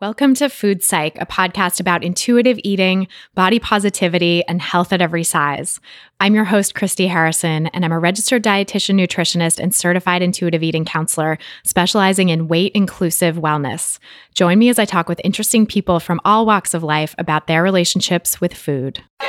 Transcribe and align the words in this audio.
Welcome 0.00 0.32
to 0.36 0.48
Food 0.48 0.82
Psych, 0.82 1.20
a 1.20 1.26
podcast 1.26 1.78
about 1.78 2.02
intuitive 2.02 2.58
eating, 2.64 3.06
body 3.34 3.58
positivity, 3.58 4.42
and 4.48 4.62
health 4.62 4.94
at 4.94 5.02
every 5.02 5.24
size. 5.24 5.78
I'm 6.20 6.34
your 6.34 6.46
host, 6.46 6.74
Christy 6.74 7.06
Harrison, 7.06 7.66
and 7.66 7.84
I'm 7.84 7.92
a 7.92 7.98
registered 7.98 8.42
dietitian, 8.42 8.98
nutritionist, 8.98 9.60
and 9.60 9.74
certified 9.74 10.22
intuitive 10.22 10.62
eating 10.62 10.86
counselor 10.86 11.36
specializing 11.64 12.30
in 12.30 12.48
weight 12.48 12.72
inclusive 12.74 13.36
wellness. 13.36 13.98
Join 14.34 14.58
me 14.58 14.70
as 14.70 14.78
I 14.78 14.86
talk 14.86 15.06
with 15.06 15.20
interesting 15.22 15.66
people 15.66 16.00
from 16.00 16.18
all 16.24 16.46
walks 16.46 16.72
of 16.72 16.82
life 16.82 17.14
about 17.18 17.46
their 17.46 17.62
relationships 17.62 18.40
with 18.40 18.54
food. 18.54 19.04
Uh-huh. 19.20 19.28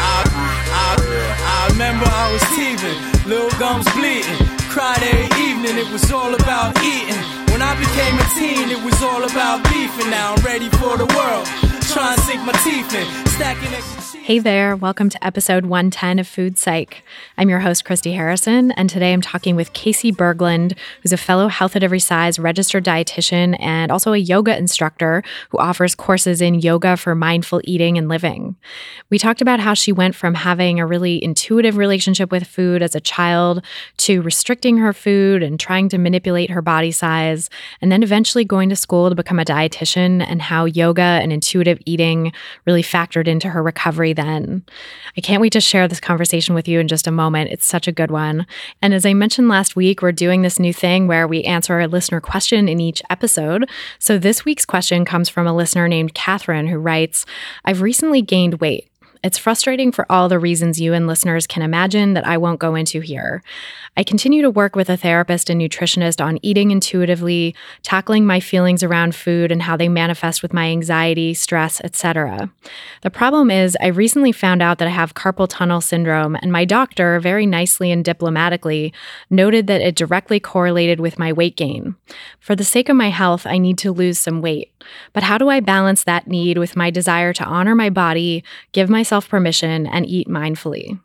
I, 0.00 0.22
I, 0.70 1.66
I 1.66 1.72
remember 1.72 2.04
I 2.06 2.32
was 2.32 2.42
teething, 2.54 3.28
little 3.28 3.50
gums 3.58 3.92
bleeding. 3.94 4.58
Evening, 5.36 5.76
it 5.76 5.90
was 5.90 6.12
all 6.12 6.32
about 6.36 6.80
eating. 6.84 7.27
When 7.58 7.66
I 7.66 7.74
became 7.74 8.14
a 8.14 8.26
teen, 8.38 8.70
it 8.70 8.84
was 8.84 9.02
all 9.02 9.24
about 9.24 9.64
beef, 9.64 9.90
and 9.98 10.12
now 10.12 10.34
I'm 10.34 10.44
ready 10.44 10.68
for 10.78 10.96
the 10.96 11.06
world. 11.18 11.44
Try 11.90 12.12
and 12.12 12.22
sink 12.22 12.44
my 12.44 12.52
teeth 12.62 12.94
in, 12.94 13.26
stacking 13.26 13.74
extra 13.74 13.97
Hey 14.28 14.40
there, 14.40 14.76
welcome 14.76 15.08
to 15.08 15.24
episode 15.24 15.64
110 15.64 16.18
of 16.18 16.28
Food 16.28 16.58
Psych. 16.58 17.02
I'm 17.38 17.48
your 17.48 17.60
host, 17.60 17.86
Christy 17.86 18.12
Harrison, 18.12 18.72
and 18.72 18.90
today 18.90 19.14
I'm 19.14 19.22
talking 19.22 19.56
with 19.56 19.72
Casey 19.72 20.12
Berglund, 20.12 20.76
who's 21.00 21.14
a 21.14 21.16
fellow 21.16 21.48
Health 21.48 21.76
at 21.76 21.82
Every 21.82 21.98
Size 21.98 22.38
registered 22.38 22.84
dietitian 22.84 23.56
and 23.58 23.90
also 23.90 24.12
a 24.12 24.18
yoga 24.18 24.54
instructor 24.54 25.22
who 25.48 25.56
offers 25.56 25.94
courses 25.94 26.42
in 26.42 26.56
yoga 26.56 26.98
for 26.98 27.14
mindful 27.14 27.62
eating 27.64 27.96
and 27.96 28.10
living. 28.10 28.56
We 29.08 29.18
talked 29.18 29.40
about 29.40 29.60
how 29.60 29.72
she 29.72 29.92
went 29.92 30.14
from 30.14 30.34
having 30.34 30.78
a 30.78 30.86
really 30.86 31.24
intuitive 31.24 31.78
relationship 31.78 32.30
with 32.30 32.46
food 32.46 32.82
as 32.82 32.94
a 32.94 33.00
child 33.00 33.64
to 33.96 34.20
restricting 34.20 34.76
her 34.76 34.92
food 34.92 35.42
and 35.42 35.58
trying 35.58 35.88
to 35.88 35.96
manipulate 35.96 36.50
her 36.50 36.60
body 36.60 36.90
size, 36.90 37.48
and 37.80 37.90
then 37.90 38.02
eventually 38.02 38.44
going 38.44 38.68
to 38.68 38.76
school 38.76 39.08
to 39.08 39.14
become 39.14 39.38
a 39.38 39.44
dietitian, 39.46 40.22
and 40.28 40.42
how 40.42 40.66
yoga 40.66 41.00
and 41.00 41.32
intuitive 41.32 41.78
eating 41.86 42.30
really 42.66 42.82
factored 42.82 43.26
into 43.26 43.48
her 43.48 43.62
recovery 43.62 44.12
then. 44.18 44.64
I 45.16 45.20
can't 45.20 45.40
wait 45.40 45.52
to 45.52 45.60
share 45.60 45.86
this 45.86 46.00
conversation 46.00 46.54
with 46.54 46.66
you 46.66 46.80
in 46.80 46.88
just 46.88 47.06
a 47.06 47.12
moment. 47.12 47.50
It's 47.50 47.64
such 47.64 47.86
a 47.86 47.92
good 47.92 48.10
one. 48.10 48.46
And 48.82 48.92
as 48.92 49.06
I 49.06 49.14
mentioned 49.14 49.48
last 49.48 49.76
week, 49.76 50.02
we're 50.02 50.12
doing 50.12 50.42
this 50.42 50.58
new 50.58 50.74
thing 50.74 51.06
where 51.06 51.28
we 51.28 51.44
answer 51.44 51.78
a 51.78 51.86
listener 51.86 52.20
question 52.20 52.68
in 52.68 52.80
each 52.80 53.00
episode. 53.08 53.70
So 54.00 54.18
this 54.18 54.44
week's 54.44 54.66
question 54.66 55.04
comes 55.04 55.28
from 55.28 55.46
a 55.46 55.54
listener 55.54 55.88
named 55.88 56.14
Catherine 56.14 56.66
who 56.66 56.78
writes 56.78 57.24
I've 57.64 57.80
recently 57.80 58.20
gained 58.20 58.60
weight. 58.60 58.90
It's 59.22 59.38
frustrating 59.38 59.92
for 59.92 60.06
all 60.10 60.28
the 60.28 60.38
reasons 60.38 60.80
you 60.80 60.92
and 60.94 61.06
listeners 61.06 61.46
can 61.46 61.62
imagine 61.62 62.14
that 62.14 62.26
I 62.26 62.36
won't 62.36 62.60
go 62.60 62.74
into 62.74 63.00
here. 63.00 63.42
I 63.96 64.04
continue 64.04 64.42
to 64.42 64.50
work 64.50 64.76
with 64.76 64.88
a 64.88 64.96
therapist 64.96 65.50
and 65.50 65.60
nutritionist 65.60 66.24
on 66.24 66.38
eating 66.42 66.70
intuitively, 66.70 67.54
tackling 67.82 68.26
my 68.26 68.38
feelings 68.38 68.82
around 68.82 69.14
food 69.14 69.50
and 69.50 69.62
how 69.62 69.76
they 69.76 69.88
manifest 69.88 70.40
with 70.40 70.52
my 70.52 70.66
anxiety, 70.66 71.34
stress, 71.34 71.80
etc. 71.82 72.50
The 73.02 73.10
problem 73.10 73.50
is 73.50 73.76
I 73.80 73.88
recently 73.88 74.30
found 74.30 74.62
out 74.62 74.78
that 74.78 74.88
I 74.88 74.92
have 74.92 75.14
carpal 75.14 75.48
tunnel 75.48 75.80
syndrome 75.80 76.36
and 76.36 76.52
my 76.52 76.64
doctor 76.64 77.18
very 77.18 77.46
nicely 77.46 77.90
and 77.90 78.04
diplomatically 78.04 78.92
noted 79.30 79.66
that 79.66 79.80
it 79.80 79.96
directly 79.96 80.38
correlated 80.38 81.00
with 81.00 81.18
my 81.18 81.32
weight 81.32 81.56
gain. 81.56 81.96
For 82.38 82.54
the 82.54 82.64
sake 82.64 82.88
of 82.88 82.96
my 82.96 83.10
health, 83.10 83.46
I 83.46 83.58
need 83.58 83.78
to 83.78 83.92
lose 83.92 84.18
some 84.18 84.40
weight. 84.40 84.72
But 85.12 85.22
how 85.22 85.38
do 85.38 85.48
I 85.48 85.60
balance 85.60 86.04
that 86.04 86.26
need 86.26 86.58
with 86.58 86.76
my 86.76 86.90
desire 86.90 87.32
to 87.34 87.44
honor 87.44 87.74
my 87.74 87.90
body, 87.90 88.44
give 88.72 88.88
myself 88.88 89.28
permission, 89.28 89.86
and 89.86 90.06
eat 90.06 90.28
mindfully? 90.28 90.98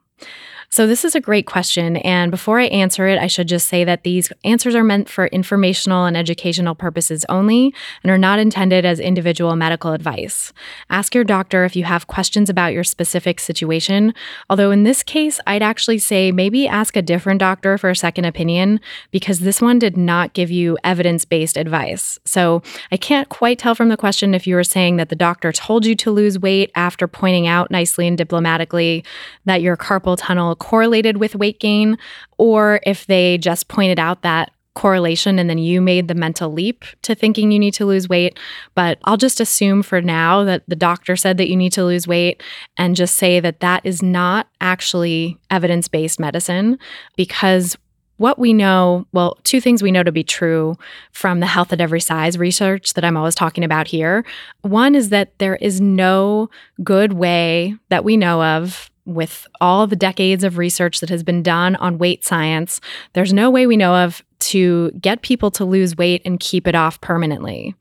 So, 0.74 0.88
this 0.88 1.06
is 1.06 1.14
a 1.14 1.22
great 1.22 1.46
question. 1.46 1.98
And 1.98 2.32
before 2.32 2.60
I 2.60 2.64
answer 2.64 3.06
it, 3.08 3.20
I 3.20 3.28
should 3.28 3.48
just 3.48 3.68
say 3.68 3.84
that 3.84 4.02
these 4.02 4.34
answers 4.44 4.74
are 4.74 4.84
meant 4.84 5.08
for 5.08 5.28
informational 5.28 6.06
and 6.06 6.18
educational 6.18 6.74
purposes 6.74 7.24
only 7.30 7.76
and 8.02 8.10
are 8.10 8.18
not 8.18 8.40
intended 8.40 8.84
as 8.84 9.00
individual 9.00 9.56
medical 9.56 9.94
advice. 9.94 10.52
Ask 10.90 11.14
your 11.14 11.26
doctor 11.26 11.64
if 11.64 11.76
you 11.76 11.84
have 11.84 12.08
questions 12.08 12.50
about 12.50 12.74
your 12.74 12.84
specific 12.84 13.40
situation. 13.40 14.16
Although, 14.50 14.72
in 14.72 14.82
this 14.82 15.04
case, 15.04 15.40
I'd 15.46 15.62
actually 15.62 16.00
say 16.00 16.32
maybe 16.32 16.68
ask 16.68 16.96
a 16.96 17.04
different 17.04 17.40
doctor 17.40 17.78
for 17.78 17.92
a 17.92 17.96
second 17.96 18.26
opinion 18.26 18.80
because 19.12 19.42
this 19.42 19.62
one 19.62 19.78
did 19.78 19.96
not 19.96 20.34
give 20.34 20.50
you 20.50 20.80
evidence 20.84 21.24
based 21.24 21.56
advice. 21.56 22.18
So, 22.26 22.64
I 22.92 22.98
can't 22.98 23.30
quite 23.30 23.60
tell 23.60 23.76
from 23.76 23.90
the 23.90 23.96
question 23.96 24.34
if 24.34 24.48
you 24.48 24.56
were 24.56 24.64
saying 24.64 24.96
that 24.98 25.10
the 25.10 25.16
doctor 25.16 25.52
told 25.52 25.86
you 25.86 25.94
to 25.98 26.10
lose 26.10 26.40
weight 26.40 26.72
after 26.74 27.08
pointing 27.08 27.46
out 27.46 27.70
nicely 27.70 28.08
and 28.08 28.18
diplomatically 28.18 29.06
that 29.46 29.62
your 29.62 29.78
carpal 29.78 30.18
tunnel 30.18 30.56
correlated 30.64 31.18
with 31.18 31.36
weight 31.36 31.60
gain, 31.60 31.98
or 32.38 32.80
if 32.86 33.06
they 33.06 33.38
just 33.38 33.68
pointed 33.68 34.00
out 34.00 34.22
that 34.22 34.50
correlation 34.76 35.38
and 35.38 35.50
then 35.50 35.58
you 35.58 35.82
made 35.82 36.08
the 36.08 36.16
mental 36.16 36.52
leap 36.52 36.86
to 37.02 37.14
thinking 37.14 37.52
you 37.52 37.60
need 37.60 37.74
to 37.74 37.86
lose 37.86 38.08
weight. 38.08 38.40
But 38.74 38.98
I'll 39.04 39.18
just 39.18 39.42
assume 39.42 39.84
for 39.84 40.02
now 40.02 40.46
that 40.46 40.64
the 40.68 40.78
doctor 40.78 41.18
said 41.18 41.36
that 41.38 41.50
you 41.50 41.58
need 41.58 41.74
to 41.74 41.84
lose 41.84 42.08
weight 42.08 42.42
and 42.78 42.96
just 42.96 43.18
say 43.18 43.42
that 43.42 43.60
that 43.60 43.86
is 43.86 44.02
not 44.02 44.48
actually 44.62 45.38
evidence 45.52 45.90
based 45.90 46.18
medicine 46.18 46.80
because 47.18 47.78
what 48.16 48.40
we 48.40 48.54
know, 48.54 49.06
well, 49.12 49.38
two 49.44 49.60
things 49.60 49.84
we 49.84 49.92
know 49.92 50.02
to 50.02 50.12
be 50.14 50.24
true 50.24 50.78
from 51.12 51.42
the 51.42 51.46
health 51.46 51.74
at 51.74 51.82
every 51.82 52.00
size 52.00 52.38
research 52.38 52.94
that 52.94 53.04
I'm 53.04 53.18
always 53.18 53.36
talking 53.36 53.66
about 53.66 53.88
here. 53.88 54.24
One 54.62 54.96
is 54.96 55.10
that 55.10 55.38
there 55.40 55.58
is 55.58 55.82
no 55.82 56.50
good 56.84 57.14
way 57.14 57.76
that 57.90 58.06
we 58.06 58.16
know 58.16 58.42
of 58.42 58.90
with 59.06 59.48
all 59.60 59.86
the 59.88 59.96
decades 59.96 60.44
of 60.44 60.58
research 60.58 61.00
that 61.00 61.10
has 61.10 61.24
been 61.24 61.44
done 61.44 61.76
on 61.78 61.98
weight 61.98 62.24
science, 62.24 62.80
there's 63.14 63.34
no 63.34 63.50
way 63.50 63.68
we 63.68 63.78
know 63.78 63.96
of 63.96 64.24
to 64.40 64.92
get 65.00 65.22
people 65.22 65.50
to 65.52 65.64
lose 65.64 65.96
weight 65.96 66.22
and 66.26 66.40
keep 66.40 66.68
it 66.68 66.76
off 66.76 67.00
permanently. 67.00 67.74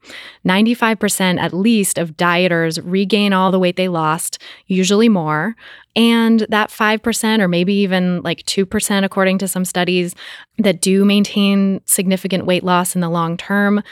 95% 0.47 1.41
at 1.41 1.53
least 1.53 1.99
of 1.99 2.17
dieters 2.17 2.81
regain 2.85 3.33
all 3.33 3.51
the 3.51 3.59
weight 3.59 3.77
they 3.77 3.89
lost, 3.89 4.39
usually 4.67 5.09
more. 5.09 5.57
And 5.95 6.47
that 6.49 6.71
5%, 6.71 7.41
or 7.41 7.49
maybe 7.49 7.75
even 7.75 8.23
like 8.23 8.45
2%, 8.45 9.05
according 9.05 9.39
to 9.39 9.49
some 9.49 9.65
studies, 9.65 10.15
that 10.59 10.81
do 10.81 11.05
maintain 11.05 11.81
significant 11.85 12.47
weight 12.47 12.65
loss 12.65 12.95
in 12.95 13.01
the 13.01 13.11
long 13.11 13.37
term 13.37 13.83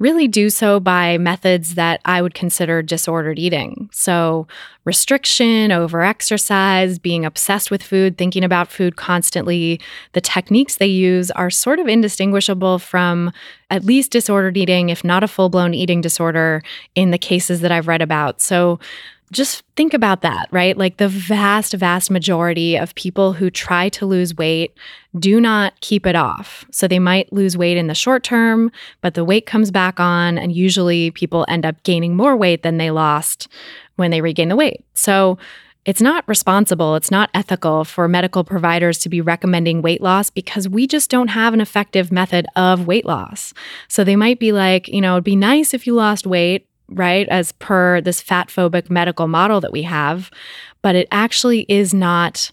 really 0.00 0.26
do 0.26 0.48
so 0.50 0.80
by 0.80 1.18
methods 1.18 1.74
that 1.74 2.00
I 2.06 2.22
would 2.22 2.34
consider 2.34 2.82
disordered 2.82 3.38
eating. 3.38 3.88
So, 3.92 4.48
restriction, 4.84 5.70
over 5.70 6.02
exercise, 6.02 6.98
being 6.98 7.24
obsessed 7.24 7.70
with 7.70 7.82
food, 7.82 8.16
thinking 8.16 8.42
about 8.42 8.72
food 8.72 8.96
constantly. 8.96 9.78
The 10.14 10.22
techniques 10.22 10.76
they 10.76 10.86
use 10.86 11.30
are 11.32 11.50
sort 11.50 11.78
of 11.78 11.86
indistinguishable 11.86 12.78
from 12.78 13.30
at 13.68 13.84
least 13.84 14.10
disordered 14.10 14.56
eating, 14.56 14.88
if 14.88 15.04
not 15.04 15.22
a 15.22 15.28
full 15.28 15.50
blown 15.50 15.74
eating 15.74 16.00
disorder, 16.00 16.62
in 16.94 17.10
the 17.10 17.18
cases 17.18 17.60
that 17.60 17.70
I've 17.70 17.86
read 17.86 18.02
about. 18.02 18.40
So, 18.40 18.80
just 19.32 19.62
think 19.76 19.94
about 19.94 20.22
that, 20.22 20.48
right? 20.50 20.76
Like 20.76 20.96
the 20.96 21.08
vast, 21.08 21.72
vast 21.74 22.10
majority 22.10 22.76
of 22.76 22.94
people 22.96 23.32
who 23.32 23.48
try 23.48 23.88
to 23.90 24.04
lose 24.04 24.34
weight 24.34 24.76
do 25.18 25.40
not 25.40 25.78
keep 25.80 26.04
it 26.04 26.16
off. 26.16 26.64
So 26.72 26.88
they 26.88 26.98
might 26.98 27.32
lose 27.32 27.56
weight 27.56 27.76
in 27.76 27.86
the 27.86 27.94
short 27.94 28.24
term, 28.24 28.72
but 29.00 29.14
the 29.14 29.24
weight 29.24 29.46
comes 29.46 29.70
back 29.70 30.00
on, 30.00 30.36
and 30.36 30.52
usually 30.52 31.12
people 31.12 31.44
end 31.48 31.64
up 31.64 31.82
gaining 31.84 32.16
more 32.16 32.36
weight 32.36 32.62
than 32.62 32.78
they 32.78 32.90
lost 32.90 33.46
when 33.96 34.10
they 34.10 34.20
regain 34.20 34.48
the 34.48 34.56
weight. 34.56 34.84
So 34.94 35.38
it's 35.86 36.02
not 36.02 36.28
responsible, 36.28 36.94
it's 36.94 37.10
not 37.10 37.30
ethical 37.32 37.84
for 37.84 38.06
medical 38.06 38.44
providers 38.44 38.98
to 38.98 39.08
be 39.08 39.20
recommending 39.20 39.80
weight 39.80 40.02
loss 40.02 40.28
because 40.28 40.68
we 40.68 40.86
just 40.86 41.08
don't 41.08 41.28
have 41.28 41.54
an 41.54 41.60
effective 41.60 42.12
method 42.12 42.46
of 42.54 42.86
weight 42.86 43.06
loss. 43.06 43.54
So 43.88 44.04
they 44.04 44.16
might 44.16 44.38
be 44.38 44.52
like, 44.52 44.88
you 44.88 45.00
know, 45.00 45.14
it'd 45.14 45.24
be 45.24 45.36
nice 45.36 45.72
if 45.72 45.86
you 45.86 45.94
lost 45.94 46.26
weight, 46.26 46.66
right, 46.90 47.28
as 47.28 47.52
per 47.52 48.00
this 48.00 48.20
fat 48.20 48.48
phobic 48.48 48.90
medical 48.90 49.28
model 49.28 49.60
that 49.60 49.72
we 49.72 49.82
have, 49.82 50.30
but 50.82 50.94
it 50.94 51.08
actually 51.10 51.66
is 51.68 51.94
not 51.94 52.50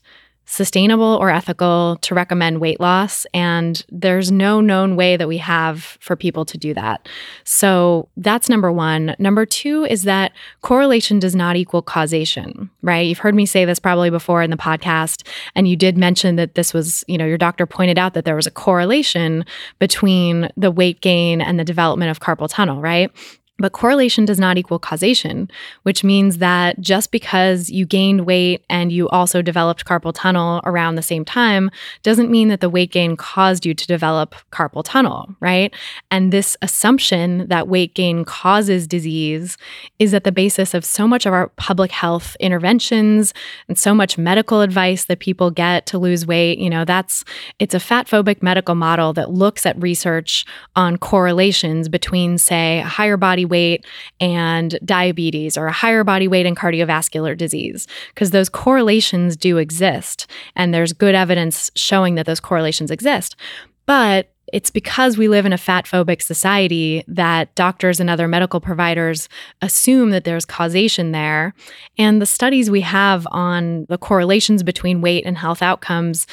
sustainable 0.49 1.17
or 1.19 1.29
ethical 1.29 1.97
to 2.01 2.15
recommend 2.15 2.61
weight 2.61 2.79
loss. 2.79 3.27
And 3.33 3.85
there's 3.91 4.31
no 4.31 4.61
known 4.61 4.95
way 4.95 5.17
that 5.17 5.27
we 5.27 5.37
have 5.37 5.97
for 5.99 6.15
people 6.15 6.45
to 6.45 6.57
do 6.57 6.73
that. 6.73 7.07
So 7.43 8.07
that's 8.15 8.47
number 8.47 8.71
one. 8.71 9.13
Number 9.19 9.45
two 9.45 9.85
is 9.85 10.03
that 10.03 10.31
correlation 10.61 11.19
does 11.19 11.35
not 11.35 11.57
equal 11.57 11.81
causation, 11.81 12.69
right? 12.81 13.05
You've 13.05 13.17
heard 13.19 13.35
me 13.35 13.45
say 13.45 13.65
this 13.65 13.77
probably 13.77 14.09
before 14.09 14.41
in 14.41 14.49
the 14.49 14.57
podcast. 14.57 15.27
And 15.53 15.67
you 15.67 15.75
did 15.75 15.97
mention 15.97 16.37
that 16.37 16.55
this 16.55 16.73
was, 16.73 17.03
you 17.07 17.17
know, 17.17 17.25
your 17.25 17.37
doctor 17.37 17.65
pointed 17.65 17.99
out 17.99 18.13
that 18.13 18.23
there 18.23 18.35
was 18.35 18.47
a 18.47 18.51
correlation 18.51 19.43
between 19.79 20.49
the 20.55 20.71
weight 20.71 21.01
gain 21.01 21.41
and 21.41 21.59
the 21.59 21.65
development 21.65 22.09
of 22.09 22.21
carpal 22.21 22.49
tunnel, 22.49 22.79
right? 22.79 23.11
But 23.59 23.71
correlation 23.71 24.25
does 24.25 24.39
not 24.39 24.57
equal 24.57 24.77
causation, 24.77 25.49
which 25.83 26.03
means 26.03 26.37
that 26.37 26.79
just 26.79 27.11
because 27.11 27.69
you 27.69 27.85
gained 27.85 28.25
weight 28.25 28.63
and 28.69 28.91
you 28.91 29.09
also 29.09 29.41
developed 29.41 29.85
carpal 29.85 30.13
tunnel 30.13 30.61
around 30.63 30.95
the 30.95 31.01
same 31.01 31.25
time 31.25 31.71
doesn't 32.03 32.29
mean 32.29 32.49
that 32.49 32.61
the 32.61 32.69
weight 32.69 32.91
gain 32.91 33.15
caused 33.15 33.65
you 33.65 33.73
to 33.73 33.87
develop 33.87 34.35
carpal 34.51 34.83
tunnel, 34.83 35.35
right? 35.39 35.73
And 36.11 36.31
this 36.31 36.55
assumption 36.61 37.47
that 37.47 37.67
weight 37.67 37.95
gain 37.95 38.25
causes 38.25 38.87
disease 38.87 39.57
is 39.97 40.13
at 40.13 40.23
the 40.23 40.31
basis 40.31 40.75
of 40.75 40.85
so 40.85 41.07
much 41.07 41.25
of 41.25 41.33
our 41.33 41.47
public 41.55 41.91
health 41.91 42.37
interventions 42.39 43.33
and 43.67 43.77
so 43.77 43.95
much 43.95 44.17
medical 44.17 44.61
advice 44.61 45.05
that 45.05 45.19
people 45.19 45.49
get 45.49 45.87
to 45.87 45.97
lose 45.97 46.27
weight. 46.27 46.59
You 46.59 46.69
know, 46.69 46.85
that's 46.85 47.23
it's 47.57 47.73
a 47.73 47.79
fat 47.79 48.07
phobic 48.07 48.43
medical 48.43 48.75
model 48.75 49.13
that 49.13 49.31
looks 49.31 49.65
at 49.65 49.81
research 49.81 50.45
on 50.75 50.97
correlations 50.97 51.89
between, 51.89 52.37
say, 52.37 52.81
higher 52.81 53.17
body 53.17 53.46
weight 53.47 53.85
and 54.19 54.77
diabetes 54.85 55.57
or 55.57 55.67
a 55.67 55.71
higher 55.71 56.03
body 56.03 56.27
weight 56.27 56.45
and 56.45 56.55
cardiovascular 56.55 57.35
disease, 57.35 57.87
because 58.09 58.31
those 58.31 58.49
correlations 58.49 59.35
do 59.35 59.57
exist. 59.57 60.27
And 60.55 60.73
there's 60.73 60.93
good 60.93 61.15
evidence 61.15 61.71
showing 61.75 62.15
that 62.15 62.25
those 62.25 62.39
correlations 62.39 62.91
exist. 62.91 63.35
But 63.85 64.29
it's 64.53 64.69
because 64.69 65.17
we 65.17 65.27
live 65.27 65.45
in 65.45 65.51
a 65.51 65.57
fat 65.57 65.85
phobic 65.85 66.21
society 66.21 67.03
that 67.07 67.53
doctors 67.55 67.99
and 67.99 68.09
other 68.09 68.29
medical 68.29 68.61
providers 68.61 69.27
assume 69.61 70.11
that 70.11 70.23
there's 70.23 70.45
causation 70.45 71.11
there. 71.11 71.53
And 71.97 72.21
the 72.21 72.25
studies 72.25 72.71
we 72.71 72.81
have 72.81 73.27
on 73.31 73.85
the 73.89 73.97
correlations 73.97 74.63
between 74.63 75.01
weight 75.01 75.25
and 75.25 75.37
health 75.37 75.61
outcomes 75.61 76.27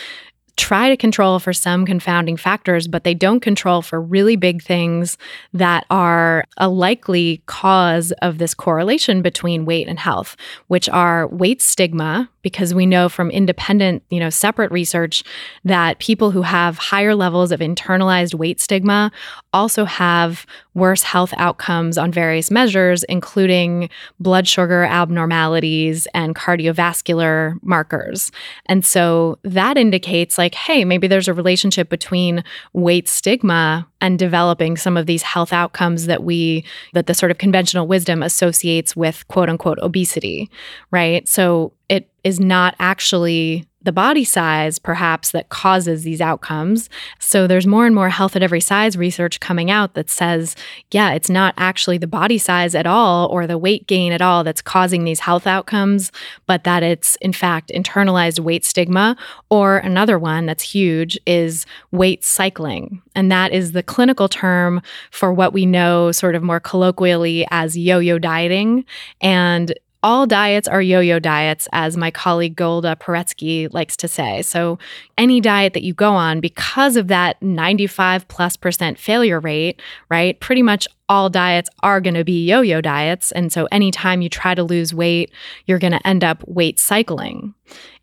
try 0.57 0.89
to 0.89 0.97
control 0.97 1.39
for 1.39 1.53
some 1.53 1.85
confounding 1.85 2.37
factors, 2.37 2.87
but 2.87 3.05
they 3.05 3.15
don't 3.15 3.41
control 3.41 3.83
for 3.83 4.01
really 4.01 4.37
big 4.37 4.63
things 4.63 5.19
that 5.53 5.85
are 5.91 6.45
a 6.59 6.69
likely 6.69 7.43
cause 7.47 8.13
of 8.23 8.39
this 8.39 8.55
correlation 8.55 9.23
between 9.23 9.65
weight 9.65 9.89
and 9.89 9.99
health, 9.99 10.37
which 10.69 10.89
are 10.89 11.27
weight 11.29 11.61
stigma, 11.61 12.29
because 12.45 12.73
we 12.73 12.87
know 12.87 13.09
from 13.09 13.31
independent, 13.31 14.05
you 14.11 14.21
know, 14.21 14.31
separate 14.31 14.71
research 14.71 15.25
that 15.65 15.99
people 15.99 16.31
who 16.31 16.43
have 16.43 16.79
higher 16.79 17.17
levels 17.17 17.51
of 17.51 17.59
internalized 17.59 18.35
weight 18.35 18.61
stigma 18.61 19.11
also 19.53 19.85
have 19.85 20.47
worse 20.75 21.03
health 21.03 21.35
outcomes 21.37 21.99
on 21.99 22.13
various 22.13 22.51
measures, 22.51 23.03
including 23.05 23.89
blood 24.21 24.47
sugar 24.47 24.85
abnormalities 24.85 26.07
and 26.15 26.37
cardiovascular 26.37 27.55
markers. 27.63 28.31
And 28.67 28.85
so 28.85 29.39
that 29.43 29.77
indicates, 29.77 30.39
like, 30.39 30.55
hey, 30.55 30.85
maybe 30.85 31.09
there's 31.09 31.29
a 31.29 31.35
relationship 31.35 31.89
between 31.89 32.45
weight 32.73 33.09
stigma 33.09 33.89
and 34.05 34.19
developing 34.19 34.77
some 34.77 34.99
of 34.99 35.07
these 35.07 35.23
health 35.23 35.51
outcomes 35.51 36.05
that 36.05 36.23
we, 36.23 36.63
that 36.93 37.07
the 37.07 37.15
sort 37.15 37.31
of 37.31 37.39
conventional 37.39 37.87
wisdom 37.87 38.23
associates 38.23 38.95
with 38.95 39.27
quote 39.29 39.49
unquote 39.49 39.79
obesity, 39.79 40.51
right? 40.91 41.27
So 41.27 41.73
it 41.89 42.11
is 42.23 42.39
not 42.39 42.75
actually 42.79 43.67
the 43.85 43.93
body 43.93 44.25
size, 44.25 44.79
perhaps, 44.79 45.31
that 45.31 45.49
causes 45.51 46.03
these 46.03 46.21
outcomes. 46.21 46.89
So 47.19 47.47
there's 47.47 47.67
more 47.67 47.87
and 47.87 47.95
more 47.95 48.09
health 48.09 48.35
at 48.35 48.43
every 48.43 48.61
size 48.61 48.97
research 48.97 49.41
coming 49.41 49.71
out 49.71 49.95
that 49.95 50.11
says, 50.11 50.57
yeah, 50.91 51.13
it's 51.13 51.31
not 51.31 51.55
actually 51.57 51.99
the 51.99 52.07
body 52.07 52.39
size 52.39 52.75
at 52.75 52.87
all 52.87 53.29
or 53.29 53.47
the 53.47 53.59
weight 53.59 53.87
gain 53.87 54.13
at 54.13 54.23
all 54.23 54.43
that's 54.43 54.63
causing 54.63 55.05
these 55.05 55.21
health 55.21 55.47
outcomes, 55.47 56.11
but 56.47 56.65
that 56.65 56.83
it's 56.83 57.17
in 57.17 57.33
fact 57.33 57.71
internalized 57.75 58.41
weight 58.41 58.65
stigma. 58.65 59.17
Or 59.51 59.79
another 59.79 60.19
one 60.19 60.47
that's 60.47 60.63
huge 60.63 61.19
is 61.27 61.67
weight 61.91 62.25
cycling. 62.25 63.03
And 63.15 63.31
that 63.31 63.53
is 63.53 63.73
the 63.73 63.83
clinical 63.83 64.29
term 64.29 64.83
for 65.11 65.33
what 65.33 65.53
we 65.53 65.67
know 65.67 66.11
sort 66.11 66.35
of 66.35 66.43
more 66.43 66.61
colloquially 66.61 67.47
as 67.51 67.77
yo 67.77 67.99
yo 67.99 68.19
dieting. 68.19 68.85
And 69.21 69.75
all 70.05 70.27
diets 70.27 70.69
are 70.69 70.83
yo 70.83 71.01
yo 71.01 71.19
diets, 71.19 71.67
as 71.73 71.97
my 71.97 72.11
colleague 72.11 72.55
Golda 72.55 72.95
Poretsky 72.95 73.73
likes 73.73 73.97
to 73.97 74.07
say. 74.07 74.43
So, 74.43 74.79
any 75.17 75.41
diet 75.41 75.73
that 75.73 75.83
you 75.83 75.95
go 75.95 76.13
on, 76.13 76.41
because 76.41 76.97
of 76.97 77.09
that 77.09 77.43
95 77.43 78.29
plus 78.29 78.55
percent 78.59 78.99
failure 78.99 79.41
rate, 79.41 79.81
right, 80.11 80.39
pretty 80.41 80.63
much 80.63 80.87
all 81.09 81.31
diets 81.31 81.71
are 81.83 82.03
going 82.03 82.15
to 82.15 82.25
be 82.25 82.47
yo 82.47 82.61
yo 82.61 82.83
diets. 82.83 83.33
And 83.33 83.51
so, 83.51 83.67
anytime 83.73 84.21
you 84.21 84.29
try 84.29 84.55
to 84.55 84.63
lose 84.63 84.93
weight, 84.93 85.33
you're 85.65 85.79
going 85.79 85.95
to 85.95 86.07
end 86.07 86.23
up 86.23 86.47
weight 86.47 86.79
cycling. 86.79 87.55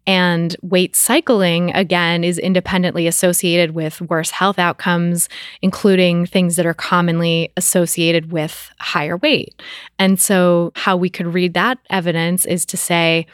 And 0.08 0.56
weight 0.62 0.96
cycling, 0.96 1.72
again, 1.76 2.24
is 2.24 2.40
independently 2.40 3.08
associated 3.08 3.72
with 3.72 4.02
worse 4.02 4.32
health 4.32 4.58
outcomes, 4.58 5.30
including 5.62 6.26
things 6.26 6.56
that 6.56 6.66
are 6.66 6.74
commonly 6.74 7.52
associated 7.56 8.32
with 8.32 8.72
higher 8.80 9.18
weight. 9.18 9.62
And 10.00 10.20
so, 10.20 10.72
how 10.76 10.98
we 10.98 11.10
could 11.10 11.28
read 11.28 11.54
that 11.54 11.78
evidence 11.90 12.46
is 12.46 12.66
to 12.68 12.78
say, 12.78 13.28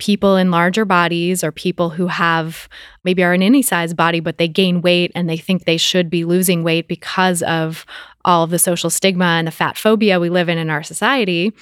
people 0.00 0.36
in 0.36 0.50
larger 0.50 0.84
bodies 0.84 1.44
or 1.44 1.52
people 1.52 1.90
who 1.90 2.08
have 2.08 2.68
maybe 3.04 3.22
are 3.22 3.34
in 3.34 3.42
any 3.42 3.62
size 3.62 3.94
body, 3.94 4.18
but 4.18 4.38
they 4.38 4.48
gain 4.48 4.80
weight 4.80 5.12
and 5.14 5.28
they 5.28 5.36
think 5.36 5.64
they 5.64 5.76
should 5.76 6.10
be 6.10 6.24
losing 6.24 6.64
weight 6.64 6.88
because 6.88 7.42
of 7.42 7.86
all 8.24 8.42
of 8.42 8.50
the 8.50 8.58
social 8.58 8.90
stigma 8.90 9.24
and 9.24 9.46
the 9.46 9.52
fat 9.52 9.76
phobia 9.76 10.18
we 10.18 10.30
live 10.30 10.48
in 10.48 10.58
in 10.58 10.70
our 10.70 10.82
society, 10.82 11.52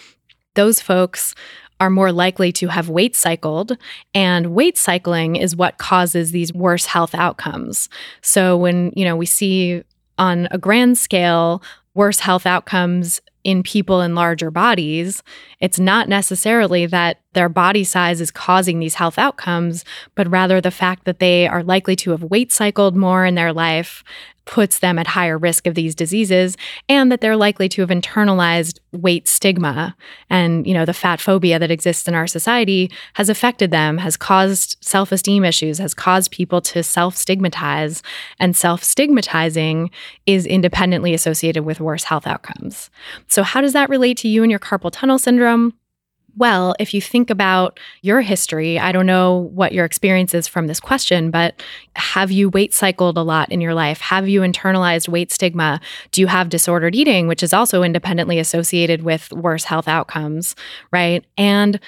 those 0.55 0.81
folks 0.81 1.35
are 1.81 1.91
more 1.91 2.13
likely 2.13 2.53
to 2.53 2.69
have 2.69 2.89
weight 2.89 3.15
cycled, 3.15 3.77
and 4.15 4.55
weight 4.55 4.77
cycling 4.77 5.37
is 5.37 5.55
what 5.55 5.79
causes 5.79 6.33
these 6.33 6.53
worse 6.53 6.87
health 6.87 7.15
outcomes. 7.15 7.89
So 8.21 8.57
when, 8.57 8.93
you 8.97 9.05
know, 9.05 9.17
we 9.17 9.27
see 9.27 9.83
on 10.19 10.49
a 10.51 10.59
grand 10.59 10.99
scale 10.99 11.63
worse 11.95 12.19
health 12.21 12.47
outcomes 12.47 13.21
in 13.45 13.63
people 13.63 14.01
in 14.01 14.15
larger 14.15 14.51
bodies, 14.51 15.23
it's 15.61 15.79
not 15.79 16.09
necessarily 16.09 16.87
that 16.87 17.19
their 17.39 17.49
body 17.49 17.85
size 17.85 18.21
is 18.21 18.33
causing 18.33 18.81
these 18.81 18.97
health 18.97 19.17
outcomes, 19.17 19.85
but 20.17 20.29
rather 20.29 20.61
the 20.61 20.73
fact 20.73 21.05
that 21.05 21.21
they 21.21 21.47
are 21.47 21.63
likely 21.63 21.95
to 21.95 22.11
have 22.11 22.25
weight 22.25 22.51
cycled 22.51 22.97
more 22.97 23.25
in 23.25 23.37
their 23.37 23.53
life 23.53 24.03
puts 24.45 24.81
them 24.81 24.99
at 24.99 25.07
higher 25.07 25.39
risk 25.39 25.69
of 25.69 25.77
these 25.77 25.95
diseases 25.95 26.57
and 26.89 27.13
that 27.13 27.21
they're 27.21 27.37
likely 27.37 27.69
to 27.69 27.81
have 27.83 27.91
internalized 27.91 28.81
weight 28.91 29.29
stigma. 29.29 29.95
And 30.29 30.67
you 30.67 30.75
know 30.75 30.85
the 30.85 30.93
fat 30.93 31.21
phobia 31.21 31.61
that 31.61 31.71
exists 31.71 32.09
in 32.09 32.15
our 32.15 32.27
society 32.27 32.91
has 33.15 33.29
affected 33.29 33.71
them 33.71 33.99
has 33.99 34.17
caused 34.17 34.79
self-esteem 34.81 35.45
issues 35.45 35.79
has 35.79 35.95
caused 35.95 36.33
people 36.33 36.61
to 36.63 36.83
self-stigmatize. 36.83 38.03
And 38.41 38.57
self-stigmatizing 38.57 39.91
is 40.27 40.45
independently 40.45 41.15
associated 41.15 41.65
with 41.65 41.81
worse 41.81 42.03
health 42.05 42.27
outcomes. 42.27 42.91
So 43.29 43.45
how 43.45 43.61
does 43.61 43.75
that 43.75 43.91
relate 43.91 44.17
to 44.19 44.29
you 44.29 44.43
and 44.43 44.51
your 44.51 44.59
carpal 44.59 44.91
tunnel 44.91 45.21
syndrome 45.21 45.75
well, 46.37 46.75
if 46.79 46.95
you 46.95 47.01
think 47.01 47.31
about 47.31 47.81
your 48.03 48.21
history, 48.21 48.79
I 48.79 48.93
don't 48.93 49.07
know 49.07 49.51
what 49.55 49.73
your 49.73 49.85
experience 49.85 50.35
is 50.35 50.47
from 50.47 50.67
this 50.67 50.79
question, 50.79 51.31
but 51.31 51.61
have 51.97 52.31
you 52.31 52.49
weight 52.49 52.73
cycled 52.73 53.19
a 53.19 53.23
lot 53.23 53.51
in 53.51 53.61
your 53.61 53.75
life? 53.75 54.01
Have 54.01 54.29
you 54.29 54.43
internalized 54.43 55.09
weight 55.09 55.33
stigma? 55.33 55.81
Do 56.13 56.21
you 56.21 56.29
have 56.29 56.49
disordered 56.49 56.95
eating, 56.95 57.27
which 57.27 57.43
is 57.43 57.53
also 57.53 57.83
independently 57.83 58.39
associated 58.39 59.03
with 59.03 59.33
worse 59.33 59.65
health 59.65 59.89
outcomes, 59.89 60.55
right? 60.93 61.25
And 61.37 61.81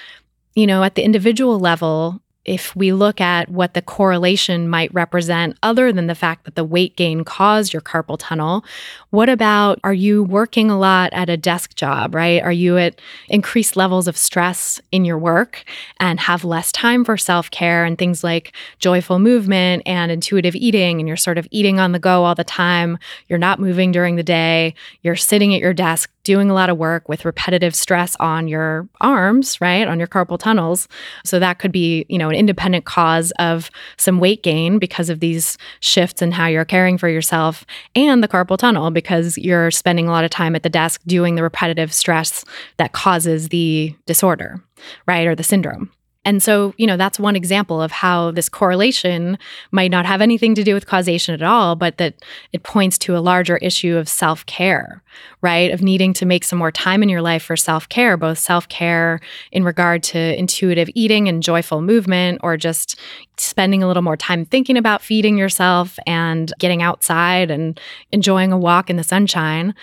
you 0.55 0.67
know, 0.67 0.83
at 0.83 0.95
the 0.95 1.03
individual 1.03 1.59
level, 1.59 2.21
if 2.43 2.75
we 2.75 2.91
look 2.91 3.21
at 3.21 3.49
what 3.49 3.75
the 3.75 3.81
correlation 3.81 4.67
might 4.67 4.93
represent, 4.93 5.57
other 5.61 5.91
than 5.91 6.07
the 6.07 6.15
fact 6.15 6.45
that 6.45 6.55
the 6.55 6.63
weight 6.63 6.95
gain 6.95 7.23
caused 7.23 7.71
your 7.71 7.81
carpal 7.81 8.17
tunnel, 8.19 8.65
what 9.11 9.29
about 9.29 9.79
are 9.83 9.93
you 9.93 10.23
working 10.23 10.71
a 10.71 10.79
lot 10.79 11.13
at 11.13 11.29
a 11.29 11.37
desk 11.37 11.75
job, 11.75 12.15
right? 12.15 12.41
Are 12.41 12.51
you 12.51 12.77
at 12.77 12.99
increased 13.29 13.75
levels 13.75 14.07
of 14.07 14.17
stress 14.17 14.81
in 14.91 15.05
your 15.05 15.19
work 15.19 15.63
and 15.99 16.19
have 16.19 16.43
less 16.43 16.71
time 16.71 17.05
for 17.05 17.15
self 17.17 17.51
care 17.51 17.85
and 17.85 17.97
things 17.97 18.23
like 18.23 18.53
joyful 18.79 19.19
movement 19.19 19.83
and 19.85 20.11
intuitive 20.11 20.55
eating? 20.55 20.99
And 20.99 21.07
you're 21.07 21.17
sort 21.17 21.37
of 21.37 21.47
eating 21.51 21.79
on 21.79 21.91
the 21.91 21.99
go 21.99 22.23
all 22.23 22.35
the 22.35 22.43
time. 22.43 22.97
You're 23.27 23.37
not 23.37 23.59
moving 23.59 23.91
during 23.91 24.15
the 24.15 24.23
day. 24.23 24.73
You're 25.03 25.15
sitting 25.15 25.53
at 25.53 25.61
your 25.61 25.73
desk 25.73 26.11
doing 26.23 26.49
a 26.49 26.53
lot 26.53 26.69
of 26.69 26.77
work 26.77 27.09
with 27.09 27.25
repetitive 27.25 27.75
stress 27.75 28.15
on 28.19 28.47
your 28.47 28.87
arms, 28.99 29.59
right? 29.61 29.87
On 29.87 29.97
your 29.97 30.07
carpal 30.07 30.39
tunnels. 30.39 30.87
So 31.25 31.39
that 31.39 31.59
could 31.59 31.71
be, 31.71 32.05
you 32.09 32.17
know, 32.17 32.29
an 32.29 32.35
independent 32.35 32.85
cause 32.85 33.31
of 33.39 33.69
some 33.97 34.19
weight 34.19 34.43
gain 34.43 34.79
because 34.79 35.09
of 35.09 35.19
these 35.19 35.57
shifts 35.79 36.21
in 36.21 36.31
how 36.31 36.47
you're 36.47 36.65
caring 36.65 36.97
for 36.97 37.09
yourself 37.09 37.65
and 37.95 38.23
the 38.23 38.27
carpal 38.27 38.57
tunnel 38.57 38.91
because 38.91 39.37
you're 39.37 39.71
spending 39.71 40.07
a 40.07 40.11
lot 40.11 40.23
of 40.23 40.31
time 40.31 40.55
at 40.55 40.63
the 40.63 40.69
desk 40.69 41.01
doing 41.07 41.35
the 41.35 41.43
repetitive 41.43 41.93
stress 41.93 42.45
that 42.77 42.93
causes 42.93 43.49
the 43.49 43.95
disorder, 44.05 44.63
right? 45.07 45.27
Or 45.27 45.35
the 45.35 45.43
syndrome. 45.43 45.91
And 46.23 46.41
so, 46.43 46.73
you 46.77 46.85
know, 46.85 46.97
that's 46.97 47.19
one 47.19 47.35
example 47.35 47.81
of 47.81 47.91
how 47.91 48.29
this 48.29 48.47
correlation 48.47 49.39
might 49.71 49.89
not 49.89 50.05
have 50.05 50.21
anything 50.21 50.53
to 50.53 50.63
do 50.63 50.75
with 50.75 50.85
causation 50.85 51.33
at 51.33 51.41
all, 51.41 51.75
but 51.75 51.97
that 51.97 52.13
it 52.53 52.61
points 52.61 52.99
to 52.99 53.17
a 53.17 53.19
larger 53.19 53.57
issue 53.57 53.97
of 53.97 54.07
self 54.07 54.45
care, 54.45 55.01
right? 55.41 55.71
Of 55.71 55.81
needing 55.81 56.13
to 56.13 56.27
make 56.27 56.43
some 56.43 56.59
more 56.59 56.71
time 56.71 57.01
in 57.01 57.09
your 57.09 57.23
life 57.23 57.41
for 57.43 57.57
self 57.57 57.89
care, 57.89 58.17
both 58.17 58.37
self 58.37 58.69
care 58.69 59.19
in 59.51 59.63
regard 59.63 60.03
to 60.03 60.37
intuitive 60.37 60.89
eating 60.93 61.27
and 61.27 61.41
joyful 61.41 61.81
movement, 61.81 62.39
or 62.43 62.55
just 62.55 62.99
spending 63.37 63.81
a 63.81 63.87
little 63.87 64.03
more 64.03 64.17
time 64.17 64.45
thinking 64.45 64.77
about 64.77 65.01
feeding 65.01 65.37
yourself 65.37 65.97
and 66.05 66.53
getting 66.59 66.83
outside 66.83 67.49
and 67.49 67.79
enjoying 68.11 68.51
a 68.51 68.57
walk 68.57 68.91
in 68.91 68.97
the 68.97 69.03
sunshine 69.03 69.73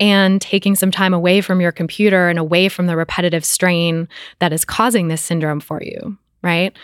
and 0.00 0.40
taking 0.40 0.74
some 0.74 0.90
time 0.90 1.14
away 1.14 1.40
from 1.40 1.60
your 1.60 1.72
computer 1.72 2.28
and 2.28 2.38
away 2.38 2.68
from 2.68 2.86
the 2.86 2.96
repetitive 2.96 3.44
strain 3.44 4.08
that 4.38 4.52
is 4.52 4.64
causing 4.64 5.08
this 5.08 5.22
syndrome 5.22 5.60
for 5.60 5.82
you, 5.82 6.16
right? 6.42 6.76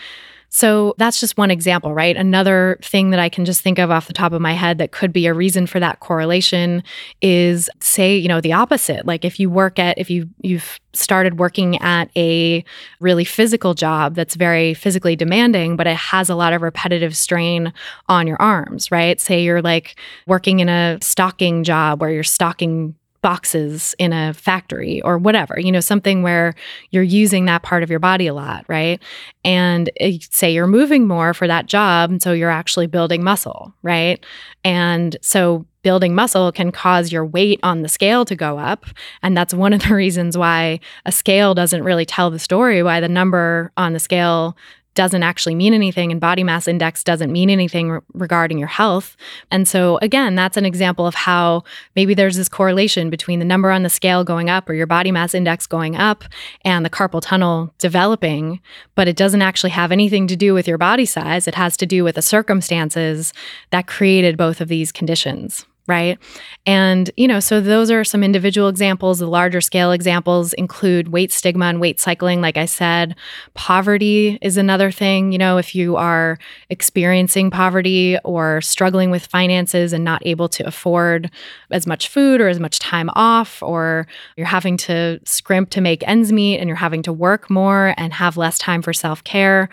So 0.54 0.94
that's 0.98 1.18
just 1.18 1.38
one 1.38 1.50
example, 1.50 1.94
right? 1.94 2.14
Another 2.14 2.78
thing 2.82 3.08
that 3.08 3.18
I 3.18 3.30
can 3.30 3.46
just 3.46 3.62
think 3.62 3.78
of 3.78 3.90
off 3.90 4.06
the 4.06 4.12
top 4.12 4.34
of 4.34 4.42
my 4.42 4.52
head 4.52 4.76
that 4.78 4.92
could 4.92 5.10
be 5.10 5.24
a 5.24 5.32
reason 5.32 5.66
for 5.66 5.80
that 5.80 6.00
correlation 6.00 6.82
is 7.22 7.70
say, 7.80 8.14
you 8.14 8.28
know, 8.28 8.42
the 8.42 8.52
opposite. 8.52 9.06
Like 9.06 9.24
if 9.24 9.40
you 9.40 9.48
work 9.48 9.78
at 9.78 9.96
if 9.96 10.10
you 10.10 10.28
you've 10.42 10.78
started 10.92 11.38
working 11.38 11.80
at 11.80 12.10
a 12.16 12.62
really 13.00 13.24
physical 13.24 13.72
job 13.72 14.14
that's 14.14 14.34
very 14.34 14.74
physically 14.74 15.16
demanding, 15.16 15.74
but 15.74 15.86
it 15.86 15.96
has 15.96 16.28
a 16.28 16.34
lot 16.34 16.52
of 16.52 16.60
repetitive 16.60 17.16
strain 17.16 17.72
on 18.10 18.26
your 18.26 18.40
arms, 18.40 18.90
right? 18.90 19.18
Say 19.18 19.42
you're 19.42 19.62
like 19.62 19.98
working 20.26 20.60
in 20.60 20.68
a 20.68 20.98
stocking 21.00 21.64
job 21.64 22.02
where 22.02 22.10
you're 22.10 22.22
stocking 22.22 22.94
boxes 23.22 23.94
in 23.98 24.12
a 24.12 24.34
factory 24.34 25.00
or 25.02 25.16
whatever, 25.16 25.58
you 25.58 25.72
know, 25.72 25.80
something 25.80 26.22
where 26.22 26.54
you're 26.90 27.02
using 27.02 27.44
that 27.46 27.62
part 27.62 27.82
of 27.82 27.90
your 27.90 28.00
body 28.00 28.26
a 28.26 28.34
lot, 28.34 28.64
right? 28.68 29.00
And 29.44 29.90
eh, 30.00 30.18
say 30.30 30.52
you're 30.52 30.66
moving 30.66 31.06
more 31.06 31.32
for 31.32 31.46
that 31.46 31.66
job. 31.66 32.10
And 32.10 32.20
so 32.20 32.32
you're 32.32 32.50
actually 32.50 32.88
building 32.88 33.22
muscle, 33.22 33.72
right? 33.82 34.24
And 34.64 35.16
so 35.22 35.64
building 35.82 36.14
muscle 36.14 36.52
can 36.52 36.72
cause 36.72 37.12
your 37.12 37.24
weight 37.24 37.60
on 37.62 37.82
the 37.82 37.88
scale 37.88 38.24
to 38.24 38.36
go 38.36 38.58
up. 38.58 38.86
And 39.22 39.36
that's 39.36 39.54
one 39.54 39.72
of 39.72 39.82
the 39.82 39.94
reasons 39.94 40.36
why 40.36 40.80
a 41.06 41.12
scale 41.12 41.54
doesn't 41.54 41.84
really 41.84 42.04
tell 42.04 42.30
the 42.30 42.38
story, 42.38 42.82
why 42.82 43.00
the 43.00 43.08
number 43.08 43.72
on 43.76 43.92
the 43.92 44.00
scale 44.00 44.56
doesn't 44.94 45.22
actually 45.22 45.54
mean 45.54 45.74
anything 45.74 46.12
and 46.12 46.20
body 46.20 46.44
mass 46.44 46.68
index 46.68 47.02
doesn't 47.02 47.32
mean 47.32 47.50
anything 47.50 47.90
re- 47.90 48.00
regarding 48.12 48.58
your 48.58 48.68
health. 48.68 49.16
And 49.50 49.66
so, 49.66 49.98
again, 50.02 50.34
that's 50.34 50.56
an 50.56 50.66
example 50.66 51.06
of 51.06 51.14
how 51.14 51.64
maybe 51.96 52.14
there's 52.14 52.36
this 52.36 52.48
correlation 52.48 53.10
between 53.10 53.38
the 53.38 53.44
number 53.44 53.70
on 53.70 53.82
the 53.82 53.90
scale 53.90 54.24
going 54.24 54.50
up 54.50 54.68
or 54.68 54.74
your 54.74 54.86
body 54.86 55.10
mass 55.10 55.34
index 55.34 55.66
going 55.66 55.96
up 55.96 56.24
and 56.64 56.84
the 56.84 56.90
carpal 56.90 57.22
tunnel 57.22 57.72
developing, 57.78 58.60
but 58.94 59.08
it 59.08 59.16
doesn't 59.16 59.42
actually 59.42 59.70
have 59.70 59.92
anything 59.92 60.26
to 60.26 60.36
do 60.36 60.54
with 60.54 60.68
your 60.68 60.78
body 60.78 61.06
size. 61.06 61.48
It 61.48 61.54
has 61.54 61.76
to 61.78 61.86
do 61.86 62.04
with 62.04 62.16
the 62.16 62.22
circumstances 62.22 63.32
that 63.70 63.86
created 63.86 64.36
both 64.36 64.60
of 64.60 64.68
these 64.68 64.92
conditions 64.92 65.66
right? 65.88 66.18
And, 66.64 67.10
you 67.16 67.26
know, 67.26 67.40
so 67.40 67.60
those 67.60 67.90
are 67.90 68.04
some 68.04 68.22
individual 68.22 68.68
examples. 68.68 69.18
The 69.18 69.26
larger 69.26 69.60
scale 69.60 69.90
examples 69.90 70.52
include 70.52 71.08
weight 71.08 71.32
stigma 71.32 71.66
and 71.66 71.80
weight 71.80 71.98
cycling. 71.98 72.40
Like 72.40 72.56
I 72.56 72.66
said, 72.66 73.16
poverty 73.54 74.38
is 74.42 74.56
another 74.56 74.92
thing. 74.92 75.32
You 75.32 75.38
know, 75.38 75.58
if 75.58 75.74
you 75.74 75.96
are 75.96 76.38
experiencing 76.70 77.50
poverty 77.50 78.16
or 78.24 78.60
struggling 78.60 79.10
with 79.10 79.26
finances 79.26 79.92
and 79.92 80.04
not 80.04 80.24
able 80.24 80.48
to 80.50 80.66
afford 80.66 81.30
as 81.70 81.86
much 81.86 82.08
food 82.08 82.40
or 82.40 82.48
as 82.48 82.60
much 82.60 82.78
time 82.78 83.10
off, 83.14 83.60
or 83.62 84.06
you're 84.36 84.46
having 84.46 84.76
to 84.76 85.18
scrimp 85.24 85.70
to 85.70 85.80
make 85.80 86.06
ends 86.06 86.30
meet 86.30 86.58
and 86.58 86.68
you're 86.68 86.76
having 86.76 87.02
to 87.02 87.12
work 87.12 87.50
more 87.50 87.94
and 87.96 88.12
have 88.12 88.36
less 88.36 88.56
time 88.56 88.82
for 88.82 88.92
self 88.92 89.24
care 89.24 89.68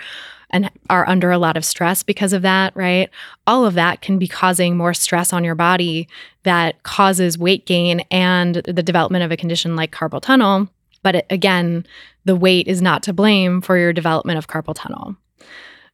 and 0.51 0.69
are 0.89 1.07
under 1.07 1.31
a 1.31 1.37
lot 1.37 1.57
of 1.57 1.65
stress 1.65 2.03
because 2.03 2.33
of 2.33 2.41
that, 2.41 2.75
right? 2.75 3.09
All 3.45 3.65
of 3.65 3.73
that 3.75 4.01
can 4.01 4.17
be 4.17 4.27
causing 4.27 4.75
more 4.75 4.93
stress 4.93 5.31
on 5.31 5.43
your 5.43 5.55
body 5.55 6.07
that 6.43 6.81
causes 6.83 7.37
weight 7.37 7.65
gain 7.65 8.01
and 8.11 8.55
the 8.55 8.83
development 8.83 9.23
of 9.23 9.31
a 9.31 9.37
condition 9.37 9.75
like 9.75 9.91
carpal 9.91 10.21
tunnel. 10.21 10.67
But 11.03 11.25
again, 11.29 11.85
the 12.25 12.35
weight 12.35 12.67
is 12.67 12.81
not 12.81 13.03
to 13.03 13.13
blame 13.13 13.61
for 13.61 13.77
your 13.77 13.93
development 13.93 14.37
of 14.37 14.47
carpal 14.47 14.73
tunnel. 14.75 15.15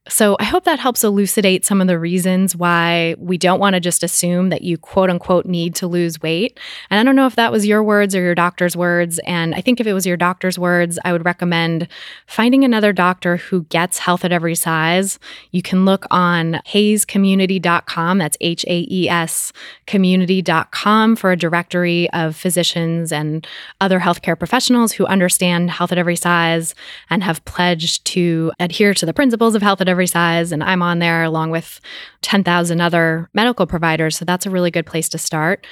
So 0.08 0.38
I 0.40 0.44
hope 0.44 0.66
that 0.66 0.78
helps 0.78 1.04
elucidate 1.04 1.66
some 1.66 1.82
of 1.82 1.88
the 1.88 1.98
reasons 1.98 2.56
why 2.56 3.16
we 3.18 3.40
don't 3.40 3.60
want 3.60 3.74
to 3.74 3.80
just 3.80 4.04
assume 4.04 4.50
that 4.50 4.62
you 4.62 4.78
quote 4.78 5.10
unquote 5.10 5.48
need 5.48 5.74
to 5.76 5.88
lose 5.88 6.22
weight. 6.22 6.60
And 6.92 7.00
I 7.00 7.04
don't 7.04 7.16
know 7.16 7.26
if 7.26 7.36
that 7.38 7.52
was 7.52 7.66
your 7.66 7.84
words 7.84 8.14
or 8.14 8.22
your 8.22 8.36
doctor's 8.36 8.78
words. 8.78 9.20
And 9.26 9.56
I 9.56 9.62
think 9.62 9.80
if 9.80 9.88
it 9.88 9.94
was 9.94 10.06
your 10.06 10.16
doctor's 10.16 10.60
words, 10.60 11.00
I 11.04 11.12
would 11.12 11.26
recommend 11.26 11.88
finding 12.28 12.64
another 12.64 12.94
doctor 12.94 13.38
who 13.38 13.64
gets 13.64 13.98
health 13.98 14.24
at 14.24 14.32
every 14.32 14.54
size. 14.54 15.18
You 15.50 15.64
can 15.64 15.86
look 15.86 16.06
on 16.12 16.62
haescommunity.com. 16.68 18.18
That's 18.20 18.38
H 18.42 18.64
A 18.68 18.88
E 18.88 19.10
S 19.10 19.54
community.com 19.88 21.16
for 21.16 21.32
a 21.32 21.38
directory 21.38 22.12
of 22.12 22.36
physicians 22.36 23.12
and 23.12 23.48
other 23.82 24.00
healthcare 24.00 24.38
professionals 24.38 24.92
who 24.92 25.08
understand 25.08 25.72
health 25.72 25.92
at 25.92 25.98
every 25.98 26.16
size 26.16 26.76
and 27.10 27.24
have 27.24 27.44
pledged 27.46 28.06
to 28.06 28.52
adhere 28.60 28.94
to 28.94 29.08
the 29.08 29.14
principles 29.14 29.56
of 29.56 29.64
health 29.64 29.82
at 29.82 29.90
every 29.90 29.95
every 29.96 30.08
size, 30.08 30.52
and 30.52 30.64
I'm 30.64 30.82
on 30.82 31.00
there 31.00 31.24
along 31.24 31.52
with 31.52 31.80
10,000 32.22 32.82
other 32.82 33.30
medical 33.34 33.66
providers. 33.66 34.18
So 34.18 34.25
that's 34.25 34.46
a 34.46 34.50
really 34.50 34.72
good 34.72 34.86
place 34.86 35.10
to 35.10 35.18
start. 35.18 35.66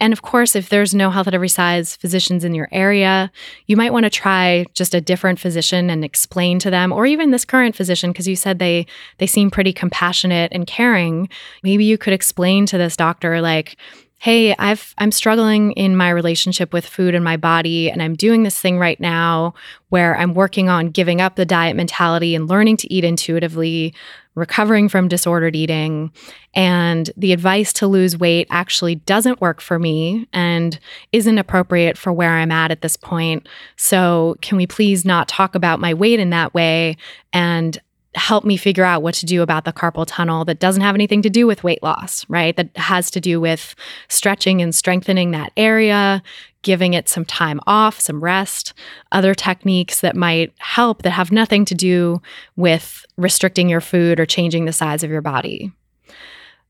And 0.00 0.12
of 0.12 0.22
course, 0.22 0.54
if 0.54 0.68
there's 0.68 0.94
no 0.94 1.10
health 1.10 1.26
at 1.26 1.34
every 1.34 1.48
size 1.48 1.96
physicians 1.96 2.44
in 2.44 2.54
your 2.54 2.68
area, 2.72 3.30
you 3.66 3.76
might 3.76 3.92
want 3.92 4.04
to 4.04 4.10
try 4.10 4.64
just 4.74 4.94
a 4.94 5.00
different 5.00 5.40
physician 5.40 5.90
and 5.90 6.04
explain 6.04 6.58
to 6.60 6.70
them, 6.70 6.92
or 6.92 7.06
even 7.06 7.30
this 7.30 7.44
current 7.44 7.74
physician, 7.76 8.10
because 8.10 8.28
you 8.28 8.36
said 8.36 8.58
they 8.58 8.86
they 9.18 9.26
seem 9.26 9.50
pretty 9.50 9.72
compassionate 9.72 10.52
and 10.52 10.66
caring. 10.66 11.28
Maybe 11.62 11.84
you 11.84 11.98
could 11.98 12.12
explain 12.12 12.66
to 12.66 12.78
this 12.78 12.96
doctor, 12.96 13.40
like, 13.40 13.76
hey 14.18 14.54
i've 14.58 14.94
i'm 14.98 15.12
struggling 15.12 15.72
in 15.72 15.96
my 15.96 16.10
relationship 16.10 16.72
with 16.72 16.86
food 16.86 17.14
and 17.14 17.24
my 17.24 17.36
body 17.36 17.90
and 17.90 18.02
i'm 18.02 18.14
doing 18.14 18.42
this 18.42 18.58
thing 18.58 18.78
right 18.78 19.00
now 19.00 19.54
where 19.88 20.16
i'm 20.16 20.34
working 20.34 20.68
on 20.68 20.90
giving 20.90 21.20
up 21.20 21.36
the 21.36 21.46
diet 21.46 21.76
mentality 21.76 22.34
and 22.34 22.48
learning 22.48 22.76
to 22.76 22.92
eat 22.92 23.04
intuitively 23.04 23.94
recovering 24.38 24.88
from 24.88 25.08
disordered 25.08 25.56
eating. 25.56 26.12
And 26.54 27.10
the 27.16 27.32
advice 27.32 27.72
to 27.74 27.86
lose 27.86 28.16
weight 28.16 28.46
actually 28.50 28.94
doesn't 28.94 29.40
work 29.40 29.60
for 29.60 29.78
me 29.78 30.28
and 30.32 30.78
isn't 31.12 31.38
appropriate 31.38 31.98
for 31.98 32.12
where 32.12 32.32
i'm 32.32 32.52
at 32.52 32.70
at 32.70 32.80
this 32.80 32.96
point. 32.96 33.48
So 33.76 34.36
can 34.40 34.56
we 34.56 34.66
please 34.66 35.04
not 35.04 35.28
talk 35.28 35.54
about 35.54 35.80
my 35.80 35.92
weight 35.92 36.20
in 36.20 36.30
that 36.30 36.54
way? 36.54 36.96
And 37.32 37.78
help 38.18 38.44
me 38.44 38.56
figure 38.56 38.84
out 38.84 39.02
what 39.02 39.14
to 39.14 39.26
do 39.26 39.42
about 39.42 39.64
the 39.64 39.72
carpal 39.72 40.04
tunnel 40.06 40.44
that 40.44 40.60
doesn't 40.60 40.82
have 40.82 40.94
anything 40.94 41.22
to 41.22 41.30
do 41.30 41.46
with 41.46 41.64
weight 41.64 41.82
loss, 41.82 42.24
right? 42.28 42.56
That 42.56 42.76
has 42.76 43.10
to 43.12 43.20
do 43.20 43.40
with 43.40 43.74
stretching 44.08 44.60
and 44.60 44.74
strengthening 44.74 45.30
that 45.30 45.52
area, 45.56 46.22
giving 46.62 46.94
it 46.94 47.08
some 47.08 47.24
time 47.24 47.60
off, 47.66 48.00
some 48.00 48.22
rest, 48.22 48.74
other 49.12 49.34
techniques 49.34 50.00
that 50.00 50.16
might 50.16 50.52
help 50.58 51.02
that 51.02 51.10
have 51.10 51.32
nothing 51.32 51.64
to 51.66 51.74
do 51.74 52.20
with 52.56 53.06
restricting 53.16 53.68
your 53.68 53.80
food 53.80 54.20
or 54.20 54.26
changing 54.26 54.64
the 54.64 54.72
size 54.72 55.02
of 55.02 55.10
your 55.10 55.22
body. 55.22 55.72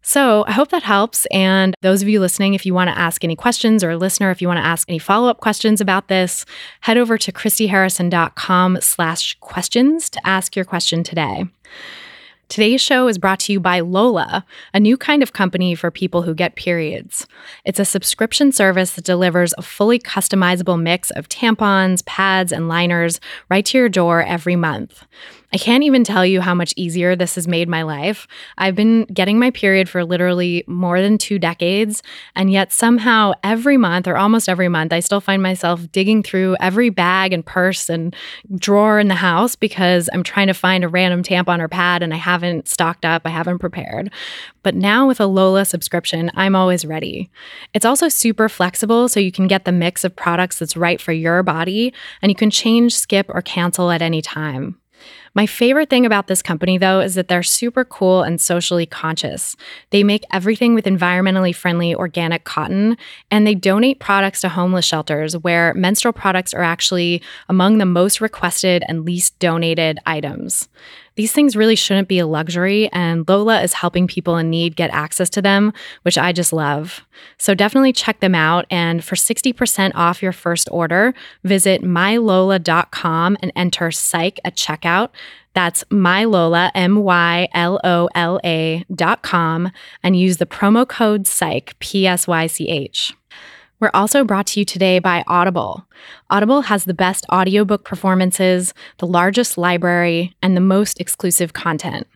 So 0.03 0.45
I 0.47 0.53
hope 0.53 0.71
that 0.71 0.83
helps. 0.83 1.27
And 1.27 1.75
those 1.83 2.03
of 2.03 2.09
you 2.09 2.21
listening, 2.21 2.55
if 2.55 2.65
you 2.65 2.73
want 2.73 2.89
to 2.89 2.99
ask 2.99 3.25
any 3.25 3.37
questions 3.37 3.85
or 3.85 3.91
a 3.91 3.97
listener, 3.97 4.31
if 4.31 4.41
you 4.41 4.49
want 4.49 4.59
to 4.59 4.65
ask 4.67 4.89
any 4.89 4.99
follow-up 4.99 5.41
questions 5.41 5.81
about 5.81 6.09
this, 6.09 6.47
head 6.81 6.97
over 6.97 7.19
to 7.19 7.33
christyharrison.com 7.33 8.79
slash 8.81 9.37
questions 9.41 10.09
to 10.11 10.27
ask 10.27 10.57
your 10.57 10.65
question 10.65 11.03
today. 11.03 11.45
Today's 12.49 12.81
show 12.81 13.09
is 13.09 13.19
brought 13.19 13.41
to 13.41 13.53
you 13.53 13.61
by 13.61 13.81
Lola, 13.81 14.47
a 14.73 14.81
new 14.81 14.97
kind 14.97 15.23
of 15.23 15.35
company 15.35 15.75
for 15.75 15.91
people 15.91 16.23
who 16.23 16.35
get 16.35 16.57
periods. 16.57 17.27
It's 17.67 17.79
a 17.79 17.85
subscription 17.85 18.53
service 18.53 18.93
that 18.93 19.05
delivers 19.05 19.53
a 19.59 19.63
fully 19.63 19.99
customizable 19.99 20.81
mix 20.81 21.11
of 21.11 21.29
tampons, 21.29 22.03
pads, 22.07 22.51
and 22.51 22.67
liners 22.67 23.21
right 23.51 23.67
to 23.67 23.77
your 23.77 23.91
door 23.91 24.23
every 24.23 24.57
month. 24.57 25.05
I 25.51 25.57
can't 25.57 25.83
even 25.83 26.05
tell 26.05 26.27
you 26.27 26.43
how 26.43 26.55
much 26.55 26.75
easier 26.77 27.17
this 27.17 27.37
has 27.37 27.49
made 27.49 27.69
my 27.69 27.83
life. 27.83 28.27
I've 28.59 28.75
been 28.75 29.05
getting 29.05 29.39
my 29.39 29.51
period 29.51 29.89
for 29.89 30.05
literally 30.05 30.63
more 30.67 31.01
than 31.01 31.17
two 31.17 31.39
decades, 31.39 32.03
and 32.37 32.53
yet 32.53 32.71
somehow 32.71 33.33
every 33.43 33.79
month 33.79 34.07
or 34.07 34.19
almost 34.19 34.49
every 34.49 34.69
month, 34.69 34.93
I 34.93 35.01
still 35.01 35.23
find 35.23 35.43
myself 35.43 35.91
digging 35.91 36.23
through 36.23 36.57
every 36.61 36.91
bag 36.91 37.33
and 37.33 37.47
purse 37.47 37.89
and 37.89 38.15
drawer 38.57 38.99
in 38.99 39.09
the 39.09 39.15
house 39.15 39.57
because 39.57 40.11
I'm 40.13 40.23
trying 40.23 40.49
to 40.49 40.55
find 40.55 40.85
a 40.85 40.89
random 40.89 41.23
tampon 41.23 41.61
or 41.61 41.69
pad 41.69 42.03
and 42.03 42.13
I 42.13 42.19
haven't 42.19 42.69
stocked 42.69 43.07
up, 43.07 43.23
I 43.25 43.31
haven't 43.31 43.59
prepared. 43.59 44.13
But 44.63 44.75
now 44.75 45.09
with 45.09 45.19
a 45.19 45.27
Lola 45.27 45.65
subscription, 45.65 46.31
I'm 46.35 46.55
always 46.55 46.85
ready. 46.85 47.31
It's 47.73 47.87
also 47.87 48.09
super 48.09 48.51
flexible, 48.51 49.09
so 49.09 49.19
you 49.19 49.33
can 49.33 49.47
get 49.47 49.65
the 49.65 49.73
mix 49.73 50.05
of 50.05 50.15
products 50.15 50.59
that's 50.59 50.77
right 50.77 51.01
for 51.01 51.13
your 51.13 51.43
body, 51.43 51.95
and 52.21 52.31
you 52.31 52.37
can 52.37 52.51
change, 52.51 52.95
skip, 52.95 53.27
or 53.31 53.41
cancel 53.41 53.91
at 53.91 54.03
any 54.03 54.21
time. 54.21 54.79
My 55.35 55.47
favorite 55.47 55.91
thing 55.91 56.07
about 56.07 56.27
this 56.27 56.43
company, 56.43 56.79
though, 56.79 57.01
is 57.01 57.15
that 57.15 57.29
they're 57.29 57.43
super 57.43 57.85
cool 57.85 58.23
and 58.23 58.41
socially 58.41 58.87
conscious. 58.87 59.57
They 59.91 60.03
make 60.03 60.25
everything 60.33 60.75
with 60.75 60.85
environmentally 60.85 61.55
friendly 61.55 61.95
organic 61.95 62.45
cotton, 62.45 62.97
and 63.31 63.47
they 63.47 63.55
donate 63.55 64.01
products 64.01 64.41
to 64.43 64.49
homeless 64.49 64.85
shelters 64.85 65.37
where 65.37 65.75
menstrual 65.75 66.13
products 66.13 66.55
are 66.55 66.63
actually 66.63 67.23
among 67.49 67.79
the 67.79 67.87
most 67.87 68.21
requested 68.21 68.83
and 68.89 69.05
least 69.05 69.39
donated 69.39 69.99
items. 70.07 70.69
These 71.19 71.33
things 71.33 71.57
really 71.57 71.75
shouldn't 71.75 72.07
be 72.07 72.21
a 72.21 72.29
luxury, 72.29 72.89
and 72.93 73.29
Lola 73.29 73.61
is 73.61 73.73
helping 73.73 74.07
people 74.07 74.37
in 74.37 74.51
need 74.51 74.77
get 74.77 74.91
access 74.91 75.29
to 75.31 75.43
them, 75.43 75.73
which 76.03 76.17
I 76.17 76.31
just 76.31 76.53
love. 76.53 77.05
So 77.39 77.57
definitely 77.57 77.93
check 77.93 78.21
them 78.21 78.37
out. 78.37 78.67
And 78.71 79.03
for 79.03 79.17
60% 79.17 79.91
off 79.97 80.23
your 80.23 80.31
first 80.31 80.69
order, 80.71 81.13
visit 81.43 81.83
mylola.com 81.83 83.37
and 83.43 83.53
enter 83.57 83.91
psych 83.91 84.39
at 84.45 84.55
checkout. 84.55 85.09
That's 85.55 85.83
mylola, 85.91 86.71
M 86.77 87.03
Y 87.03 87.49
L 87.53 87.81
O 87.83 88.09
L 88.15 88.39
A 88.45 88.85
dot 88.95 89.23
com, 89.23 89.73
and 90.05 90.17
use 90.17 90.37
the 90.37 90.47
promo 90.47 90.89
code 90.89 91.25
PSYCH, 91.25 91.73
P 91.81 92.07
S 92.07 92.29
Y 92.29 92.47
C 92.47 92.69
H. 92.69 93.13
We're 93.81 93.91
also 93.95 94.25
brought 94.25 94.47
to 94.49 94.61
you 94.61 94.65
today 94.65 94.99
by 95.01 95.25
Audible. 95.27 95.85
Audible 96.31 96.63
has 96.63 96.85
the 96.85 96.95
best 96.95 97.25
audiobook 97.33 97.85
performances, 97.85 98.75
the 98.99 99.07
largest 99.07 99.57
library, 99.57 100.35
and 100.43 100.57
the 100.57 100.61
most 100.61 101.01
exclusive 101.01 101.55
content. 101.55 102.07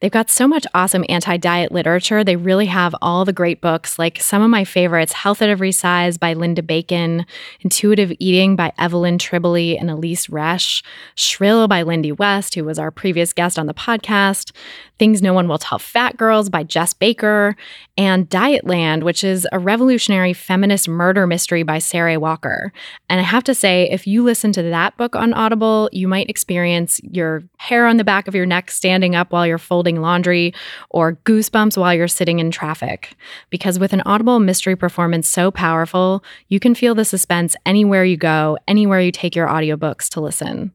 They've 0.00 0.10
got 0.10 0.30
so 0.30 0.46
much 0.46 0.66
awesome 0.74 1.04
anti 1.08 1.36
diet 1.36 1.72
literature. 1.72 2.22
They 2.22 2.36
really 2.36 2.66
have 2.66 2.94
all 3.00 3.24
the 3.24 3.32
great 3.32 3.60
books, 3.60 3.98
like 3.98 4.20
some 4.20 4.42
of 4.42 4.50
my 4.50 4.64
favorites 4.64 5.12
Health 5.12 5.40
at 5.42 5.48
Every 5.48 5.72
Size 5.72 6.18
by 6.18 6.34
Linda 6.34 6.62
Bacon, 6.62 7.26
Intuitive 7.60 8.12
Eating 8.18 8.56
by 8.56 8.72
Evelyn 8.78 9.18
Tribole 9.18 9.78
and 9.80 9.90
Elise 9.90 10.26
Resch, 10.26 10.82
Shrill 11.14 11.66
by 11.68 11.82
Lindy 11.82 12.12
West, 12.12 12.54
who 12.54 12.64
was 12.64 12.78
our 12.78 12.90
previous 12.90 13.32
guest 13.32 13.58
on 13.58 13.66
the 13.66 13.74
podcast, 13.74 14.52
Things 14.98 15.22
No 15.22 15.32
One 15.32 15.48
Will 15.48 15.58
Tell 15.58 15.78
Fat 15.78 16.16
Girls 16.16 16.48
by 16.48 16.62
Jess 16.62 16.92
Baker, 16.92 17.56
and 17.96 18.28
Dietland, 18.28 19.02
which 19.02 19.24
is 19.24 19.48
a 19.50 19.58
revolutionary 19.58 20.32
feminist 20.32 20.88
murder 20.88 21.26
mystery 21.26 21.62
by 21.62 21.78
Sarai 21.78 22.16
Walker. 22.16 22.72
And 23.08 23.20
I 23.20 23.24
have 23.24 23.44
to 23.44 23.53
say, 23.54 23.88
if 23.90 24.06
you 24.06 24.22
listen 24.22 24.52
to 24.52 24.62
that 24.62 24.96
book 24.96 25.14
on 25.16 25.32
Audible, 25.32 25.88
you 25.92 26.08
might 26.08 26.28
experience 26.28 27.00
your 27.02 27.42
hair 27.58 27.86
on 27.86 27.96
the 27.96 28.04
back 28.04 28.28
of 28.28 28.34
your 28.34 28.46
neck 28.46 28.70
standing 28.70 29.14
up 29.14 29.32
while 29.32 29.46
you're 29.46 29.58
folding 29.58 30.00
laundry 30.00 30.52
or 30.90 31.14
goosebumps 31.24 31.76
while 31.76 31.94
you're 31.94 32.08
sitting 32.08 32.38
in 32.38 32.50
traffic. 32.50 33.14
Because 33.50 33.78
with 33.78 33.92
an 33.92 34.02
Audible 34.06 34.40
mystery 34.40 34.76
performance 34.76 35.28
so 35.28 35.50
powerful, 35.50 36.24
you 36.48 36.60
can 36.60 36.74
feel 36.74 36.94
the 36.94 37.04
suspense 37.04 37.56
anywhere 37.64 38.04
you 38.04 38.16
go, 38.16 38.58
anywhere 38.68 39.00
you 39.00 39.12
take 39.12 39.36
your 39.36 39.48
audiobooks 39.48 40.08
to 40.10 40.20
listen. 40.20 40.72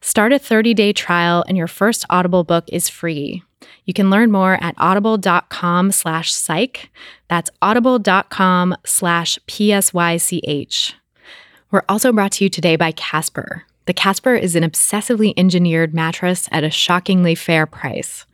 Start 0.00 0.32
a 0.32 0.36
30-day 0.36 0.92
trial 0.92 1.44
and 1.46 1.56
your 1.56 1.66
first 1.66 2.04
Audible 2.08 2.44
book 2.44 2.64
is 2.68 2.88
free. 2.88 3.42
You 3.84 3.92
can 3.92 4.10
learn 4.10 4.30
more 4.30 4.62
at 4.62 4.74
audible.com 4.78 5.92
slash 5.92 6.32
psych. 6.32 6.90
That's 7.28 7.50
audible.com 7.60 8.76
slash 8.84 9.38
P-S-Y-C-H. 9.46 10.94
We're 11.70 11.82
also 11.88 12.12
brought 12.12 12.32
to 12.32 12.44
you 12.44 12.50
today 12.50 12.74
by 12.74 12.90
Casper. 12.90 13.64
The 13.86 13.94
Casper 13.94 14.34
is 14.34 14.56
an 14.56 14.64
obsessively 14.64 15.32
engineered 15.36 15.94
mattress 15.94 16.48
at 16.50 16.64
a 16.64 16.70
shockingly 16.70 17.36
fair 17.36 17.64
price. 17.64 18.26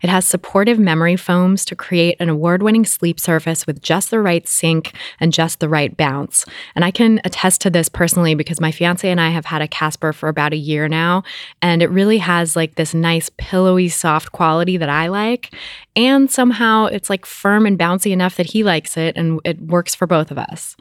It 0.00 0.10
has 0.10 0.24
supportive 0.24 0.78
memory 0.78 1.16
foams 1.16 1.64
to 1.66 1.76
create 1.76 2.16
an 2.20 2.28
award 2.28 2.62
winning 2.62 2.84
sleep 2.84 3.18
surface 3.18 3.66
with 3.66 3.82
just 3.82 4.10
the 4.10 4.20
right 4.20 4.46
sink 4.46 4.92
and 5.20 5.32
just 5.32 5.60
the 5.60 5.68
right 5.68 5.96
bounce. 5.96 6.44
And 6.74 6.84
I 6.84 6.90
can 6.90 7.20
attest 7.24 7.60
to 7.62 7.70
this 7.70 7.88
personally 7.88 8.34
because 8.34 8.60
my 8.60 8.70
fiance 8.70 9.08
and 9.08 9.20
I 9.20 9.30
have 9.30 9.46
had 9.46 9.62
a 9.62 9.68
Casper 9.68 10.12
for 10.12 10.28
about 10.28 10.52
a 10.52 10.56
year 10.56 10.88
now, 10.88 11.22
and 11.60 11.82
it 11.82 11.90
really 11.90 12.18
has 12.18 12.56
like 12.56 12.76
this 12.76 12.94
nice, 12.94 13.30
pillowy, 13.36 13.88
soft 13.88 14.32
quality 14.32 14.76
that 14.76 14.88
I 14.88 15.08
like. 15.08 15.52
And 15.96 16.30
somehow 16.30 16.86
it's 16.86 17.10
like 17.10 17.26
firm 17.26 17.66
and 17.66 17.78
bouncy 17.78 18.12
enough 18.12 18.36
that 18.36 18.46
he 18.46 18.62
likes 18.64 18.96
it, 18.96 19.16
and 19.16 19.40
it 19.44 19.60
works 19.60 19.94
for 19.94 20.06
both 20.06 20.30
of 20.30 20.38
us. 20.38 20.76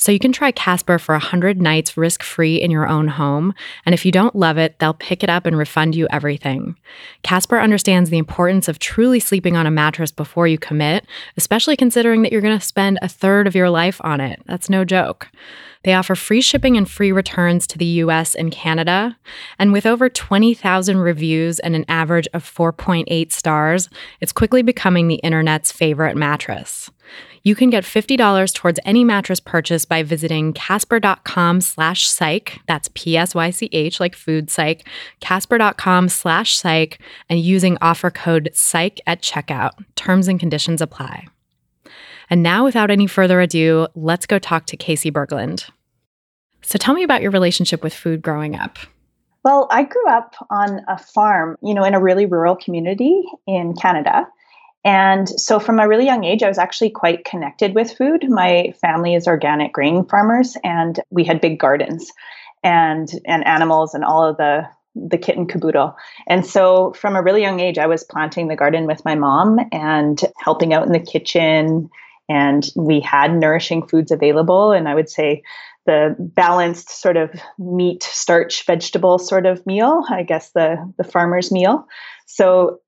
So 0.00 0.10
you 0.10 0.18
can 0.18 0.32
try 0.32 0.50
Casper 0.50 0.98
for 0.98 1.14
100 1.14 1.60
nights 1.60 1.94
risk 1.94 2.22
free 2.22 2.56
in 2.56 2.70
your 2.70 2.88
own 2.88 3.06
home. 3.06 3.52
And 3.84 3.92
if 3.92 4.06
you 4.06 4.10
don't 4.10 4.34
love 4.34 4.56
it, 4.56 4.78
they'll 4.78 4.94
pick 4.94 5.22
it 5.22 5.28
up 5.28 5.44
and 5.44 5.58
refund 5.58 5.94
you 5.94 6.08
everything. 6.10 6.74
Casper 7.22 7.60
understands 7.60 8.08
the 8.08 8.16
importance 8.16 8.66
of 8.66 8.78
truly 8.78 9.20
sleeping 9.20 9.58
on 9.58 9.66
a 9.66 9.70
mattress 9.70 10.10
before 10.10 10.48
you 10.48 10.56
commit, 10.56 11.06
especially 11.36 11.76
considering 11.76 12.22
that 12.22 12.32
you're 12.32 12.40
going 12.40 12.58
to 12.58 12.64
spend 12.64 12.98
a 13.02 13.08
third 13.08 13.46
of 13.46 13.54
your 13.54 13.68
life 13.68 14.00
on 14.02 14.22
it. 14.22 14.40
That's 14.46 14.70
no 14.70 14.86
joke. 14.86 15.28
They 15.82 15.92
offer 15.92 16.14
free 16.14 16.40
shipping 16.40 16.78
and 16.78 16.90
free 16.90 17.12
returns 17.12 17.66
to 17.66 17.76
the 17.76 17.84
US 17.84 18.34
and 18.34 18.50
Canada. 18.50 19.18
And 19.58 19.70
with 19.70 19.84
over 19.84 20.08
20,000 20.08 20.96
reviews 20.96 21.58
and 21.58 21.76
an 21.76 21.84
average 21.88 22.28
of 22.32 22.42
4.8 22.42 23.32
stars, 23.32 23.90
it's 24.22 24.32
quickly 24.32 24.62
becoming 24.62 25.08
the 25.08 25.16
internet's 25.16 25.70
favorite 25.70 26.16
mattress. 26.16 26.90
You 27.42 27.54
can 27.54 27.70
get 27.70 27.84
$50 27.84 28.54
towards 28.54 28.80
any 28.84 29.02
mattress 29.02 29.40
purchase 29.40 29.84
by 29.84 30.02
visiting 30.02 30.52
casper.com 30.52 31.62
slash 31.62 32.06
psych. 32.06 32.58
That's 32.66 32.90
P-S-Y-C-H, 32.94 33.98
like 33.98 34.14
food 34.14 34.50
psych, 34.50 34.86
casper.com 35.20 36.10
slash 36.10 36.56
psych, 36.56 37.00
and 37.30 37.40
using 37.40 37.78
offer 37.80 38.10
code 38.10 38.50
psych 38.52 39.00
at 39.06 39.22
checkout. 39.22 39.70
Terms 39.96 40.28
and 40.28 40.38
conditions 40.38 40.82
apply. 40.82 41.26
And 42.28 42.42
now, 42.42 42.64
without 42.64 42.90
any 42.90 43.06
further 43.06 43.40
ado, 43.40 43.88
let's 43.94 44.26
go 44.26 44.38
talk 44.38 44.66
to 44.66 44.76
Casey 44.76 45.10
Berglund. 45.10 45.68
So 46.62 46.78
tell 46.78 46.94
me 46.94 47.02
about 47.02 47.22
your 47.22 47.30
relationship 47.30 47.82
with 47.82 47.94
food 47.94 48.22
growing 48.22 48.54
up. 48.54 48.78
Well, 49.42 49.66
I 49.70 49.84
grew 49.84 50.06
up 50.08 50.34
on 50.50 50.82
a 50.86 50.98
farm, 50.98 51.56
you 51.62 51.72
know, 51.72 51.84
in 51.84 51.94
a 51.94 52.00
really 52.00 52.26
rural 52.26 52.54
community 52.54 53.22
in 53.46 53.74
Canada. 53.74 54.28
And 54.84 55.28
so 55.28 55.60
from 55.60 55.78
a 55.78 55.88
really 55.88 56.06
young 56.06 56.24
age, 56.24 56.42
I 56.42 56.48
was 56.48 56.58
actually 56.58 56.90
quite 56.90 57.24
connected 57.24 57.74
with 57.74 57.96
food. 57.96 58.24
My 58.28 58.72
family 58.80 59.14
is 59.14 59.26
organic 59.26 59.72
grain 59.72 60.06
farmers, 60.06 60.56
and 60.64 60.98
we 61.10 61.24
had 61.24 61.40
big 61.40 61.58
gardens 61.58 62.10
and 62.62 63.08
and 63.26 63.46
animals 63.46 63.94
and 63.94 64.04
all 64.04 64.24
of 64.24 64.36
the 64.36 64.66
the 64.94 65.18
kit 65.18 65.36
and 65.36 65.48
caboodle. 65.48 65.94
And 66.26 66.44
so 66.44 66.92
from 66.94 67.14
a 67.14 67.22
really 67.22 67.42
young 67.42 67.60
age, 67.60 67.78
I 67.78 67.86
was 67.86 68.04
planting 68.04 68.48
the 68.48 68.56
garden 68.56 68.86
with 68.86 69.04
my 69.04 69.14
mom 69.14 69.58
and 69.70 70.20
helping 70.38 70.74
out 70.74 70.86
in 70.86 70.92
the 70.92 70.98
kitchen. 70.98 71.88
And 72.28 72.68
we 72.74 73.00
had 73.00 73.34
nourishing 73.34 73.86
foods 73.86 74.10
available. 74.10 74.72
And 74.72 74.88
I 74.88 74.94
would 74.94 75.08
say 75.08 75.42
the 75.86 76.16
balanced 76.18 76.90
sort 77.00 77.16
of 77.16 77.30
meat, 77.58 78.02
starch, 78.02 78.64
vegetable 78.66 79.18
sort 79.18 79.46
of 79.46 79.64
meal, 79.66 80.04
I 80.08 80.22
guess 80.22 80.50
the 80.52 80.92
the 80.96 81.04
farmer's 81.04 81.52
meal. 81.52 81.86
So 82.26 82.80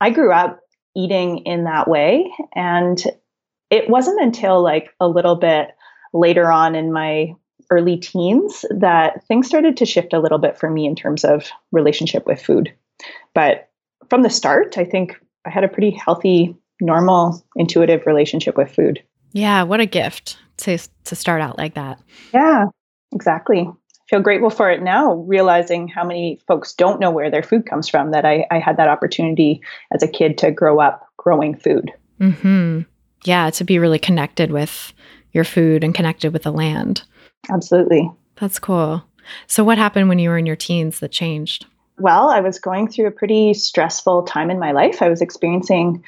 I 0.00 0.10
grew 0.10 0.32
up 0.32 0.60
eating 0.96 1.38
in 1.38 1.64
that 1.64 1.88
way. 1.88 2.30
And 2.54 3.02
it 3.70 3.88
wasn't 3.88 4.20
until 4.20 4.62
like 4.62 4.90
a 5.00 5.08
little 5.08 5.36
bit 5.36 5.68
later 6.12 6.50
on 6.50 6.74
in 6.74 6.92
my 6.92 7.34
early 7.70 7.96
teens 7.96 8.64
that 8.70 9.24
things 9.26 9.46
started 9.46 9.76
to 9.76 9.86
shift 9.86 10.12
a 10.12 10.18
little 10.18 10.38
bit 10.38 10.58
for 10.58 10.68
me 10.68 10.86
in 10.86 10.96
terms 10.96 11.24
of 11.24 11.48
relationship 11.70 12.26
with 12.26 12.42
food. 12.42 12.72
But 13.34 13.68
from 14.08 14.22
the 14.22 14.30
start, 14.30 14.76
I 14.76 14.84
think 14.84 15.14
I 15.46 15.50
had 15.50 15.62
a 15.62 15.68
pretty 15.68 15.90
healthy, 15.90 16.56
normal, 16.80 17.44
intuitive 17.54 18.06
relationship 18.06 18.56
with 18.56 18.74
food. 18.74 19.02
Yeah, 19.32 19.62
what 19.62 19.78
a 19.78 19.86
gift 19.86 20.38
to 20.58 20.78
to 21.04 21.14
start 21.14 21.40
out 21.40 21.56
like 21.56 21.74
that. 21.74 22.00
Yeah, 22.34 22.64
exactly 23.12 23.70
feel 24.10 24.20
grateful 24.20 24.50
for 24.50 24.70
it 24.70 24.82
now, 24.82 25.14
realizing 25.14 25.86
how 25.86 26.04
many 26.04 26.40
folks 26.48 26.74
don't 26.74 27.00
know 27.00 27.10
where 27.10 27.30
their 27.30 27.42
food 27.42 27.64
comes 27.64 27.88
from. 27.88 28.10
That 28.10 28.24
I, 28.24 28.44
I 28.50 28.58
had 28.58 28.76
that 28.76 28.88
opportunity 28.88 29.62
as 29.94 30.02
a 30.02 30.08
kid 30.08 30.36
to 30.38 30.50
grow 30.50 30.80
up 30.80 31.06
growing 31.16 31.56
food. 31.56 31.92
Hmm. 32.18 32.80
Yeah, 33.24 33.50
to 33.50 33.64
be 33.64 33.78
really 33.78 33.98
connected 33.98 34.50
with 34.50 34.92
your 35.32 35.44
food 35.44 35.84
and 35.84 35.94
connected 35.94 36.32
with 36.32 36.42
the 36.42 36.50
land. 36.50 37.02
Absolutely. 37.48 38.10
That's 38.36 38.58
cool. 38.58 39.04
So, 39.46 39.62
what 39.62 39.78
happened 39.78 40.08
when 40.08 40.18
you 40.18 40.30
were 40.30 40.38
in 40.38 40.46
your 40.46 40.56
teens 40.56 41.00
that 41.00 41.12
changed? 41.12 41.66
Well, 41.98 42.30
I 42.30 42.40
was 42.40 42.58
going 42.58 42.88
through 42.88 43.06
a 43.06 43.12
pretty 43.12 43.54
stressful 43.54 44.24
time 44.24 44.50
in 44.50 44.58
my 44.58 44.72
life. 44.72 45.02
I 45.02 45.08
was 45.08 45.20
experiencing 45.20 46.02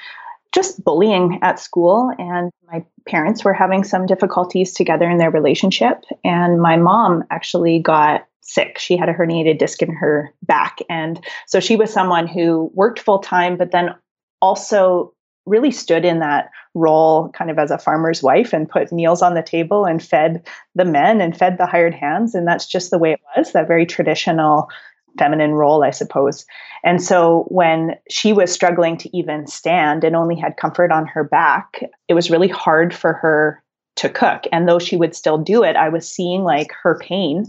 just 0.52 0.84
bullying 0.84 1.38
at 1.42 1.58
school, 1.58 2.12
and 2.18 2.50
my 2.70 2.84
parents 3.06 3.44
were 3.44 3.54
having 3.54 3.84
some 3.84 4.06
difficulties 4.06 4.72
together 4.72 5.08
in 5.08 5.18
their 5.18 5.30
relationship. 5.30 6.04
And 6.24 6.60
my 6.60 6.76
mom 6.76 7.24
actually 7.30 7.78
got 7.78 8.26
sick. 8.42 8.78
She 8.78 8.96
had 8.96 9.08
a 9.08 9.14
herniated 9.14 9.58
disc 9.58 9.82
in 9.82 9.94
her 9.94 10.32
back. 10.42 10.78
And 10.90 11.24
so 11.46 11.60
she 11.60 11.76
was 11.76 11.92
someone 11.92 12.26
who 12.26 12.70
worked 12.74 13.00
full 13.00 13.20
time, 13.20 13.56
but 13.56 13.70
then 13.70 13.94
also 14.40 15.14
really 15.46 15.70
stood 15.70 16.04
in 16.04 16.20
that 16.20 16.50
role 16.74 17.28
kind 17.30 17.50
of 17.50 17.58
as 17.58 17.70
a 17.70 17.78
farmer's 17.78 18.22
wife 18.22 18.52
and 18.52 18.68
put 18.68 18.92
meals 18.92 19.22
on 19.22 19.34
the 19.34 19.42
table 19.42 19.84
and 19.84 20.02
fed 20.02 20.46
the 20.74 20.84
men 20.84 21.20
and 21.20 21.36
fed 21.36 21.58
the 21.58 21.66
hired 21.66 21.94
hands. 21.94 22.34
And 22.34 22.46
that's 22.46 22.66
just 22.66 22.90
the 22.90 22.98
way 22.98 23.12
it 23.12 23.20
was, 23.36 23.52
that 23.52 23.66
very 23.66 23.86
traditional 23.86 24.68
feminine 25.18 25.52
role, 25.52 25.84
I 25.84 25.90
suppose. 25.90 26.44
And 26.84 27.02
so 27.02 27.44
when 27.48 27.96
she 28.10 28.32
was 28.32 28.52
struggling 28.52 28.96
to 28.98 29.16
even 29.16 29.46
stand 29.46 30.04
and 30.04 30.16
only 30.16 30.36
had 30.36 30.56
comfort 30.56 30.90
on 30.90 31.06
her 31.06 31.24
back, 31.24 31.80
it 32.08 32.14
was 32.14 32.30
really 32.30 32.48
hard 32.48 32.94
for 32.94 33.12
her 33.14 33.62
to 33.96 34.08
cook. 34.08 34.44
And 34.52 34.68
though 34.68 34.78
she 34.78 34.96
would 34.96 35.14
still 35.14 35.38
do 35.38 35.62
it, 35.62 35.76
I 35.76 35.88
was 35.88 36.08
seeing 36.08 36.42
like 36.42 36.72
her 36.82 36.98
pain. 36.98 37.46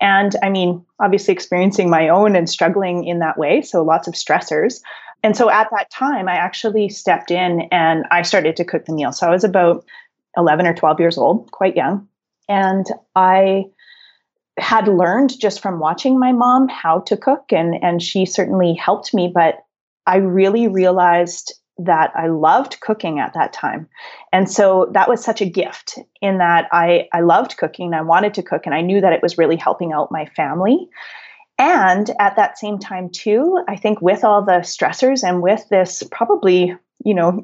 And 0.00 0.36
I 0.42 0.50
mean, 0.50 0.84
obviously 1.00 1.32
experiencing 1.32 1.88
my 1.88 2.08
own 2.08 2.36
and 2.36 2.48
struggling 2.48 3.04
in 3.04 3.18
that 3.20 3.38
way. 3.38 3.62
So 3.62 3.82
lots 3.82 4.06
of 4.06 4.14
stressors. 4.14 4.80
And 5.22 5.36
so 5.36 5.50
at 5.50 5.68
that 5.70 5.90
time, 5.90 6.28
I 6.28 6.34
actually 6.34 6.88
stepped 6.88 7.30
in 7.30 7.62
and 7.72 8.04
I 8.10 8.22
started 8.22 8.56
to 8.56 8.64
cook 8.64 8.84
the 8.84 8.92
meal. 8.92 9.12
So 9.12 9.26
I 9.26 9.30
was 9.30 9.44
about 9.44 9.84
11 10.36 10.66
or 10.66 10.74
12 10.74 11.00
years 11.00 11.18
old, 11.18 11.50
quite 11.50 11.76
young. 11.76 12.06
And 12.48 12.86
I 13.16 13.64
had 14.58 14.88
learned 14.88 15.38
just 15.38 15.60
from 15.60 15.80
watching 15.80 16.18
my 16.18 16.32
mom 16.32 16.68
how 16.68 17.00
to 17.00 17.16
cook 17.16 17.52
and 17.52 17.74
and 17.82 18.02
she 18.02 18.24
certainly 18.24 18.74
helped 18.74 19.12
me 19.12 19.30
but 19.32 19.56
I 20.06 20.16
really 20.16 20.68
realized 20.68 21.52
that 21.78 22.10
I 22.14 22.28
loved 22.28 22.80
cooking 22.80 23.18
at 23.18 23.34
that 23.34 23.52
time. 23.52 23.88
And 24.32 24.50
so 24.50 24.88
that 24.92 25.08
was 25.08 25.22
such 25.22 25.40
a 25.40 25.50
gift 25.50 25.98
in 26.22 26.38
that 26.38 26.68
I, 26.72 27.08
I 27.12 27.20
loved 27.20 27.58
cooking. 27.58 27.92
I 27.92 28.00
wanted 28.00 28.34
to 28.34 28.42
cook 28.42 28.62
and 28.64 28.74
I 28.74 28.80
knew 28.80 29.00
that 29.00 29.12
it 29.12 29.22
was 29.22 29.36
really 29.36 29.56
helping 29.56 29.92
out 29.92 30.10
my 30.10 30.24
family. 30.24 30.88
And 31.58 32.10
at 32.18 32.36
that 32.36 32.58
same 32.58 32.78
time, 32.78 33.10
too, 33.10 33.62
I 33.68 33.76
think 33.76 34.00
with 34.00 34.24
all 34.24 34.42
the 34.42 34.60
stressors 34.60 35.22
and 35.22 35.42
with 35.42 35.68
this 35.68 36.02
probably, 36.10 36.74
you 37.04 37.14
know, 37.14 37.42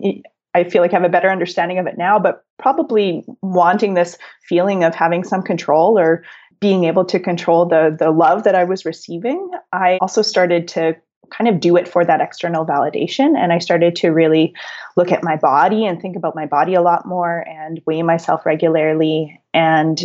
I 0.55 0.65
feel 0.65 0.83
like 0.83 0.93
I 0.93 0.97
have 0.97 1.05
a 1.05 1.09
better 1.09 1.31
understanding 1.31 1.79
of 1.79 1.87
it 1.87 1.97
now, 1.97 2.19
but 2.19 2.45
probably 2.59 3.25
wanting 3.41 3.95
this 3.95 4.19
feeling 4.47 4.85
of 4.85 4.95
having 4.95 5.25
some 5.25 5.43
control 5.43 5.99
or 5.99 6.25
being 6.63 6.85
able 6.85 7.05
to 7.05 7.21
control 7.21 7.67
the 7.67 7.95
the 7.97 8.11
love 8.11 8.45
that 8.45 8.55
I 8.55 8.65
was 8.65 8.87
receiving, 8.87 9.51
I 9.73 9.99
also 10.01 10.23
started 10.23 10.69
to 10.69 10.97
kind 11.31 11.49
of 11.49 11.61
do 11.61 11.77
it 11.77 11.89
for 11.89 12.05
that 12.05 12.21
external 12.21 12.65
validation. 12.65 13.37
And 13.37 13.53
I 13.53 13.59
started 13.59 13.97
to 13.97 14.11
really 14.11 14.55
look 14.97 15.11
at 15.11 15.25
my 15.25 15.37
body 15.37 15.85
and 15.85 16.01
think 16.01 16.17
about 16.17 16.37
my 16.37 16.47
body 16.47 16.75
a 16.75 16.83
lot 16.83 17.07
more 17.07 17.45
and 17.49 17.81
weigh 17.87 18.03
myself 18.03 18.47
regularly. 18.47 19.41
And 19.53 20.01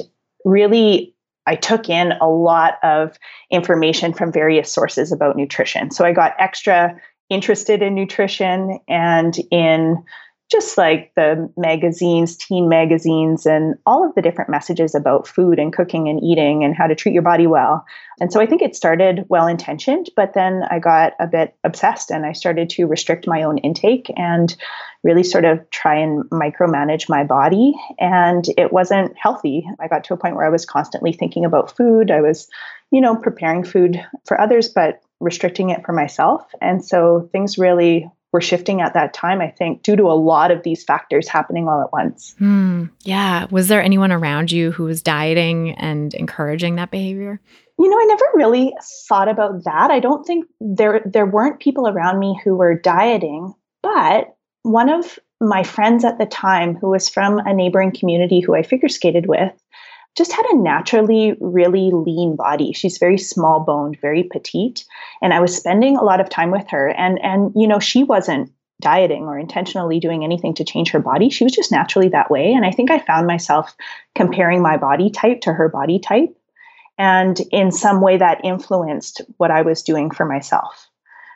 really, 0.46 1.14
I 1.46 1.56
took 1.56 1.90
in 1.90 2.14
a 2.14 2.28
lot 2.28 2.80
of 2.84 3.18
information 3.52 4.14
from 4.14 4.32
various 4.32 4.72
sources 4.72 5.12
about 5.12 5.38
nutrition. 5.38 5.92
So 5.92 6.06
I 6.06 6.12
got 6.12 6.34
extra 6.40 7.00
interested 7.30 7.82
in 7.82 7.94
nutrition 7.94 8.80
and 8.88 9.36
in 9.52 10.04
just 10.50 10.78
like 10.78 11.12
the 11.16 11.52
magazines, 11.58 12.38
teen 12.38 12.70
magazines, 12.70 13.46
and 13.46 13.76
all 13.86 14.08
of 14.08 14.16
the 14.16 14.22
different 14.22 14.50
messages 14.50 14.96
about 14.96 15.28
food 15.28 15.60
and 15.60 15.74
cooking 15.74 16.08
and 16.08 16.24
eating 16.24 16.64
and 16.64 16.74
how 16.76 16.88
to 16.88 16.96
treat 16.96 17.14
your 17.14 17.22
body 17.22 17.48
well. 17.48 17.86
And 18.22 18.32
so 18.32 18.40
I 18.40 18.46
think 18.46 18.62
it 18.62 18.76
started 18.76 19.26
well 19.28 19.48
intentioned, 19.48 20.10
but 20.16 20.34
then 20.34 20.64
I 20.72 20.80
got 20.80 21.14
a 21.20 21.28
bit 21.28 21.56
obsessed 21.66 22.12
and 22.12 22.26
I 22.26 22.32
started 22.32 22.70
to 22.72 22.88
restrict 22.88 23.28
my 23.28 23.44
own 23.44 23.58
intake 23.58 24.10
and 24.16 24.56
really 25.04 25.24
sort 25.24 25.44
of 25.44 25.70
try 25.70 25.96
and 25.96 26.24
micromanage 26.30 27.10
my 27.10 27.26
body. 27.26 27.74
And 28.00 28.46
it 28.58 28.72
wasn't 28.72 29.18
healthy. 29.18 29.68
I 29.80 29.88
got 29.88 30.06
to 30.06 30.14
a 30.14 30.18
point 30.18 30.36
where 30.36 30.46
I 30.46 30.50
was 30.50 30.66
constantly 30.66 31.12
thinking 31.12 31.44
about 31.44 31.76
food. 31.76 32.10
I 32.10 32.22
was, 32.22 32.48
you 32.90 33.02
know, 33.02 33.18
preparing 33.18 33.66
food 33.66 34.02
for 34.26 34.40
others, 34.40 34.70
but 34.70 35.02
restricting 35.20 35.72
it 35.72 35.86
for 35.86 35.92
myself. 35.94 36.44
And 36.62 36.84
so 36.86 37.28
things 37.32 37.58
really 37.58 38.10
were 38.34 38.42
shifting 38.42 38.82
at 38.82 38.94
that 38.94 39.14
time, 39.14 39.42
I 39.42 39.50
think, 39.50 39.84
due 39.84 39.96
to 39.96 40.04
a 40.04 40.14
lot 40.14 40.52
of 40.52 40.64
these 40.64 40.84
factors 40.84 41.28
happening 41.28 41.68
all 41.68 41.82
at 41.82 41.94
once. 41.94 42.36
Mm, 42.40 42.90
yeah. 43.04 43.48
Was 43.50 43.68
there 43.68 43.82
anyone 43.82 44.12
around 44.12 44.52
you 44.52 44.72
who 44.72 44.84
was 44.84 45.02
dieting 45.02 45.72
and 45.72 46.14
encouraging 46.14 46.76
that 46.76 46.92
behavior? 46.92 47.40
You 47.80 47.90
know, 47.90 47.98
I 47.98 48.06
never 48.06 48.26
really 48.36 48.74
thought 49.08 49.30
about 49.30 49.64
that. 49.64 49.92
I 49.92 50.00
don't 50.00 50.26
think 50.26 50.46
there 50.60 51.02
there 51.06 51.26
weren't 51.26 51.60
people 51.60 51.88
around 51.88 52.20
me 52.20 52.40
who 52.44 52.56
were 52.56 52.74
dieting, 52.78 53.54
but 53.82 54.36
one 54.64 54.90
of 54.90 55.18
my 55.40 55.64
friends 55.64 56.04
at 56.04 56.18
the 56.18 56.26
time 56.26 56.76
who 56.76 56.90
was 56.90 57.10
from 57.10 57.38
a 57.40 57.54
neighboring 57.54 57.92
community 57.92 58.40
who 58.40 58.56
I 58.56 58.64
figure 58.64 58.90
skated 58.90 59.28
with 59.28 59.54
just 60.18 60.34
had 60.34 60.46
a 60.48 60.58
naturally 60.58 61.38
really 61.40 61.92
lean 61.92 62.36
body. 62.36 62.74
She's 62.74 62.98
very 62.98 63.18
small 63.18 63.60
boned, 63.60 64.00
very 64.02 64.24
petite. 64.24 64.84
And 65.22 65.34
I 65.34 65.40
was 65.40 65.56
spending 65.56 65.96
a 65.96 66.04
lot 66.04 66.20
of 66.20 66.30
time 66.30 66.52
with 66.52 66.68
her. 66.70 66.90
And, 66.90 67.24
and, 67.24 67.52
you 67.56 67.68
know, 67.68 67.80
she 67.80 68.04
wasn't 68.04 68.52
dieting 68.82 69.24
or 69.24 69.38
intentionally 69.38 70.00
doing 70.00 70.24
anything 70.24 70.54
to 70.56 70.64
change 70.64 70.90
her 70.92 71.00
body. 71.00 71.30
She 71.30 71.44
was 71.44 71.54
just 71.54 71.72
naturally 71.72 72.10
that 72.10 72.32
way. 72.32 72.52
And 72.54 72.66
I 72.66 72.72
think 72.72 72.92
I 72.92 73.00
found 73.00 73.28
myself 73.28 73.76
comparing 74.16 74.62
my 74.62 74.78
body 74.78 75.10
type 75.10 75.42
to 75.42 75.54
her 75.54 75.70
body 75.70 76.00
type. 76.00 76.36
And 76.98 77.40
in 77.52 77.72
some 77.72 78.02
way 78.02 78.18
that 78.18 78.44
influenced 78.44 79.22
what 79.38 79.52
I 79.52 79.62
was 79.62 79.84
doing 79.84 80.10
for 80.10 80.26
myself. 80.26 80.90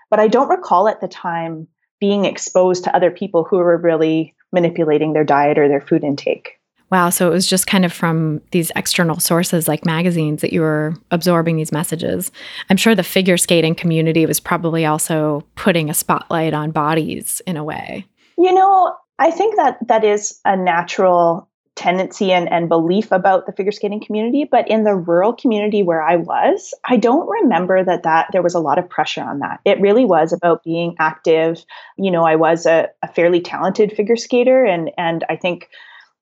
But 0.10 0.20
I 0.20 0.28
don't 0.28 0.50
recall 0.50 0.88
at 0.88 1.02
the 1.02 1.08
time 1.08 1.68
being 2.00 2.26
exposed 2.26 2.84
to 2.84 2.96
other 2.96 3.12
people 3.12 3.44
who 3.44 3.58
were 3.58 3.78
really 3.78 4.36
manipulating 4.52 5.14
their 5.14 5.24
diet 5.24 5.60
or 5.60 5.68
their 5.68 5.82
food 5.82 6.04
intake. 6.04 6.60
Wow. 6.92 7.10
So 7.10 7.28
it 7.28 7.34
was 7.34 7.48
just 7.48 7.68
kind 7.68 7.86
of 7.86 7.94
from 7.94 8.42
these 8.52 8.72
external 8.76 9.20
sources 9.20 9.68
like 9.68 9.86
magazines 9.86 10.42
that 10.42 10.52
you 10.52 10.60
were 10.60 10.94
absorbing 11.10 11.56
these 11.56 11.72
messages. 11.72 12.32
I'm 12.70 12.78
sure 12.78 12.96
the 12.96 13.04
figure 13.04 13.38
skating 13.38 13.76
community 13.76 14.26
was 14.26 14.42
probably 14.42 14.86
also 14.86 15.46
putting 15.56 15.90
a 15.90 15.94
spotlight 15.94 16.54
on 16.54 16.72
bodies 16.72 17.42
in 17.48 17.56
a 17.56 17.64
way. 17.64 18.06
You 18.38 18.54
know, 18.54 18.94
I 19.18 19.32
think 19.32 19.56
that 19.56 19.78
that 19.88 20.04
is 20.04 20.40
a 20.44 20.58
natural 20.58 21.48
tendency 21.76 22.34
and, 22.34 22.52
and 22.52 22.68
belief 22.68 23.14
about 23.14 23.46
the 23.46 23.54
figure 23.54 23.72
skating 23.72 24.04
community 24.04 24.44
but 24.44 24.68
in 24.68 24.84
the 24.84 24.94
rural 24.94 25.32
community 25.32 25.82
where 25.82 26.02
i 26.02 26.18
was 26.18 26.74
i 26.84 26.98
don't 26.98 27.30
remember 27.30 27.82
that 27.82 28.04
that 28.04 28.28
there 28.34 28.42
was 28.42 28.54
a 28.54 28.60
lot 28.60 28.78
of 28.78 28.90
pressure 28.90 29.24
on 29.24 29.40
that 29.40 29.62
it 29.64 29.80
really 29.80 30.04
was 30.04 30.34
about 30.34 30.66
being 30.66 30.94
active 31.00 31.64
you 31.98 32.12
know 32.12 32.26
i 32.26 32.36
was 32.36 32.66
a, 32.66 32.90
a 33.02 33.08
fairly 33.08 33.40
talented 33.40 33.94
figure 33.94 34.18
skater 34.18 34.66
and 34.66 34.92
and 34.98 35.24
i 35.30 35.36
think 35.38 35.70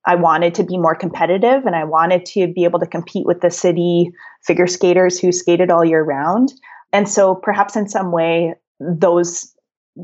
I 0.05 0.15
wanted 0.15 0.55
to 0.55 0.63
be 0.63 0.77
more 0.77 0.95
competitive 0.95 1.65
and 1.65 1.75
I 1.75 1.83
wanted 1.83 2.25
to 2.27 2.47
be 2.47 2.63
able 2.63 2.79
to 2.79 2.87
compete 2.87 3.25
with 3.25 3.41
the 3.41 3.51
city 3.51 4.11
figure 4.43 4.67
skaters 4.67 5.19
who 5.19 5.31
skated 5.31 5.69
all 5.69 5.83
year 5.83 6.03
round. 6.03 6.53
And 6.93 7.07
so 7.07 7.35
perhaps 7.35 7.75
in 7.75 7.87
some 7.87 8.11
way 8.11 8.55
those 8.79 9.53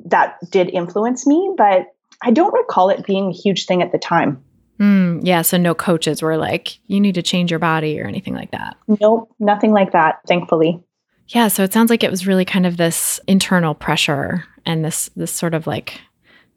that 0.05 0.37
did 0.49 0.69
influence 0.69 1.25
me, 1.25 1.53
but 1.57 1.87
I 2.21 2.31
don't 2.31 2.53
recall 2.53 2.89
it 2.89 3.05
being 3.05 3.29
a 3.29 3.33
huge 3.33 3.65
thing 3.65 3.81
at 3.81 3.91
the 3.91 3.97
time. 3.97 4.43
Mm, 4.79 5.21
yeah, 5.23 5.41
so 5.41 5.57
no 5.57 5.73
coaches 5.73 6.21
were 6.21 6.37
like, 6.37 6.77
you 6.87 6.99
need 6.99 7.15
to 7.15 7.21
change 7.21 7.49
your 7.49 7.59
body 7.59 7.99
or 7.99 8.05
anything 8.05 8.33
like 8.33 8.51
that. 8.51 8.75
Nope, 8.99 9.33
nothing 9.39 9.71
like 9.71 9.93
that, 9.93 10.19
thankfully. 10.27 10.83
Yeah, 11.29 11.47
so 11.47 11.63
it 11.63 11.71
sounds 11.71 11.89
like 11.89 12.03
it 12.03 12.11
was 12.11 12.27
really 12.27 12.45
kind 12.45 12.65
of 12.65 12.77
this 12.77 13.19
internal 13.27 13.73
pressure 13.73 14.43
and 14.65 14.83
this 14.83 15.09
this 15.15 15.31
sort 15.31 15.53
of 15.53 15.65
like 15.65 16.01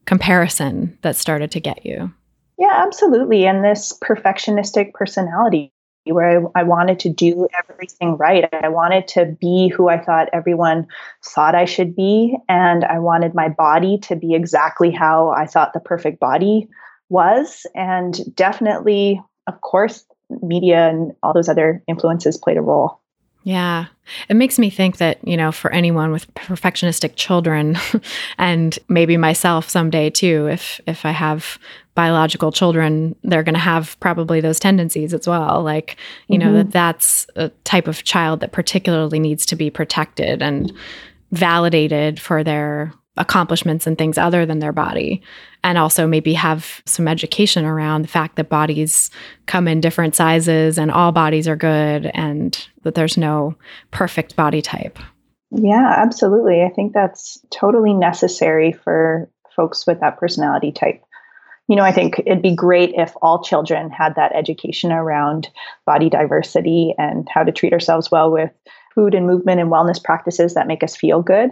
comparison 0.05 0.99
that 1.03 1.17
started 1.17 1.51
to 1.53 1.61
get 1.61 1.87
you. 1.87 2.13
Yeah, 2.59 2.73
absolutely. 2.75 3.47
And 3.47 3.65
this 3.65 3.97
perfectionistic 4.03 4.93
personality 4.93 5.73
where 6.05 6.47
I, 6.57 6.61
I, 6.61 6.63
wanted 6.65 7.01
to 7.01 7.11
do 7.11 7.47
everything 7.69 8.17
right. 8.17 8.49
I 8.53 8.69
wanted 8.69 9.07
to 9.09 9.37
be 9.41 9.69
who 9.69 9.89
I 9.89 9.99
thought 10.03 10.31
everyone 10.33 10.87
thought 11.25 11.55
I 11.55 11.67
should 11.67 11.95
be. 11.95 12.37
And 12.49 12.85
I 12.85 12.99
wanted 12.99 13.35
my 13.35 13.49
body 13.49 13.99
to 14.05 14.17
be 14.17 14.35
exactly 14.35 14.91
how 14.91 15.31
I 15.31 15.47
thought 15.47 15.73
the 15.73 15.81
perfect 15.81 16.19
body 16.19 16.69
was. 17.09 17.67
And 17.75 18.19
definitely, 18.35 19.23
of 19.47 19.61
course, 19.61 20.05
media 20.43 20.89
and 20.89 21.13
all 21.23 21.35
those 21.35 21.49
other 21.49 21.83
influences 21.87 22.39
played 22.39 22.57
a 22.57 22.63
role. 22.63 23.01
Yeah. 23.45 23.87
It 24.29 24.35
makes 24.35 24.59
me 24.59 24.69
think 24.69 24.99
that, 24.99 25.27
you 25.27 25.37
know, 25.37 25.53
for 25.53 25.73
anyone 25.73 26.13
with 26.13 26.33
perfectionistic 26.35 27.17
children 27.17 27.79
and 28.39 28.79
maybe 28.89 29.17
myself 29.17 29.69
someday 29.69 30.11
too, 30.11 30.49
if 30.49 30.81
if 30.87 31.07
I 31.07 31.13
have 31.13 31.59
biological 31.99 32.53
children, 32.53 33.17
they're 33.25 33.43
going 33.43 33.57
to 33.57 33.59
have 33.59 33.99
probably 33.99 34.41
those 34.41 34.61
tendencies 34.61 35.13
as 35.13 35.27
well. 35.27 35.65
Like, 35.65 35.97
you 36.29 36.39
mm-hmm. 36.39 36.49
know, 36.49 36.57
that 36.59 36.71
that's 36.71 37.27
a 37.35 37.49
type 37.65 37.89
of 37.89 38.05
child 38.05 38.39
that 38.39 38.53
particularly 38.53 39.19
needs 39.19 39.45
to 39.47 39.57
be 39.57 39.69
protected 39.69 40.41
and 40.41 40.73
validated 41.33 42.21
for 42.21 42.45
their 42.45 42.93
accomplishments 43.17 43.85
and 43.85 43.99
things 43.99 44.17
other 44.17 44.47
than 44.47 44.61
their 44.61 44.71
body. 44.71 45.21
And 45.65 45.77
also 45.77 46.07
maybe 46.07 46.35
have 46.35 46.83
some 46.87 47.09
education 47.09 47.65
around 47.65 48.03
the 48.03 48.09
fact 48.09 48.37
that 48.37 48.49
bodies 48.49 49.11
come 49.47 49.67
in 49.67 49.81
different 49.81 50.15
sizes 50.15 50.79
and 50.79 50.93
all 50.93 51.11
bodies 51.11 51.49
are 51.49 51.57
good 51.57 52.13
and 52.15 52.65
that 52.85 52.95
there's 52.95 53.17
no 53.17 53.57
perfect 53.91 54.37
body 54.37 54.63
type. 54.63 55.01
Yeah, 55.51 55.95
absolutely. 55.97 56.63
I 56.63 56.69
think 56.69 56.93
that's 56.93 57.45
totally 57.51 57.93
necessary 57.93 58.71
for 58.71 59.29
folks 59.57 59.85
with 59.85 59.99
that 59.99 60.19
personality 60.19 60.71
type 60.71 61.03
you 61.69 61.77
know, 61.77 61.83
I 61.83 61.93
think 61.93 62.21
it'd 62.21 62.43
be 62.43 62.55
great 62.55 62.95
if 62.95 63.13
all 63.21 63.43
children 63.43 63.91
had 63.91 64.15
that 64.17 64.35
education 64.35 64.91
around 64.91 65.51
body 65.85 66.09
diversity 66.09 66.95
and 66.97 67.29
how 67.31 67.45
to 67.45 67.53
treat 67.53 67.75
ourselves 67.75 68.11
well 68.11 68.31
with 68.33 68.51
food 68.95 69.15
and 69.15 69.27
movement 69.27 69.61
and 69.61 69.71
wellness 69.71 70.03
practices 70.03 70.55
that 70.55 70.67
make 70.67 70.83
us 70.83 70.97
feel 70.97 71.23
good, 71.23 71.51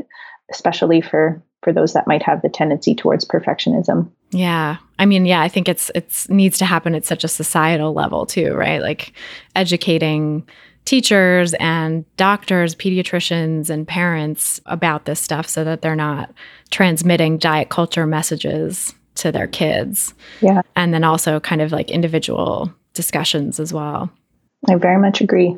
especially 0.51 1.03
for 1.03 1.43
for 1.63 1.73
those 1.73 1.93
that 1.93 2.07
might 2.07 2.23
have 2.23 2.43
the 2.43 2.49
tendency 2.49 2.95
towards 2.95 3.25
perfectionism. 3.25 4.11
Yeah. 4.31 4.77
I 4.99 5.07
mean, 5.07 5.27
yeah, 5.27 5.41
I 5.43 5.49
think 5.49 5.69
it's 5.69 5.91
it's 5.95 6.29
needs 6.31 6.59
to 6.59 6.65
happen 6.65 6.95
at 6.95 7.05
such 7.05 7.23
a 7.23 7.29
societal 7.29 7.93
level 7.93 8.25
too, 8.25 8.55
right? 8.55 8.81
Like 8.81 9.13
educating 9.55 10.49
teachers 10.87 11.53
and 11.55 12.05
doctors, 12.17 12.75
pediatricians 12.75 13.69
and 13.69 13.87
parents 13.87 14.61
about 14.67 15.05
this 15.05 15.21
stuff 15.21 15.49
so 15.49 15.65
that 15.65 15.83
they're 15.83 15.97
not 15.97 16.33
transmitting 16.71 17.37
diet 17.37 17.69
culture 17.69 18.07
messages 18.07 18.95
to 19.17 19.33
their 19.33 19.47
kids. 19.47 20.15
Yeah. 20.41 20.63
And 20.75 20.93
then 20.95 21.05
also 21.05 21.41
kind 21.41 21.61
of 21.61 21.73
like 21.73 21.91
individual 21.91 22.73
discussions 22.95 23.61
as 23.61 23.73
well. 23.73 24.11
I 24.69 24.77
very 24.77 25.01
much 25.01 25.21
agree. 25.21 25.57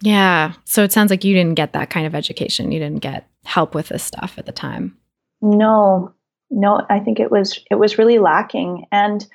Yeah. 0.00 0.52
So 0.64 0.82
it 0.82 0.92
sounds 0.92 1.10
like 1.10 1.24
you 1.24 1.34
didn't 1.34 1.54
get 1.54 1.72
that 1.72 1.90
kind 1.90 2.06
of 2.06 2.14
education. 2.14 2.72
You 2.72 2.78
didn't 2.78 3.00
get 3.00 3.28
help 3.44 3.74
with 3.74 3.88
this 3.88 4.02
stuff 4.02 4.34
at 4.36 4.46
the 4.46 4.52
time. 4.52 4.96
No. 5.40 6.12
No, 6.50 6.86
I 6.88 7.00
think 7.00 7.18
it 7.18 7.30
was 7.30 7.58
it 7.70 7.74
was 7.74 7.98
really 7.98 8.18
lacking 8.18 8.86
and 8.92 9.26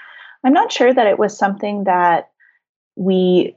I'm 0.44 0.54
not 0.54 0.72
sure 0.72 0.94
that 0.94 1.08
it 1.08 1.20
was 1.20 1.38
something 1.38 1.84
that 1.84 2.30
we 2.96 3.56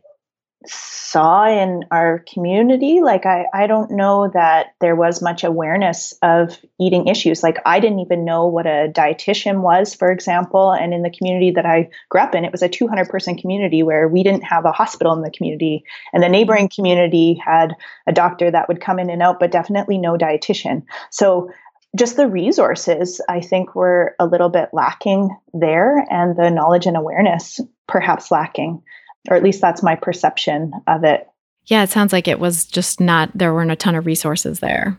saw 0.67 1.47
in 1.47 1.85
our 1.91 2.25
community. 2.33 3.01
Like, 3.01 3.27
I, 3.27 3.47
I 3.53 3.67
don't 3.67 3.91
know 3.91 4.31
that 4.35 4.75
there 4.81 4.97
was 4.97 5.23
much 5.23 5.45
awareness 5.45 6.15
of 6.23 6.59
eating 6.81 7.07
issues. 7.07 7.43
Like, 7.43 7.59
I 7.65 7.81
didn't 7.81 8.01
even 8.01 8.25
know 8.25 8.47
what 8.47 8.67
a 8.67 8.91
dietitian 8.93 9.61
was, 9.61 9.95
for 9.95 10.11
example. 10.11 10.73
And 10.73 10.93
in 10.93 11.03
the 11.03 11.11
community 11.11 11.53
that 11.53 11.67
I 11.67 11.91
grew 12.09 12.21
up 12.21 12.35
in, 12.35 12.45
it 12.45 12.53
was 12.53 12.63
a 12.63 12.69
200 12.69 13.09
person 13.09 13.37
community 13.37 13.83
where 13.83 14.09
we 14.09 14.23
didn't 14.23 14.43
have 14.43 14.65
a 14.65 14.73
hospital 14.73 15.13
in 15.13 15.23
the 15.23 15.31
community. 15.31 15.85
And 16.13 16.23
the 16.23 16.29
neighboring 16.29 16.69
community 16.69 17.41
had 17.45 17.75
a 18.07 18.13
doctor 18.13 18.51
that 18.51 18.69
would 18.69 18.81
come 18.81 18.99
in 18.99 19.11
and 19.11 19.23
out, 19.23 19.39
but 19.39 19.53
definitely 19.53 19.99
no 19.99 20.17
dietitian. 20.17 20.83
So, 21.11 21.51
just 21.97 22.17
the 22.17 22.27
resources, 22.27 23.21
I 23.29 23.41
think, 23.41 23.77
were 23.77 24.17
a 24.19 24.27
little 24.27 24.49
bit 24.49 24.71
lacking 24.73 25.31
there, 25.53 26.05
and 26.11 26.37
the 26.37 26.51
knowledge 26.51 26.87
and 26.87 26.97
awareness 26.97 27.61
perhaps 27.87 28.33
lacking 28.33 28.83
or 29.29 29.37
at 29.37 29.43
least 29.43 29.61
that's 29.61 29.83
my 29.83 29.95
perception 29.95 30.73
of 30.87 31.05
it. 31.05 31.29
Yeah, 31.67 31.83
it 31.83 31.91
sounds 31.91 32.13
like 32.13 32.29
it 32.29 32.39
was 32.39 32.67
just 32.67 33.01
not, 33.01 33.31
there 33.35 33.55
weren't 33.55 33.71
a 33.71 33.77
ton 33.77 33.95
of 33.95 34.07
resources 34.07 34.61
there. 34.61 34.99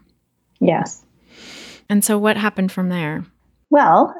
Yes. 0.60 1.04
And 1.90 2.04
so 2.04 2.18
what 2.18 2.38
happened 2.38 2.72
from 2.72 2.90
there? 2.90 3.24
Well, 3.70 4.16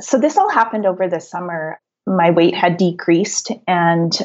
so 0.00 0.18
this 0.18 0.36
all 0.36 0.50
happened 0.50 0.86
over 0.86 1.08
the 1.08 1.20
summer. 1.20 1.80
My 2.06 2.30
weight 2.30 2.54
had 2.54 2.76
decreased 2.76 3.50
and 3.66 4.16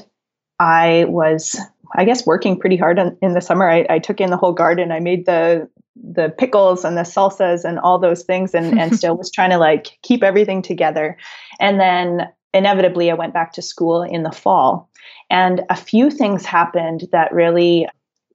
I 0.59 1.05
was, 1.07 1.59
I 1.95 2.05
guess, 2.05 2.25
working 2.25 2.59
pretty 2.59 2.77
hard 2.77 2.99
on, 2.99 3.17
in 3.21 3.33
the 3.33 3.41
summer. 3.41 3.67
I, 3.67 3.85
I 3.89 3.99
took 3.99 4.21
in 4.21 4.29
the 4.29 4.37
whole 4.37 4.53
garden. 4.53 4.91
I 4.91 4.99
made 4.99 5.25
the 5.25 5.67
the 5.95 6.33
pickles 6.39 6.83
and 6.83 6.97
the 6.97 7.01
salsas 7.01 7.63
and 7.63 7.77
all 7.79 7.99
those 7.99 8.23
things 8.23 8.55
and, 8.55 8.79
and 8.79 8.95
still 8.97 9.15
was 9.15 9.31
trying 9.31 9.51
to 9.51 9.57
like 9.57 9.97
keep 10.01 10.23
everything 10.23 10.61
together. 10.61 11.17
And 11.59 11.79
then 11.79 12.29
inevitably 12.53 13.11
I 13.11 13.15
went 13.15 13.33
back 13.33 13.53
to 13.53 13.61
school 13.61 14.03
in 14.03 14.23
the 14.23 14.31
fall. 14.31 14.89
And 15.33 15.63
a 15.71 15.75
few 15.75 16.11
things 16.11 16.45
happened 16.45 17.07
that 17.11 17.33
really, 17.33 17.87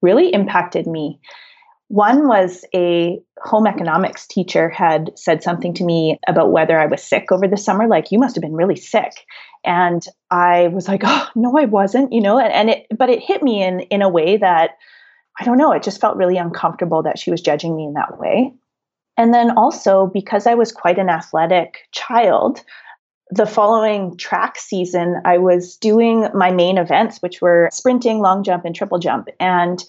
really 0.03 0.35
impacted 0.35 0.89
me. 0.89 1.21
One 1.87 2.27
was 2.27 2.65
a 2.75 3.21
home 3.39 3.69
economics 3.69 4.27
teacher 4.27 4.69
had 4.69 5.13
said 5.15 5.45
something 5.45 5.73
to 5.75 5.85
me 5.85 6.19
about 6.27 6.51
whether 6.51 6.77
I 6.77 6.87
was 6.87 7.03
sick 7.03 7.31
over 7.31 7.47
the 7.47 7.57
summer, 7.57 7.87
like, 7.87 8.11
you 8.11 8.19
must 8.19 8.35
have 8.35 8.43
been 8.43 8.57
really 8.57 8.75
sick. 8.75 9.13
And 9.65 10.05
I 10.33 10.69
was 10.69 10.89
like, 10.89 11.03
oh, 11.05 11.29
no, 11.37 11.57
I 11.57 11.67
wasn't, 11.67 12.13
you 12.13 12.21
know, 12.21 12.37
and, 12.37 12.53
and 12.53 12.71
it, 12.71 12.87
but 12.99 13.11
it 13.11 13.23
hit 13.23 13.45
me 13.45 13.63
in, 13.63 13.81
in 13.83 14.03
a 14.03 14.09
way 14.09 14.37
that, 14.37 14.73
I 15.41 15.45
don't 15.45 15.57
know, 15.57 15.73
it 15.73 15.85
just 15.85 16.01
felt 16.01 16.17
really 16.17 16.37
uncomfortable 16.37 17.05
that 17.05 17.19
she 17.19 17.31
was 17.31 17.41
judging 17.41 17.77
me 17.77 17.85
in 17.85 17.93
that 17.95 18.19
way. 18.19 18.53
And 19.17 19.33
then 19.33 19.57
also, 19.57 20.11
because 20.13 20.49
I 20.49 20.55
was 20.55 20.73
quite 20.73 20.99
an 20.99 21.09
athletic 21.09 21.79
child, 21.93 22.65
the 23.31 23.47
following 23.47 24.17
track 24.17 24.59
season, 24.59 25.21
I 25.25 25.39
was 25.39 25.77
doing 25.77 26.29
my 26.35 26.51
main 26.51 26.79
events, 26.79 27.19
which 27.19 27.41
were 27.41 27.69
sprinting, 27.73 28.21
long 28.21 28.43
jump, 28.43 28.65
and 28.65 28.75
triple 28.75 28.99
jump. 28.99 29.29
And 29.39 29.85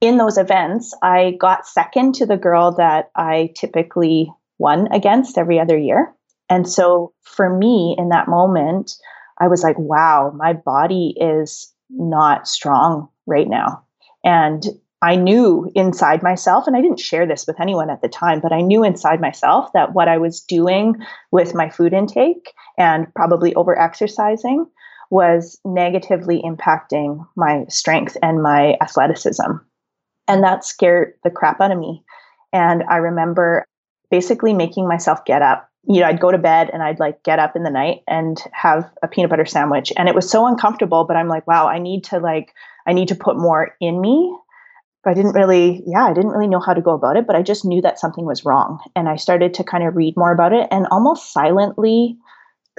in 0.00 0.16
those 0.16 0.38
events, 0.38 0.94
I 1.02 1.36
got 1.40 1.66
second 1.66 2.14
to 2.16 2.26
the 2.26 2.36
girl 2.36 2.72
that 2.76 3.10
I 3.16 3.52
typically 3.56 4.32
won 4.58 4.88
against 4.92 5.38
every 5.38 5.58
other 5.58 5.76
year. 5.76 6.14
And 6.48 6.68
so 6.68 7.12
for 7.22 7.54
me 7.54 7.94
in 7.98 8.10
that 8.10 8.28
moment, 8.28 8.92
I 9.40 9.48
was 9.48 9.62
like, 9.62 9.78
wow, 9.78 10.32
my 10.36 10.52
body 10.52 11.14
is 11.20 11.72
not 11.90 12.46
strong 12.46 13.08
right 13.26 13.48
now. 13.48 13.84
And 14.24 14.64
I 15.04 15.16
knew 15.16 15.70
inside 15.74 16.22
myself, 16.22 16.66
and 16.66 16.74
I 16.74 16.80
didn't 16.80 16.98
share 16.98 17.26
this 17.26 17.46
with 17.46 17.60
anyone 17.60 17.90
at 17.90 18.00
the 18.00 18.08
time, 18.08 18.40
but 18.40 18.54
I 18.54 18.62
knew 18.62 18.82
inside 18.82 19.20
myself 19.20 19.70
that 19.74 19.92
what 19.92 20.08
I 20.08 20.16
was 20.16 20.40
doing 20.40 20.96
with 21.30 21.54
my 21.54 21.68
food 21.68 21.92
intake 21.92 22.54
and 22.78 23.12
probably 23.14 23.54
over 23.54 23.78
exercising 23.78 24.64
was 25.10 25.60
negatively 25.62 26.42
impacting 26.42 27.26
my 27.36 27.66
strength 27.68 28.16
and 28.22 28.42
my 28.42 28.78
athleticism. 28.80 29.50
And 30.26 30.42
that 30.42 30.64
scared 30.64 31.12
the 31.22 31.30
crap 31.30 31.60
out 31.60 31.70
of 31.70 31.78
me. 31.78 32.02
And 32.54 32.82
I 32.88 32.96
remember 32.96 33.66
basically 34.10 34.54
making 34.54 34.88
myself 34.88 35.26
get 35.26 35.42
up. 35.42 35.68
You 35.86 36.00
know, 36.00 36.06
I'd 36.06 36.18
go 36.18 36.30
to 36.30 36.38
bed 36.38 36.70
and 36.72 36.82
I'd 36.82 36.98
like 36.98 37.22
get 37.24 37.38
up 37.38 37.56
in 37.56 37.62
the 37.62 37.70
night 37.70 38.00
and 38.08 38.42
have 38.52 38.90
a 39.02 39.08
peanut 39.08 39.28
butter 39.28 39.44
sandwich. 39.44 39.92
And 39.98 40.08
it 40.08 40.14
was 40.14 40.30
so 40.30 40.46
uncomfortable, 40.46 41.04
but 41.04 41.18
I'm 41.18 41.28
like, 41.28 41.46
wow, 41.46 41.68
I 41.68 41.78
need 41.78 42.04
to 42.04 42.20
like, 42.20 42.54
I 42.86 42.94
need 42.94 43.08
to 43.08 43.14
put 43.14 43.36
more 43.36 43.76
in 43.82 44.00
me 44.00 44.34
I 45.06 45.14
didn't 45.14 45.32
really, 45.32 45.82
yeah, 45.86 46.04
I 46.04 46.12
didn't 46.12 46.30
really 46.30 46.46
know 46.46 46.60
how 46.60 46.74
to 46.74 46.80
go 46.80 46.92
about 46.92 47.16
it, 47.16 47.26
but 47.26 47.36
I 47.36 47.42
just 47.42 47.64
knew 47.64 47.80
that 47.82 47.98
something 47.98 48.24
was 48.24 48.44
wrong. 48.44 48.80
And 48.94 49.08
I 49.08 49.16
started 49.16 49.54
to 49.54 49.64
kind 49.64 49.84
of 49.84 49.96
read 49.96 50.16
more 50.16 50.32
about 50.32 50.52
it 50.52 50.68
and 50.70 50.86
almost 50.90 51.32
silently 51.32 52.16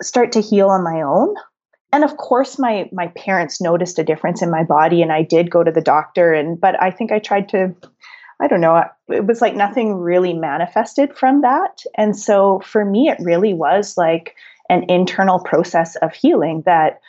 start 0.02 0.32
to 0.34 0.42
heal 0.42 0.70
on 0.70 0.84
my 0.84 1.02
own. 1.02 1.36
And 1.94 2.04
of 2.04 2.18
course 2.18 2.60
my 2.60 2.90
my 2.92 3.08
parents 3.10 3.62
noticed 3.62 4.00
a 4.00 4.04
difference 4.04 4.42
in 4.42 4.52
my 4.52 4.64
body 4.64 5.02
and 5.02 5.14
I 5.14 5.22
did 5.22 5.50
go 5.50 5.64
to 5.64 5.72
the 5.72 5.82
doctor 5.82 6.34
and 6.34 6.60
but 6.60 6.82
I 6.82 6.92
think 6.92 7.12
I 7.12 7.20
tried 7.20 7.48
to 7.50 7.74
I 8.42 8.48
don't 8.48 8.60
know, 8.60 8.84
it 9.08 9.26
was 9.26 9.40
like 9.40 9.56
nothing 9.56 9.94
really 9.94 10.34
manifested 10.34 11.16
from 11.16 11.42
that. 11.42 11.84
And 11.96 12.18
so 12.18 12.60
for 12.66 12.84
me 12.84 13.08
it 13.08 13.18
really 13.22 13.54
was 13.54 13.96
like 13.96 14.36
an 14.70 14.84
internal 14.90 15.40
process 15.40 15.96
of 15.98 16.14
healing 16.14 16.64
that 16.66 17.00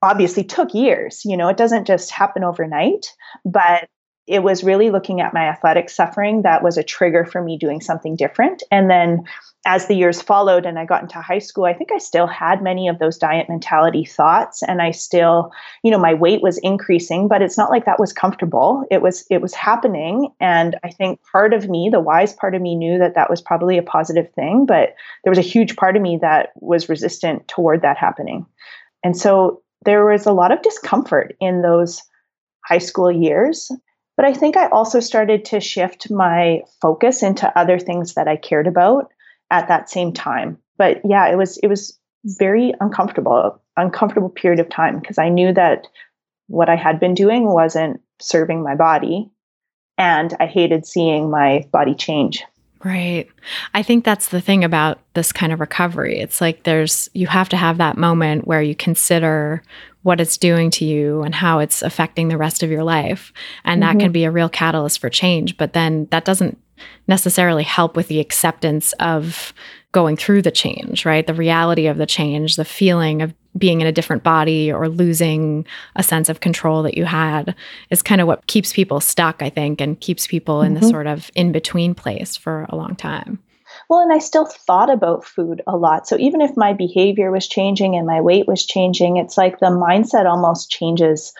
obviously 0.00 0.44
took 0.44 0.72
years. 0.72 1.22
You 1.26 1.36
know, 1.36 1.48
it 1.48 1.58
doesn't 1.58 1.86
just 1.86 2.10
happen 2.10 2.42
overnight, 2.42 3.14
but 3.44 3.90
it 4.30 4.44
was 4.44 4.62
really 4.62 4.90
looking 4.90 5.20
at 5.20 5.34
my 5.34 5.48
athletic 5.48 5.90
suffering 5.90 6.42
that 6.42 6.62
was 6.62 6.78
a 6.78 6.84
trigger 6.84 7.24
for 7.24 7.42
me 7.42 7.58
doing 7.58 7.80
something 7.80 8.14
different. 8.14 8.62
And 8.70 8.88
then 8.88 9.24
as 9.66 9.88
the 9.88 9.96
years 9.96 10.22
followed 10.22 10.64
and 10.64 10.78
I 10.78 10.84
got 10.84 11.02
into 11.02 11.20
high 11.20 11.40
school, 11.40 11.64
I 11.64 11.74
think 11.74 11.90
I 11.90 11.98
still 11.98 12.28
had 12.28 12.62
many 12.62 12.86
of 12.86 13.00
those 13.00 13.18
diet 13.18 13.48
mentality 13.48 14.04
thoughts 14.04 14.62
and 14.62 14.80
I 14.80 14.92
still, 14.92 15.50
you 15.82 15.90
know, 15.90 15.98
my 15.98 16.14
weight 16.14 16.42
was 16.42 16.58
increasing, 16.58 17.26
but 17.26 17.42
it's 17.42 17.58
not 17.58 17.70
like 17.70 17.86
that 17.86 17.98
was 17.98 18.12
comfortable. 18.12 18.84
It 18.88 19.02
was 19.02 19.26
it 19.30 19.42
was 19.42 19.52
happening 19.52 20.28
and 20.38 20.78
I 20.84 20.90
think 20.90 21.20
part 21.32 21.52
of 21.52 21.68
me, 21.68 21.88
the 21.90 21.98
wise 21.98 22.32
part 22.32 22.54
of 22.54 22.62
me 22.62 22.76
knew 22.76 22.98
that 22.98 23.16
that 23.16 23.30
was 23.30 23.42
probably 23.42 23.78
a 23.78 23.82
positive 23.82 24.30
thing, 24.34 24.64
but 24.64 24.94
there 25.24 25.32
was 25.32 25.38
a 25.38 25.42
huge 25.42 25.74
part 25.74 25.96
of 25.96 26.02
me 26.02 26.18
that 26.22 26.50
was 26.60 26.88
resistant 26.88 27.48
toward 27.48 27.82
that 27.82 27.98
happening. 27.98 28.46
And 29.02 29.16
so 29.16 29.60
there 29.84 30.04
was 30.06 30.24
a 30.24 30.32
lot 30.32 30.52
of 30.52 30.62
discomfort 30.62 31.34
in 31.40 31.62
those 31.62 32.00
high 32.64 32.78
school 32.78 33.10
years 33.10 33.72
but 34.20 34.28
I 34.28 34.34
think 34.34 34.54
I 34.54 34.68
also 34.68 35.00
started 35.00 35.46
to 35.46 35.60
shift 35.60 36.10
my 36.10 36.60
focus 36.82 37.22
into 37.22 37.58
other 37.58 37.78
things 37.78 38.12
that 38.16 38.28
I 38.28 38.36
cared 38.36 38.66
about 38.66 39.10
at 39.50 39.68
that 39.68 39.88
same 39.88 40.12
time. 40.12 40.58
But 40.76 41.00
yeah, 41.06 41.28
it 41.28 41.38
was 41.38 41.56
it 41.62 41.68
was 41.68 41.98
very 42.26 42.74
uncomfortable, 42.82 43.62
uncomfortable 43.78 44.28
period 44.28 44.60
of 44.60 44.68
time 44.68 45.00
because 45.00 45.16
I 45.16 45.30
knew 45.30 45.54
that 45.54 45.86
what 46.48 46.68
I 46.68 46.76
had 46.76 47.00
been 47.00 47.14
doing 47.14 47.46
wasn't 47.46 48.02
serving 48.20 48.62
my 48.62 48.74
body 48.74 49.30
and 49.96 50.36
I 50.38 50.44
hated 50.44 50.84
seeing 50.84 51.30
my 51.30 51.66
body 51.72 51.94
change. 51.94 52.44
Right. 52.82 53.28
I 53.74 53.82
think 53.82 54.04
that's 54.04 54.28
the 54.28 54.40
thing 54.40 54.64
about 54.64 55.00
this 55.12 55.32
kind 55.32 55.52
of 55.52 55.60
recovery. 55.60 56.18
It's 56.18 56.40
like 56.40 56.62
there's, 56.62 57.10
you 57.12 57.26
have 57.26 57.50
to 57.50 57.56
have 57.58 57.76
that 57.76 57.98
moment 57.98 58.46
where 58.46 58.62
you 58.62 58.74
consider 58.74 59.62
what 60.02 60.18
it's 60.18 60.38
doing 60.38 60.70
to 60.70 60.86
you 60.86 61.22
and 61.22 61.34
how 61.34 61.58
it's 61.58 61.82
affecting 61.82 62.28
the 62.28 62.38
rest 62.38 62.62
of 62.62 62.70
your 62.70 62.82
life. 62.82 63.34
And 63.64 63.82
mm-hmm. 63.82 63.98
that 63.98 64.02
can 64.02 64.12
be 64.12 64.24
a 64.24 64.30
real 64.30 64.48
catalyst 64.48 64.98
for 64.98 65.10
change. 65.10 65.58
But 65.58 65.74
then 65.74 66.08
that 66.10 66.24
doesn't 66.24 66.58
necessarily 67.06 67.64
help 67.64 67.96
with 67.96 68.08
the 68.08 68.20
acceptance 68.20 68.94
of 68.94 69.52
going 69.92 70.16
through 70.16 70.40
the 70.40 70.50
change, 70.50 71.04
right? 71.04 71.26
The 71.26 71.34
reality 71.34 71.86
of 71.86 71.98
the 71.98 72.06
change, 72.06 72.56
the 72.56 72.64
feeling 72.64 73.20
of 73.20 73.34
being 73.56 73.80
in 73.80 73.86
a 73.86 73.92
different 73.92 74.22
body 74.22 74.72
or 74.72 74.88
losing 74.88 75.66
a 75.96 76.02
sense 76.02 76.28
of 76.28 76.40
control 76.40 76.82
that 76.82 76.96
you 76.96 77.04
had 77.04 77.54
is 77.90 78.02
kind 78.02 78.20
of 78.20 78.26
what 78.26 78.46
keeps 78.46 78.72
people 78.72 79.00
stuck, 79.00 79.42
I 79.42 79.50
think, 79.50 79.80
and 79.80 79.98
keeps 80.00 80.26
people 80.26 80.58
mm-hmm. 80.58 80.74
in 80.76 80.80
this 80.80 80.90
sort 80.90 81.06
of 81.06 81.30
in 81.34 81.52
between 81.52 81.94
place 81.94 82.36
for 82.36 82.66
a 82.68 82.76
long 82.76 82.94
time. 82.96 83.38
Well, 83.88 84.00
and 84.00 84.12
I 84.12 84.18
still 84.18 84.46
thought 84.46 84.90
about 84.90 85.24
food 85.24 85.62
a 85.66 85.76
lot. 85.76 86.06
So 86.06 86.16
even 86.18 86.40
if 86.40 86.56
my 86.56 86.72
behavior 86.72 87.30
was 87.30 87.48
changing 87.48 87.94
and 87.96 88.06
my 88.06 88.20
weight 88.20 88.46
was 88.46 88.66
changing, 88.66 89.16
it's 89.16 89.38
like 89.38 89.58
the 89.58 89.66
mindset 89.66 90.26
almost 90.26 90.70
changes 90.70 91.32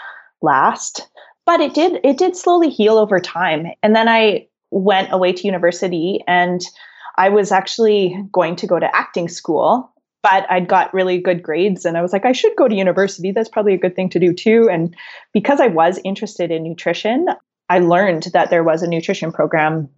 last. 0.42 1.08
But 1.46 1.60
it 1.60 1.74
did 1.74 2.00
it 2.04 2.18
did 2.18 2.36
slowly 2.36 2.70
heal 2.70 2.98
over 2.98 3.20
time. 3.20 3.66
And 3.82 3.94
then 3.94 4.08
I 4.08 4.48
went 4.70 5.12
away 5.12 5.32
to 5.32 5.46
university 5.46 6.22
and 6.26 6.60
I 7.16 7.28
was 7.28 7.52
actually 7.52 8.16
going 8.32 8.56
to 8.56 8.66
go 8.66 8.78
to 8.78 8.96
acting 8.96 9.28
school, 9.28 9.92
but 10.22 10.50
I'd 10.50 10.68
got 10.68 10.92
really 10.92 11.18
good 11.18 11.42
grades 11.42 11.84
and 11.84 11.96
I 11.96 12.02
was 12.02 12.12
like, 12.12 12.24
I 12.24 12.32
should 12.32 12.52
go 12.56 12.68
to 12.68 12.74
university. 12.74 13.32
That's 13.32 13.48
probably 13.48 13.74
a 13.74 13.78
good 13.78 13.96
thing 13.96 14.10
to 14.10 14.18
do 14.18 14.32
too. 14.32 14.68
And 14.70 14.94
because 15.32 15.60
I 15.60 15.68
was 15.68 15.98
interested 16.04 16.50
in 16.50 16.62
nutrition, 16.62 17.26
I 17.68 17.78
learned 17.78 18.24
that 18.34 18.50
there 18.50 18.64
was 18.64 18.82
a 18.82 18.88
nutrition 18.88 19.32
program 19.32 19.88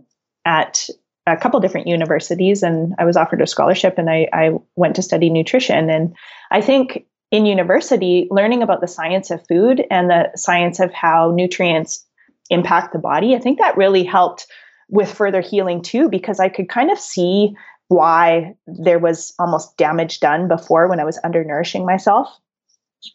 at 0.44 0.88
a 1.26 1.36
couple 1.36 1.60
different 1.60 1.86
universities 1.86 2.62
and 2.62 2.94
I 2.98 3.04
was 3.04 3.16
offered 3.16 3.42
a 3.42 3.46
scholarship 3.46 3.96
and 3.96 4.10
I, 4.10 4.28
I 4.32 4.50
went 4.76 4.96
to 4.96 5.02
study 5.02 5.30
nutrition. 5.30 5.88
And 5.88 6.14
I 6.50 6.60
think 6.60 7.06
in 7.30 7.46
university, 7.46 8.28
learning 8.30 8.62
about 8.62 8.80
the 8.80 8.88
science 8.88 9.30
of 9.30 9.46
food 9.46 9.84
and 9.90 10.10
the 10.10 10.30
science 10.36 10.80
of 10.80 10.92
how 10.92 11.32
nutrients 11.34 12.04
impact 12.50 12.92
the 12.92 12.98
body, 12.98 13.34
I 13.34 13.38
think 13.38 13.58
that 13.58 13.76
really 13.76 14.04
helped 14.04 14.46
with 14.88 15.12
further 15.12 15.40
healing 15.40 15.80
too, 15.80 16.08
because 16.08 16.38
I 16.38 16.48
could 16.48 16.68
kind 16.68 16.90
of 16.90 16.98
see 16.98 17.54
why 17.92 18.54
there 18.66 18.98
was 18.98 19.34
almost 19.38 19.76
damage 19.76 20.20
done 20.20 20.48
before 20.48 20.88
when 20.88 21.00
I 21.00 21.04
was 21.04 21.18
undernourishing 21.24 21.84
myself. 21.84 22.28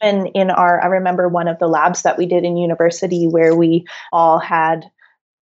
even 0.01 0.27
in 0.27 0.51
our, 0.51 0.81
I 0.81 0.87
remember 0.87 1.27
one 1.27 1.47
of 1.47 1.59
the 1.59 1.67
labs 1.67 2.03
that 2.03 2.17
we 2.17 2.25
did 2.25 2.43
in 2.43 2.57
university 2.57 3.25
where 3.25 3.55
we 3.55 3.85
all 4.11 4.39
had 4.39 4.85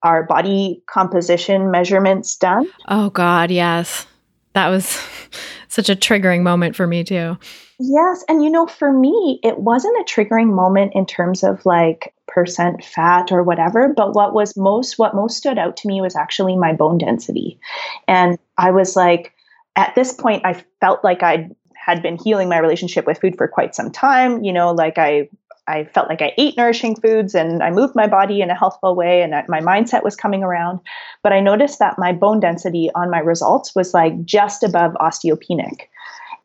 our 0.03 0.23
body 0.23 0.83
composition 0.85 1.71
measurements 1.71 2.35
done. 2.35 2.67
Oh, 2.87 3.09
God, 3.09 3.49
yes. 3.49 4.05
That 4.53 4.69
was 4.69 5.01
such 5.67 5.89
a 5.89 5.95
triggering 5.95 6.43
moment 6.43 6.75
for 6.75 6.85
me, 6.85 7.03
too. 7.03 7.37
Yes. 7.79 8.23
And, 8.29 8.43
you 8.43 8.49
know, 8.49 8.67
for 8.67 8.91
me, 8.91 9.39
it 9.43 9.59
wasn't 9.59 9.97
a 9.99 10.03
triggering 10.03 10.53
moment 10.53 10.93
in 10.95 11.05
terms 11.05 11.43
of 11.43 11.65
like 11.65 12.13
percent 12.27 12.83
fat 12.83 13.31
or 13.31 13.43
whatever, 13.43 13.93
but 13.95 14.15
what 14.15 14.33
was 14.33 14.55
most, 14.55 14.97
what 14.97 15.13
most 15.15 15.37
stood 15.37 15.57
out 15.57 15.75
to 15.77 15.87
me 15.87 15.99
was 16.01 16.15
actually 16.15 16.55
my 16.55 16.71
bone 16.71 16.97
density. 16.97 17.59
And 18.07 18.37
I 18.57 18.71
was 18.71 18.95
like, 18.95 19.33
at 19.75 19.93
this 19.93 20.13
point, 20.13 20.45
I 20.45 20.63
felt 20.79 21.03
like 21.03 21.21
I 21.21 21.49
had 21.75 22.01
been 22.01 22.17
healing 22.17 22.47
my 22.47 22.59
relationship 22.59 23.05
with 23.05 23.19
food 23.19 23.37
for 23.37 23.47
quite 23.47 23.75
some 23.75 23.91
time. 23.91 24.41
You 24.43 24.53
know, 24.53 24.71
like 24.71 24.97
I 24.97 25.27
I 25.67 25.85
felt 25.85 26.07
like 26.09 26.21
I 26.21 26.31
ate 26.37 26.55
nourishing 26.57 26.95
foods 26.95 27.33
and 27.35 27.61
I 27.61 27.71
moved 27.71 27.95
my 27.95 28.07
body 28.07 28.41
in 28.41 28.51
a 28.51 28.55
healthful 28.57 28.95
way 28.95 29.21
and 29.23 29.33
my 29.47 29.59
mindset 29.59 30.03
was 30.03 30.15
coming 30.15 30.43
around. 30.43 30.79
But 31.23 31.33
I 31.33 31.39
noticed 31.39 31.79
that 31.79 31.97
my 31.97 32.13
bone 32.13 32.39
density 32.39 32.89
on 32.95 33.09
my 33.09 33.19
results 33.19 33.73
was 33.75 33.93
like 33.93 34.23
just 34.23 34.63
above 34.63 34.93
osteopenic. 35.01 35.87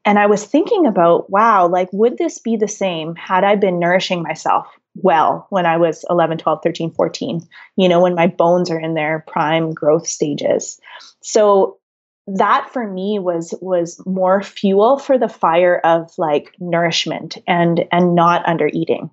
And 0.04 0.18
I 0.18 0.26
was 0.26 0.44
thinking 0.44 0.86
about, 0.86 1.30
wow, 1.30 1.68
like, 1.68 1.88
would 1.92 2.16
this 2.16 2.38
be 2.38 2.56
the 2.56 2.68
same 2.68 3.14
had 3.16 3.44
I 3.44 3.56
been 3.56 3.78
nourishing 3.78 4.22
myself 4.22 4.66
well 4.94 5.46
when 5.50 5.66
I 5.66 5.76
was 5.76 6.04
11, 6.08 6.38
12, 6.38 6.60
13, 6.62 6.90
14, 6.92 7.46
you 7.76 7.88
know, 7.88 8.00
when 8.00 8.14
my 8.14 8.26
bones 8.26 8.70
are 8.70 8.80
in 8.80 8.94
their 8.94 9.24
prime 9.28 9.72
growth 9.72 10.06
stages? 10.06 10.80
So 11.22 11.78
that 12.26 12.70
for 12.72 12.86
me 12.86 13.18
was 13.18 13.54
was 13.60 14.00
more 14.06 14.42
fuel 14.42 14.98
for 14.98 15.18
the 15.18 15.28
fire 15.28 15.80
of 15.84 16.12
like 16.16 16.54
nourishment 16.60 17.38
and 17.46 17.84
and 17.90 18.14
not 18.14 18.46
under 18.46 18.68
eating. 18.72 19.10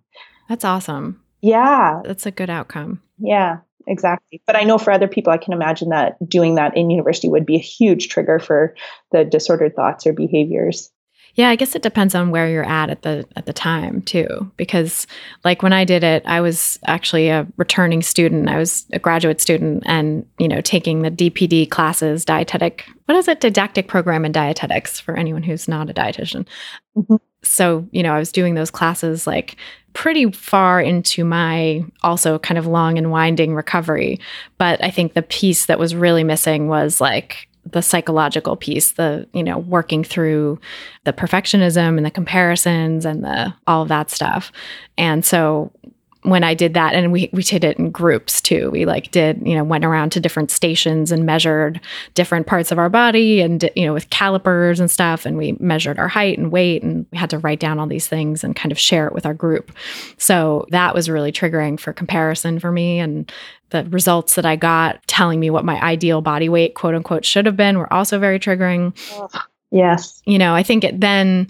That's 0.48 0.64
awesome. 0.64 1.22
Yeah. 1.42 2.02
That's 2.06 2.26
a 2.26 2.32
good 2.32 2.50
outcome. 2.50 3.02
Yeah 3.18 3.58
exactly. 3.88 4.42
But 4.46 4.56
i 4.56 4.64
know 4.64 4.78
for 4.78 4.92
other 4.92 5.08
people 5.08 5.34
i 5.34 5.38
can 5.38 5.54
imagine 5.54 5.90
that 5.90 6.18
doing 6.28 6.56
that 6.56 6.76
in 6.78 6.90
university 6.90 7.30
would 7.30 7.46
be 7.46 7.56
a 7.56 7.60
huge 7.60 8.10
trigger 8.10 8.40
for 8.40 8.76
the 9.12 9.26
disordered 9.26 9.76
thoughts 9.76 10.06
or 10.06 10.14
behaviors 10.14 10.92
yeah, 11.38 11.50
I 11.50 11.56
guess 11.56 11.76
it 11.76 11.84
depends 11.84 12.16
on 12.16 12.32
where 12.32 12.50
you're 12.50 12.68
at 12.68 12.90
at 12.90 13.04
the 13.04 13.24
at 13.36 13.46
the 13.46 13.54
time 13.54 14.02
too 14.02 14.52
because 14.58 15.06
like 15.46 15.62
when 15.62 15.72
I 15.72 15.86
did 15.86 16.04
it, 16.04 16.24
I 16.26 16.42
was 16.42 16.80
actually 16.88 17.30
a 17.30 17.46
returning 17.58 18.02
student. 18.02 18.50
I 18.50 18.58
was 18.58 18.88
a 18.92 18.98
graduate 18.98 19.40
student 19.40 19.84
and, 19.86 20.26
you 20.40 20.48
know, 20.48 20.62
taking 20.62 21.04
the 21.04 21.12
DPD 21.12 21.70
classes, 21.70 22.26
dietetic. 22.26 22.86
What 23.06 23.16
is 23.18 23.28
it? 23.28 23.40
Didactic 23.40 23.88
program 23.88 24.26
in 24.26 24.32
dietetics 24.32 25.00
for 25.00 25.16
anyone 25.16 25.44
who's 25.44 25.68
not 25.68 25.92
a 25.92 25.94
dietitian. 25.94 26.48
Mm-hmm. 26.98 27.18
So, 27.44 27.88
you 27.92 28.02
know, 28.02 28.14
I 28.14 28.20
was 28.20 28.32
doing 28.32 28.56
those 28.56 28.72
classes 28.72 29.28
like 29.28 29.58
pretty 29.94 30.32
far 30.32 30.82
into 30.82 31.24
my 31.24 31.86
also 32.02 32.40
kind 32.40 32.58
of 32.58 32.66
long 32.66 32.98
and 32.98 33.12
winding 33.12 33.54
recovery. 33.54 34.20
But 34.58 34.84
I 34.84 34.90
think 34.90 35.14
the 35.14 35.22
piece 35.22 35.68
that 35.68 35.78
was 35.78 35.94
really 35.94 36.24
missing 36.24 36.68
was 36.68 37.00
like 37.00 37.47
the 37.72 37.82
psychological 37.82 38.56
piece, 38.56 38.94
the, 38.94 39.28
you 39.34 39.44
know, 39.44 39.58
working 39.58 40.04
through 40.04 40.60
the 41.04 41.14
perfectionism 41.14 41.98
and 41.98 42.06
the 42.06 42.12
comparisons 42.12 43.06
and 43.06 43.24
the 43.24 43.54
all 43.66 43.84
of 43.84 43.88
that 43.90 44.10
stuff. 44.10 44.52
And 44.98 45.26
so 45.26 45.72
when 46.24 46.44
I 46.44 46.54
did 46.54 46.74
that, 46.74 46.94
and 46.94 47.12
we 47.12 47.30
we 47.34 47.44
did 47.44 47.64
it 47.64 47.78
in 47.78 47.92
groups 47.92 48.42
too. 48.42 48.70
We 48.72 48.86
like 48.86 49.12
did 49.12 49.42
you 49.46 49.56
know 49.56 49.64
went 49.64 49.86
around 49.86 50.12
to 50.12 50.20
different 50.20 50.52
stations 50.52 51.12
and 51.12 51.26
measured 51.26 51.80
different 52.14 52.48
parts 52.48 52.72
of 52.72 52.80
our 52.80 52.90
body, 52.90 53.42
and 53.42 53.70
you 53.76 53.86
know 53.86 53.94
with 53.94 54.10
calipers 54.10 54.80
and 54.80 54.90
stuff, 54.90 55.26
and 55.26 55.38
we 55.38 55.54
measured 55.60 56.00
our 56.00 56.08
height 56.08 56.38
and 56.38 56.52
weight, 56.52 56.84
and 56.84 57.06
we 57.12 57.18
had 57.18 57.30
to 57.30 57.40
write 57.40 57.60
down 57.60 57.80
all 57.80 57.88
these 57.88 58.08
things 58.08 58.44
and 58.44 58.56
kind 58.56 58.72
of 58.72 58.80
share 58.80 59.08
it 59.08 59.14
with 59.14 59.26
our 59.26 59.34
group. 59.34 59.72
So 60.18 60.66
that 60.72 60.94
was 60.94 61.10
really 61.10 61.32
triggering 61.32 61.80
for 61.80 61.94
comparison 61.94 62.60
for 62.60 62.72
me, 62.72 63.00
and 63.00 63.32
the 63.70 63.86
results 63.86 64.36
that 64.36 64.46
I 64.46 64.56
got 64.56 65.06
telling 65.08 65.40
me 65.40 65.50
what 65.50 65.66
my 65.66 65.82
ideal 65.82 66.22
body 66.22 66.50
weight, 66.50 66.76
quote 66.76 66.96
unquote, 66.96 67.26
should 67.26 67.46
have 67.46 67.58
been 67.58 67.78
were 67.78 67.92
also 67.92 68.20
very 68.20 68.40
triggering. 68.40 68.96
Yes. 69.72 70.22
You 70.26 70.38
know, 70.38 70.56
I 70.56 70.64
think 70.64 70.84
it 70.84 71.02
then 71.02 71.50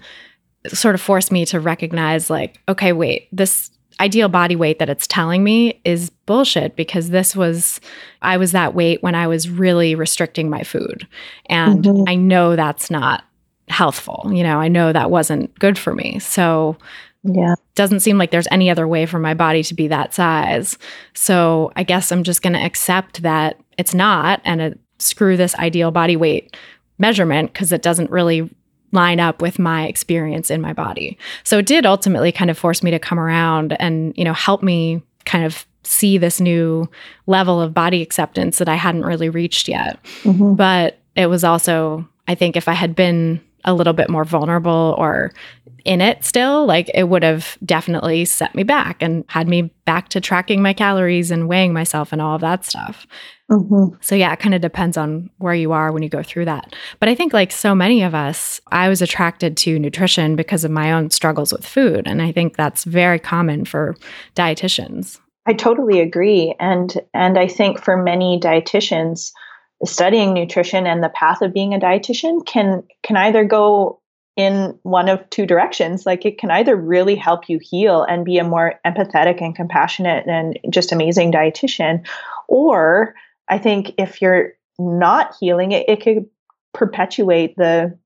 sort 0.66 0.94
of 0.94 1.00
forced 1.00 1.30
me 1.30 1.46
to 1.46 1.60
recognize, 1.60 2.30
like, 2.30 2.60
okay, 2.68 2.92
wait, 2.92 3.28
this 3.32 3.70
ideal 4.00 4.28
body 4.28 4.56
weight 4.56 4.78
that 4.78 4.88
it's 4.88 5.06
telling 5.06 5.42
me 5.42 5.80
is 5.84 6.10
bullshit 6.26 6.76
because 6.76 7.10
this 7.10 7.34
was, 7.34 7.80
I 8.22 8.36
was 8.36 8.52
that 8.52 8.74
weight 8.74 9.02
when 9.02 9.14
I 9.14 9.26
was 9.26 9.48
really 9.48 9.94
restricting 9.94 10.48
my 10.48 10.62
food. 10.62 11.06
And 11.46 11.84
mm-hmm. 11.84 12.04
I 12.06 12.14
know 12.14 12.56
that's 12.56 12.90
not 12.90 13.24
healthful. 13.68 14.30
You 14.32 14.42
know, 14.42 14.60
I 14.60 14.68
know 14.68 14.92
that 14.92 15.10
wasn't 15.10 15.56
good 15.58 15.78
for 15.78 15.94
me. 15.94 16.18
So, 16.18 16.76
yeah. 17.24 17.56
Doesn't 17.74 18.00
seem 18.00 18.16
like 18.16 18.30
there's 18.30 18.48
any 18.50 18.70
other 18.70 18.86
way 18.86 19.04
for 19.04 19.18
my 19.18 19.34
body 19.34 19.62
to 19.64 19.74
be 19.74 19.88
that 19.88 20.14
size. 20.14 20.78
So 21.14 21.72
I 21.76 21.82
guess 21.82 22.12
I'm 22.12 22.22
just 22.22 22.42
going 22.42 22.52
to 22.52 22.64
accept 22.64 23.22
that 23.22 23.60
it's 23.76 23.92
not 23.92 24.40
and 24.44 24.60
uh, 24.60 24.70
screw 24.98 25.36
this 25.36 25.54
ideal 25.56 25.90
body 25.90 26.16
weight 26.16 26.56
measurement 26.98 27.52
because 27.52 27.72
it 27.72 27.82
doesn't 27.82 28.10
really 28.10 28.48
line 28.92 29.20
up 29.20 29.42
with 29.42 29.58
my 29.58 29.86
experience 29.86 30.50
in 30.50 30.60
my 30.60 30.72
body. 30.72 31.18
So 31.44 31.58
it 31.58 31.66
did 31.66 31.84
ultimately 31.86 32.32
kind 32.32 32.50
of 32.50 32.58
force 32.58 32.82
me 32.82 32.90
to 32.90 32.98
come 32.98 33.18
around 33.18 33.76
and, 33.80 34.16
you 34.16 34.24
know, 34.24 34.32
help 34.32 34.62
me 34.62 35.02
kind 35.24 35.44
of 35.44 35.66
see 35.82 36.18
this 36.18 36.40
new 36.40 36.88
level 37.26 37.60
of 37.60 37.74
body 37.74 38.02
acceptance 38.02 38.58
that 38.58 38.68
I 38.68 38.74
hadn't 38.74 39.04
really 39.04 39.28
reached 39.28 39.68
yet. 39.68 39.98
Mm-hmm. 40.22 40.54
But 40.54 40.98
it 41.16 41.26
was 41.26 41.44
also, 41.44 42.08
I 42.26 42.34
think, 42.34 42.56
if 42.56 42.68
I 42.68 42.72
had 42.72 42.94
been 42.94 43.40
a 43.64 43.74
little 43.74 43.92
bit 43.92 44.08
more 44.08 44.24
vulnerable 44.24 44.94
or 44.98 45.32
in 45.84 46.00
it 46.00 46.24
still, 46.24 46.66
like 46.66 46.90
it 46.92 47.04
would 47.04 47.22
have 47.22 47.56
definitely 47.64 48.24
set 48.24 48.54
me 48.54 48.62
back 48.62 49.02
and 49.02 49.24
had 49.28 49.48
me 49.48 49.62
back 49.84 50.08
to 50.10 50.20
tracking 50.20 50.60
my 50.60 50.72
calories 50.72 51.30
and 51.30 51.48
weighing 51.48 51.72
myself 51.72 52.12
and 52.12 52.20
all 52.20 52.34
of 52.34 52.40
that 52.40 52.64
stuff. 52.64 53.06
Mm-hmm. 53.50 53.96
So, 54.00 54.14
yeah, 54.14 54.32
it 54.32 54.38
kind 54.38 54.54
of 54.54 54.60
depends 54.60 54.98
on 54.98 55.30
where 55.38 55.54
you 55.54 55.72
are 55.72 55.90
when 55.90 56.02
you 56.02 56.10
go 56.10 56.22
through 56.22 56.44
that. 56.44 56.74
But 57.00 57.08
I 57.08 57.14
think, 57.14 57.32
like 57.32 57.50
so 57.50 57.74
many 57.74 58.02
of 58.02 58.14
us, 58.14 58.60
I 58.70 58.90
was 58.90 59.00
attracted 59.00 59.56
to 59.58 59.78
nutrition 59.78 60.36
because 60.36 60.64
of 60.64 60.70
my 60.70 60.92
own 60.92 61.10
struggles 61.10 61.52
with 61.52 61.66
food. 61.66 62.06
And 62.06 62.20
I 62.20 62.32
think 62.32 62.56
that's 62.56 62.84
very 62.84 63.18
common 63.18 63.64
for 63.64 63.96
dietitians. 64.36 65.18
I 65.46 65.54
totally 65.54 66.00
agree. 66.00 66.54
And, 66.60 66.94
and 67.14 67.38
I 67.38 67.48
think 67.48 67.82
for 67.82 67.96
many 67.96 68.38
dietitians, 68.38 69.32
studying 69.84 70.34
nutrition 70.34 70.86
and 70.86 71.02
the 71.02 71.08
path 71.10 71.42
of 71.42 71.52
being 71.52 71.74
a 71.74 71.78
dietitian 71.78 72.44
can 72.44 72.82
can 73.02 73.16
either 73.16 73.44
go 73.44 74.00
in 74.36 74.78
one 74.84 75.08
of 75.08 75.28
two 75.30 75.46
directions. 75.46 76.06
Like 76.06 76.24
it 76.24 76.38
can 76.38 76.50
either 76.50 76.76
really 76.76 77.16
help 77.16 77.48
you 77.48 77.58
heal 77.60 78.04
and 78.04 78.24
be 78.24 78.38
a 78.38 78.44
more 78.44 78.74
empathetic 78.86 79.42
and 79.42 79.54
compassionate 79.54 80.26
and 80.28 80.58
just 80.70 80.92
amazing 80.92 81.32
dietitian 81.32 82.06
or 82.46 83.14
i 83.48 83.58
think 83.58 83.92
if 83.98 84.22
you're 84.22 84.52
not 84.78 85.34
healing 85.38 85.72
it, 85.72 85.88
it 85.88 86.00
could 86.00 86.26
perpetuate 86.72 87.56
the 87.56 87.96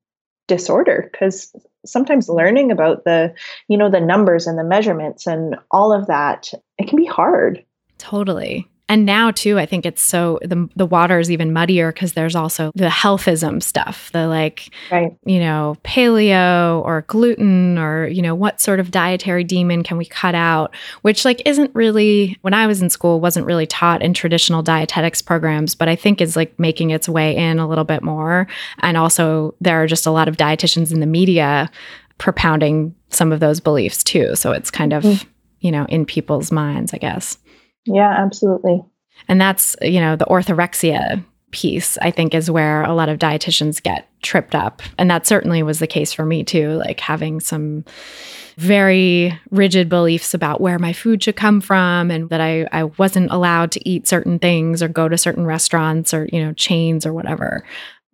disorder 0.49 1.09
because 1.13 1.55
sometimes 1.85 2.29
learning 2.29 2.71
about 2.71 3.05
the 3.05 3.35
you 3.69 3.77
know 3.77 3.91
the 3.91 4.01
numbers 4.01 4.47
and 4.47 4.59
the 4.59 4.65
measurements 4.65 5.27
and 5.27 5.57
all 5.71 5.93
of 5.93 6.07
that 6.07 6.53
it 6.79 6.89
can 6.89 6.97
be 6.97 7.07
hard. 7.07 7.65
Totally 7.99 8.69
and 8.93 9.07
now 9.07 9.31
too, 9.31 9.59
I 9.59 9.65
think 9.65 9.87
it's 9.87 10.03
so 10.03 10.39
the 10.43 10.69
the 10.77 10.85
water 10.85 11.19
is 11.19 11.31
even 11.31 11.51
muddier 11.51 11.93
because 11.93 12.13
there's 12.13 12.37
also 12.37 12.73
the 12.75 12.89
healthism 12.89 13.63
stuff, 13.63 14.13
the 14.13 14.27
like, 14.27 14.69
right. 14.91 15.17
you 15.25 15.41
know, 15.41 15.79
paleo 15.83 16.85
or 16.85 17.01
gluten 17.09 17.79
or 17.79 18.07
you 18.07 18.21
know 18.21 18.35
what 18.35 18.61
sort 18.61 18.81
of 18.81 18.91
dietary 18.91 19.45
demon 19.45 19.83
can 19.83 19.97
we 19.97 20.05
cut 20.05 20.35
out, 20.35 20.75
which 21.01 21.25
like 21.25 21.41
isn't 21.47 21.75
really 21.75 22.37
when 22.43 22.53
I 22.53 22.67
was 22.67 22.83
in 22.83 22.91
school 22.91 23.19
wasn't 23.19 23.47
really 23.47 23.67
taught 23.67 24.03
in 24.03 24.13
traditional 24.13 24.63
dietetics 24.63 25.23
programs, 25.23 25.75
but 25.75 25.89
I 25.89 25.97
think 25.97 26.21
is 26.21 26.37
like 26.37 26.59
making 26.59 26.91
its 26.91 27.09
way 27.09 27.35
in 27.35 27.59
a 27.59 27.67
little 27.67 27.85
bit 27.85 28.03
more. 28.03 28.47
And 28.81 28.99
also 28.99 29.55
there 29.63 29.83
are 29.83 29.87
just 29.87 30.05
a 30.05 30.11
lot 30.11 30.29
of 30.29 30.37
dietitians 30.37 30.93
in 30.93 31.01
the 31.01 31.07
media 31.07 31.71
propounding 32.19 32.95
some 33.09 33.33
of 33.33 33.41
those 33.41 33.59
beliefs 33.59 34.05
too. 34.05 34.37
So 34.37 34.53
it's 34.53 34.71
kind 34.71 34.93
of 34.93 35.03
mm. 35.03 35.25
you 35.61 35.73
know 35.73 35.87
in 35.87 36.05
people's 36.05 36.53
minds, 36.53 36.93
I 36.93 36.99
guess. 36.99 37.39
Yeah, 37.85 38.11
absolutely. 38.11 38.83
And 39.29 39.41
that's, 39.41 39.77
you 39.83 40.01
know, 40.01 40.17
the 40.17 40.25
orthorexia 40.27 41.25
piece, 41.51 41.99
I 41.99 42.11
think, 42.11 42.35
is 42.35 42.51
where 42.51 42.83
a 42.83 42.95
lot 42.95 43.09
of 43.09 43.19
dietitians 43.19 43.83
get 43.83 44.09
tripped 44.23 44.55
up. 44.55 44.83
And 44.99 45.11
that 45.11 45.27
certainly 45.27 45.63
was 45.63 45.79
the 45.81 45.87
case 45.87 46.13
for 46.13 46.25
me 46.25 46.45
too, 46.45 46.71
like 46.71 46.99
having 46.99 47.41
some 47.41 47.85
very 48.57 49.39
rigid 49.51 49.89
beliefs 49.89 50.35
about 50.35 50.61
where 50.61 50.79
my 50.79 50.93
food 50.93 51.23
should 51.23 51.37
come 51.37 51.61
from 51.61 52.11
and 52.11 52.29
that 52.31 52.41
I, 52.41 52.67
I 52.73 52.85
wasn't 52.85 53.31
allowed 53.31 53.73
to 53.73 53.89
eat 53.89 54.07
certain 54.09 54.39
things 54.39 54.83
or 54.83 54.89
go 54.89 55.09
to 55.09 55.19
certain 55.19 55.47
restaurants 55.47 56.13
or, 56.15 56.29
you 56.33 56.43
know, 56.43 56.53
chains 56.53 57.05
or 57.07 57.13
whatever. 57.13 57.65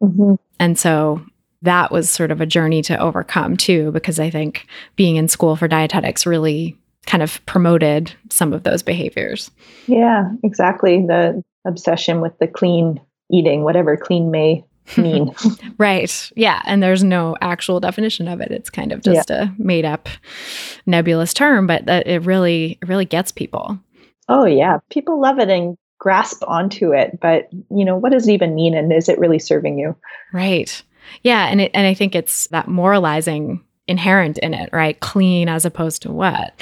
Mm-hmm. 0.00 0.34
And 0.60 0.78
so 0.78 1.24
that 1.62 1.90
was 1.90 2.08
sort 2.08 2.30
of 2.30 2.40
a 2.40 2.46
journey 2.46 2.82
to 2.82 2.98
overcome 2.98 3.56
too, 3.56 3.90
because 3.92 4.20
I 4.20 4.30
think 4.30 4.66
being 4.96 5.16
in 5.16 5.28
school 5.28 5.56
for 5.56 5.66
dietetics 5.68 6.26
really 6.26 6.76
kind 7.06 7.22
of 7.22 7.44
promoted 7.46 8.12
some 8.30 8.52
of 8.52 8.62
those 8.62 8.82
behaviors. 8.82 9.50
Yeah, 9.86 10.30
exactly. 10.42 11.04
The 11.06 11.42
obsession 11.66 12.20
with 12.20 12.38
the 12.38 12.46
clean 12.46 13.00
eating, 13.30 13.62
whatever 13.62 13.96
clean 13.96 14.30
may 14.30 14.64
mean. 14.96 15.34
right. 15.78 16.32
Yeah. 16.36 16.62
And 16.64 16.82
there's 16.82 17.04
no 17.04 17.36
actual 17.40 17.80
definition 17.80 18.28
of 18.28 18.40
it. 18.40 18.50
It's 18.50 18.70
kind 18.70 18.92
of 18.92 19.02
just 19.02 19.30
yeah. 19.30 19.44
a 19.44 19.62
made 19.62 19.84
up 19.84 20.08
nebulous 20.86 21.34
term, 21.34 21.66
but 21.66 21.86
that 21.86 22.06
it 22.06 22.20
really, 22.20 22.78
it 22.80 22.88
really 22.88 23.04
gets 23.04 23.32
people. 23.32 23.78
Oh 24.28 24.44
yeah. 24.44 24.78
People 24.90 25.20
love 25.20 25.38
it 25.38 25.48
and 25.48 25.76
grasp 25.98 26.42
onto 26.46 26.92
it. 26.92 27.18
But 27.20 27.48
you 27.70 27.84
know, 27.84 27.96
what 27.96 28.12
does 28.12 28.28
it 28.28 28.32
even 28.32 28.54
mean? 28.54 28.74
And 28.74 28.92
is 28.92 29.08
it 29.08 29.18
really 29.18 29.38
serving 29.38 29.78
you? 29.78 29.96
Right. 30.32 30.82
Yeah. 31.22 31.46
And 31.46 31.60
it, 31.62 31.70
and 31.74 31.86
I 31.86 31.94
think 31.94 32.14
it's 32.14 32.46
that 32.48 32.68
moralizing 32.68 33.64
inherent 33.88 34.38
in 34.38 34.54
it, 34.54 34.70
right? 34.72 34.98
Clean 35.00 35.48
as 35.48 35.64
opposed 35.64 36.02
to 36.02 36.12
what? 36.12 36.54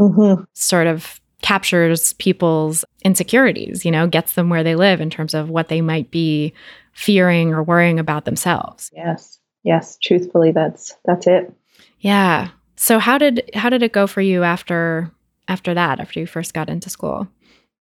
Mm-hmm. 0.00 0.44
Sort 0.54 0.86
of 0.86 1.20
captures 1.42 2.12
people's 2.14 2.84
insecurities, 3.04 3.84
you 3.84 3.90
know, 3.90 4.06
gets 4.06 4.34
them 4.34 4.48
where 4.48 4.64
they 4.64 4.74
live 4.74 5.00
in 5.00 5.10
terms 5.10 5.34
of 5.34 5.48
what 5.48 5.68
they 5.68 5.80
might 5.80 6.10
be 6.10 6.52
fearing 6.92 7.52
or 7.52 7.62
worrying 7.62 7.98
about 7.98 8.24
themselves. 8.24 8.90
Yes. 8.94 9.38
Yes, 9.62 9.98
truthfully 10.02 10.52
that's 10.52 10.96
that's 11.04 11.26
it. 11.26 11.52
Yeah. 12.00 12.48
So 12.76 12.98
how 12.98 13.18
did 13.18 13.50
how 13.54 13.68
did 13.68 13.82
it 13.82 13.92
go 13.92 14.06
for 14.06 14.20
you 14.20 14.42
after 14.42 15.10
after 15.48 15.74
that 15.74 16.00
after 16.00 16.20
you 16.20 16.26
first 16.26 16.54
got 16.54 16.70
into 16.70 16.88
school? 16.88 17.28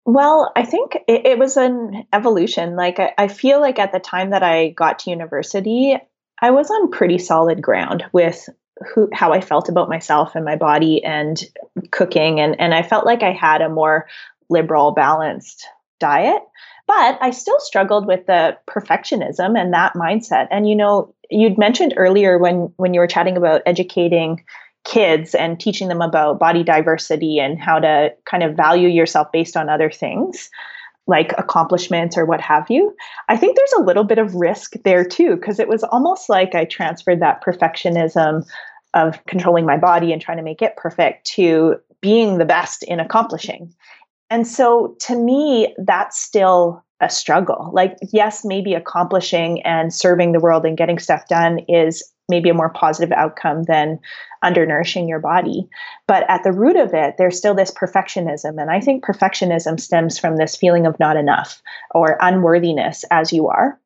Well, 0.04 0.50
I 0.56 0.64
think 0.64 0.96
it, 1.06 1.26
it 1.26 1.38
was 1.38 1.56
an 1.56 2.06
evolution. 2.12 2.74
Like 2.74 2.98
I, 2.98 3.12
I 3.16 3.28
feel 3.28 3.60
like 3.60 3.78
at 3.78 3.92
the 3.92 4.00
time 4.00 4.30
that 4.30 4.42
I 4.42 4.70
got 4.70 5.00
to 5.00 5.10
university, 5.10 5.96
I 6.40 6.50
was 6.50 6.70
on 6.70 6.90
pretty 6.90 7.18
solid 7.18 7.62
ground 7.62 8.04
with 8.12 8.48
who 8.86 9.08
how 9.12 9.32
I 9.32 9.40
felt 9.40 9.68
about 9.68 9.88
myself 9.88 10.34
and 10.34 10.44
my 10.44 10.56
body 10.56 11.02
and 11.04 11.42
cooking 11.90 12.40
and 12.40 12.58
and 12.60 12.74
I 12.74 12.82
felt 12.82 13.06
like 13.06 13.22
I 13.22 13.32
had 13.32 13.60
a 13.60 13.68
more 13.68 14.06
liberal 14.48 14.92
balanced 14.92 15.66
diet 16.00 16.42
but 16.86 17.18
I 17.20 17.30
still 17.30 17.60
struggled 17.60 18.06
with 18.06 18.26
the 18.26 18.56
perfectionism 18.68 19.58
and 19.58 19.72
that 19.74 19.94
mindset 19.94 20.48
and 20.50 20.68
you 20.68 20.76
know 20.76 21.14
you'd 21.30 21.58
mentioned 21.58 21.94
earlier 21.96 22.38
when 22.38 22.72
when 22.76 22.94
you 22.94 23.00
were 23.00 23.06
chatting 23.06 23.36
about 23.36 23.62
educating 23.66 24.44
kids 24.84 25.34
and 25.34 25.60
teaching 25.60 25.88
them 25.88 26.00
about 26.00 26.38
body 26.38 26.62
diversity 26.62 27.38
and 27.38 27.60
how 27.60 27.78
to 27.78 28.14
kind 28.24 28.42
of 28.42 28.56
value 28.56 28.88
yourself 28.88 29.30
based 29.32 29.56
on 29.56 29.68
other 29.68 29.90
things 29.90 30.50
like 31.08 31.32
accomplishments 31.38 32.16
or 32.16 32.26
what 32.26 32.40
have 32.40 32.66
you. 32.70 32.94
I 33.28 33.36
think 33.36 33.56
there's 33.56 33.72
a 33.72 33.82
little 33.82 34.04
bit 34.04 34.18
of 34.18 34.34
risk 34.34 34.74
there 34.84 35.04
too, 35.04 35.36
because 35.36 35.58
it 35.58 35.66
was 35.66 35.82
almost 35.82 36.28
like 36.28 36.54
I 36.54 36.66
transferred 36.66 37.20
that 37.20 37.42
perfectionism 37.42 38.46
of 38.94 39.24
controlling 39.26 39.66
my 39.66 39.76
body 39.76 40.12
and 40.12 40.20
trying 40.20 40.38
to 40.38 40.42
make 40.42 40.62
it 40.62 40.76
perfect 40.76 41.26
to 41.26 41.76
being 42.00 42.38
the 42.38 42.44
best 42.44 42.82
in 42.84 43.00
accomplishing. 43.00 43.72
And 44.30 44.46
so 44.46 44.96
to 45.00 45.16
me, 45.16 45.74
that's 45.78 46.20
still 46.20 46.84
a 47.00 47.08
struggle. 47.08 47.70
Like, 47.72 47.96
yes, 48.12 48.44
maybe 48.44 48.74
accomplishing 48.74 49.62
and 49.62 49.94
serving 49.94 50.32
the 50.32 50.40
world 50.40 50.64
and 50.64 50.76
getting 50.76 50.98
stuff 50.98 51.28
done 51.28 51.60
is 51.68 52.02
maybe 52.28 52.50
a 52.50 52.54
more 52.54 52.70
positive 52.70 53.12
outcome 53.12 53.62
than 53.64 53.98
undernourishing 54.44 55.08
your 55.08 55.20
body. 55.20 55.66
But 56.06 56.28
at 56.28 56.44
the 56.44 56.52
root 56.52 56.76
of 56.76 56.92
it, 56.92 57.14
there's 57.16 57.38
still 57.38 57.54
this 57.54 57.70
perfectionism. 57.70 58.60
And 58.60 58.70
I 58.70 58.80
think 58.80 59.04
perfectionism 59.04 59.80
stems 59.80 60.18
from 60.18 60.36
this 60.36 60.54
feeling 60.54 60.86
of 60.86 60.98
not 60.98 61.16
enough 61.16 61.62
or 61.92 62.18
unworthiness 62.20 63.04
as 63.10 63.32
you 63.32 63.48
are. 63.48 63.80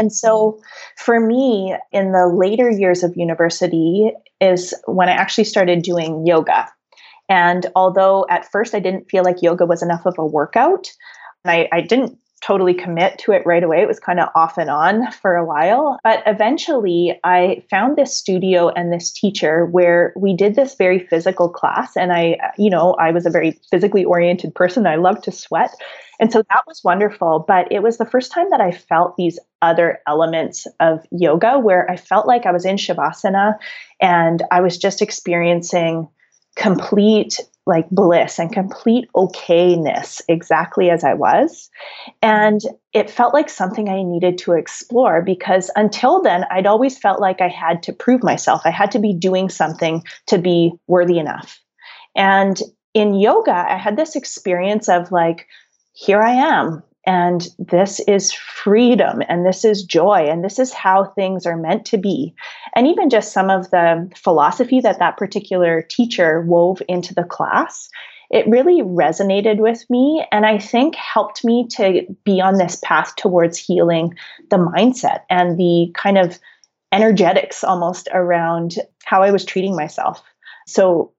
And 0.00 0.10
so 0.10 0.58
for 0.96 1.20
me, 1.20 1.76
in 1.92 2.12
the 2.12 2.26
later 2.26 2.70
years 2.70 3.02
of 3.02 3.12
university, 3.16 4.12
is 4.40 4.72
when 4.86 5.10
I 5.10 5.12
actually 5.12 5.44
started 5.44 5.82
doing 5.82 6.26
yoga. 6.26 6.66
And 7.28 7.66
although 7.76 8.24
at 8.30 8.50
first 8.50 8.74
I 8.74 8.80
didn't 8.80 9.10
feel 9.10 9.24
like 9.24 9.42
yoga 9.42 9.66
was 9.66 9.82
enough 9.82 10.06
of 10.06 10.14
a 10.16 10.24
workout, 10.24 10.90
I, 11.44 11.68
I 11.70 11.82
didn't 11.82 12.16
totally 12.40 12.74
commit 12.74 13.18
to 13.18 13.32
it 13.32 13.44
right 13.44 13.62
away. 13.62 13.82
It 13.82 13.88
was 13.88 14.00
kind 14.00 14.18
of 14.18 14.28
off 14.34 14.56
and 14.56 14.70
on 14.70 15.10
for 15.12 15.36
a 15.36 15.44
while. 15.44 15.98
But 16.02 16.22
eventually, 16.26 17.20
I 17.22 17.62
found 17.68 17.96
this 17.96 18.16
studio 18.16 18.70
and 18.70 18.92
this 18.92 19.10
teacher 19.10 19.66
where 19.66 20.12
we 20.16 20.34
did 20.34 20.54
this 20.54 20.74
very 20.74 20.98
physical 20.98 21.48
class. 21.48 21.96
And 21.96 22.12
I, 22.12 22.38
you 22.56 22.70
know, 22.70 22.94
I 22.94 23.10
was 23.10 23.26
a 23.26 23.30
very 23.30 23.60
physically 23.70 24.04
oriented 24.04 24.54
person. 24.54 24.86
I 24.86 24.96
love 24.96 25.20
to 25.22 25.32
sweat. 25.32 25.74
And 26.18 26.32
so 26.32 26.42
that 26.50 26.64
was 26.66 26.82
wonderful. 26.82 27.44
But 27.46 27.70
it 27.70 27.82
was 27.82 27.98
the 27.98 28.06
first 28.06 28.32
time 28.32 28.50
that 28.50 28.60
I 28.60 28.72
felt 28.72 29.16
these 29.16 29.38
other 29.62 30.00
elements 30.06 30.66
of 30.80 31.04
yoga 31.10 31.58
where 31.58 31.90
I 31.90 31.96
felt 31.96 32.26
like 32.26 32.46
I 32.46 32.52
was 32.52 32.64
in 32.64 32.76
Shavasana 32.76 33.54
and 34.00 34.42
I 34.50 34.60
was 34.60 34.78
just 34.78 35.02
experiencing 35.02 36.08
complete 36.56 37.40
like 37.66 37.88
bliss 37.90 38.38
and 38.38 38.52
complete 38.52 39.08
okayness 39.14 40.20
exactly 40.28 40.90
as 40.90 41.04
I 41.04 41.14
was. 41.14 41.70
And 42.22 42.60
it 42.92 43.10
felt 43.10 43.34
like 43.34 43.48
something 43.48 43.88
I 43.88 44.02
needed 44.02 44.38
to 44.38 44.52
explore 44.52 45.22
because 45.22 45.70
until 45.76 46.22
then, 46.22 46.44
I'd 46.50 46.66
always 46.66 46.98
felt 46.98 47.20
like 47.20 47.40
I 47.40 47.48
had 47.48 47.82
to 47.84 47.92
prove 47.92 48.22
myself. 48.22 48.62
I 48.64 48.70
had 48.70 48.90
to 48.92 48.98
be 48.98 49.14
doing 49.14 49.48
something 49.48 50.02
to 50.28 50.38
be 50.38 50.72
worthy 50.86 51.18
enough. 51.18 51.60
And 52.16 52.60
in 52.94 53.14
yoga, 53.14 53.54
I 53.54 53.76
had 53.76 53.96
this 53.96 54.16
experience 54.16 54.88
of 54.88 55.12
like, 55.12 55.46
here 55.92 56.20
I 56.20 56.32
am. 56.32 56.82
And 57.06 57.48
this 57.58 58.00
is 58.00 58.32
freedom 58.32 59.22
and 59.28 59.46
this 59.46 59.64
is 59.64 59.82
joy 59.82 60.26
and 60.28 60.44
this 60.44 60.58
is 60.58 60.72
how 60.72 61.04
things 61.04 61.46
are 61.46 61.56
meant 61.56 61.86
to 61.86 61.98
be. 61.98 62.34
And 62.76 62.86
even 62.86 63.08
just 63.08 63.32
some 63.32 63.48
of 63.48 63.70
the 63.70 64.10
philosophy 64.16 64.80
that 64.80 64.98
that 64.98 65.16
particular 65.16 65.82
teacher 65.82 66.42
wove 66.42 66.82
into 66.88 67.14
the 67.14 67.24
class, 67.24 67.88
it 68.30 68.46
really 68.46 68.82
resonated 68.82 69.58
with 69.58 69.88
me 69.88 70.24
and 70.30 70.44
I 70.44 70.58
think 70.58 70.94
helped 70.94 71.44
me 71.44 71.66
to 71.72 72.02
be 72.24 72.40
on 72.40 72.58
this 72.58 72.76
path 72.84 73.16
towards 73.16 73.58
healing 73.58 74.14
the 74.50 74.58
mindset 74.58 75.22
and 75.30 75.58
the 75.58 75.90
kind 75.94 76.18
of 76.18 76.38
energetics 76.92 77.64
almost 77.64 78.08
around 78.12 78.76
how 79.04 79.22
I 79.22 79.30
was 79.30 79.44
treating 79.44 79.74
myself. 79.74 80.22
So 80.66 81.12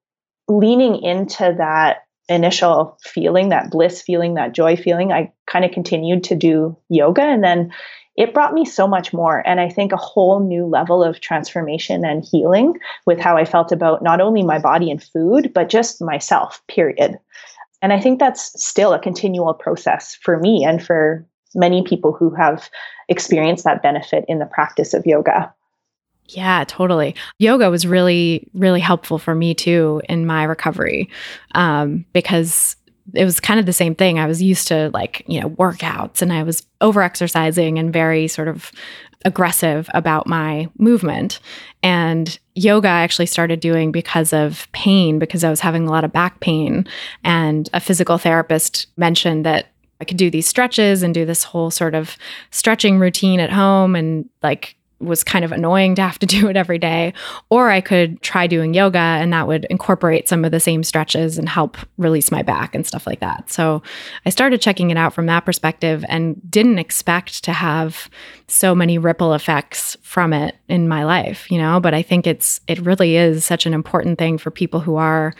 leaning 0.47 1.01
into 1.01 1.55
that 1.57 2.03
initial 2.31 2.97
feeling, 3.01 3.49
that 3.49 3.71
bliss 3.71 4.01
feeling, 4.01 4.33
that 4.35 4.53
joy 4.53 4.75
feeling, 4.75 5.11
I 5.11 5.31
kind 5.47 5.65
of 5.65 5.71
continued 5.71 6.23
to 6.25 6.35
do 6.35 6.77
yoga. 6.89 7.21
And 7.21 7.43
then 7.43 7.71
it 8.17 8.33
brought 8.33 8.53
me 8.53 8.65
so 8.65 8.87
much 8.87 9.13
more. 9.13 9.45
And 9.47 9.59
I 9.59 9.69
think 9.69 9.91
a 9.91 9.97
whole 9.97 10.39
new 10.39 10.65
level 10.65 11.03
of 11.03 11.21
transformation 11.21 12.03
and 12.05 12.23
healing 12.23 12.77
with 13.05 13.19
how 13.19 13.37
I 13.37 13.45
felt 13.45 13.71
about 13.71 14.03
not 14.03 14.19
only 14.19 14.43
my 14.43 14.59
body 14.59 14.91
and 14.91 15.01
food, 15.01 15.51
but 15.53 15.69
just 15.69 16.01
myself, 16.01 16.61
period. 16.67 17.17
And 17.81 17.93
I 17.93 17.99
think 17.99 18.19
that's 18.19 18.63
still 18.63 18.93
a 18.93 18.99
continual 18.99 19.53
process 19.53 20.15
for 20.21 20.37
me 20.37 20.63
and 20.63 20.83
for 20.83 21.25
many 21.55 21.83
people 21.83 22.11
who 22.11 22.33
have 22.35 22.69
experienced 23.09 23.63
that 23.63 23.81
benefit 23.81 24.23
in 24.27 24.39
the 24.39 24.45
practice 24.45 24.93
of 24.93 25.05
yoga. 25.05 25.53
Yeah, 26.35 26.63
totally. 26.65 27.15
Yoga 27.39 27.69
was 27.69 27.85
really, 27.85 28.47
really 28.53 28.79
helpful 28.79 29.19
for 29.19 29.35
me 29.35 29.53
too 29.53 30.01
in 30.07 30.25
my 30.25 30.43
recovery 30.43 31.09
um, 31.55 32.05
because 32.13 32.77
it 33.13 33.25
was 33.25 33.39
kind 33.39 33.59
of 33.59 33.65
the 33.65 33.73
same 33.73 33.95
thing. 33.95 34.17
I 34.17 34.27
was 34.27 34.41
used 34.41 34.67
to 34.69 34.89
like, 34.93 35.23
you 35.27 35.41
know, 35.41 35.49
workouts 35.49 36.21
and 36.21 36.31
I 36.31 36.43
was 36.43 36.65
over 36.79 37.01
exercising 37.01 37.77
and 37.77 37.91
very 37.91 38.27
sort 38.27 38.47
of 38.47 38.71
aggressive 39.25 39.89
about 39.93 40.25
my 40.25 40.69
movement. 40.77 41.39
And 41.83 42.39
yoga 42.55 42.87
I 42.87 43.01
actually 43.01 43.25
started 43.25 43.59
doing 43.59 43.91
because 43.91 44.33
of 44.33 44.71
pain, 44.71 45.19
because 45.19 45.43
I 45.43 45.49
was 45.49 45.59
having 45.59 45.87
a 45.87 45.91
lot 45.91 46.03
of 46.03 46.13
back 46.13 46.39
pain. 46.39 46.87
And 47.23 47.69
a 47.73 47.79
physical 47.79 48.17
therapist 48.17 48.87
mentioned 48.97 49.45
that 49.45 49.67
I 49.99 50.05
could 50.05 50.17
do 50.17 50.31
these 50.31 50.47
stretches 50.47 51.03
and 51.03 51.13
do 51.13 51.25
this 51.25 51.43
whole 51.43 51.69
sort 51.69 51.93
of 51.93 52.17
stretching 52.49 52.97
routine 52.99 53.39
at 53.39 53.51
home 53.51 53.95
and 53.95 54.27
like 54.41 54.75
was 55.01 55.23
kind 55.23 55.43
of 55.43 55.51
annoying 55.51 55.95
to 55.95 56.01
have 56.01 56.19
to 56.19 56.25
do 56.37 56.49
it 56.49 56.57
every 56.57 56.77
day. 56.77 57.13
Or 57.49 57.69
I 57.69 57.81
could 57.81 58.21
try 58.21 58.47
doing 58.47 58.73
yoga 58.73 58.97
and 58.97 59.33
that 59.33 59.47
would 59.47 59.65
incorporate 59.69 60.27
some 60.27 60.45
of 60.45 60.51
the 60.51 60.59
same 60.59 60.83
stretches 60.83 61.37
and 61.37 61.49
help 61.49 61.77
release 61.97 62.31
my 62.31 62.41
back 62.41 62.75
and 62.75 62.85
stuff 62.85 63.07
like 63.07 63.19
that. 63.19 63.51
So 63.51 63.81
I 64.25 64.29
started 64.29 64.61
checking 64.61 64.89
it 64.91 64.97
out 64.97 65.13
from 65.13 65.25
that 65.25 65.45
perspective 65.45 66.05
and 66.07 66.39
didn't 66.49 66.79
expect 66.79 67.43
to 67.43 67.53
have 67.53 68.09
so 68.47 68.75
many 68.75 68.97
ripple 68.97 69.33
effects 69.33 69.97
from 70.01 70.33
it 70.33 70.55
in 70.67 70.87
my 70.87 71.03
life, 71.03 71.49
you 71.49 71.57
know, 71.57 71.79
but 71.79 71.93
I 71.93 72.01
think 72.01 72.27
it's 72.27 72.61
it 72.67 72.79
really 72.79 73.15
is 73.15 73.45
such 73.45 73.65
an 73.65 73.73
important 73.73 74.19
thing 74.19 74.37
for 74.37 74.51
people 74.51 74.79
who 74.79 74.95
are 74.95 75.33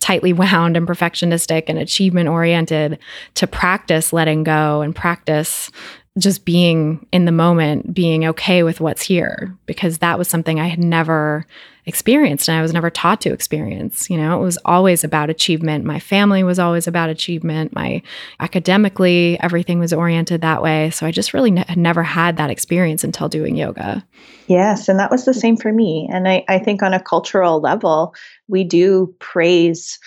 tightly 0.00 0.32
wound 0.34 0.76
and 0.76 0.86
perfectionistic 0.86 1.64
and 1.68 1.78
achievement 1.78 2.28
oriented 2.28 2.98
to 3.34 3.46
practice 3.46 4.12
letting 4.12 4.44
go 4.44 4.82
and 4.82 4.94
practice 4.94 5.70
just 6.18 6.44
being 6.44 7.04
in 7.10 7.24
the 7.24 7.32
moment, 7.32 7.92
being 7.92 8.24
okay 8.24 8.62
with 8.62 8.80
what's 8.80 9.02
here, 9.02 9.56
because 9.66 9.98
that 9.98 10.18
was 10.18 10.28
something 10.28 10.60
I 10.60 10.68
had 10.68 10.78
never 10.78 11.44
experienced 11.86 12.48
and 12.48 12.56
I 12.56 12.62
was 12.62 12.72
never 12.72 12.88
taught 12.88 13.20
to 13.22 13.32
experience. 13.32 14.08
You 14.08 14.16
know, 14.16 14.40
it 14.40 14.42
was 14.42 14.56
always 14.64 15.04
about 15.04 15.28
achievement. 15.28 15.84
My 15.84 15.98
family 15.98 16.42
was 16.42 16.58
always 16.58 16.86
about 16.86 17.10
achievement. 17.10 17.74
My 17.74 18.00
academically, 18.40 19.38
everything 19.40 19.80
was 19.80 19.92
oriented 19.92 20.40
that 20.40 20.62
way. 20.62 20.90
So 20.90 21.04
I 21.04 21.10
just 21.10 21.34
really 21.34 21.50
ne- 21.50 21.64
had 21.68 21.76
never 21.76 22.02
had 22.02 22.36
that 22.36 22.48
experience 22.48 23.04
until 23.04 23.28
doing 23.28 23.56
yoga. 23.56 24.06
Yes. 24.46 24.88
And 24.88 24.98
that 24.98 25.10
was 25.10 25.24
the 25.24 25.34
same 25.34 25.56
for 25.56 25.72
me. 25.72 26.08
And 26.10 26.28
I, 26.28 26.44
I 26.48 26.58
think 26.58 26.82
on 26.82 26.94
a 26.94 27.02
cultural 27.02 27.60
level, 27.60 28.14
we 28.48 28.64
do 28.64 29.14
praise 29.18 29.98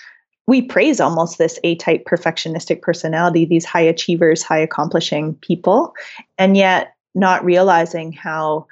we 0.48 0.62
praise 0.62 0.98
almost 0.98 1.36
this 1.36 1.60
A 1.62 1.76
type 1.76 2.06
perfectionistic 2.06 2.80
personality, 2.80 3.44
these 3.44 3.66
high 3.66 3.82
achievers, 3.82 4.42
high 4.42 4.58
accomplishing 4.58 5.34
people. 5.34 5.92
And 6.38 6.56
yet, 6.56 6.94
not 7.14 7.44
realizing 7.44 8.12
how 8.12 8.66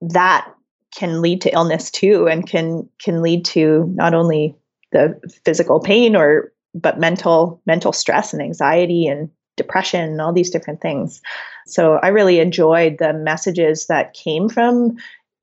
that 0.00 0.52
can 0.96 1.22
lead 1.22 1.42
to 1.42 1.52
illness 1.52 1.90
too 1.92 2.26
and 2.26 2.46
can 2.46 2.88
can 2.98 3.22
lead 3.22 3.44
to 3.44 3.90
not 3.94 4.14
only 4.14 4.56
the 4.92 5.18
physical 5.44 5.78
pain 5.78 6.16
or 6.16 6.52
but 6.74 6.98
mental 6.98 7.60
mental 7.66 7.92
stress 7.92 8.32
and 8.32 8.42
anxiety 8.42 9.06
and 9.06 9.30
depression 9.56 10.00
and 10.00 10.20
all 10.20 10.32
these 10.32 10.50
different 10.50 10.80
things 10.80 11.20
so 11.66 11.94
i 12.02 12.08
really 12.08 12.40
enjoyed 12.40 12.96
the 12.98 13.12
messages 13.12 13.86
that 13.88 14.14
came 14.14 14.48
from 14.48 14.96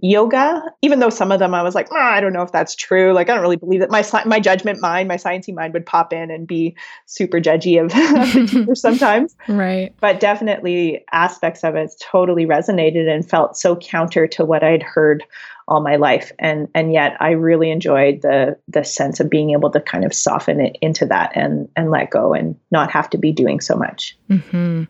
yoga, 0.04 0.62
even 0.82 1.00
though 1.00 1.10
some 1.10 1.32
of 1.32 1.40
them 1.40 1.56
I 1.56 1.64
was 1.64 1.76
like, 1.76 1.88
oh, 1.90 1.98
I 1.98 2.20
don't 2.20 2.34
know 2.34 2.42
if 2.42 2.52
that's 2.52 2.76
true. 2.76 3.14
Like, 3.14 3.30
I 3.30 3.34
don't 3.34 3.42
really 3.42 3.56
believe 3.56 3.80
that 3.80 3.90
my 3.90 4.04
my 4.26 4.40
judgment 4.40 4.82
mind, 4.82 5.08
my 5.08 5.16
sciencey 5.16 5.56
mind 5.56 5.74
would 5.74 5.86
pop 5.86 6.12
in 6.12 6.30
and 6.30 6.46
be 6.46 6.76
super 7.06 7.40
judgy 7.40 7.82
of, 7.82 7.90
the 7.90 8.48
teacher 8.48 8.76
sometimes. 8.76 9.34
Right. 9.48 9.96
But 10.02 10.20
definitely 10.20 11.06
aspects 11.14 11.64
of 11.64 11.76
it 11.76 11.94
totally 12.02 12.46
resonated 12.46 13.08
and 13.08 13.28
felt 13.28 13.56
so 13.56 13.78
counter 13.78 14.28
to 14.28 14.44
what 14.44 14.62
I'd 14.62 14.84
heard 14.84 15.24
all 15.68 15.82
my 15.82 15.96
life 15.96 16.32
and 16.40 16.68
and 16.76 16.92
yet 16.92 17.16
I 17.20 17.32
really 17.32 17.72
enjoyed 17.72 18.22
the 18.22 18.58
the 18.68 18.84
sense 18.84 19.20
of 19.20 19.30
being 19.30 19.52
able 19.52 19.72
to 19.72 19.80
kind 19.80 20.04
of 20.04 20.14
soften 20.14 20.60
it 20.60 20.78
into 20.82 21.06
that 21.06 21.32
and 21.36 21.70
and 21.76 21.92
let 21.92 22.10
go 22.10 22.34
and 22.34 22.56
not 22.72 22.92
have 22.92 23.10
to 23.12 23.18
be 23.18 23.32
doing 23.32 23.62
so 23.62 23.76
much. 23.76 24.18
Mm-hmm. 24.30 24.84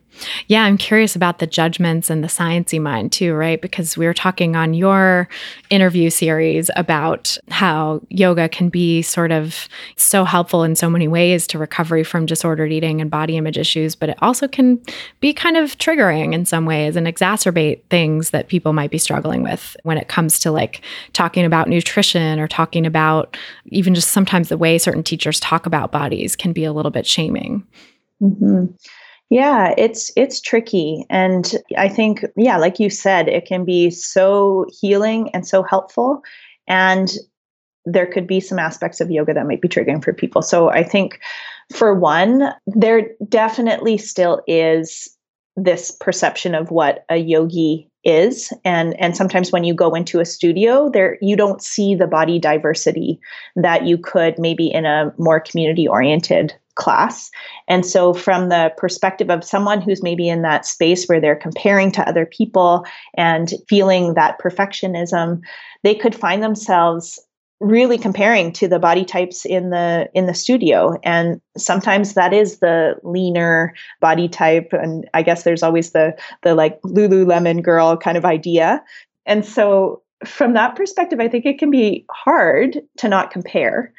Yeah, 0.46 0.64
I'm 0.64 0.78
curious 0.78 1.14
about 1.16 1.38
the 1.38 1.46
judgments 1.46 2.10
and 2.10 2.22
the 2.22 2.28
sciency 2.28 2.80
mind 2.80 3.12
too, 3.12 3.34
right? 3.34 3.60
Because 3.60 3.96
we 3.96 4.06
were 4.06 4.14
talking 4.14 4.56
on 4.56 4.74
your 4.74 5.28
interview 5.70 6.10
series 6.10 6.70
about 6.76 7.36
how 7.50 8.00
yoga 8.08 8.48
can 8.48 8.68
be 8.68 9.02
sort 9.02 9.32
of 9.32 9.68
so 9.96 10.24
helpful 10.24 10.62
in 10.62 10.76
so 10.76 10.88
many 10.88 11.08
ways 11.08 11.46
to 11.48 11.58
recovery 11.58 12.04
from 12.04 12.26
disordered 12.26 12.72
eating 12.72 13.00
and 13.00 13.10
body 13.10 13.36
image 13.36 13.58
issues, 13.58 13.94
but 13.94 14.08
it 14.08 14.18
also 14.22 14.48
can 14.48 14.80
be 15.20 15.32
kind 15.32 15.56
of 15.56 15.76
triggering 15.78 16.32
in 16.32 16.44
some 16.44 16.64
ways 16.64 16.96
and 16.96 17.06
exacerbate 17.06 17.82
things 17.90 18.30
that 18.30 18.48
people 18.48 18.72
might 18.72 18.90
be 18.90 18.98
struggling 18.98 19.42
with 19.42 19.76
when 19.82 19.98
it 19.98 20.08
comes 20.08 20.38
to 20.40 20.50
like 20.50 20.63
like 20.64 20.82
talking 21.12 21.44
about 21.44 21.68
nutrition 21.68 22.40
or 22.40 22.48
talking 22.48 22.86
about 22.86 23.36
even 23.66 23.94
just 23.94 24.10
sometimes 24.10 24.48
the 24.48 24.56
way 24.56 24.78
certain 24.78 25.02
teachers 25.02 25.38
talk 25.40 25.66
about 25.66 25.92
bodies 25.92 26.34
can 26.34 26.52
be 26.52 26.64
a 26.64 26.72
little 26.72 26.90
bit 26.90 27.06
shaming. 27.06 27.66
Mm-hmm. 28.22 28.66
Yeah, 29.30 29.74
it's 29.76 30.10
it's 30.16 30.40
tricky 30.40 31.04
and 31.10 31.54
I 31.76 31.88
think 31.88 32.24
yeah, 32.36 32.56
like 32.56 32.78
you 32.78 32.88
said, 32.88 33.28
it 33.28 33.46
can 33.46 33.64
be 33.64 33.90
so 33.90 34.66
healing 34.80 35.30
and 35.34 35.46
so 35.46 35.62
helpful 35.62 36.22
and 36.66 37.10
there 37.84 38.06
could 38.06 38.26
be 38.26 38.40
some 38.40 38.58
aspects 38.58 39.00
of 39.00 39.10
yoga 39.10 39.34
that 39.34 39.46
might 39.46 39.60
be 39.60 39.68
triggering 39.68 40.02
for 40.02 40.14
people. 40.14 40.40
So 40.40 40.70
I 40.70 40.82
think 40.82 41.20
for 41.74 41.94
one, 41.94 42.50
there 42.66 43.10
definitely 43.28 43.98
still 43.98 44.40
is 44.46 45.14
this 45.56 45.90
perception 45.90 46.54
of 46.54 46.70
what 46.70 47.04
a 47.10 47.16
yogi 47.16 47.90
is. 48.04 48.52
And 48.64 48.98
and 49.00 49.16
sometimes 49.16 49.52
when 49.52 49.64
you 49.64 49.74
go 49.74 49.94
into 49.94 50.20
a 50.20 50.24
studio 50.24 50.90
there 50.90 51.18
you 51.20 51.36
don't 51.36 51.62
see 51.62 51.94
the 51.94 52.06
body 52.06 52.38
diversity 52.38 53.20
that 53.56 53.86
you 53.86 53.98
could 53.98 54.38
maybe 54.38 54.66
in 54.66 54.86
a 54.86 55.12
more 55.18 55.40
community 55.40 55.88
oriented 55.88 56.54
class. 56.74 57.30
And 57.68 57.86
so 57.86 58.12
from 58.12 58.48
the 58.48 58.72
perspective 58.76 59.30
of 59.30 59.44
someone 59.44 59.80
who's 59.80 60.02
maybe 60.02 60.28
in 60.28 60.42
that 60.42 60.66
space 60.66 61.06
where 61.06 61.20
they're 61.20 61.36
comparing 61.36 61.92
to 61.92 62.08
other 62.08 62.26
people 62.26 62.84
and 63.16 63.52
feeling 63.68 64.14
that 64.14 64.40
perfectionism 64.40 65.40
they 65.84 65.94
could 65.94 66.14
find 66.14 66.42
themselves 66.42 67.20
really 67.60 67.98
comparing 67.98 68.52
to 68.52 68.68
the 68.68 68.78
body 68.78 69.04
types 69.04 69.44
in 69.44 69.70
the 69.70 70.08
in 70.14 70.26
the 70.26 70.34
studio. 70.34 70.98
And 71.02 71.40
sometimes 71.56 72.14
that 72.14 72.32
is 72.32 72.58
the 72.58 72.96
leaner 73.02 73.74
body 74.00 74.28
type. 74.28 74.72
And 74.72 75.08
i 75.14 75.22
guess 75.22 75.44
there's 75.44 75.62
always 75.62 75.92
the 75.92 76.16
the 76.42 76.54
like 76.54 76.80
lululemon 76.82 77.62
girl 77.62 77.96
kind 77.96 78.16
of 78.16 78.24
idea. 78.24 78.82
And 79.26 79.44
so 79.44 80.02
from 80.24 80.54
that 80.54 80.74
perspective 80.74 81.20
i 81.20 81.28
think 81.28 81.44
it 81.44 81.58
can 81.58 81.70
be 81.70 82.04
hard 82.10 82.80
to 82.98 83.08
not 83.08 83.30
compare. 83.30 83.92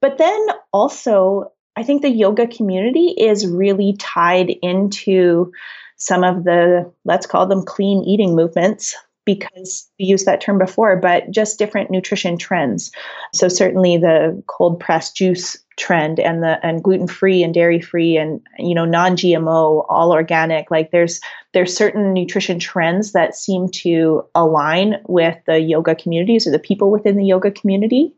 But 0.00 0.18
then 0.18 0.46
also 0.72 1.52
i 1.76 1.82
think 1.82 2.02
the 2.02 2.10
yoga 2.10 2.46
community 2.46 3.14
is 3.18 3.46
really 3.46 3.94
tied 3.98 4.50
into 4.62 5.52
some 5.96 6.24
of 6.24 6.44
the 6.44 6.92
let's 7.04 7.26
call 7.26 7.46
them 7.46 7.64
clean 7.64 8.02
eating 8.04 8.34
movements 8.34 8.96
because 9.24 9.88
we 9.98 10.06
used 10.06 10.26
that 10.26 10.40
term 10.40 10.58
before, 10.58 10.96
but 10.96 11.30
just 11.30 11.58
different 11.58 11.90
nutrition 11.90 12.36
trends. 12.36 12.90
So 13.32 13.48
certainly 13.48 13.96
the 13.96 14.42
cold 14.46 14.80
pressed 14.80 15.16
juice 15.16 15.58
trend 15.78 16.20
and 16.20 16.42
the 16.42 16.64
and 16.64 16.82
gluten 16.82 17.06
free 17.06 17.42
and 17.42 17.54
dairy 17.54 17.80
free 17.80 18.16
and 18.16 18.40
you 18.58 18.74
know 18.74 18.84
non 18.84 19.16
GMO, 19.16 19.86
all 19.88 20.12
organic. 20.12 20.70
Like 20.70 20.90
there's 20.90 21.20
there's 21.52 21.76
certain 21.76 22.12
nutrition 22.12 22.58
trends 22.58 23.12
that 23.12 23.34
seem 23.34 23.68
to 23.70 24.24
align 24.34 24.96
with 25.08 25.36
the 25.46 25.60
yoga 25.60 25.94
communities 25.94 26.46
or 26.46 26.50
the 26.50 26.58
people 26.58 26.90
within 26.90 27.16
the 27.16 27.24
yoga 27.24 27.50
community. 27.50 28.14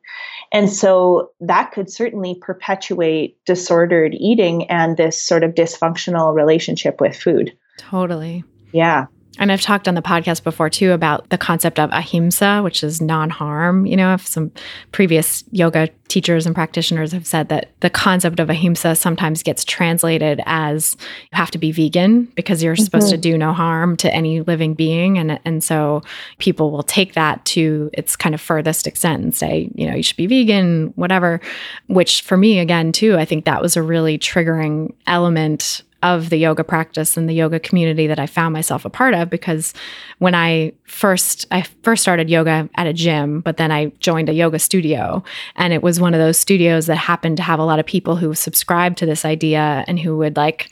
And 0.53 0.71
so 0.71 1.31
that 1.41 1.73
could 1.73 1.91
certainly 1.91 2.37
perpetuate 2.37 3.37
disordered 3.45 4.15
eating 4.15 4.71
and 4.71 4.97
this 4.97 5.21
sort 5.21 5.43
of 5.43 5.55
dysfunctional 5.55 6.35
relationship 6.35 7.01
with 7.01 7.17
food. 7.17 7.57
Totally. 7.77 8.45
Yeah. 8.73 9.07
And 9.39 9.51
I've 9.51 9.61
talked 9.61 9.89
on 9.89 9.95
the 9.95 10.03
podcast 10.03 10.45
before 10.45 10.71
too 10.71 10.93
about 10.93 11.29
the 11.31 11.39
concept 11.39 11.79
of 11.79 11.91
ahimsa, 11.93 12.61
which 12.63 12.85
is 12.85 13.01
non 13.01 13.31
harm. 13.31 13.87
You 13.87 13.97
know, 13.97 14.15
if 14.15 14.27
some 14.27 14.53
previous 14.93 15.45
yoga 15.51 15.89
teachers 16.09 16.47
and 16.47 16.55
practitioners 16.55 17.13
have 17.13 17.27
said 17.27 17.49
that 17.49 17.71
the 17.81 17.91
concept 17.91 18.39
of 18.39 18.49
ahimsa 18.49 18.95
sometimes 18.95 19.43
gets 19.43 19.65
translated 19.65 20.41
as 20.47 20.97
you 21.33 21.37
have 21.37 21.51
to 21.51 21.59
be 21.59 21.73
vegan 21.73 22.25
because 22.37 22.63
you're 22.63 22.75
mm-hmm. 22.75 22.85
supposed 22.85 23.09
to 23.09 23.17
mm-hmm. 23.17 23.23
do 23.23 23.39
no 23.39 23.53
harm 23.53 23.97
to 23.97 24.13
any 24.15 24.41
living 24.43 24.75
being. 24.75 25.19
And, 25.19 25.41
and 25.45 25.65
so 25.65 26.03
people 26.39 26.71
will 26.71 26.83
take 26.83 27.15
that 27.15 27.45
to 27.47 27.91
its 27.93 28.17
kind 28.17 28.35
of 28.35 28.41
furthest 28.41 28.87
extent 28.87 29.23
and 29.25 29.35
say, 29.35 29.71
you 29.75 29.89
know, 29.89 29.97
you 29.97 30.03
should 30.03 30.17
be 30.17 30.27
vegan, 30.27 30.93
whatever. 30.97 31.41
Which 31.89 32.23
for 32.23 32.37
me, 32.37 32.59
again, 32.59 32.93
too, 32.93 33.17
I 33.17 33.25
think 33.25 33.45
that 33.45 33.63
was 33.63 33.77
a 33.77 33.83
really 33.83 34.19
triggering 34.19 34.95
element 35.07 35.83
of 36.05 36.29
the 36.29 36.37
yoga 36.37 36.63
practice 36.63 37.17
and 37.17 37.31
the 37.31 37.33
yoga 37.33 37.59
community 37.59 38.07
that 38.07 38.19
I 38.19 38.27
found 38.27 38.53
myself 38.53 38.85
a 38.85 38.91
part 38.91 39.15
of 39.15 39.31
because 39.31 39.73
when 40.19 40.35
I 40.35 40.73
first 40.85 41.47
I 41.51 41.63
first 41.83 42.03
started 42.03 42.29
yoga 42.29 42.69
at 42.77 42.87
a 42.87 42.93
gym, 42.93 43.41
but 43.41 43.57
then 43.57 43.73
I 43.73 43.87
joined 44.01 44.29
a 44.29 44.35
yoga 44.35 44.59
studio. 44.59 45.25
And 45.57 45.73
it 45.73 45.83
was 45.83 45.99
one 45.99 46.13
of 46.13 46.21
those 46.21 46.37
studios 46.37 46.87
that 46.87 46.97
happened 46.97 47.39
to 47.39 47.43
have 47.43 47.59
a 47.59 47.65
lot 47.65 47.79
of 47.79 47.87
people 47.87 48.17
who 48.17 48.35
subscribed 48.35 48.99
to 48.99 49.07
this 49.07 49.25
idea 49.25 49.83
and 49.89 49.99
who 49.99 50.19
would 50.19 50.37
like 50.37 50.69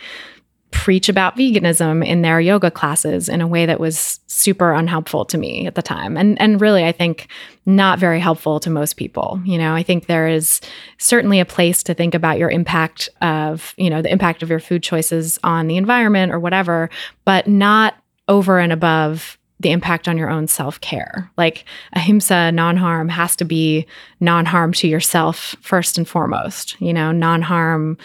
preach 0.73 1.09
about 1.09 1.37
veganism 1.37 2.05
in 2.05 2.23
their 2.23 2.41
yoga 2.41 2.71
classes 2.71 3.29
in 3.29 3.41
a 3.41 3.47
way 3.47 3.67
that 3.67 3.79
was 3.79 4.19
super 4.27 4.73
unhelpful 4.73 5.25
to 5.25 5.39
me 5.39 5.67
at 5.67 5.75
the 5.75 5.83
time 5.83 6.17
and 6.17 6.41
and 6.41 6.61
really 6.61 6.85
I 6.85 6.91
think 6.91 7.29
not 7.67 7.99
very 7.99 8.19
helpful 8.19 8.59
to 8.61 8.71
most 8.71 8.95
people 8.95 9.41
you 9.45 9.59
know 9.59 9.75
I 9.75 9.83
think 9.83 10.07
there 10.07 10.27
is 10.27 10.61
certainly 10.99 11.39
a 11.39 11.45
place 11.45 11.83
to 11.85 11.95
think 11.95 12.15
about 12.15 12.39
your 12.39 12.51
impact 12.51 13.09
of 13.21 13.75
you 13.77 13.91
know 13.91 14.03
the 14.03 14.11
impact 14.11 14.43
of 14.43 14.51
your 14.51 14.61
food 14.61 14.83
choices 14.83 15.39
on 15.45 15.69
the 15.69 15.77
environment 15.77 16.33
or 16.33 16.41
whatever 16.41 16.91
but 17.25 17.47
not 17.47 17.95
over 18.27 18.59
and 18.59 18.73
above 18.73 19.39
the 19.63 19.71
impact 19.71 20.09
on 20.09 20.19
your 20.19 20.29
own 20.29 20.47
self 20.49 20.81
care. 20.81 21.31
Like 21.37 21.65
ahimsa, 21.95 22.53
non 22.53 22.77
harm, 22.77 23.09
has 23.09 23.37
to 23.37 23.45
be 23.45 23.87
non 24.21 24.45
harm 24.45 24.73
to 24.75 24.89
yourself 24.89 25.55
first 25.61 25.97
and 25.97 26.07
foremost, 26.07 26.79
you 26.81 26.93
know, 26.93 27.13
non 27.13 27.43
harm 27.43 27.97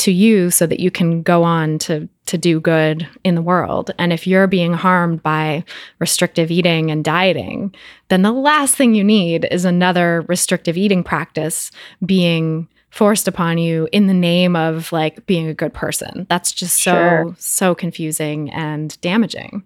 to 0.00 0.12
you 0.12 0.50
so 0.50 0.66
that 0.66 0.80
you 0.80 0.90
can 0.90 1.22
go 1.22 1.42
on 1.42 1.78
to 1.78 2.08
to 2.26 2.38
do 2.38 2.60
good 2.60 3.08
in 3.24 3.34
the 3.34 3.42
world. 3.42 3.90
And 3.98 4.12
if 4.12 4.26
you're 4.26 4.46
being 4.46 4.72
harmed 4.72 5.20
by 5.22 5.64
restrictive 5.98 6.50
eating 6.50 6.90
and 6.90 7.04
dieting, 7.04 7.74
then 8.08 8.22
the 8.22 8.30
last 8.30 8.76
thing 8.76 8.94
you 8.94 9.02
need 9.02 9.48
is 9.50 9.64
another 9.64 10.24
restrictive 10.28 10.76
eating 10.76 11.02
practice 11.02 11.72
being 12.06 12.68
forced 12.90 13.26
upon 13.26 13.58
you 13.58 13.88
in 13.92 14.06
the 14.06 14.14
name 14.14 14.54
of 14.54 14.92
like 14.92 15.26
being 15.26 15.48
a 15.48 15.54
good 15.54 15.74
person. 15.74 16.26
That's 16.28 16.52
just 16.52 16.82
so 16.82 16.92
sure. 16.92 17.34
so 17.38 17.74
confusing 17.74 18.50
and 18.50 19.00
damaging. 19.00 19.64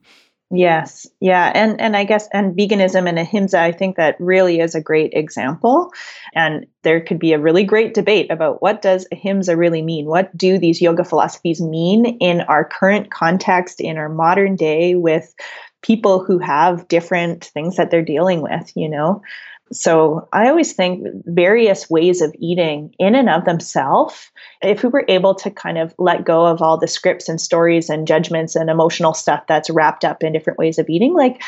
Yes. 0.56 1.06
Yeah. 1.20 1.50
And 1.54 1.80
and 1.80 1.96
I 1.96 2.04
guess 2.04 2.28
and 2.32 2.54
veganism 2.54 3.08
and 3.08 3.18
ahimsa, 3.18 3.58
I 3.58 3.72
think 3.72 3.96
that 3.96 4.16
really 4.20 4.60
is 4.60 4.74
a 4.74 4.80
great 4.80 5.12
example. 5.14 5.90
And 6.34 6.66
there 6.82 7.00
could 7.00 7.18
be 7.18 7.32
a 7.32 7.40
really 7.40 7.64
great 7.64 7.94
debate 7.94 8.30
about 8.30 8.60
what 8.60 8.82
does 8.82 9.06
ahimsa 9.10 9.56
really 9.56 9.80
mean? 9.80 10.04
What 10.06 10.36
do 10.36 10.58
these 10.58 10.82
yoga 10.82 11.02
philosophies 11.02 11.62
mean 11.62 12.04
in 12.20 12.42
our 12.42 12.64
current 12.64 13.10
context, 13.10 13.80
in 13.80 13.96
our 13.96 14.10
modern 14.10 14.54
day 14.54 14.94
with 14.94 15.34
people 15.82 16.22
who 16.22 16.38
have 16.38 16.88
different 16.88 17.44
things 17.46 17.76
that 17.76 17.90
they're 17.90 18.02
dealing 18.04 18.42
with, 18.42 18.70
you 18.76 18.88
know? 18.88 19.22
So 19.72 20.28
I 20.32 20.48
always 20.48 20.72
think 20.72 21.06
various 21.24 21.88
ways 21.88 22.20
of 22.20 22.34
eating 22.38 22.94
in 22.98 23.14
and 23.14 23.30
of 23.30 23.44
themselves, 23.44 24.30
if 24.62 24.82
we 24.82 24.90
were 24.90 25.04
able 25.08 25.34
to 25.36 25.50
kind 25.50 25.78
of 25.78 25.94
let 25.98 26.24
go 26.24 26.46
of 26.46 26.62
all 26.62 26.78
the 26.78 26.86
scripts 26.86 27.28
and 27.28 27.40
stories 27.40 27.88
and 27.88 28.06
judgments 28.06 28.56
and 28.56 28.68
emotional 28.68 29.14
stuff 29.14 29.46
that's 29.48 29.70
wrapped 29.70 30.04
up 30.04 30.22
in 30.22 30.32
different 30.32 30.58
ways 30.58 30.78
of 30.78 30.88
eating, 30.88 31.14
like 31.14 31.42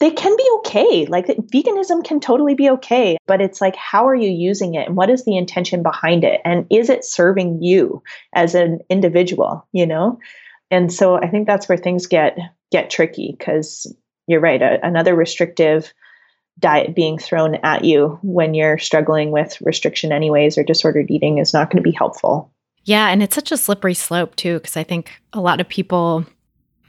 they 0.00 0.10
can 0.10 0.36
be 0.36 0.50
okay. 0.58 1.06
Like 1.06 1.26
veganism 1.26 2.04
can 2.04 2.20
totally 2.20 2.54
be 2.54 2.68
okay, 2.70 3.16
but 3.26 3.40
it's 3.40 3.60
like, 3.60 3.76
how 3.76 4.06
are 4.08 4.14
you 4.14 4.28
using 4.30 4.74
it 4.74 4.88
and 4.88 4.96
what 4.96 5.10
is 5.10 5.24
the 5.24 5.36
intention 5.36 5.82
behind 5.82 6.24
it? 6.24 6.40
And 6.44 6.66
is 6.70 6.90
it 6.90 7.04
serving 7.04 7.62
you 7.62 8.02
as 8.34 8.54
an 8.54 8.80
individual, 8.90 9.66
you 9.72 9.86
know? 9.86 10.18
And 10.70 10.92
so 10.92 11.16
I 11.16 11.28
think 11.28 11.46
that's 11.46 11.68
where 11.68 11.78
things 11.78 12.06
get 12.06 12.36
get 12.72 12.90
tricky 12.90 13.34
because 13.38 13.86
you're 14.26 14.40
right. 14.40 14.60
A, 14.60 14.84
another 14.84 15.14
restrictive 15.14 15.94
diet 16.58 16.94
being 16.94 17.18
thrown 17.18 17.56
at 17.56 17.84
you 17.84 18.18
when 18.22 18.54
you're 18.54 18.78
struggling 18.78 19.30
with 19.30 19.60
restriction 19.60 20.12
anyways 20.12 20.56
or 20.56 20.62
disordered 20.62 21.10
eating 21.10 21.38
is 21.38 21.52
not 21.52 21.70
going 21.70 21.82
to 21.82 21.88
be 21.88 21.96
helpful. 21.96 22.50
Yeah, 22.84 23.08
and 23.08 23.22
it's 23.22 23.34
such 23.34 23.50
a 23.50 23.56
slippery 23.56 23.94
slope 23.94 24.36
too 24.36 24.58
because 24.58 24.76
I 24.76 24.84
think 24.84 25.20
a 25.32 25.40
lot 25.40 25.60
of 25.60 25.68
people 25.68 26.26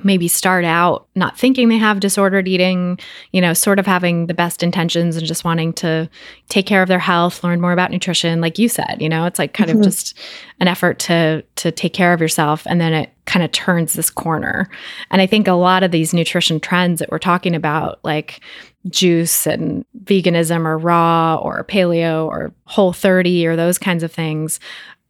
maybe 0.03 0.27
start 0.27 0.65
out 0.65 1.07
not 1.15 1.37
thinking 1.37 1.69
they 1.69 1.77
have 1.77 1.99
disordered 1.99 2.47
eating, 2.47 2.99
you 3.31 3.39
know, 3.39 3.53
sort 3.53 3.79
of 3.79 3.85
having 3.85 4.27
the 4.27 4.33
best 4.33 4.61
intentions 4.61 5.15
and 5.15 5.25
just 5.25 5.45
wanting 5.45 5.71
to 5.73 6.09
take 6.49 6.65
care 6.65 6.81
of 6.81 6.89
their 6.89 6.99
health, 6.99 7.43
learn 7.43 7.61
more 7.61 7.71
about 7.71 7.91
nutrition 7.91 8.41
like 8.41 8.59
you 8.59 8.67
said, 8.67 8.97
you 8.99 9.07
know, 9.07 9.25
it's 9.25 9.39
like 9.39 9.53
kind 9.53 9.69
mm-hmm. 9.69 9.79
of 9.79 9.85
just 9.85 10.17
an 10.59 10.67
effort 10.67 10.99
to 10.99 11.43
to 11.55 11.71
take 11.71 11.93
care 11.93 12.13
of 12.13 12.19
yourself 12.21 12.63
and 12.65 12.81
then 12.81 12.93
it 12.93 13.11
kind 13.25 13.43
of 13.43 13.51
turns 13.51 13.93
this 13.93 14.09
corner. 14.09 14.69
And 15.11 15.21
I 15.21 15.27
think 15.27 15.47
a 15.47 15.53
lot 15.53 15.83
of 15.83 15.91
these 15.91 16.13
nutrition 16.13 16.59
trends 16.59 16.99
that 16.99 17.11
we're 17.11 17.17
talking 17.17 17.55
about 17.55 17.99
like 18.03 18.41
juice 18.89 19.47
and 19.47 19.85
veganism 20.03 20.65
or 20.65 20.77
raw 20.77 21.37
or 21.37 21.63
paleo 21.63 22.27
or 22.27 22.53
whole 22.65 22.93
30 22.93 23.47
or 23.47 23.55
those 23.55 23.77
kinds 23.77 24.03
of 24.03 24.11
things 24.11 24.59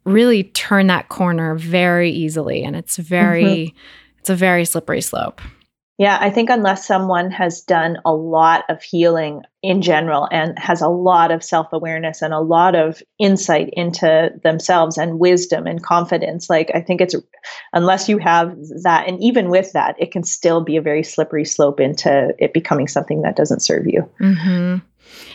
really 0.04 0.44
turn 0.44 0.86
that 0.86 1.08
corner 1.08 1.56
very 1.56 2.10
easily 2.10 2.62
and 2.62 2.76
it's 2.76 2.96
very 2.96 3.44
mm-hmm 3.44 3.78
it's 4.26 4.30
a 4.30 4.34
very 4.34 4.64
slippery 4.64 5.02
slope. 5.02 5.40
Yeah, 5.98 6.18
I 6.20 6.30
think 6.30 6.50
unless 6.50 6.84
someone 6.84 7.30
has 7.30 7.60
done 7.60 7.98
a 8.04 8.12
lot 8.12 8.64
of 8.68 8.82
healing 8.82 9.42
in 9.62 9.82
general 9.82 10.28
and 10.32 10.58
has 10.58 10.82
a 10.82 10.88
lot 10.88 11.30
of 11.30 11.44
self 11.44 11.68
awareness 11.72 12.22
and 12.22 12.34
a 12.34 12.40
lot 12.40 12.74
of 12.74 13.00
insight 13.20 13.70
into 13.74 14.32
themselves 14.42 14.98
and 14.98 15.20
wisdom 15.20 15.68
and 15.68 15.80
confidence, 15.80 16.50
like 16.50 16.72
I 16.74 16.80
think 16.80 17.00
it's 17.00 17.14
unless 17.72 18.08
you 18.08 18.18
have 18.18 18.56
that, 18.82 19.06
and 19.06 19.22
even 19.22 19.48
with 19.48 19.72
that, 19.74 19.94
it 20.00 20.10
can 20.10 20.24
still 20.24 20.60
be 20.60 20.76
a 20.76 20.82
very 20.82 21.04
slippery 21.04 21.44
slope 21.44 21.78
into 21.78 22.34
it 22.40 22.52
becoming 22.52 22.88
something 22.88 23.22
that 23.22 23.36
doesn't 23.36 23.60
serve 23.60 23.86
you. 23.86 24.10
Mm-hmm. 24.20 24.78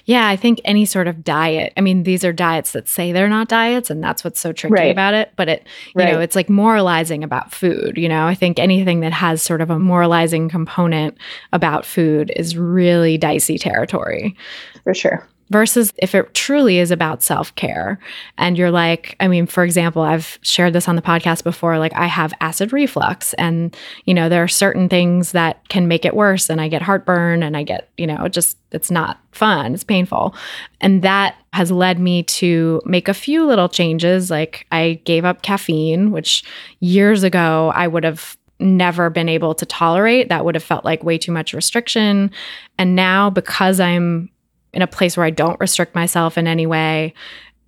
Yeah, 0.06 0.28
I 0.28 0.36
think 0.36 0.60
any 0.66 0.86
sort 0.86 1.08
of 1.08 1.24
diet. 1.24 1.74
I 1.78 1.82
mean, 1.82 2.04
these 2.04 2.24
are 2.24 2.34
diets 2.34 2.72
that 2.72 2.88
say 2.88 3.12
they're 3.12 3.30
not 3.30 3.48
diets, 3.48 3.90
and 3.90 4.04
that's 4.04 4.24
what's 4.24 4.40
so 4.40 4.52
tricky 4.52 4.74
right. 4.74 4.92
about 4.92 5.14
it. 5.14 5.32
But 5.36 5.50
it, 5.50 5.68
you 5.96 6.02
right. 6.02 6.14
know, 6.14 6.20
it's 6.20 6.36
like 6.36 6.50
moralizing 6.50 7.24
about 7.24 7.54
food. 7.54 7.98
You 7.98 8.10
know, 8.10 8.26
I 8.26 8.36
think 8.36 8.60
anything 8.60 9.02
that 9.02 9.14
has 9.14 9.42
sort 9.42 9.62
of 9.62 9.70
a 9.70 9.80
moralizing 9.80 10.50
component 10.50 11.18
about 11.54 11.86
food 11.86 12.32
is 12.36 12.58
really 12.58 13.18
dicey 13.18 13.58
territory. 13.58 14.36
For 14.84 14.94
sure 14.94 15.28
versus 15.52 15.92
if 15.98 16.16
it 16.16 16.34
truly 16.34 16.80
is 16.80 16.90
about 16.90 17.22
self 17.22 17.54
care. 17.56 18.00
And 18.38 18.58
you're 18.58 18.72
like, 18.72 19.16
I 19.20 19.28
mean, 19.28 19.46
for 19.46 19.64
example, 19.64 20.02
I've 20.02 20.40
shared 20.42 20.74
this 20.74 20.88
on 20.88 20.96
the 20.96 21.02
podcast 21.02 21.44
before, 21.44 21.78
like 21.78 21.94
I 21.94 22.08
have 22.08 22.34
acid 22.42 22.74
reflux, 22.74 23.34
and, 23.34 23.76
you 24.06 24.14
know, 24.14 24.30
there 24.30 24.44
are 24.44 24.48
certain 24.48 24.90
things 24.90 25.34
that 25.34 25.68
can 25.70 25.88
make 25.88 26.06
it 26.06 26.16
worse, 26.16 26.50
and 26.50 26.60
I 26.60 26.70
get 26.70 26.82
heartburn, 26.82 27.44
and 27.44 27.56
I 27.56 27.64
get, 27.64 27.90
you 27.98 28.08
know, 28.08 28.28
just, 28.28 28.58
it's 28.72 28.90
not 28.90 29.20
fun, 29.34 29.74
it's 29.74 29.84
painful. 29.84 30.34
And 30.80 31.02
that 31.02 31.36
has 31.54 31.70
led 31.70 32.00
me 32.00 32.24
to 32.24 32.82
make 32.86 33.10
a 33.10 33.14
few 33.14 33.46
little 33.46 33.68
changes. 33.70 34.32
Like 34.32 34.66
I 34.72 35.02
gave 35.04 35.26
up 35.26 35.42
caffeine, 35.42 36.12
which 36.12 36.44
years 36.80 37.24
ago 37.24 37.72
I 37.76 37.88
would 37.88 38.06
have 38.06 38.38
never 38.60 39.10
been 39.10 39.28
able 39.28 39.54
to 39.56 39.66
tolerate. 39.66 40.30
That 40.30 40.46
would 40.46 40.56
have 40.56 40.64
felt 40.64 40.86
like 40.86 41.04
way 41.04 41.18
too 41.18 41.32
much 41.32 41.54
restriction. 41.54 42.32
And 42.78 42.96
now, 42.96 43.30
because 43.30 43.80
I'm 43.80 44.30
in 44.74 44.82
a 44.82 44.88
place 44.88 45.18
where 45.18 45.26
I 45.26 45.30
don't 45.32 45.60
restrict 45.60 45.96
myself 45.96 46.38
in 46.38 46.48
any 46.48 46.66
way. 46.66 47.14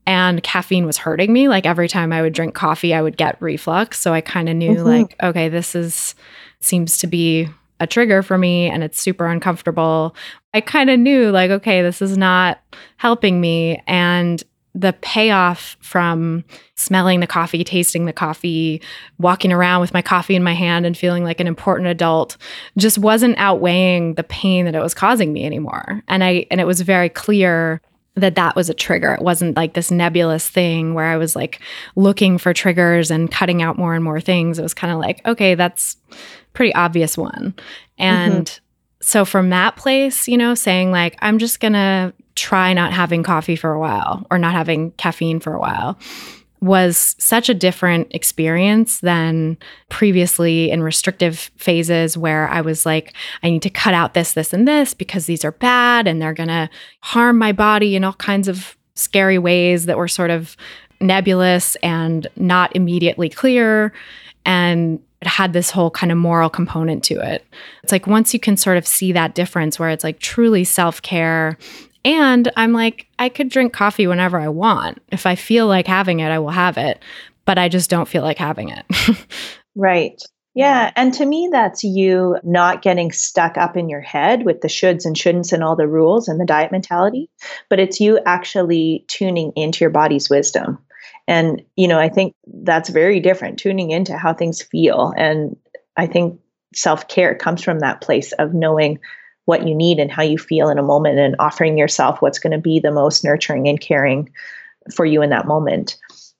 And 0.05 0.43
caffeine 0.43 0.85
was 0.85 0.97
hurting 0.97 1.31
me. 1.31 1.47
Like 1.47 1.65
every 1.65 1.87
time 1.87 2.11
I 2.11 2.21
would 2.21 2.33
drink 2.33 2.55
coffee, 2.55 2.93
I 2.93 3.01
would 3.01 3.17
get 3.17 3.41
reflux. 3.41 3.99
So 3.99 4.13
I 4.13 4.21
kind 4.21 4.49
of 4.49 4.55
knew, 4.55 4.75
mm-hmm. 4.75 4.85
like, 4.85 5.15
okay, 5.23 5.49
this 5.49 5.75
is 5.75 6.15
seems 6.59 6.97
to 6.99 7.07
be 7.07 7.47
a 7.79 7.87
trigger 7.87 8.21
for 8.21 8.37
me 8.37 8.69
and 8.69 8.83
it's 8.83 9.01
super 9.01 9.25
uncomfortable. 9.25 10.15
I 10.53 10.61
kind 10.61 10.89
of 10.89 10.99
knew, 10.99 11.31
like, 11.31 11.51
okay, 11.51 11.81
this 11.81 12.01
is 12.01 12.17
not 12.17 12.61
helping 12.97 13.41
me. 13.41 13.81
And 13.87 14.43
the 14.75 14.93
payoff 15.01 15.77
from 15.81 16.43
smelling 16.75 17.19
the 17.19 17.27
coffee, 17.27 17.63
tasting 17.63 18.05
the 18.05 18.13
coffee, 18.13 18.81
walking 19.19 19.53
around 19.53 19.81
with 19.81 19.93
my 19.93 20.01
coffee 20.01 20.35
in 20.35 20.43
my 20.43 20.53
hand 20.53 20.85
and 20.85 20.97
feeling 20.97 21.23
like 21.23 21.39
an 21.39 21.47
important 21.47 21.87
adult 21.87 22.37
just 22.77 22.97
wasn't 22.97 23.37
outweighing 23.37 24.15
the 24.15 24.23
pain 24.23 24.65
that 24.65 24.75
it 24.75 24.81
was 24.81 24.95
causing 24.95 25.31
me 25.31 25.45
anymore. 25.45 26.01
And 26.07 26.23
I 26.23 26.47
and 26.49 26.59
it 26.59 26.65
was 26.65 26.81
very 26.81 27.09
clear 27.09 27.81
that 28.15 28.35
that 28.35 28.55
was 28.55 28.69
a 28.69 28.73
trigger. 28.73 29.13
It 29.13 29.21
wasn't 29.21 29.55
like 29.55 29.73
this 29.73 29.91
nebulous 29.91 30.47
thing 30.47 30.93
where 30.93 31.05
I 31.05 31.17
was 31.17 31.35
like 31.35 31.59
looking 31.95 32.37
for 32.37 32.53
triggers 32.53 33.09
and 33.09 33.31
cutting 33.31 33.61
out 33.61 33.77
more 33.77 33.95
and 33.95 34.03
more 34.03 34.21
things. 34.21 34.59
It 34.59 34.63
was 34.63 34.73
kind 34.73 34.93
of 34.93 34.99
like, 34.99 35.25
okay, 35.25 35.55
that's 35.55 35.97
pretty 36.53 36.73
obvious 36.75 37.17
one. 37.17 37.55
And 37.97 38.45
mm-hmm. 38.45 38.63
so 39.01 39.25
from 39.25 39.49
that 39.49 39.75
place, 39.75 40.27
you 40.27 40.37
know, 40.37 40.53
saying 40.55 40.91
like 40.91 41.15
I'm 41.21 41.39
just 41.39 41.59
going 41.59 41.73
to 41.73 42.13
try 42.35 42.73
not 42.73 42.93
having 42.93 43.23
coffee 43.23 43.55
for 43.55 43.71
a 43.71 43.79
while 43.79 44.25
or 44.31 44.37
not 44.37 44.53
having 44.53 44.91
caffeine 44.91 45.39
for 45.39 45.53
a 45.53 45.59
while 45.59 45.97
was 46.63 47.17
such 47.19 47.49
a 47.49 47.53
different 47.53 48.07
experience 48.11 49.01
than 49.01 49.57
previously 49.89 50.71
in 50.71 50.81
restrictive 50.81 51.51
phases 51.57 52.17
where 52.17 52.47
I 52.47 52.61
was 52.61 52.85
like, 52.85 53.13
I 53.43 53.49
need 53.49 53.63
to 53.63 53.69
cut 53.69 53.93
out 53.93 54.13
this, 54.13 54.31
this, 54.31 54.53
and 54.53 54.65
this 54.65 54.93
because 54.93 55.25
these 55.25 55.43
are 55.43 55.51
bad 55.51 56.07
and 56.07 56.21
they're 56.21 56.33
going 56.33 56.47
to 56.47 56.69
harm 57.01 57.37
my 57.37 57.51
body 57.51 57.97
in 57.97 58.05
all 58.05 58.13
kinds 58.13 58.47
of 58.47 58.77
scary 58.95 59.37
ways 59.37 59.87
that 59.87 59.97
were 59.97 60.07
sort 60.07 60.29
of 60.29 60.55
nebulous 61.01 61.75
and 61.83 62.27
not 62.37 62.73
immediately 62.73 63.27
clear. 63.27 63.91
And 64.45 65.01
it 65.21 65.27
had 65.27 65.51
this 65.51 65.69
whole 65.69 65.91
kind 65.91 66.13
of 66.13 66.17
moral 66.17 66.49
component 66.49 67.03
to 67.05 67.15
it. 67.15 67.45
It's 67.83 67.91
like 67.91 68.07
once 68.07 68.33
you 68.33 68.39
can 68.39 68.55
sort 68.55 68.77
of 68.77 68.87
see 68.87 69.11
that 69.11 69.35
difference 69.35 69.79
where 69.79 69.89
it's 69.89 70.03
like 70.03 70.19
truly 70.19 70.63
self 70.63 71.01
care 71.01 71.57
and 72.05 72.51
I'm 72.55 72.73
like, 72.73 73.07
I 73.19 73.29
could 73.29 73.49
drink 73.49 73.73
coffee 73.73 74.07
whenever 74.07 74.39
I 74.39 74.49
want. 74.49 75.01
If 75.09 75.25
I 75.25 75.35
feel 75.35 75.67
like 75.67 75.87
having 75.87 76.19
it, 76.19 76.29
I 76.29 76.39
will 76.39 76.49
have 76.49 76.77
it, 76.77 77.01
but 77.45 77.57
I 77.57 77.69
just 77.69 77.89
don't 77.89 78.07
feel 78.07 78.23
like 78.23 78.37
having 78.37 78.69
it. 78.69 78.85
right. 79.75 80.21
Yeah. 80.55 80.91
And 80.95 81.13
to 81.15 81.25
me, 81.25 81.49
that's 81.51 81.83
you 81.83 82.37
not 82.43 82.83
getting 82.83 83.11
stuck 83.11 83.57
up 83.57 83.75
in 83.75 83.89
your 83.89 84.01
head 84.01 84.45
with 84.45 84.61
the 84.61 84.67
shoulds 84.67 85.05
and 85.05 85.15
shouldn'ts 85.15 85.51
and 85.51 85.63
all 85.63 85.75
the 85.75 85.87
rules 85.87 86.27
and 86.27 86.39
the 86.39 86.45
diet 86.45 86.71
mentality, 86.71 87.29
but 87.69 87.79
it's 87.79 87.99
you 87.99 88.19
actually 88.25 89.05
tuning 89.07 89.51
into 89.55 89.83
your 89.83 89.89
body's 89.89 90.29
wisdom. 90.29 90.77
And, 91.27 91.63
you 91.75 91.87
know, 91.87 91.99
I 91.99 92.09
think 92.09 92.35
that's 92.45 92.89
very 92.89 93.19
different, 93.19 93.57
tuning 93.57 93.89
into 93.89 94.15
how 94.15 94.33
things 94.33 94.61
feel. 94.61 95.13
And 95.17 95.55
I 95.97 96.05
think 96.05 96.39
self 96.75 97.07
care 97.07 97.33
comes 97.33 97.63
from 97.63 97.79
that 97.79 98.01
place 98.01 98.31
of 98.33 98.53
knowing 98.53 98.99
what 99.45 99.67
you 99.67 99.75
need 99.75 99.99
and 99.99 100.11
how 100.11 100.23
you 100.23 100.37
feel 100.37 100.69
in 100.69 100.77
a 100.77 100.83
moment 100.83 101.19
and 101.19 101.35
offering 101.39 101.77
yourself 101.77 102.21
what's 102.21 102.39
going 102.39 102.51
to 102.51 102.57
be 102.57 102.79
the 102.79 102.91
most 102.91 103.23
nurturing 103.23 103.67
and 103.67 103.81
caring 103.81 104.31
for 104.93 105.05
you 105.05 105.21
in 105.21 105.29
that 105.29 105.47
moment. 105.47 105.97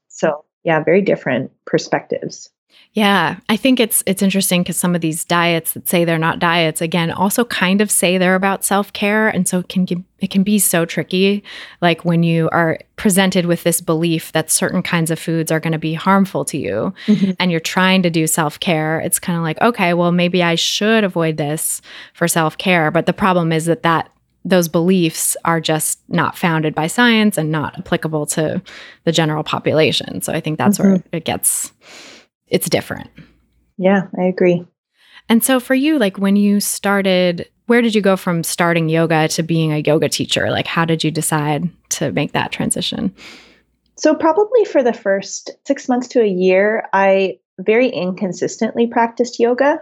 So, 0.08 0.46
yeah, 0.64 0.82
very 0.84 1.02
different 1.02 1.52
perspectives. 1.66 2.50
Yeah, 2.94 3.38
I 3.50 3.58
think 3.58 3.80
it's 3.80 4.04
it's 4.06 4.22
interesting 4.22 4.62
because 4.62 4.78
some 4.78 4.94
of 4.94 5.02
these 5.02 5.26
diets 5.26 5.74
that 5.74 5.90
say 5.90 6.06
they're 6.06 6.20
not 6.20 6.38
diets 6.38 6.80
again 6.80 7.10
also 7.10 7.44
kind 7.44 7.82
of 7.82 7.90
say 7.90 8.20
they're 8.20 8.36
about 8.36 8.64
self-care 8.64 9.30
and 9.30 9.48
so 9.48 9.60
it 9.60 9.70
can 9.70 10.06
it 10.20 10.30
can 10.30 10.44
be 10.44 10.60
so 10.60 10.86
tricky 10.86 11.44
like 11.82 12.06
when 12.06 12.22
you 12.22 12.50
are 12.52 12.78
presented 12.96 13.48
with 13.48 13.64
this 13.64 13.82
belief 13.82 14.32
that 14.34 14.52
certain 14.52 14.84
kinds 14.84 15.10
of 15.10 15.18
foods 15.18 15.52
are 15.52 15.60
going 15.60 15.74
to 15.74 15.80
be 15.80 15.96
harmful 15.96 16.46
to 16.46 16.58
you 16.58 16.94
mm-hmm. 17.08 17.32
and 17.40 17.50
you're 17.50 17.60
trying 17.60 18.04
to 18.04 18.12
do 18.12 18.28
self-care 18.28 19.00
it's 19.00 19.18
kind 19.18 19.38
of 19.38 19.44
like 19.44 19.60
okay, 19.62 19.96
well 19.96 20.12
maybe 20.12 20.44
I 20.44 20.54
should 20.54 21.04
avoid 21.04 21.38
this 21.38 21.82
for 22.14 22.28
self-care, 22.28 22.92
but 22.92 23.08
the 23.08 23.14
problem 23.14 23.52
is 23.52 23.66
that 23.66 23.82
that 23.82 24.12
those 24.46 24.68
beliefs 24.68 25.36
are 25.46 25.62
just 25.62 26.00
not 26.10 26.38
founded 26.38 26.76
by 26.76 26.86
science 26.86 27.40
and 27.40 27.52
not 27.52 27.80
applicable 27.80 28.26
to 28.28 28.62
the 29.06 29.12
general 29.12 29.44
population. 29.44 30.22
So 30.22 30.34
I 30.34 30.42
think 30.42 30.58
that's 30.58 30.78
mm-hmm. 30.78 30.92
where 30.92 31.04
it 31.12 31.26
gets 31.26 31.72
it's 32.54 32.70
different. 32.70 33.10
Yeah, 33.78 34.04
I 34.18 34.24
agree. 34.24 34.66
And 35.28 35.44
so 35.44 35.60
for 35.60 35.74
you, 35.74 36.00
like 36.00 36.18
when 36.18 36.38
you 36.38 36.60
started, 36.60 37.50
where 37.66 37.82
did 37.82 37.96
you 37.96 38.02
go 38.02 38.16
from 38.16 38.44
starting 38.44 38.88
yoga 38.88 39.28
to 39.30 39.44
being 39.44 39.74
a 39.74 39.80
yoga 39.80 40.08
teacher? 40.08 40.50
Like 40.50 40.68
how 40.68 40.86
did 40.86 41.04
you 41.04 41.12
decide 41.12 41.70
to 41.90 42.12
make 42.12 42.32
that 42.34 42.52
transition? 42.52 43.14
So 43.96 44.16
probably 44.16 44.66
for 44.66 44.84
the 44.84 44.94
first 44.94 45.52
6 45.66 45.90
months 45.90 46.08
to 46.10 46.22
a 46.22 46.28
year, 46.28 46.88
I 46.94 47.40
very 47.60 47.90
inconsistently 47.90 48.88
practiced 48.88 49.40
yoga. 49.40 49.80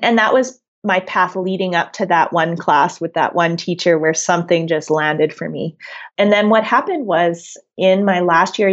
And 0.00 0.18
that 0.18 0.32
was 0.32 0.60
my 0.84 1.00
path 1.00 1.34
leading 1.34 1.74
up 1.74 1.92
to 1.94 2.06
that 2.06 2.32
one 2.32 2.56
class 2.56 3.00
with 3.00 3.14
that 3.14 3.34
one 3.34 3.56
teacher 3.56 3.98
where 3.98 4.14
something 4.14 4.68
just 4.68 4.88
landed 4.88 5.32
for 5.32 5.48
me. 5.48 5.76
And 6.16 6.32
then 6.32 6.48
what 6.48 6.62
happened 6.62 7.06
was 7.06 7.56
in 7.76 8.04
my 8.04 8.20
last 8.20 8.58
year 8.58 8.68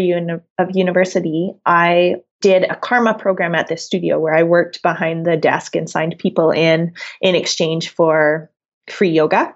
of 0.60 0.76
university, 0.76 1.54
I 1.66 2.18
did 2.44 2.64
a 2.64 2.76
karma 2.76 3.14
program 3.14 3.56
at 3.56 3.70
the 3.70 3.78
studio 3.78 4.20
where 4.20 4.36
I 4.36 4.44
worked 4.44 4.84
behind 4.84 5.26
the 5.26 5.38
desk 5.38 5.78
and 5.78 5.90
signed 5.90 6.20
people 6.20 6.52
in 6.52 6.94
in 7.22 7.36
exchange 7.36 7.90
for 7.90 8.52
free 8.90 9.12
yoga. 9.12 9.56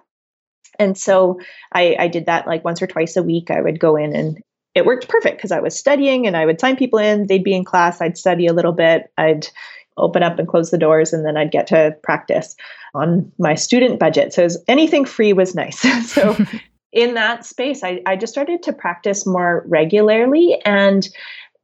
And 0.79 0.97
so 0.97 1.41
I, 1.73 1.97
I 1.99 2.07
did 2.07 2.27
that 2.27 2.47
like 2.47 2.63
once 2.63 2.81
or 2.81 2.87
twice 2.87 3.17
a 3.17 3.23
week. 3.23 3.51
I 3.51 3.59
would 3.59 3.81
go 3.81 3.97
in 3.97 4.15
and 4.15 4.41
it 4.73 4.85
worked 4.85 5.09
perfect 5.09 5.37
because 5.37 5.51
I 5.51 5.59
was 5.59 5.77
studying 5.77 6.25
and 6.25 6.37
I 6.37 6.45
would 6.45 6.61
sign 6.61 6.77
people 6.77 6.97
in. 6.97 7.27
They'd 7.27 7.43
be 7.43 7.53
in 7.53 7.65
class. 7.65 7.99
I'd 7.99 8.17
study 8.17 8.47
a 8.47 8.53
little 8.53 8.71
bit. 8.71 9.11
I'd 9.17 9.49
open 9.97 10.23
up 10.23 10.39
and 10.39 10.47
close 10.47 10.69
the 10.69 10.77
doors, 10.77 11.11
and 11.11 11.25
then 11.25 11.35
I'd 11.35 11.51
get 11.51 11.67
to 11.67 11.95
practice 12.03 12.55
on 12.93 13.29
my 13.37 13.55
student 13.55 13.99
budget. 13.99 14.31
So 14.31 14.43
was, 14.43 14.63
anything 14.67 15.03
free 15.03 15.33
was 15.33 15.55
nice. 15.55 15.79
so 16.11 16.37
in 16.93 17.15
that 17.15 17.43
space, 17.43 17.83
I, 17.83 18.01
I 18.05 18.15
just 18.15 18.31
started 18.31 18.61
to 18.63 18.73
practice 18.73 19.25
more 19.25 19.65
regularly. 19.67 20.61
And 20.63 21.09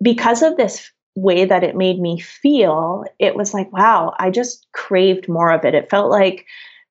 because 0.01 0.41
of 0.41 0.57
this 0.57 0.91
way 1.15 1.45
that 1.45 1.63
it 1.63 1.75
made 1.75 1.99
me 1.99 2.19
feel, 2.19 3.05
it 3.19 3.35
was 3.35 3.53
like, 3.53 3.71
wow, 3.71 4.13
I 4.19 4.29
just 4.29 4.67
craved 4.73 5.29
more 5.29 5.51
of 5.51 5.63
it. 5.65 5.75
It 5.75 5.89
felt 5.89 6.09
like 6.09 6.45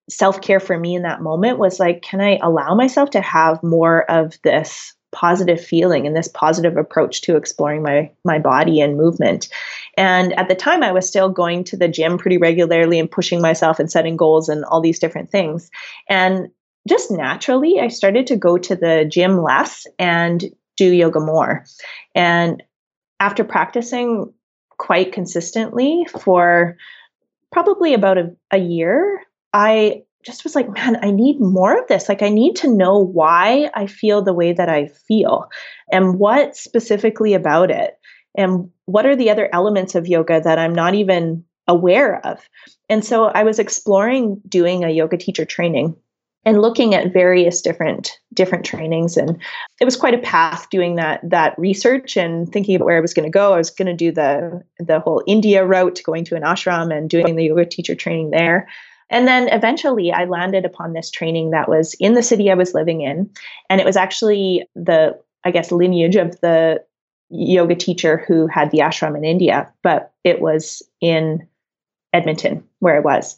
self 0.09 0.41
care 0.41 0.61
for 0.61 0.79
me 0.79 0.95
in 0.95 1.03
that 1.03 1.23
moment 1.23 1.59
was 1.59 1.81
like, 1.81 2.03
can 2.03 2.21
I 2.21 2.39
allow 2.43 2.75
myself 2.75 3.11
to 3.11 3.21
have 3.21 3.63
more 3.63 4.11
of 4.11 4.39
this 4.43 4.95
positive 5.13 5.63
feeling 5.63 6.07
and 6.07 6.17
this 6.17 6.29
positive 6.29 6.79
approach 6.79 7.21
to 7.21 7.37
exploring 7.37 7.83
my 7.83 8.11
my 8.25 8.39
body 8.39 8.81
and 8.81 8.97
movement? 8.97 9.49
And 9.97 10.33
at 10.39 10.49
the 10.49 10.55
time 10.55 10.83
i 10.83 10.93
was 10.93 11.07
still 11.07 11.29
going 11.29 11.65
to 11.65 11.77
the 11.77 11.89
gym 11.89 12.17
pretty 12.17 12.39
regularly 12.39 12.99
and 12.99 13.11
pushing 13.11 13.43
myself 13.43 13.79
and 13.79 13.91
setting 13.91 14.17
goals 14.17 14.49
and 14.49 14.65
all 14.65 14.81
these 14.81 14.99
different 14.99 15.31
things. 15.31 15.71
And 16.09 16.49
just 16.89 17.11
naturally 17.11 17.79
i 17.79 17.89
started 17.89 18.27
to 18.27 18.37
go 18.37 18.57
to 18.59 18.75
the 18.75 19.07
gym 19.11 19.43
less 19.43 19.87
and 19.99 20.45
do 20.77 20.93
yoga 20.93 21.21
more. 21.21 21.65
And 22.15 22.63
after 23.23 23.45
practicing 23.45 24.33
quite 24.79 25.13
consistently 25.13 26.07
for 26.21 26.77
probably 27.53 27.95
about 27.95 28.19
a, 28.19 28.35
a 28.51 28.59
year 28.59 29.23
i 29.53 30.03
just 30.23 30.45
was 30.45 30.55
like, 30.55 30.69
man, 30.73 30.99
I 31.03 31.11
need 31.11 31.41
more 31.41 31.77
of 31.77 31.89
this. 31.89 32.09
Like, 32.09 32.23
I 32.23 32.29
need 32.29 32.57
to 32.57 32.73
know 32.73 32.99
why 32.99 33.71
I 33.75 33.87
feel 33.87 34.23
the 34.23 34.33
way 34.33 34.53
that 34.53 34.69
I 34.69 34.87
feel 34.87 35.49
and 35.91 36.19
what 36.19 36.57
specifically 36.57 37.35
about 37.35 37.71
it. 37.71 37.99
And 38.37 38.71
what 38.87 39.05
are 39.05 39.17
the 39.17 39.31
other 39.31 39.49
elements 39.53 39.95
of 39.95 40.07
yoga 40.07 40.41
that 40.41 40.59
I'm 40.59 40.75
not 40.75 40.95
even 40.95 41.45
aware 41.67 42.25
of? 42.25 42.49
And 42.89 43.05
so 43.05 43.25
I 43.25 43.43
was 43.43 43.59
exploring 43.59 44.41
doing 44.49 44.85
a 44.85 44.91
yoga 44.91 45.17
teacher 45.17 45.45
training 45.45 45.97
and 46.45 46.61
looking 46.61 46.95
at 46.95 47.13
various 47.13 47.63
different 47.63 48.19
different 48.35 48.65
trainings 48.65 49.17
and 49.17 49.41
it 49.81 49.85
was 49.85 49.97
quite 49.97 50.15
a 50.15 50.19
path 50.19 50.69
doing 50.71 50.97
that 50.97 51.21
that 51.23 51.59
research 51.59 52.17
and 52.17 52.51
thinking 52.53 52.77
about 52.77 52.87
where 52.87 52.97
I 52.97 53.01
was 53.01 53.15
going 53.15 53.27
to 53.27 53.31
go 53.31 53.53
I 53.55 53.59
was 53.59 53.71
going 53.71 53.87
to 53.87 53.95
do 53.95 54.13
the 54.13 54.63
the 54.79 55.01
whole 55.01 55.23
India 55.27 55.65
route 55.65 56.01
going 56.05 56.25
to 56.27 56.37
an 56.37 56.43
ashram 56.43 56.97
and 56.97 57.09
doing 57.09 57.37
the 57.37 57.45
yoga 57.45 57.67
teacher 57.67 57.95
training 57.95 58.31
there 58.31 58.69
and 59.13 59.29
then 59.29 59.49
eventually 59.53 60.11
I 60.11 60.25
landed 60.25 60.65
upon 60.65 60.95
this 60.95 61.11
training 61.11 61.51
that 61.51 61.69
was 61.69 61.95
in 62.01 62.15
the 62.15 62.23
city 62.23 62.51
I 62.51 62.55
was 62.55 62.73
living 62.73 63.03
in. 63.03 63.31
And 63.69 63.79
it 63.79 63.85
was 63.85 63.97
actually 63.97 64.67
the, 64.75 65.21
I 65.45 65.51
guess, 65.51 65.71
lineage 65.71 66.17
of 66.17 66.41
the 66.41 66.83
yoga 67.29 67.75
teacher 67.75 68.25
who 68.27 68.47
had 68.47 68.71
the 68.71 68.79
ashram 68.79 69.17
in 69.17 69.25
India, 69.25 69.71
but 69.83 70.13
it 70.25 70.41
was 70.41 70.83
in 71.03 71.47
Edmonton 72.15 72.65
where 72.79 72.97
I 72.97 73.01
was. 73.01 73.37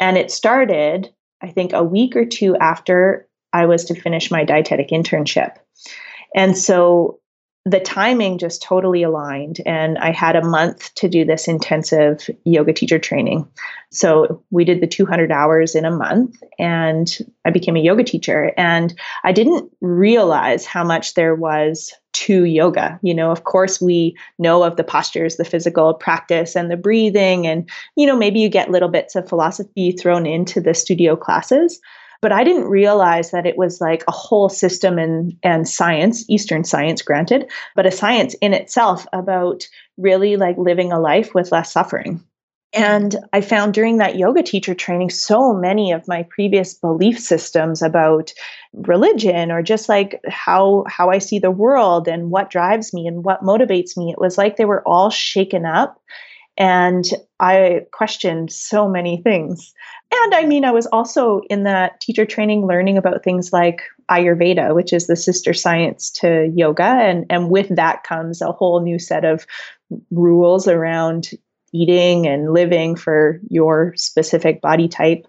And 0.00 0.18
it 0.18 0.32
started, 0.32 1.13
I 1.44 1.52
think, 1.52 1.74
a 1.74 1.84
week 1.84 2.16
or 2.16 2.24
two 2.24 2.56
after 2.56 3.28
I 3.52 3.66
was 3.66 3.84
to 3.84 4.00
finish 4.00 4.30
my 4.30 4.44
dietetic 4.44 4.88
internship. 4.88 5.56
And 6.34 6.56
so 6.56 7.20
the 7.66 7.80
timing 7.80 8.38
just 8.38 8.62
totally 8.62 9.02
aligned 9.02 9.58
and 9.64 9.96
i 9.98 10.10
had 10.10 10.36
a 10.36 10.44
month 10.44 10.94
to 10.94 11.08
do 11.08 11.24
this 11.24 11.48
intensive 11.48 12.28
yoga 12.44 12.74
teacher 12.74 12.98
training 12.98 13.48
so 13.90 14.42
we 14.50 14.64
did 14.64 14.82
the 14.82 14.86
200 14.86 15.32
hours 15.32 15.74
in 15.74 15.86
a 15.86 15.90
month 15.90 16.42
and 16.58 17.18
i 17.46 17.50
became 17.50 17.76
a 17.76 17.80
yoga 17.80 18.04
teacher 18.04 18.52
and 18.58 18.94
i 19.22 19.32
didn't 19.32 19.70
realize 19.80 20.66
how 20.66 20.84
much 20.84 21.14
there 21.14 21.34
was 21.34 21.94
to 22.24 22.44
yoga 22.44 22.98
you 23.02 23.14
know 23.14 23.30
of 23.30 23.44
course 23.44 23.80
we 23.80 24.16
know 24.38 24.62
of 24.62 24.76
the 24.76 24.84
postures 24.84 25.36
the 25.36 25.44
physical 25.44 25.94
practice 25.94 26.56
and 26.56 26.70
the 26.70 26.76
breathing 26.76 27.46
and 27.46 27.68
you 27.96 28.06
know 28.06 28.16
maybe 28.16 28.40
you 28.40 28.48
get 28.48 28.70
little 28.70 28.88
bits 28.88 29.14
of 29.14 29.28
philosophy 29.28 29.92
thrown 29.92 30.24
into 30.24 30.60
the 30.60 30.72
studio 30.72 31.16
classes 31.16 31.80
but 32.22 32.32
I 32.32 32.42
didn't 32.42 32.70
realize 32.70 33.32
that 33.32 33.44
it 33.44 33.58
was 33.58 33.82
like 33.82 34.02
a 34.08 34.12
whole 34.12 34.48
system 34.48 34.98
and 34.98 35.36
and 35.42 35.68
science, 35.68 36.24
Eastern 36.26 36.64
science 36.64 37.02
granted, 37.02 37.50
but 37.76 37.84
a 37.84 37.90
science 37.90 38.32
in 38.40 38.54
itself 38.54 39.06
about 39.12 39.68
really 39.98 40.38
like 40.38 40.56
living 40.56 40.90
a 40.90 40.98
life 40.98 41.34
with 41.34 41.52
less 41.52 41.70
suffering. 41.70 42.24
And 42.74 43.16
I 43.32 43.40
found 43.40 43.72
during 43.72 43.98
that 43.98 44.16
yoga 44.16 44.42
teacher 44.42 44.74
training, 44.74 45.10
so 45.10 45.52
many 45.52 45.92
of 45.92 46.08
my 46.08 46.24
previous 46.28 46.74
belief 46.74 47.18
systems 47.20 47.82
about 47.82 48.32
religion 48.72 49.52
or 49.52 49.62
just 49.62 49.88
like 49.88 50.20
how 50.28 50.84
how 50.88 51.08
I 51.08 51.18
see 51.18 51.38
the 51.38 51.52
world 51.52 52.08
and 52.08 52.30
what 52.30 52.50
drives 52.50 52.92
me 52.92 53.06
and 53.06 53.24
what 53.24 53.42
motivates 53.42 53.96
me, 53.96 54.10
it 54.10 54.20
was 54.20 54.36
like 54.36 54.56
they 54.56 54.64
were 54.64 54.82
all 54.86 55.08
shaken 55.08 55.64
up. 55.64 56.00
And 56.56 57.04
I 57.38 57.82
questioned 57.92 58.52
so 58.52 58.88
many 58.88 59.20
things. 59.22 59.72
And 60.12 60.34
I 60.34 60.44
mean, 60.44 60.64
I 60.64 60.70
was 60.70 60.86
also 60.86 61.42
in 61.50 61.64
that 61.64 62.00
teacher 62.00 62.24
training 62.24 62.66
learning 62.66 62.98
about 62.98 63.24
things 63.24 63.52
like 63.52 63.82
Ayurveda, 64.10 64.74
which 64.74 64.92
is 64.92 65.06
the 65.06 65.16
sister 65.16 65.52
science 65.52 66.10
to 66.10 66.52
yoga. 66.54 66.84
And, 66.84 67.26
and 67.30 67.50
with 67.50 67.74
that 67.74 68.04
comes 68.04 68.40
a 68.40 68.52
whole 68.52 68.80
new 68.80 68.98
set 68.98 69.24
of 69.24 69.46
rules 70.10 70.68
around 70.68 71.30
eating 71.74 72.26
and 72.26 72.54
living 72.54 72.96
for 72.96 73.40
your 73.50 73.92
specific 73.96 74.62
body 74.62 74.88
type. 74.88 75.26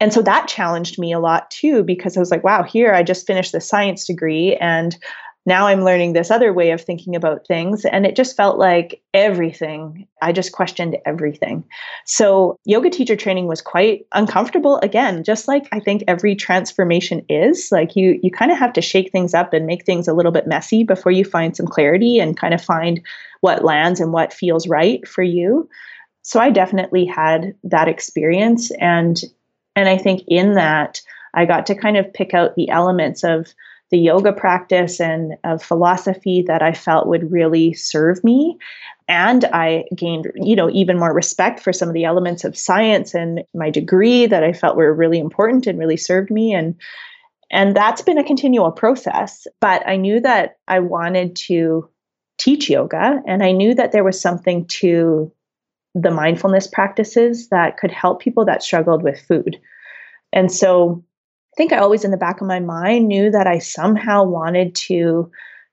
And 0.00 0.12
so 0.12 0.22
that 0.22 0.48
challenged 0.48 0.98
me 0.98 1.12
a 1.12 1.20
lot 1.20 1.48
too, 1.50 1.84
because 1.84 2.16
I 2.16 2.20
was 2.20 2.32
like, 2.32 2.42
wow, 2.42 2.64
here 2.64 2.92
I 2.92 3.04
just 3.04 3.26
finished 3.26 3.52
the 3.52 3.60
science 3.60 4.06
degree 4.06 4.56
and 4.56 4.96
now 5.44 5.66
I'm 5.66 5.82
learning 5.82 6.12
this 6.12 6.30
other 6.30 6.52
way 6.52 6.70
of 6.70 6.80
thinking 6.80 7.16
about 7.16 7.46
things. 7.46 7.84
And 7.84 8.06
it 8.06 8.14
just 8.14 8.36
felt 8.36 8.58
like 8.58 9.02
everything, 9.12 10.06
I 10.20 10.30
just 10.32 10.52
questioned 10.52 10.96
everything. 11.04 11.64
So, 12.06 12.58
yoga 12.64 12.90
teacher 12.90 13.16
training 13.16 13.48
was 13.48 13.60
quite 13.60 14.06
uncomfortable. 14.12 14.78
Again, 14.78 15.24
just 15.24 15.48
like 15.48 15.68
I 15.72 15.80
think 15.80 16.04
every 16.06 16.36
transformation 16.36 17.24
is, 17.28 17.70
like 17.72 17.96
you, 17.96 18.20
you 18.22 18.30
kind 18.30 18.52
of 18.52 18.58
have 18.58 18.72
to 18.74 18.80
shake 18.80 19.10
things 19.10 19.34
up 19.34 19.52
and 19.52 19.66
make 19.66 19.84
things 19.84 20.06
a 20.06 20.14
little 20.14 20.32
bit 20.32 20.46
messy 20.46 20.84
before 20.84 21.12
you 21.12 21.24
find 21.24 21.56
some 21.56 21.66
clarity 21.66 22.20
and 22.20 22.36
kind 22.36 22.54
of 22.54 22.62
find 22.62 23.00
what 23.40 23.64
lands 23.64 23.98
and 23.98 24.12
what 24.12 24.32
feels 24.32 24.68
right 24.68 25.06
for 25.08 25.22
you. 25.22 25.68
So, 26.22 26.38
I 26.38 26.50
definitely 26.50 27.04
had 27.04 27.54
that 27.64 27.88
experience. 27.88 28.70
And, 28.80 29.20
and 29.74 29.88
I 29.88 29.98
think 29.98 30.22
in 30.28 30.54
that, 30.54 31.00
I 31.34 31.46
got 31.46 31.66
to 31.66 31.74
kind 31.74 31.96
of 31.96 32.12
pick 32.12 32.32
out 32.32 32.54
the 32.54 32.68
elements 32.68 33.24
of 33.24 33.54
the 33.92 33.98
yoga 33.98 34.32
practice 34.32 35.00
and 35.00 35.34
of 35.44 35.62
philosophy 35.62 36.42
that 36.48 36.62
I 36.62 36.72
felt 36.72 37.06
would 37.06 37.30
really 37.30 37.74
serve 37.74 38.24
me. 38.24 38.56
And 39.06 39.44
I 39.44 39.84
gained, 39.94 40.32
you 40.34 40.56
know, 40.56 40.70
even 40.70 40.98
more 40.98 41.12
respect 41.12 41.60
for 41.60 41.74
some 41.74 41.88
of 41.88 41.94
the 41.94 42.06
elements 42.06 42.42
of 42.44 42.56
science 42.56 43.14
and 43.14 43.44
my 43.54 43.68
degree 43.68 44.24
that 44.26 44.42
I 44.42 44.54
felt 44.54 44.78
were 44.78 44.94
really 44.94 45.18
important 45.18 45.66
and 45.66 45.78
really 45.78 45.98
served 45.98 46.30
me. 46.30 46.54
And 46.54 46.74
and 47.50 47.76
that's 47.76 48.00
been 48.00 48.16
a 48.16 48.24
continual 48.24 48.72
process. 48.72 49.46
But 49.60 49.86
I 49.86 49.96
knew 49.96 50.20
that 50.20 50.56
I 50.66 50.80
wanted 50.80 51.36
to 51.48 51.90
teach 52.38 52.70
yoga, 52.70 53.20
and 53.26 53.42
I 53.42 53.52
knew 53.52 53.74
that 53.74 53.92
there 53.92 54.04
was 54.04 54.18
something 54.18 54.64
to 54.80 55.30
the 55.94 56.10
mindfulness 56.10 56.66
practices 56.66 57.50
that 57.50 57.76
could 57.76 57.90
help 57.90 58.22
people 58.22 58.46
that 58.46 58.62
struggled 58.62 59.02
with 59.02 59.20
food. 59.20 59.60
And 60.32 60.50
so 60.50 61.04
I 61.52 61.56
think 61.56 61.72
I 61.72 61.78
always, 61.78 62.04
in 62.04 62.10
the 62.10 62.16
back 62.16 62.40
of 62.40 62.46
my 62.46 62.60
mind, 62.60 63.08
knew 63.08 63.30
that 63.30 63.46
I 63.46 63.58
somehow 63.58 64.24
wanted 64.24 64.74
to 64.76 65.30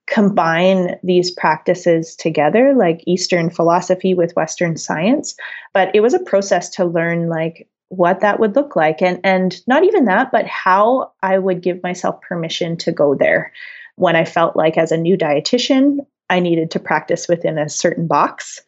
combine 0.07 0.97
these 1.03 1.32
practices 1.32 2.15
together, 2.15 2.73
like 2.75 3.03
Eastern 3.05 3.49
philosophy 3.49 4.13
with 4.13 4.36
Western 4.36 4.75
science. 4.75 5.36
But 5.73 5.95
it 5.95 6.01
was 6.01 6.13
a 6.13 6.19
process 6.19 6.69
to 6.71 6.86
learn, 6.86 7.30
like, 7.30 7.67
what 7.89 8.19
that 8.21 8.39
would 8.39 8.55
look 8.55 8.75
like. 8.75 9.01
And 9.01 9.19
and 9.23 9.59
not 9.67 9.84
even 9.84 10.05
that 10.05 10.32
but 10.32 10.45
how 10.45 11.11
I 11.21 11.38
would 11.38 11.61
give 11.61 11.84
myself 11.84 12.21
permission 12.21 12.77
to 12.77 12.91
go 12.91 13.15
there. 13.15 13.51
When 13.95 14.15
I 14.15 14.25
felt 14.25 14.55
like 14.55 14.77
as 14.77 14.91
a 14.91 14.97
new 14.97 15.17
dietitian 15.17 15.97
I 16.30 16.39
needed 16.39 16.71
to 16.71 16.80
practice 16.80 17.27
within 17.27 17.57
a 17.57 17.67
certain 17.67 18.07
box. 18.07 18.61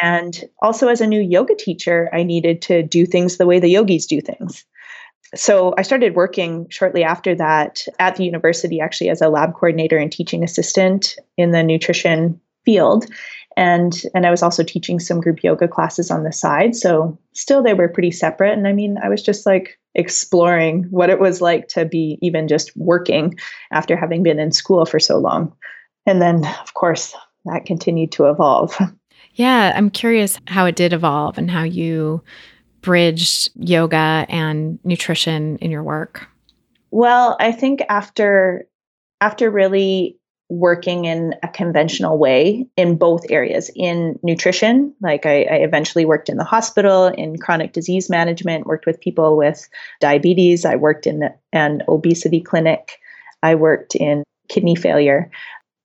And 0.00 0.44
also 0.62 0.88
as 0.88 1.00
a 1.00 1.06
new 1.06 1.20
yoga 1.20 1.54
teacher 1.56 2.08
I 2.12 2.22
needed 2.22 2.62
to 2.62 2.82
do 2.82 3.04
things 3.04 3.36
the 3.36 3.46
way 3.46 3.58
the 3.58 3.68
yogis 3.68 4.06
do 4.06 4.20
things 4.20 4.64
so 5.34 5.74
I 5.78 5.82
started 5.82 6.14
working 6.14 6.68
shortly 6.68 7.04
after 7.04 7.34
that 7.34 7.86
at 7.98 8.16
the 8.16 8.24
university, 8.24 8.80
actually, 8.80 9.08
as 9.08 9.22
a 9.22 9.28
lab 9.28 9.54
coordinator 9.54 9.96
and 9.96 10.12
teaching 10.12 10.44
assistant 10.44 11.16
in 11.36 11.52
the 11.52 11.62
nutrition 11.62 12.40
field. 12.64 13.06
And 13.56 14.02
and 14.14 14.26
I 14.26 14.30
was 14.30 14.42
also 14.42 14.62
teaching 14.62 14.98
some 14.98 15.20
group 15.20 15.42
yoga 15.42 15.68
classes 15.68 16.10
on 16.10 16.24
the 16.24 16.32
side. 16.32 16.74
So 16.74 17.18
still 17.34 17.62
they 17.62 17.74
were 17.74 17.88
pretty 17.88 18.10
separate. 18.10 18.56
And 18.56 18.66
I 18.66 18.72
mean, 18.72 18.96
I 19.02 19.08
was 19.08 19.22
just 19.22 19.44
like 19.46 19.78
exploring 19.94 20.84
what 20.84 21.10
it 21.10 21.20
was 21.20 21.42
like 21.42 21.68
to 21.68 21.84
be 21.84 22.18
even 22.22 22.48
just 22.48 22.74
working 22.76 23.34
after 23.70 23.94
having 23.94 24.22
been 24.22 24.38
in 24.38 24.52
school 24.52 24.86
for 24.86 24.98
so 24.98 25.18
long. 25.18 25.54
And 26.06 26.22
then 26.22 26.46
of 26.62 26.74
course 26.74 27.14
that 27.44 27.66
continued 27.66 28.12
to 28.12 28.26
evolve. 28.26 28.76
Yeah, 29.34 29.72
I'm 29.74 29.88
curious 29.88 30.38
how 30.46 30.66
it 30.66 30.76
did 30.76 30.92
evolve 30.92 31.38
and 31.38 31.50
how 31.50 31.62
you 31.62 32.22
bridged 32.82 33.50
yoga 33.54 34.26
and 34.28 34.78
nutrition 34.84 35.56
in 35.58 35.70
your 35.70 35.82
work? 35.82 36.28
Well, 36.90 37.36
I 37.40 37.52
think 37.52 37.82
after 37.88 38.66
after 39.20 39.50
really 39.50 40.18
working 40.52 41.06
in 41.06 41.34
a 41.42 41.48
conventional 41.48 42.18
way 42.18 42.66
in 42.76 42.98
both 42.98 43.24
areas 43.30 43.70
in 43.74 44.18
nutrition 44.22 44.94
like 45.00 45.24
I, 45.24 45.44
I, 45.44 45.54
eventually 45.56 46.04
worked 46.04 46.28
in 46.28 46.36
the 46.36 46.44
hospital 46.44 47.06
in 47.06 47.38
chronic 47.38 47.72
disease 47.72 48.10
management 48.10 48.66
worked 48.66 48.84
with 48.84 49.00
people 49.00 49.38
with 49.38 49.66
diabetes 49.98 50.66
i 50.66 50.76
worked 50.76 51.06
in 51.06 51.30
an 51.54 51.82
obesity 51.88 52.38
clinic 52.38 52.98
i 53.42 53.54
worked 53.54 53.94
in 53.94 54.24
kidney 54.50 54.76
failure 54.76 55.30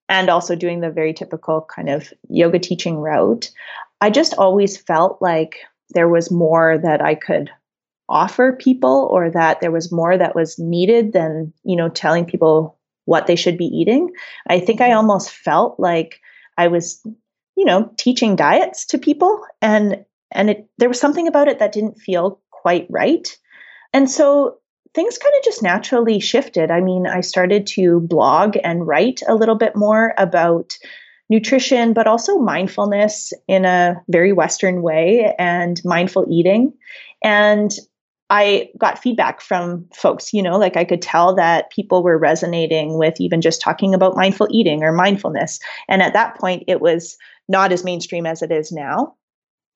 and 0.09 0.29
also 0.29 0.53
doing 0.53 0.81
the 0.81 0.91
very 0.91 1.13
typical 1.13 1.65
kind 1.73 1.87
of 1.87 2.11
yoga 2.27 2.59
teaching 2.59 2.97
route 2.97 3.49
i 4.01 4.09
just 4.09 4.33
always 4.33 4.75
felt 4.75 5.21
like 5.21 5.59
there 5.91 6.09
was 6.09 6.31
more 6.31 6.77
that 6.77 7.01
i 7.01 7.15
could 7.15 7.49
offer 8.09 8.53
people 8.53 9.09
or 9.11 9.29
that 9.29 9.59
there 9.59 9.71
was 9.71 9.91
more 9.91 10.17
that 10.17 10.35
was 10.35 10.57
needed 10.57 11.13
than 11.13 11.53
you 11.63 11.75
know 11.75 11.89
telling 11.89 12.25
people 12.25 12.77
what 13.07 13.25
they 13.25 13.37
should 13.37 13.57
be 13.57 13.65
eating. 13.65 14.11
I 14.47 14.59
think 14.59 14.81
I 14.81 14.89
mm-hmm. 14.89 14.97
almost 14.97 15.31
felt 15.31 15.79
like 15.79 16.19
I 16.57 16.67
was, 16.67 17.01
you 17.55 17.65
know, 17.65 17.89
teaching 17.97 18.35
diets 18.35 18.85
to 18.87 18.97
people 18.97 19.41
and 19.61 20.05
and 20.29 20.49
it 20.49 20.69
there 20.77 20.89
was 20.89 20.99
something 20.99 21.27
about 21.27 21.47
it 21.47 21.59
that 21.59 21.71
didn't 21.71 22.01
feel 22.01 22.41
quite 22.51 22.85
right. 22.89 23.35
And 23.93 24.11
so 24.11 24.57
things 24.93 25.17
kind 25.17 25.33
of 25.37 25.43
just 25.43 25.63
naturally 25.63 26.19
shifted. 26.19 26.69
I 26.69 26.81
mean, 26.81 27.07
I 27.07 27.21
started 27.21 27.65
to 27.67 28.01
blog 28.01 28.57
and 28.61 28.85
write 28.85 29.21
a 29.25 29.35
little 29.35 29.55
bit 29.55 29.75
more 29.75 30.13
about 30.17 30.73
nutrition, 31.29 31.93
but 31.93 32.07
also 32.07 32.37
mindfulness 32.37 33.33
in 33.47 33.65
a 33.65 34.01
very 34.07 34.33
Western 34.33 34.81
way 34.81 35.35
and 35.37 35.81
mindful 35.83 36.25
eating. 36.29 36.73
And 37.23 37.71
I 38.29 38.69
got 38.77 38.99
feedback 38.99 39.39
from 39.39 39.85
folks, 39.93 40.33
you 40.33 40.41
know, 40.41 40.57
like 40.57 40.75
I 40.75 40.83
could 40.83 41.01
tell 41.01 41.33
that 41.35 41.71
people 41.71 42.03
were 42.03 42.17
resonating 42.17 42.97
with 42.97 43.19
even 43.19 43.41
just 43.41 43.61
talking 43.61 43.93
about 43.93 44.17
mindful 44.17 44.47
eating 44.51 44.83
or 44.83 44.91
mindfulness. 44.91 45.59
And 45.87 46.01
at 46.01 46.13
that 46.13 46.37
point, 46.37 46.63
it 46.67 46.81
was 46.81 47.17
not 47.47 47.71
as 47.71 47.85
mainstream 47.85 48.25
as 48.25 48.41
it 48.41 48.51
is 48.51 48.71
now. 48.71 49.15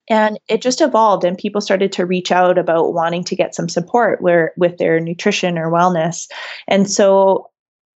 And 0.09 0.37
it 0.49 0.61
just 0.61 0.81
evolved, 0.81 1.23
and 1.23 1.37
people 1.37 1.61
started 1.61 1.91
to 1.93 2.05
reach 2.05 2.31
out 2.31 2.57
about 2.57 2.93
wanting 2.93 3.23
to 3.25 3.35
get 3.35 3.55
some 3.55 3.69
support 3.69 4.21
where, 4.21 4.51
with 4.57 4.77
their 4.77 4.99
nutrition 4.99 5.57
or 5.57 5.71
wellness. 5.71 6.27
And 6.67 6.89
so 6.89 7.50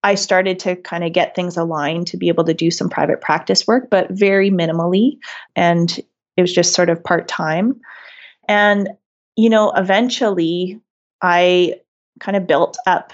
I 0.05 0.15
started 0.15 0.59
to 0.61 0.77
kind 0.77 1.03
of 1.03 1.13
get 1.13 1.35
things 1.35 1.57
aligned 1.57 2.07
to 2.09 2.19
be 2.19 2.29
able 2.29 2.45
to 2.45 2.55
do 2.55 2.71
some 2.71 2.91
private 2.91 3.23
practice 3.23 3.67
work, 3.67 3.89
but 3.91 4.11
very 4.11 4.51
minimally. 4.51 5.17
And 5.57 5.99
it 6.37 6.43
was 6.43 6.53
just 6.53 6.75
sort 6.75 6.91
of 6.91 7.03
part 7.03 7.27
time. 7.27 7.81
And 8.47 8.91
you 9.37 9.51
know, 9.51 9.73
eventually 9.73 10.81
I 11.21 11.81
kind 12.21 12.37
of 12.37 12.47
built 12.47 12.77
up 12.87 13.13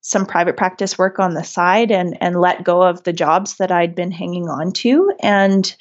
some 0.00 0.24
private 0.24 0.56
practice 0.56 0.96
work 0.96 1.18
on 1.18 1.34
the 1.34 1.44
side 1.44 1.90
and 1.90 2.16
and 2.22 2.40
let 2.40 2.64
go 2.64 2.82
of 2.82 3.02
the 3.02 3.12
jobs 3.12 3.56
that 3.56 3.72
I'd 3.72 3.94
been 3.94 4.12
hanging 4.12 4.48
on 4.48 4.72
to 4.72 5.12
and 5.20 5.76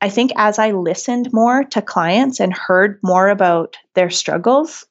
I 0.00 0.08
think 0.08 0.32
as 0.36 0.58
I 0.58 0.70
listened 0.70 1.28
more 1.32 1.64
to 1.64 1.82
clients 1.82 2.40
and 2.40 2.52
heard 2.52 2.98
more 3.02 3.28
about 3.28 3.76
their 3.94 4.10
struggles 4.10 4.86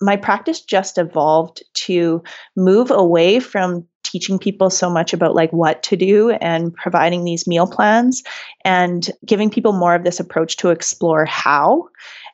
my 0.00 0.16
practice 0.16 0.60
just 0.60 0.98
evolved 0.98 1.62
to 1.74 2.22
move 2.56 2.90
away 2.90 3.40
from 3.40 3.86
teaching 4.16 4.38
people 4.38 4.70
so 4.70 4.88
much 4.88 5.12
about 5.12 5.34
like 5.34 5.52
what 5.52 5.82
to 5.82 5.94
do 5.94 6.30
and 6.40 6.74
providing 6.74 7.24
these 7.24 7.46
meal 7.46 7.66
plans 7.66 8.22
and 8.64 9.10
giving 9.26 9.50
people 9.50 9.74
more 9.74 9.94
of 9.94 10.04
this 10.04 10.18
approach 10.18 10.56
to 10.56 10.70
explore 10.70 11.26
how. 11.26 11.86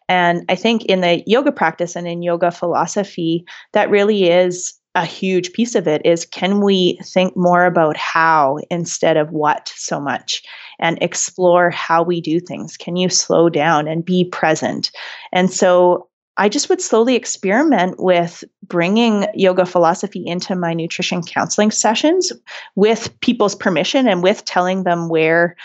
And 0.09 0.45
I 0.49 0.55
think 0.55 0.85
in 0.85 1.01
the 1.01 1.25
yoga 1.27 1.51
practice 1.51 1.97
and 1.97 2.07
in 2.07 2.23
yoga 2.23 2.53
philosophy, 2.53 3.45
that 3.73 3.91
really 3.91 4.31
is 4.31 4.75
a 4.95 5.05
huge 5.05 5.53
piece 5.55 5.75
of 5.75 5.89
it 5.89 6.03
is 6.05 6.25
can 6.25 6.61
we 6.61 7.01
think 7.03 7.37
more 7.37 7.65
about 7.65 7.97
how 7.97 8.59
instead 8.71 9.17
of 9.17 9.31
what 9.31 9.73
so 9.75 9.99
much 9.99 10.41
and 10.79 11.03
explore 11.03 11.71
how 11.71 12.05
we 12.05 12.21
do 12.21 12.39
things? 12.39 12.77
Can 12.77 12.95
you 12.95 13.09
slow 13.09 13.49
down 13.49 13.89
and 13.89 14.05
be 14.05 14.25
present? 14.25 14.93
And 15.33 15.51
so 15.51 16.09
i 16.37 16.49
just 16.49 16.69
would 16.69 16.81
slowly 16.81 17.15
experiment 17.15 17.97
with 17.99 18.45
bringing 18.67 19.27
yoga 19.35 19.67
philosophy 19.67 20.25
into 20.27 20.55
my 20.55 20.75
nutrition 20.75 21.23
counseling 21.23 21.71
sessions 21.71 22.33
with 22.75 23.19
people's 23.21 23.55
permission 23.55 24.09
and 24.09 24.23
with 24.23 24.45
telling 24.45 24.85
them 24.85 25.09
where 25.09 25.57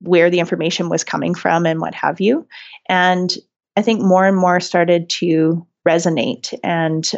where 0.00 0.30
the 0.30 0.38
information 0.38 0.88
was 0.88 1.02
coming 1.02 1.34
from 1.34 1.66
and 1.66 1.80
what 1.80 1.94
have 1.94 2.20
you 2.20 2.46
and 2.88 3.36
I 3.78 3.82
think 3.82 4.00
more 4.00 4.26
and 4.26 4.36
more 4.36 4.58
started 4.58 5.08
to 5.20 5.64
resonate. 5.86 6.52
And 6.64 7.08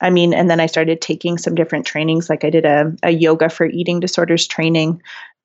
I 0.00 0.08
mean, 0.08 0.32
and 0.32 0.48
then 0.48 0.58
I 0.58 0.64
started 0.64 1.02
taking 1.02 1.36
some 1.36 1.54
different 1.54 1.84
trainings. 1.84 2.30
Like 2.30 2.44
I 2.44 2.50
did 2.50 2.64
a, 2.64 2.96
a 3.02 3.10
yoga 3.10 3.50
for 3.50 3.66
eating 3.66 4.00
disorders 4.00 4.46
training 4.46 5.02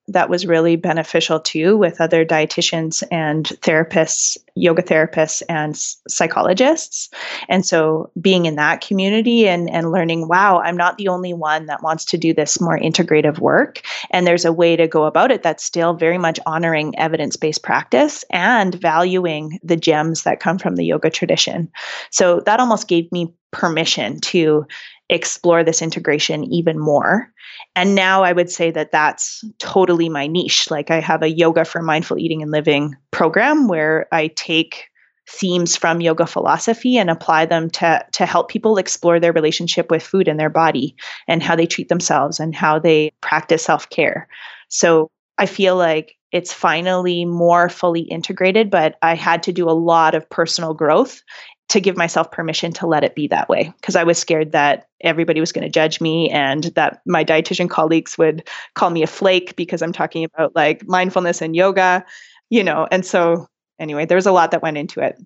that 0.08 0.30
was 0.30 0.46
really 0.46 0.76
beneficial 0.76 1.40
too 1.40 1.76
with 1.78 2.00
other 2.00 2.26
dietitians 2.26 3.04
and 3.12 3.46
therapists, 3.62 4.38
yoga 4.56 4.82
therapists 4.82 5.44
and 5.50 5.76
psychologists. 6.08 7.10
And 7.50 7.66
so 7.66 8.10
being 8.20 8.46
in 8.46 8.56
that 8.56 8.82
community 8.82 9.48
and, 9.48 9.70
and 9.70 9.92
learning, 9.92 10.28
wow, 10.28 10.60
I'm 10.60 10.78
not 10.78 10.98
the 10.98 11.10
only 11.10 11.34
one 11.34 11.66
that 11.66 11.84
wants 11.84 12.06
to 12.06 12.18
do 12.18 12.34
this 12.34 12.62
more 12.62 12.80
integrative 12.80 13.40
work. 13.40 13.82
And 14.10 14.26
there's 14.26 14.46
a 14.46 14.54
way 14.54 14.76
to 14.78 14.88
go 14.88 15.04
about 15.04 15.32
it 15.32 15.44
that's 15.44 15.64
still 15.64 15.94
very 15.94 16.18
much 16.18 16.40
honoring 16.46 16.98
evidence 16.98 17.36
based 17.36 17.64
practice 17.64 18.24
and 18.32 18.76
valuing 18.76 19.60
the 19.62 19.76
gems 19.76 20.24
that 20.24 20.40
come 20.40 20.58
from 20.58 20.76
the 20.76 20.86
yoga 20.86 21.10
tradition. 21.10 21.70
So 22.12 22.40
that 22.42 22.60
almost 22.60 22.88
gave 22.88 23.12
me 23.12 23.34
permission 23.52 24.20
to 24.20 24.66
explore 25.10 25.64
this 25.64 25.82
integration 25.82 26.44
even 26.46 26.78
more. 26.78 27.32
And 27.76 27.96
now 27.96 28.24
I 28.24 28.34
would 28.34 28.50
say 28.50 28.72
that 28.72 28.92
that's 28.92 29.44
totally 29.60 30.10
my 30.10 30.28
niche. 30.28 30.70
Like 30.70 30.92
I 30.92 31.00
have 31.00 31.24
a 31.24 31.30
yoga 31.30 31.66
for 31.66 31.82
mindful 31.82 32.18
eating 32.18 32.42
and 32.42 32.52
living 32.52 32.96
program 33.12 33.68
where 33.68 34.08
I 34.12 34.28
take 34.28 34.90
themes 35.30 35.76
from 35.76 36.02
yoga 36.02 36.26
philosophy 36.26 36.98
and 36.98 37.10
apply 37.10 37.46
them 37.46 37.70
to 37.70 38.06
to 38.14 38.26
help 38.26 38.50
people 38.50 38.78
explore 38.78 39.20
their 39.20 39.34
relationship 39.34 39.92
with 39.92 40.02
food 40.02 40.28
and 40.28 40.40
their 40.40 40.50
body 40.50 40.96
and 41.28 41.44
how 41.44 41.56
they 41.56 41.66
treat 41.66 41.90
themselves 41.90 42.40
and 42.40 42.56
how 42.56 42.80
they 42.80 43.12
practice 43.22 43.64
self-care. 43.64 44.28
So 44.70 45.12
I 45.38 45.46
feel 45.46 45.76
like 45.76 46.16
it's 46.32 46.54
finally 46.54 47.26
more 47.26 47.70
fully 47.70 48.02
integrated, 48.02 48.70
but 48.70 48.96
I 49.02 49.16
had 49.16 49.44
to 49.44 49.54
do 49.54 49.70
a 49.70 49.72
lot 49.72 50.16
of 50.16 50.30
personal 50.30 50.74
growth 50.74 51.22
to 51.70 51.82
give 51.82 51.98
myself 51.98 52.32
permission 52.32 52.72
to 52.72 52.88
let 52.88 53.04
it 53.04 53.16
be 53.16 53.28
that 53.28 53.50
way 53.50 53.74
because 53.80 53.96
I 53.96 54.04
was 54.04 54.18
scared 54.18 54.54
that 54.54 54.88
everybody 55.02 55.40
was 55.40 55.52
going 55.52 55.66
to 55.66 55.70
judge 55.70 56.00
me 56.00 56.30
and 56.30 56.66
that 56.76 57.02
my 57.06 57.24
dietitian 57.24 57.70
colleagues 57.70 58.18
would 58.18 58.48
call 58.74 58.90
me 58.90 59.04
a 59.04 59.08
flake 59.08 59.56
because 59.56 59.82
I'm 59.82 59.92
talking 59.92 60.24
about 60.24 60.56
like 60.56 60.88
mindfulness 60.88 61.42
and 61.42 61.56
yoga, 61.56 62.06
you 62.50 62.64
know. 62.64 62.88
And 62.90 63.06
so 63.06 63.48
anyway, 63.80 64.06
there 64.06 64.16
was 64.16 64.26
a 64.26 64.32
lot 64.32 64.52
that 64.52 64.62
went 64.62 64.78
into 64.78 65.02
it. 65.02 65.18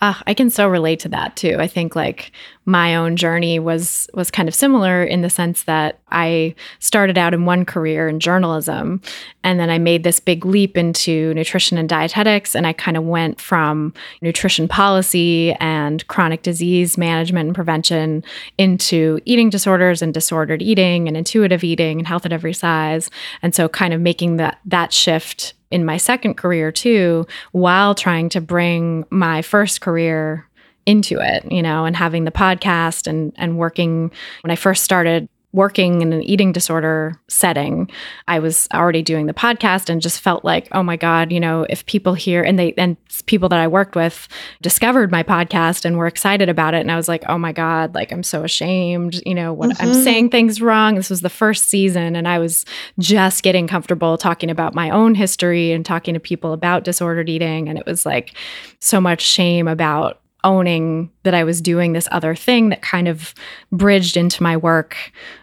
Uh, 0.00 0.14
I 0.26 0.34
can 0.34 0.48
so 0.48 0.68
relate 0.68 1.00
to 1.00 1.08
that 1.08 1.34
too. 1.34 1.56
I 1.58 1.66
think 1.66 1.96
like 1.96 2.30
my 2.64 2.94
own 2.94 3.16
journey 3.16 3.58
was 3.58 4.08
was 4.14 4.30
kind 4.30 4.48
of 4.48 4.54
similar 4.54 5.02
in 5.02 5.22
the 5.22 5.30
sense 5.30 5.64
that 5.64 5.98
I 6.10 6.54
started 6.78 7.18
out 7.18 7.34
in 7.34 7.46
one 7.46 7.64
career 7.64 8.08
in 8.08 8.20
journalism 8.20 9.00
and 9.42 9.58
then 9.58 9.70
I 9.70 9.78
made 9.78 10.04
this 10.04 10.20
big 10.20 10.44
leap 10.44 10.76
into 10.76 11.34
nutrition 11.34 11.78
and 11.78 11.88
dietetics 11.88 12.54
and 12.54 12.66
I 12.66 12.74
kind 12.74 12.96
of 12.96 13.04
went 13.04 13.40
from 13.40 13.92
nutrition 14.22 14.68
policy 14.68 15.52
and 15.54 16.06
chronic 16.06 16.42
disease 16.42 16.96
management 16.96 17.48
and 17.48 17.54
prevention 17.54 18.22
into 18.56 19.18
eating 19.24 19.50
disorders 19.50 20.00
and 20.00 20.14
disordered 20.14 20.62
eating 20.62 21.08
and 21.08 21.16
intuitive 21.16 21.64
eating 21.64 21.98
and 21.98 22.06
health 22.06 22.24
at 22.24 22.32
every 22.32 22.54
size. 22.54 23.10
And 23.42 23.52
so 23.54 23.68
kind 23.68 23.92
of 23.92 24.00
making 24.00 24.36
that 24.36 24.60
that 24.64 24.92
shift 24.92 25.54
in 25.70 25.84
my 25.84 25.96
second 25.96 26.34
career 26.34 26.72
too, 26.72 27.26
while 27.52 27.94
trying 27.94 28.28
to 28.30 28.40
bring 28.40 29.04
my 29.10 29.42
first 29.42 29.80
career 29.80 30.48
into 30.86 31.18
it, 31.20 31.50
you 31.52 31.62
know, 31.62 31.84
and 31.84 31.94
having 31.96 32.24
the 32.24 32.30
podcast 32.30 33.06
and 33.06 33.32
and 33.36 33.58
working 33.58 34.10
when 34.42 34.50
I 34.50 34.56
first 34.56 34.84
started 34.84 35.28
working 35.58 36.02
in 36.02 36.12
an 36.12 36.22
eating 36.22 36.52
disorder 36.52 37.20
setting, 37.26 37.90
I 38.28 38.38
was 38.38 38.68
already 38.72 39.02
doing 39.02 39.26
the 39.26 39.34
podcast 39.34 39.90
and 39.90 40.00
just 40.00 40.20
felt 40.20 40.44
like, 40.44 40.68
oh 40.70 40.84
my 40.84 40.94
God, 40.94 41.32
you 41.32 41.40
know, 41.40 41.66
if 41.68 41.84
people 41.86 42.14
here 42.14 42.44
and 42.44 42.56
they 42.56 42.74
and 42.74 42.96
people 43.26 43.48
that 43.48 43.58
I 43.58 43.66
worked 43.66 43.96
with 43.96 44.28
discovered 44.62 45.10
my 45.10 45.24
podcast 45.24 45.84
and 45.84 45.98
were 45.98 46.06
excited 46.06 46.48
about 46.48 46.74
it. 46.74 46.80
And 46.80 46.92
I 46.92 46.96
was 46.96 47.08
like, 47.08 47.24
oh 47.28 47.38
my 47.38 47.50
God, 47.50 47.92
like 47.92 48.12
I'm 48.12 48.22
so 48.22 48.44
ashamed, 48.44 49.20
you 49.26 49.34
know, 49.34 49.52
what 49.52 49.70
mm-hmm. 49.70 49.82
I'm 49.82 49.94
saying 49.94 50.30
things 50.30 50.62
wrong. 50.62 50.94
This 50.94 51.10
was 51.10 51.22
the 51.22 51.28
first 51.28 51.68
season 51.68 52.14
and 52.14 52.28
I 52.28 52.38
was 52.38 52.64
just 53.00 53.42
getting 53.42 53.66
comfortable 53.66 54.16
talking 54.16 54.50
about 54.50 54.76
my 54.76 54.90
own 54.90 55.16
history 55.16 55.72
and 55.72 55.84
talking 55.84 56.14
to 56.14 56.20
people 56.20 56.52
about 56.52 56.84
disordered 56.84 57.28
eating. 57.28 57.68
And 57.68 57.76
it 57.76 57.84
was 57.84 58.06
like 58.06 58.36
so 58.78 59.00
much 59.00 59.22
shame 59.22 59.66
about 59.66 60.20
owning 60.48 61.10
that 61.24 61.34
I 61.34 61.44
was 61.44 61.60
doing 61.60 61.92
this 61.92 62.08
other 62.10 62.34
thing 62.34 62.70
that 62.70 62.80
kind 62.80 63.06
of 63.06 63.34
bridged 63.70 64.16
into 64.16 64.42
my 64.42 64.56
work 64.56 64.96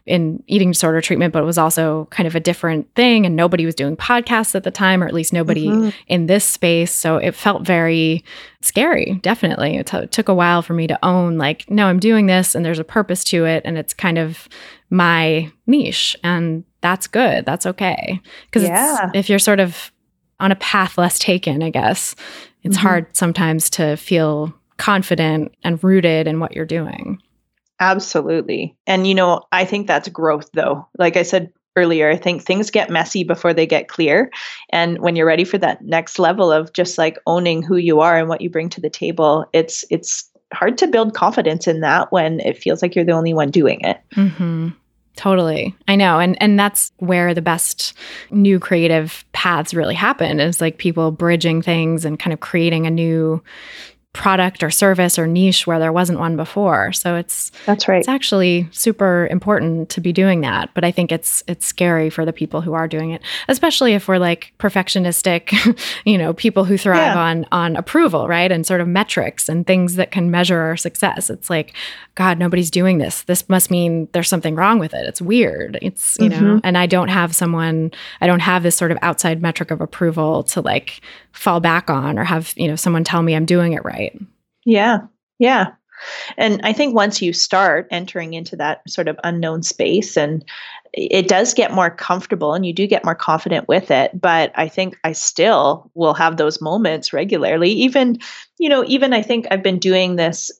in 0.08 0.44
eating 0.48 0.72
disorder 0.72 1.00
treatment, 1.00 1.32
but 1.32 1.44
it 1.44 1.46
was 1.46 1.60
also 1.60 2.08
kind 2.10 2.26
of 2.26 2.36
a 2.36 2.40
different 2.40 2.94
thing. 2.96 3.24
And 3.26 3.36
nobody 3.36 3.66
was 3.66 3.76
doing 3.76 3.96
podcasts 3.96 4.56
at 4.56 4.64
the 4.64 4.72
time, 4.72 5.04
or 5.04 5.08
at 5.08 5.14
least 5.14 5.32
nobody 5.32 5.68
mm-hmm. 5.68 5.90
in 6.08 6.26
this 6.26 6.44
space. 6.44 6.92
So 6.92 7.18
it 7.18 7.36
felt 7.36 7.62
very 7.62 8.24
scary, 8.62 9.20
definitely. 9.22 9.78
It, 9.78 9.86
t- 9.86 9.98
it 9.98 10.12
took 10.12 10.28
a 10.28 10.34
while 10.34 10.64
for 10.64 10.74
me 10.74 10.88
to 10.88 11.06
own, 11.06 11.38
like, 11.38 11.70
no, 11.70 11.86
I'm 11.86 12.00
doing 12.00 12.26
this 12.26 12.56
and 12.56 12.66
there's 12.66 12.80
a 12.80 12.84
purpose 12.84 13.24
to 13.26 13.46
it. 13.46 13.62
And 13.64 13.78
it's 13.78 13.94
kind 13.94 14.18
of 14.18 14.50
my 14.90 15.52
niche. 15.68 16.18
And 16.24 16.64
that's 16.82 17.06
good. 17.06 17.46
That's 17.46 17.68
okay. 17.68 18.20
Because 18.48 18.64
Yeah. 18.64 19.12
if 19.14 19.30
you're 19.30 19.40
sort 19.40 19.60
of 19.60 19.92
on 20.40 20.52
a 20.52 20.56
path 20.56 20.98
less 20.98 21.20
taken, 21.20 21.62
I 21.64 21.70
guess, 21.70 22.16
it's 22.64 22.78
Mhm. 22.78 22.82
hard 22.82 23.06
sometimes 23.16 23.70
to 23.72 23.96
feel 23.96 24.54
confident 24.78 25.54
and 25.64 25.84
rooted 25.84 26.28
in 26.28 26.40
what 26.40 26.56
you're 26.56 26.66
doing. 26.66 27.22
Absolutely. 27.80 28.76
And, 28.88 29.06
you 29.06 29.16
know, 29.16 29.42
I 29.52 29.66
think 29.66 29.88
that's 29.88 30.08
growth, 30.10 30.50
though. 30.54 30.88
Like 30.98 31.18
I 31.18 31.24
said 31.24 31.52
earlier, 31.76 32.10
I 32.10 32.16
think 32.16 32.42
things 32.42 32.72
get 32.72 32.90
messy 32.90 33.24
before 33.24 33.54
they 33.54 33.66
get 33.66 33.90
clear. 33.90 34.32
And 34.70 35.00
when 35.00 35.16
you're 35.16 35.26
ready 35.26 35.44
for 35.44 35.58
that 35.58 35.84
next 35.84 36.20
level 36.20 36.52
of 36.52 36.72
just 36.72 36.98
like 36.98 37.18
owning 37.28 37.62
who 37.62 37.76
you 37.76 38.00
are 38.00 38.18
and 38.18 38.30
what 38.30 38.42
you 38.42 38.50
bring 38.50 38.70
to 38.70 38.82
the 38.82 38.90
table, 38.90 39.46
it's, 39.54 39.84
it's, 39.90 40.30
hard 40.54 40.78
to 40.78 40.88
build 40.88 41.14
confidence 41.14 41.68
in 41.68 41.82
that 41.82 42.12
when 42.12 42.40
it 42.42 42.58
feels 42.58 42.82
like 42.82 42.96
you're 42.96 43.04
the 43.04 43.12
only 43.12 43.34
one 43.34 43.52
doing 43.52 43.82
it. 43.82 44.00
hmm 44.14 44.70
Totally. 45.16 45.74
I 45.88 45.96
know. 45.96 46.20
And 46.20 46.40
and 46.42 46.60
that's 46.60 46.92
where 46.98 47.34
the 47.34 47.42
best 47.42 47.94
new 48.32 48.60
creative 48.60 49.24
paths 49.32 49.74
really 49.74 49.96
happen 49.96 50.42
is 50.42 50.60
like 50.60 50.78
people 50.78 51.12
bridging 51.12 51.62
things 51.62 52.04
and 52.04 52.20
kind 52.20 52.34
of 52.34 52.42
creating 52.42 52.86
a 52.86 52.92
new 52.92 53.42
product 54.16 54.64
or 54.64 54.72
service 54.72 55.20
or 55.20 55.28
niche 55.28 55.68
where 55.68 55.78
there 55.78 55.92
wasn't 55.92 56.18
one 56.18 56.38
before. 56.38 56.94
So 56.94 57.16
it's 57.18 57.52
That's 57.66 57.88
right. 57.88 58.00
it's 58.00 58.08
actually 58.08 58.68
super 58.72 59.28
important 59.30 59.90
to 59.90 60.00
be 60.02 60.14
doing 60.14 60.40
that, 60.42 60.70
but 60.74 60.84
I 60.86 60.92
think 60.92 61.12
it's 61.12 61.44
it's 61.48 61.66
scary 61.66 62.10
for 62.10 62.24
the 62.26 62.32
people 62.32 62.62
who 62.62 62.74
are 62.74 62.88
doing 62.88 63.12
it, 63.12 63.22
especially 63.50 63.94
if 63.94 64.08
we're 64.08 64.18
like 64.18 64.54
perfectionistic, 64.58 65.52
you 66.06 66.18
know, 66.18 66.34
people 66.34 66.64
who 66.66 66.78
thrive 66.78 67.16
Yeah. 67.16 67.20
on 67.22 67.46
on 67.52 67.76
approval, 67.76 68.28
right? 68.28 68.52
And 68.52 68.66
sort 68.66 68.82
of 68.82 68.88
metrics 68.88 69.50
and 69.50 69.68
things 69.68 69.96
that 69.96 70.12
can 70.12 70.32
measure 70.32 70.60
our 70.60 70.78
success. 70.78 71.30
It's 71.30 71.50
like 71.50 71.74
god, 72.16 72.40
nobody's 72.40 72.72
doing 72.72 72.98
this. 73.00 73.24
This 73.24 73.50
must 73.50 73.70
mean 73.70 74.08
there's 74.14 74.30
something 74.30 74.56
wrong 74.56 74.80
with 74.80 74.94
it. 74.94 75.06
It's 75.06 75.22
weird. 75.22 75.78
It's, 75.82 76.18
you 76.22 76.30
know, 76.30 76.38
Mhm. 76.40 76.62
and 76.64 76.78
I 76.78 76.86
don't 76.86 77.10
have 77.10 77.36
someone 77.36 77.92
I 78.22 78.28
don't 78.28 78.40
have 78.40 78.64
this 78.64 78.78
sort 78.78 78.92
of 78.92 78.98
outside 79.02 79.42
metric 79.42 79.72
of 79.72 79.82
approval 79.82 80.44
to 80.44 80.62
like 80.62 81.02
fall 81.36 81.60
back 81.60 81.90
on 81.90 82.18
or 82.18 82.24
have, 82.24 82.54
you 82.56 82.68
know, 82.68 82.76
someone 82.76 83.04
tell 83.04 83.22
me 83.22 83.36
I'm 83.36 83.46
doing 83.46 83.74
it 83.74 83.86
right. 83.86 84.18
Yeah. 84.66 85.00
Yeah. 85.40 85.74
And 86.38 86.62
I 86.64 86.74
think 86.74 86.96
once 86.96 87.22
you 87.22 87.34
start 87.34 87.88
entering 87.92 88.34
into 88.34 88.56
that 88.58 88.82
sort 88.90 89.08
of 89.08 89.20
unknown 89.24 89.64
space 89.64 90.18
and 90.18 90.44
it 90.94 91.28
does 91.28 91.54
get 91.54 91.74
more 91.74 91.90
comfortable 91.90 92.54
and 92.54 92.66
you 92.66 92.74
do 92.74 92.88
get 92.88 93.04
more 93.04 93.16
confident 93.16 93.68
with 93.68 93.92
it, 93.92 94.20
but 94.20 94.52
I 94.56 94.68
think 94.68 94.98
I 95.04 95.12
still 95.12 95.92
will 95.94 96.14
have 96.14 96.38
those 96.38 96.62
moments 96.62 97.12
regularly. 97.12 97.70
Even, 97.72 98.20
you 98.58 98.70
know, 98.70 98.84
even 98.86 99.14
I 99.14 99.22
think 99.22 99.48
I've 99.52 99.64
been 99.64 99.80
doing 99.80 100.16
this 100.16 100.52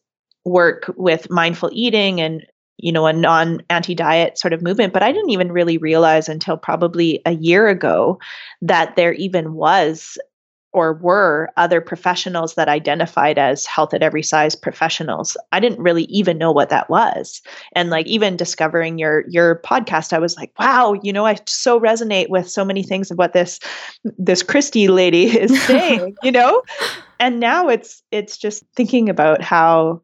work 0.44 0.94
with 0.96 1.30
mindful 1.30 1.70
eating 1.74 2.22
and 2.22 2.46
you 2.78 2.92
know 2.92 3.08
a 3.08 3.14
non 3.14 3.62
anti-diet 3.70 4.38
sort 4.38 4.54
of 4.54 4.62
movement 4.62 4.94
but 4.94 5.02
i 5.02 5.12
didn't 5.12 5.32
even 5.32 5.52
really 5.52 5.78
realize 5.78 6.30
until 6.30 6.56
probably 6.56 7.22
a 7.26 7.32
year 7.32 7.68
ago 7.68 8.20
that 8.62 8.96
there 8.96 9.14
even 9.14 9.54
was 9.54 10.18
or 10.76 10.94
were 10.94 11.50
other 11.56 11.80
professionals 11.80 12.56
that 12.56 12.68
identified 12.68 13.38
as 13.38 13.66
health 13.66 13.94
at 13.94 14.04
every 14.04 14.22
size 14.22 14.56
professionals 14.56 15.38
i 15.54 15.60
didn't 15.60 15.80
really 15.80 16.04
even 16.04 16.38
know 16.38 16.52
what 16.52 16.70
that 16.70 16.90
was. 16.90 17.42
And 17.74 17.90
like 17.90 18.06
even 18.08 18.36
discovering 18.36 19.00
your 19.00 19.24
your 19.28 19.62
podcast 19.64 20.12
i 20.12 20.20
was 20.20 20.36
like 20.36 20.52
wow 20.60 20.94
you 21.02 21.14
know 21.14 21.26
i 21.26 21.38
so 21.46 21.80
resonate 21.80 22.30
with 22.30 22.50
so 22.50 22.66
many 22.66 22.84
things 22.84 23.10
of 23.10 23.18
what 23.18 23.34
this 23.34 23.60
this 24.18 24.44
christy 24.44 24.88
lady 24.88 25.26
is 25.40 25.64
saying 25.64 26.16
you 26.24 26.32
know? 26.32 26.62
And 27.20 27.40
now 27.40 27.70
it's 27.70 28.04
it's 28.12 28.38
just 28.38 28.64
thinking 28.76 29.10
about 29.10 29.42
how 29.42 30.02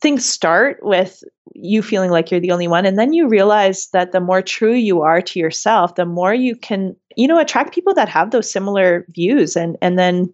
things 0.00 0.26
start 0.26 0.78
with 0.82 1.22
you 1.54 1.82
feeling 1.82 2.10
like 2.10 2.30
you're 2.30 2.40
the 2.40 2.50
only 2.50 2.68
one 2.68 2.84
and 2.84 2.98
then 2.98 3.12
you 3.12 3.28
realize 3.28 3.88
that 3.92 4.12
the 4.12 4.20
more 4.20 4.42
true 4.42 4.74
you 4.74 5.02
are 5.02 5.22
to 5.22 5.38
yourself 5.38 5.94
the 5.94 6.04
more 6.04 6.34
you 6.34 6.56
can 6.56 6.94
you 7.16 7.28
know 7.28 7.38
attract 7.38 7.74
people 7.74 7.94
that 7.94 8.08
have 8.08 8.30
those 8.30 8.50
similar 8.50 9.06
views 9.10 9.56
and 9.56 9.76
and 9.80 9.98
then 9.98 10.32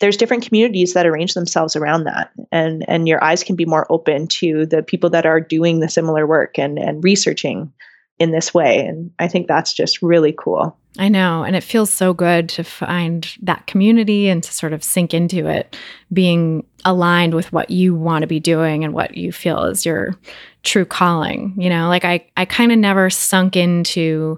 there's 0.00 0.16
different 0.16 0.44
communities 0.44 0.92
that 0.92 1.06
arrange 1.06 1.34
themselves 1.34 1.76
around 1.76 2.04
that 2.04 2.30
and 2.52 2.84
and 2.88 3.08
your 3.08 3.22
eyes 3.22 3.44
can 3.44 3.56
be 3.56 3.64
more 3.64 3.90
open 3.90 4.26
to 4.26 4.66
the 4.66 4.82
people 4.82 5.10
that 5.10 5.26
are 5.26 5.40
doing 5.40 5.80
the 5.80 5.88
similar 5.88 6.26
work 6.26 6.58
and 6.58 6.78
and 6.78 7.04
researching 7.04 7.72
in 8.18 8.30
this 8.30 8.52
way 8.54 8.84
and 8.86 9.10
i 9.18 9.28
think 9.28 9.46
that's 9.46 9.72
just 9.72 10.02
really 10.02 10.32
cool 10.32 10.76
I 10.98 11.08
know. 11.08 11.42
And 11.42 11.56
it 11.56 11.64
feels 11.64 11.90
so 11.90 12.14
good 12.14 12.48
to 12.50 12.62
find 12.62 13.28
that 13.42 13.66
community 13.66 14.28
and 14.28 14.42
to 14.44 14.52
sort 14.52 14.72
of 14.72 14.84
sink 14.84 15.12
into 15.12 15.48
it, 15.48 15.76
being 16.12 16.64
aligned 16.84 17.34
with 17.34 17.52
what 17.52 17.70
you 17.70 17.94
want 17.94 18.22
to 18.22 18.28
be 18.28 18.38
doing 18.38 18.84
and 18.84 18.94
what 18.94 19.16
you 19.16 19.32
feel 19.32 19.64
is 19.64 19.84
your 19.84 20.14
true 20.62 20.84
calling. 20.84 21.54
You 21.56 21.68
know, 21.68 21.88
like 21.88 22.04
I, 22.04 22.24
I 22.36 22.44
kind 22.44 22.70
of 22.70 22.78
never 22.78 23.10
sunk 23.10 23.56
into 23.56 24.36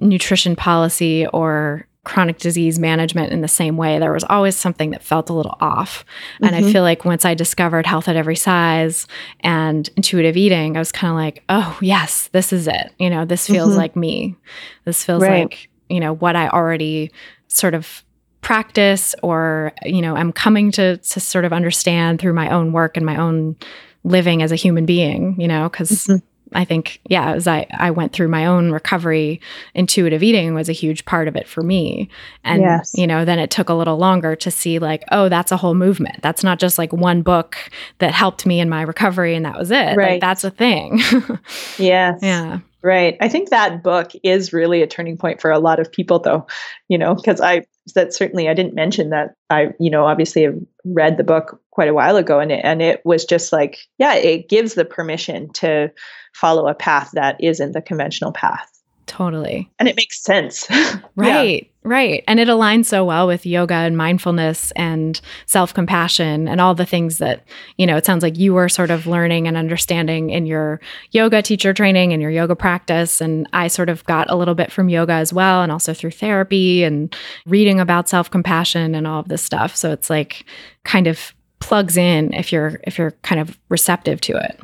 nutrition 0.00 0.56
policy 0.56 1.26
or 1.28 1.86
chronic 2.04 2.38
disease 2.38 2.78
management 2.78 3.32
in 3.32 3.40
the 3.40 3.48
same 3.48 3.76
way. 3.76 3.98
There 3.98 4.12
was 4.12 4.22
always 4.24 4.54
something 4.54 4.90
that 4.90 5.02
felt 5.02 5.28
a 5.28 5.32
little 5.32 5.56
off. 5.60 6.04
And 6.40 6.54
I 6.54 6.60
Mhm. 6.62 6.70
feel 6.72 6.82
like 6.84 7.04
once 7.04 7.24
I 7.24 7.34
discovered 7.34 7.84
health 7.84 8.06
at 8.06 8.14
every 8.14 8.36
size 8.36 9.08
and 9.40 9.90
intuitive 9.96 10.36
eating, 10.36 10.76
I 10.76 10.78
was 10.78 10.92
kind 10.92 11.10
of 11.10 11.16
like, 11.16 11.42
oh, 11.48 11.76
yes, 11.80 12.28
this 12.32 12.52
is 12.52 12.68
it. 12.68 12.92
You 13.00 13.10
know, 13.10 13.24
this 13.24 13.48
feels 13.48 13.74
Mhm. 13.74 13.76
like 13.78 13.96
me. 13.96 14.36
This 14.84 15.02
feels 15.02 15.20
Right. 15.22 15.40
like, 15.50 15.68
you 15.88 15.98
know, 15.98 16.14
what 16.14 16.36
I 16.36 16.46
already 16.48 17.10
sort 17.48 17.74
of 17.74 18.04
practice 18.40 19.16
or, 19.24 19.72
you 19.84 20.00
know, 20.00 20.14
I'm 20.14 20.30
coming 20.32 20.70
to 20.72 20.98
to 20.98 21.18
sort 21.20 21.44
of 21.44 21.52
understand 21.52 22.20
through 22.20 22.34
my 22.34 22.48
own 22.50 22.70
work 22.70 22.96
and 22.96 23.04
my 23.04 23.16
own 23.16 23.56
living 24.04 24.42
as 24.42 24.52
a 24.52 24.56
human 24.56 24.86
being, 24.86 25.34
you 25.40 25.48
know, 25.48 25.68
because 25.68 26.06
Mhm. 26.06 26.22
I 26.52 26.64
think, 26.64 27.00
yeah, 27.08 27.32
as 27.32 27.48
I, 27.48 27.66
I 27.72 27.90
went 27.90 28.12
through 28.12 28.28
my 28.28 28.46
own 28.46 28.70
recovery, 28.70 29.40
intuitive 29.74 30.22
eating 30.22 30.54
was 30.54 30.68
a 30.68 30.72
huge 30.72 31.04
part 31.04 31.28
of 31.28 31.36
it 31.36 31.48
for 31.48 31.62
me. 31.62 32.08
And, 32.44 32.62
Yes. 32.62 32.92
you 32.94 33.06
know, 33.06 33.24
then 33.24 33.38
it 33.38 33.50
took 33.50 33.68
a 33.68 33.74
little 33.74 33.96
longer 33.96 34.36
to 34.36 34.50
see, 34.50 34.78
like, 34.78 35.04
oh, 35.10 35.28
that's 35.28 35.52
a 35.52 35.56
whole 35.56 35.74
movement. 35.74 36.22
That's 36.22 36.44
not 36.44 36.58
just 36.58 36.78
like 36.78 36.92
one 36.92 37.22
book 37.22 37.56
that 37.98 38.12
helped 38.12 38.46
me 38.46 38.60
in 38.60 38.68
my 38.68 38.82
recovery 38.82 39.34
and 39.34 39.44
that 39.44 39.58
was 39.58 39.70
it. 39.70 39.96
Right. 39.96 40.12
Like, 40.12 40.20
that's 40.20 40.44
a 40.44 40.50
thing. 40.50 41.00
yes 41.78 42.20
yeah. 42.22 42.60
Right. 42.82 43.16
I 43.20 43.28
think 43.28 43.50
that 43.50 43.82
book 43.82 44.12
is 44.22 44.52
really 44.52 44.80
a 44.80 44.86
turning 44.86 45.16
point 45.16 45.40
for 45.40 45.50
a 45.50 45.58
lot 45.58 45.80
of 45.80 45.90
people, 45.90 46.20
though, 46.20 46.46
you 46.86 46.96
know, 46.96 47.16
because 47.16 47.40
I, 47.40 47.64
that 47.96 48.14
certainly, 48.14 48.48
I 48.48 48.54
didn't 48.54 48.74
mention 48.74 49.10
that 49.10 49.34
I, 49.50 49.70
you 49.80 49.90
know, 49.90 50.06
obviously 50.06 50.46
read 50.84 51.16
the 51.16 51.24
book 51.24 51.60
quite 51.72 51.88
a 51.88 51.94
while 51.94 52.16
ago 52.16 52.38
and 52.38 52.52
it, 52.52 52.60
and 52.62 52.80
it 52.80 53.00
was 53.04 53.24
just 53.24 53.52
like, 53.52 53.78
yeah, 53.98 54.14
it 54.14 54.48
gives 54.48 54.74
the 54.74 54.84
permission 54.84 55.52
to 55.54 55.90
follow 56.36 56.68
a 56.68 56.74
path 56.74 57.10
that 57.14 57.36
isn't 57.40 57.72
the 57.72 57.82
conventional 57.82 58.32
path. 58.32 58.76
Totally. 59.06 59.70
And 59.78 59.88
it 59.88 59.96
makes 59.96 60.22
sense. 60.22 60.66
Yeah. 61.18 61.38
Right, 61.38 61.70
right. 61.82 62.24
And 62.28 62.38
it 62.38 62.48
aligns 62.48 62.86
so 62.86 63.02
well 63.02 63.26
with 63.26 63.46
yoga 63.46 63.72
and 63.74 63.96
mindfulness 63.96 64.70
and 64.72 65.18
self 65.46 65.72
compassion 65.72 66.46
and 66.46 66.60
all 66.60 66.74
the 66.74 66.84
things 66.84 67.16
that, 67.18 67.42
you 67.78 67.86
know, 67.86 67.96
it 67.96 68.04
sounds 68.04 68.22
like 68.22 68.36
you 68.36 68.52
were 68.52 68.68
sort 68.68 68.90
of 68.90 69.06
learning 69.06 69.48
and 69.48 69.56
understanding 69.56 70.28
in 70.28 70.44
your 70.44 70.78
yoga 71.12 71.40
teacher 71.40 71.72
training 71.72 72.12
and 72.12 72.20
your 72.20 72.30
yoga 72.30 72.54
practice. 72.54 73.22
And 73.22 73.48
I 73.54 73.68
sort 73.68 73.88
of 73.88 74.04
got 74.04 74.30
a 74.30 74.36
little 74.36 74.54
bit 74.54 74.70
from 74.70 74.90
yoga 74.90 75.14
as 75.14 75.32
well, 75.32 75.62
and 75.62 75.72
also 75.72 75.94
through 75.94 76.10
therapy 76.10 76.84
and 76.84 77.16
reading 77.46 77.80
about 77.80 78.10
self 78.10 78.30
compassion 78.30 78.94
and 78.94 79.06
all 79.06 79.20
of 79.20 79.28
this 79.28 79.42
stuff. 79.42 79.74
So 79.74 79.90
it's 79.90 80.10
like 80.10 80.44
kind 80.84 81.06
of 81.06 81.34
plugs 81.60 81.96
in 81.96 82.34
if 82.34 82.52
you're 82.52 82.78
if 82.84 82.98
you're 82.98 83.12
kind 83.22 83.40
of 83.40 83.58
receptive 83.70 84.20
to 84.22 84.36
it. 84.36 84.60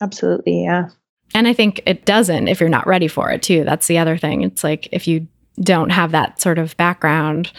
Absolutely. 0.00 0.64
Yeah. 0.64 0.88
And 1.34 1.48
I 1.48 1.52
think 1.52 1.80
it 1.86 2.04
doesn't 2.04 2.48
if 2.48 2.60
you're 2.60 2.68
not 2.68 2.86
ready 2.86 3.08
for 3.08 3.30
it 3.30 3.42
too. 3.42 3.64
That's 3.64 3.86
the 3.86 3.98
other 3.98 4.16
thing. 4.16 4.42
It's 4.42 4.62
like 4.64 4.88
if 4.92 5.06
you 5.08 5.26
don't 5.60 5.90
have 5.90 6.12
that 6.12 6.40
sort 6.40 6.58
of 6.58 6.76
background, 6.76 7.52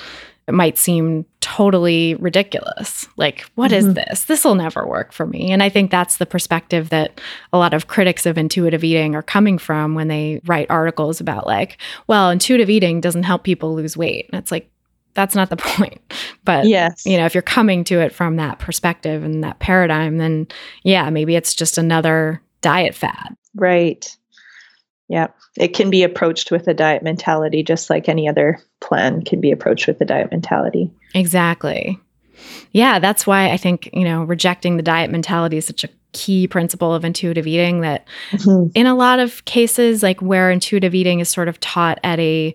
it 0.47 0.53
might 0.53 0.78
seem 0.78 1.26
totally 1.39 2.15
ridiculous. 2.15 3.07
Like, 3.15 3.45
what 3.55 3.71
is 3.71 3.86
Mhm. 3.86 3.93
this? 3.95 4.26
This 4.26 4.43
will 4.43 4.55
never 4.55 4.86
work 4.86 5.13
for 5.13 5.26
me. 5.26 5.51
And 5.51 5.63
I 5.63 5.69
think 5.69 5.89
that's 5.89 6.17
the 6.17 6.26
perspective 6.26 6.89
that 6.89 7.21
a 7.53 7.57
lot 7.57 7.74
of 7.74 7.88
critics 7.88 8.26
of 8.26 8.38
intuitive 8.38 8.84
eating 8.84 9.15
are 9.15 9.21
coming 9.21 9.57
from 9.57 9.95
when 9.95 10.07
they 10.09 10.41
write 10.45 10.67
articles 10.69 11.21
about, 11.21 11.47
like, 11.47 11.78
well, 12.07 12.30
intuitive 12.30 12.69
eating 12.69 12.99
doesn't 12.99 13.24
help 13.24 13.43
people 13.43 13.74
lose 13.74 13.95
weight. 13.95 14.30
And 14.34 14.39
it's 14.41 14.51
like, 14.51 14.69
that's 15.13 15.36
not 15.36 15.49
the 15.49 15.55
point. 15.78 16.01
But 16.43 16.65
Yes. 16.65 17.05
you 17.05 17.17
know, 17.17 17.26
if 17.26 17.34
you're 17.36 17.41
coming 17.41 17.84
to 17.86 17.99
it 18.01 18.11
from 18.13 18.36
that 18.36 18.59
perspective 18.59 19.24
and 19.24 19.43
that 19.45 19.59
paradigm, 19.59 20.17
then 20.17 20.47
yeah, 20.84 21.09
maybe 21.09 21.36
it's 21.36 21.53
just 21.55 21.78
another 21.78 22.41
diet 22.61 22.95
fad. 22.95 23.36
Right. 23.56 24.16
Yeah. 25.10 25.28
It 25.58 25.70
can 25.70 25.89
be 25.89 26.04
approached 26.04 26.49
with 26.49 26.68
a 26.68 26.74
diet 26.74 27.04
mentality, 27.04 27.64
just 27.64 27.89
like 27.89 28.10
any 28.10 28.28
other 28.28 28.60
plan 28.82 29.24
can 29.24 29.39
be 29.39 29.51
approached 29.51 29.88
with 29.88 30.01
a 30.01 30.06
diet 30.06 30.32
mentality. 30.32 30.91
Exactly. 31.14 31.99
Yeah, 32.72 32.99
that's 32.99 33.28
why 33.28 33.51
I 33.51 33.58
think, 33.58 33.89
you 33.93 34.04
know, 34.04 34.24
rejecting 34.24 34.78
the 34.78 34.84
diet 34.84 35.12
mentality 35.12 35.58
is 35.58 35.66
such 35.66 35.84
a 35.84 35.89
key 36.14 36.47
principle 36.47 36.93
of 36.93 37.04
intuitive 37.04 37.47
eating 37.47 37.82
that 37.82 38.08
mm-hmm. 38.32 38.70
in 38.76 38.86
a 38.86 38.95
lot 38.95 39.20
of 39.20 39.43
cases, 39.45 40.04
like 40.04 40.22
where 40.22 40.51
intuitive 40.51 40.95
eating 40.95 41.20
is 41.20 41.30
sort 41.30 41.47
of 41.47 41.60
taught 41.60 41.99
at 42.04 42.20
a 42.20 42.54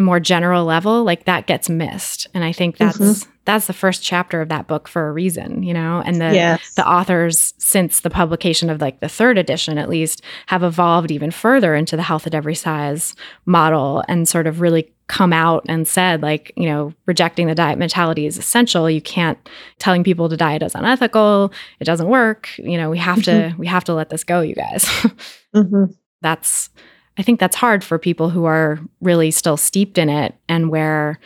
more 0.00 0.20
general 0.20 0.64
level, 0.64 1.04
like 1.04 1.24
that 1.24 1.46
gets 1.46 1.68
missed. 1.68 2.26
And 2.34 2.44
I 2.44 2.52
think 2.52 2.76
that's 2.76 2.98
mm-hmm. 2.98 3.30
that's 3.44 3.66
the 3.66 3.72
first 3.72 4.02
chapter 4.02 4.40
of 4.40 4.48
that 4.48 4.66
book 4.66 4.88
for 4.88 5.08
a 5.08 5.12
reason, 5.12 5.62
you 5.62 5.74
know? 5.74 6.02
And 6.04 6.20
the 6.20 6.32
yes. 6.34 6.74
the 6.74 6.88
authors 6.88 7.54
since 7.58 8.00
the 8.00 8.10
publication 8.10 8.70
of 8.70 8.80
like 8.80 9.00
the 9.00 9.08
third 9.08 9.38
edition 9.38 9.78
at 9.78 9.88
least 9.88 10.22
have 10.46 10.62
evolved 10.62 11.10
even 11.10 11.30
further 11.30 11.74
into 11.74 11.96
the 11.96 12.02
health 12.02 12.26
at 12.26 12.34
every 12.34 12.54
size 12.54 13.14
model 13.46 14.04
and 14.08 14.28
sort 14.28 14.46
of 14.46 14.60
really 14.60 14.92
come 15.08 15.32
out 15.32 15.64
and 15.68 15.88
said 15.88 16.22
like, 16.22 16.52
you 16.56 16.66
know, 16.66 16.94
rejecting 17.06 17.48
the 17.48 17.54
diet 17.54 17.78
mentality 17.78 18.26
is 18.26 18.38
essential. 18.38 18.88
You 18.88 19.00
can't 19.00 19.38
telling 19.78 20.04
people 20.04 20.28
to 20.28 20.36
diet 20.36 20.62
is 20.62 20.74
unethical. 20.74 21.52
It 21.80 21.84
doesn't 21.84 22.08
work. 22.08 22.48
You 22.58 22.78
know, 22.78 22.90
we 22.90 22.98
have 22.98 23.18
mm-hmm. 23.18 23.50
to 23.50 23.56
we 23.58 23.66
have 23.66 23.84
to 23.84 23.94
let 23.94 24.10
this 24.10 24.24
go, 24.24 24.40
you 24.40 24.54
guys. 24.54 24.84
mm-hmm. 25.54 25.92
That's 26.22 26.70
I 27.18 27.22
think 27.22 27.40
that's 27.40 27.56
hard 27.56 27.84
for 27.84 27.98
people 27.98 28.30
who 28.30 28.44
are 28.44 28.78
really 29.00 29.30
still 29.30 29.56
steeped 29.56 29.98
in 29.98 30.08
it 30.08 30.34
and 30.48 30.70
where 30.70 31.18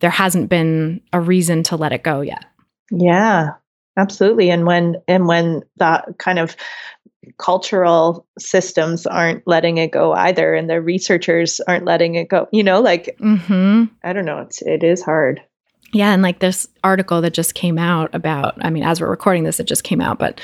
there 0.00 0.10
hasn't 0.10 0.48
been 0.48 1.00
a 1.12 1.20
reason 1.20 1.62
to 1.64 1.76
let 1.76 1.92
it 1.92 2.02
go 2.02 2.20
yet. 2.20 2.44
Yeah, 2.90 3.50
absolutely. 3.96 4.50
And 4.50 4.66
when 4.66 4.96
and 5.08 5.26
when 5.26 5.62
that 5.76 6.18
kind 6.18 6.38
of 6.38 6.56
cultural 7.38 8.26
systems 8.38 9.06
aren't 9.06 9.46
letting 9.46 9.78
it 9.78 9.90
go 9.90 10.12
either 10.12 10.54
and 10.54 10.68
the 10.68 10.80
researchers 10.80 11.60
aren't 11.66 11.84
letting 11.84 12.16
it 12.16 12.28
go 12.28 12.46
you 12.52 12.62
know 12.62 12.80
like 12.80 13.16
mm-hmm. 13.18 13.84
i 14.02 14.12
don't 14.12 14.24
know 14.26 14.40
it's 14.40 14.60
it 14.62 14.82
is 14.84 15.02
hard 15.02 15.40
yeah 15.92 16.12
and 16.12 16.22
like 16.22 16.40
this 16.40 16.66
article 16.82 17.20
that 17.20 17.32
just 17.32 17.54
came 17.54 17.78
out 17.78 18.14
about 18.14 18.54
i 18.62 18.70
mean 18.70 18.82
as 18.82 19.00
we're 19.00 19.08
recording 19.08 19.44
this 19.44 19.58
it 19.58 19.66
just 19.66 19.84
came 19.84 20.00
out 20.00 20.18
but 20.18 20.40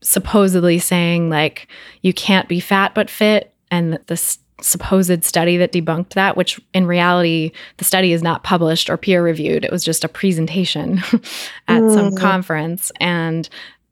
supposedly 0.00 0.78
saying 0.78 1.30
like 1.30 1.68
you 2.00 2.12
can't 2.12 2.48
be 2.48 2.60
fat 2.60 2.94
but 2.94 3.10
fit 3.10 3.51
and 3.72 3.98
this 4.06 4.38
supposed 4.60 5.24
study 5.24 5.56
that 5.56 5.72
debunked 5.72 6.10
that, 6.10 6.36
which 6.36 6.60
in 6.72 6.86
reality, 6.86 7.50
the 7.78 7.84
study 7.84 8.12
is 8.12 8.22
not 8.22 8.44
published 8.44 8.88
or 8.88 8.96
peer 8.96 9.24
reviewed. 9.24 9.64
It 9.64 9.72
was 9.72 9.82
just 9.82 10.04
a 10.04 10.08
presentation 10.08 10.98
at 11.68 11.82
mm. 11.82 11.94
some 11.94 12.14
conference. 12.14 12.92
And 13.00 13.48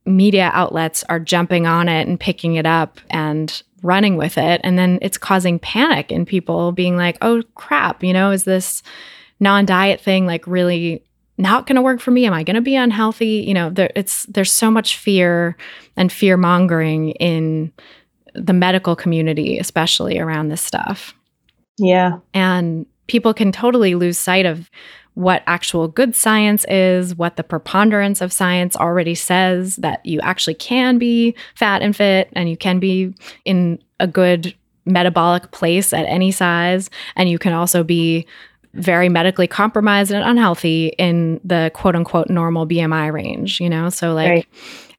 media 0.07 0.51
outlets 0.53 1.03
are 1.09 1.19
jumping 1.19 1.67
on 1.67 1.89
it 1.89 2.07
and 2.07 2.21
picking 2.21 2.55
it 2.55 2.67
up 2.67 3.01
and 3.11 3.63
running 3.83 4.17
with 4.17 4.39
it. 4.39 4.61
And 4.63 4.79
then 4.79 4.99
it's 5.03 5.19
causing 5.19 5.59
panic 5.59 6.13
in 6.13 6.27
people 6.27 6.73
being 6.73 6.97
like, 6.97 7.17
oh 7.23 7.43
crap, 7.55 8.05
you 8.05 8.13
know, 8.13 8.31
is 8.31 8.45
this 8.45 8.83
non 9.41 9.65
diet 9.65 10.01
thing 10.01 10.27
like 10.27 10.47
really 10.47 11.03
not 11.39 11.67
going 11.67 11.77
to 11.77 11.83
work 11.83 12.01
for 12.01 12.11
me? 12.11 12.27
Am 12.27 12.35
I 12.35 12.45
going 12.45 12.57
to 12.57 12.61
be 12.61 12.77
unhealthy? 12.77 13.45
You 13.47 13.55
know, 13.55 13.71
there, 13.71 13.91
it's 13.97 14.25
there's 14.25 14.53
so 14.53 14.71
much 14.71 14.99
fear 14.99 15.57
and 15.97 16.13
fear 16.13 16.37
mongering 16.37 17.11
in 17.13 17.73
the 18.35 18.53
medical 18.53 18.97
community, 18.97 19.59
especially 19.59 20.19
around 20.19 20.49
this 20.49 20.61
stuff. 20.61 21.15
Yeah. 21.79 22.19
And 22.35 22.87
people 23.07 23.35
can 23.35 23.53
totally 23.53 23.95
lose 23.95 24.19
sight 24.19 24.47
of 24.47 24.71
what 25.15 25.43
actual 25.47 25.89
good 25.89 26.15
science 26.15 26.65
is, 26.69 27.15
what 27.15 27.37
the 27.37 27.43
preponderance 27.43 28.21
of 28.21 28.33
science 28.33 28.77
already 28.77 29.15
says 29.15 29.77
that 29.77 30.05
you 30.07 30.21
actually 30.21 30.55
can 30.55 30.99
be 30.99 31.35
fat 31.57 31.83
and 31.83 31.97
fit 31.97 32.29
and 32.33 32.49
you 32.49 32.57
can 32.57 32.79
be 32.79 33.13
in 33.45 33.83
a 33.99 34.07
good 34.07 34.55
metabolic 34.87 35.51
place 35.51 35.93
at 35.93 36.07
any 36.07 36.31
size. 36.31 36.91
And 37.17 37.29
you 37.29 37.39
can 37.39 37.53
also 37.53 37.83
be 37.83 38.27
very 38.75 39.09
medically 39.09 39.49
compromised 39.49 40.13
and 40.13 40.25
unhealthy 40.25 40.89
in 40.97 41.41
the 41.43 41.71
quote 41.75 41.97
unquote 41.97 42.31
normal 42.31 42.67
BMI 42.67 43.13
range, 43.13 43.61
you 43.61 43.69
know? 43.69 43.89
So, 43.91 44.15
like, 44.15 44.31
right. 44.31 44.47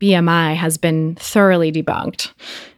BMI 0.01 0.55
has 0.55 0.77
been 0.77 1.15
thoroughly 1.15 1.71
debunked. 1.71 2.31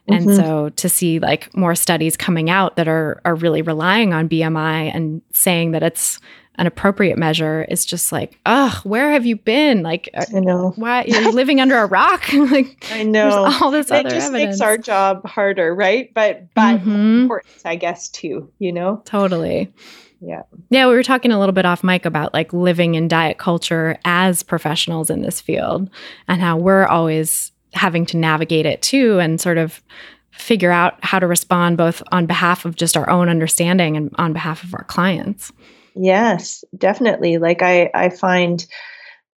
And 0.07 0.27
mm-hmm. 0.27 0.35
so 0.35 0.69
to 0.69 0.89
see 0.89 1.19
like 1.19 1.55
more 1.55 1.75
studies 1.75 2.17
coming 2.17 2.49
out 2.49 2.75
that 2.75 2.87
are 2.87 3.21
are 3.25 3.35
really 3.35 3.61
relying 3.61 4.13
on 4.13 4.27
BMI 4.27 4.93
and 4.93 5.21
saying 5.31 5.71
that 5.71 5.83
it's 5.83 6.19
an 6.55 6.67
appropriate 6.67 7.17
measure 7.17 7.65
is 7.69 7.83
just 7.83 8.11
like, 8.11 8.39
oh, 8.45 8.79
where 8.83 9.11
have 9.11 9.25
you 9.25 9.35
been? 9.35 9.81
Like, 9.81 10.09
uh, 10.13 10.25
I 10.35 10.39
know 10.39 10.73
why 10.75 11.05
you're 11.05 11.31
living 11.33 11.59
under 11.59 11.77
a 11.77 11.87
rock. 11.87 12.31
like, 12.51 12.85
I 12.91 13.03
know 13.03 13.45
all 13.61 13.71
this 13.71 13.89
it 13.89 14.05
other 14.05 14.09
just 14.09 14.27
evidence. 14.27 14.59
makes 14.59 14.61
our 14.61 14.77
job 14.77 15.25
harder, 15.25 15.73
right? 15.73 16.13
But 16.13 16.53
but 16.53 16.79
mm-hmm. 16.79 17.21
important, 17.21 17.55
I 17.65 17.75
guess, 17.75 18.09
too. 18.09 18.51
You 18.59 18.71
know, 18.71 19.01
totally. 19.05 19.73
Yeah. 20.21 20.43
Yeah, 20.69 20.87
we 20.87 20.93
were 20.93 21.03
talking 21.03 21.31
a 21.31 21.39
little 21.39 21.53
bit 21.53 21.65
off 21.65 21.83
mic 21.83 22.05
about 22.05 22.33
like 22.33 22.53
living 22.53 22.95
in 22.95 23.09
diet 23.09 23.37
culture 23.37 23.97
as 24.05 24.41
professionals 24.41 25.09
in 25.09 25.21
this 25.21 25.41
field 25.41 25.89
and 26.29 26.39
how 26.39 26.55
we're 26.57 26.85
always 26.85 27.51
having 27.73 28.05
to 28.07 28.17
navigate 28.17 28.65
it 28.65 28.81
too 28.81 29.19
and 29.19 29.39
sort 29.39 29.57
of 29.57 29.81
figure 30.31 30.71
out 30.71 30.95
how 31.03 31.19
to 31.19 31.27
respond 31.27 31.77
both 31.77 32.01
on 32.11 32.25
behalf 32.25 32.65
of 32.65 32.75
just 32.75 32.97
our 32.97 33.09
own 33.09 33.29
understanding 33.29 33.95
and 33.95 34.13
on 34.17 34.33
behalf 34.33 34.63
of 34.63 34.73
our 34.73 34.83
clients. 34.85 35.51
Yes, 35.95 36.63
definitely. 36.77 37.37
Like 37.37 37.61
I 37.61 37.89
I 37.93 38.09
find 38.09 38.65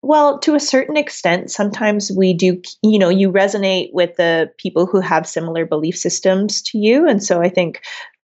well, 0.03 0.37
to 0.39 0.53
a 0.53 0.59
certain 0.59 0.97
extent, 0.97 1.49
sometimes 1.49 2.11
we 2.11 2.33
do, 2.33 2.61
you 2.83 2.99
know, 2.99 3.07
you 3.07 3.31
resonate 3.31 3.87
with 3.93 4.17
the 4.17 4.51
people 4.57 4.85
who 4.85 4.99
have 4.99 5.25
similar 5.25 5.65
belief 5.65 5.97
systems 5.97 6.61
to 6.63 6.77
you. 6.77 7.07
And 7.07 7.23
so 7.23 7.41
I 7.41 7.47
think 7.47 7.81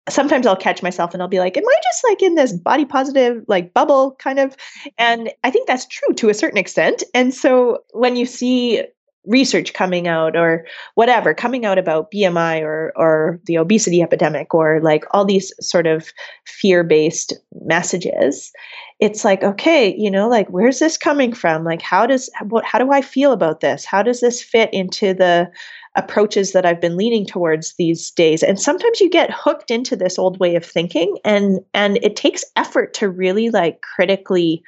sometimes 0.08 0.48
I'll 0.48 0.56
catch 0.56 0.82
myself 0.82 1.14
and 1.14 1.22
I'll 1.22 1.28
be 1.28 1.40
like, 1.40 1.58
am 1.58 1.68
I 1.68 1.76
just 1.84 2.04
like 2.06 2.22
in 2.22 2.36
this 2.36 2.54
body 2.54 2.86
positive 2.86 3.44
like 3.50 3.74
bubble 3.74 4.16
kind 4.20 4.40
of? 4.40 4.56
And 4.98 5.32
I 5.44 5.52
think 5.52 5.68
that's 5.68 5.86
true 5.86 6.14
to 6.16 6.30
a 6.30 6.34
certain 6.34 6.58
extent. 6.58 7.04
And 7.14 7.34
so 7.34 7.80
when 7.92 8.16
you 8.16 8.26
see 8.26 8.84
research 9.28 9.74
coming 9.74 10.08
out 10.08 10.36
or 10.36 10.66
whatever 10.96 11.34
coming 11.34 11.66
out 11.66 11.78
about 11.78 12.12
BMI 12.12 12.62
or 12.62 12.94
or 12.96 13.40
the 13.46 13.58
obesity 13.58 14.02
epidemic 14.02 14.54
or 14.54 14.80
like 14.82 15.04
all 15.12 15.26
these 15.26 15.54
sort 15.60 15.88
of 15.88 16.12
fear-based 16.46 17.34
messages 17.62 18.52
it's 19.00 19.26
like 19.26 19.44
okay 19.44 19.94
you 19.98 20.10
know 20.10 20.30
like 20.30 20.48
where's 20.50 20.80
this 20.80 20.98
coming 20.98 21.34
from? 21.34 21.64
Like 21.64 21.82
how 21.82 22.06
does 22.06 22.30
what 22.50 22.66
how 22.66 22.80
do 22.80 22.92
I 22.92 23.02
feel 23.02 23.32
about 23.32 23.60
this? 23.60 23.86
How 23.86 24.02
does 24.02 24.22
this 24.22 24.42
fit 24.42 24.70
into 24.74 25.14
the 25.14 25.50
approaches 25.98 26.52
that 26.52 26.66
I've 26.66 26.82
been 26.82 26.98
leaning 26.98 27.26
towards 27.26 27.76
these 27.76 28.12
days? 28.12 28.44
And 28.44 28.60
sometimes 28.60 29.00
you 29.00 29.10
get 29.10 29.32
hooked 29.32 29.72
into 29.72 29.96
this 29.96 30.20
old 30.20 30.40
way 30.40 30.56
of 30.56 30.66
thinking 30.66 31.18
and 31.24 31.60
and 31.74 31.98
it 32.02 32.16
takes 32.16 32.44
effort 32.56 32.94
to 32.96 33.10
really 33.10 33.50
like 33.50 33.82
critically 33.82 34.64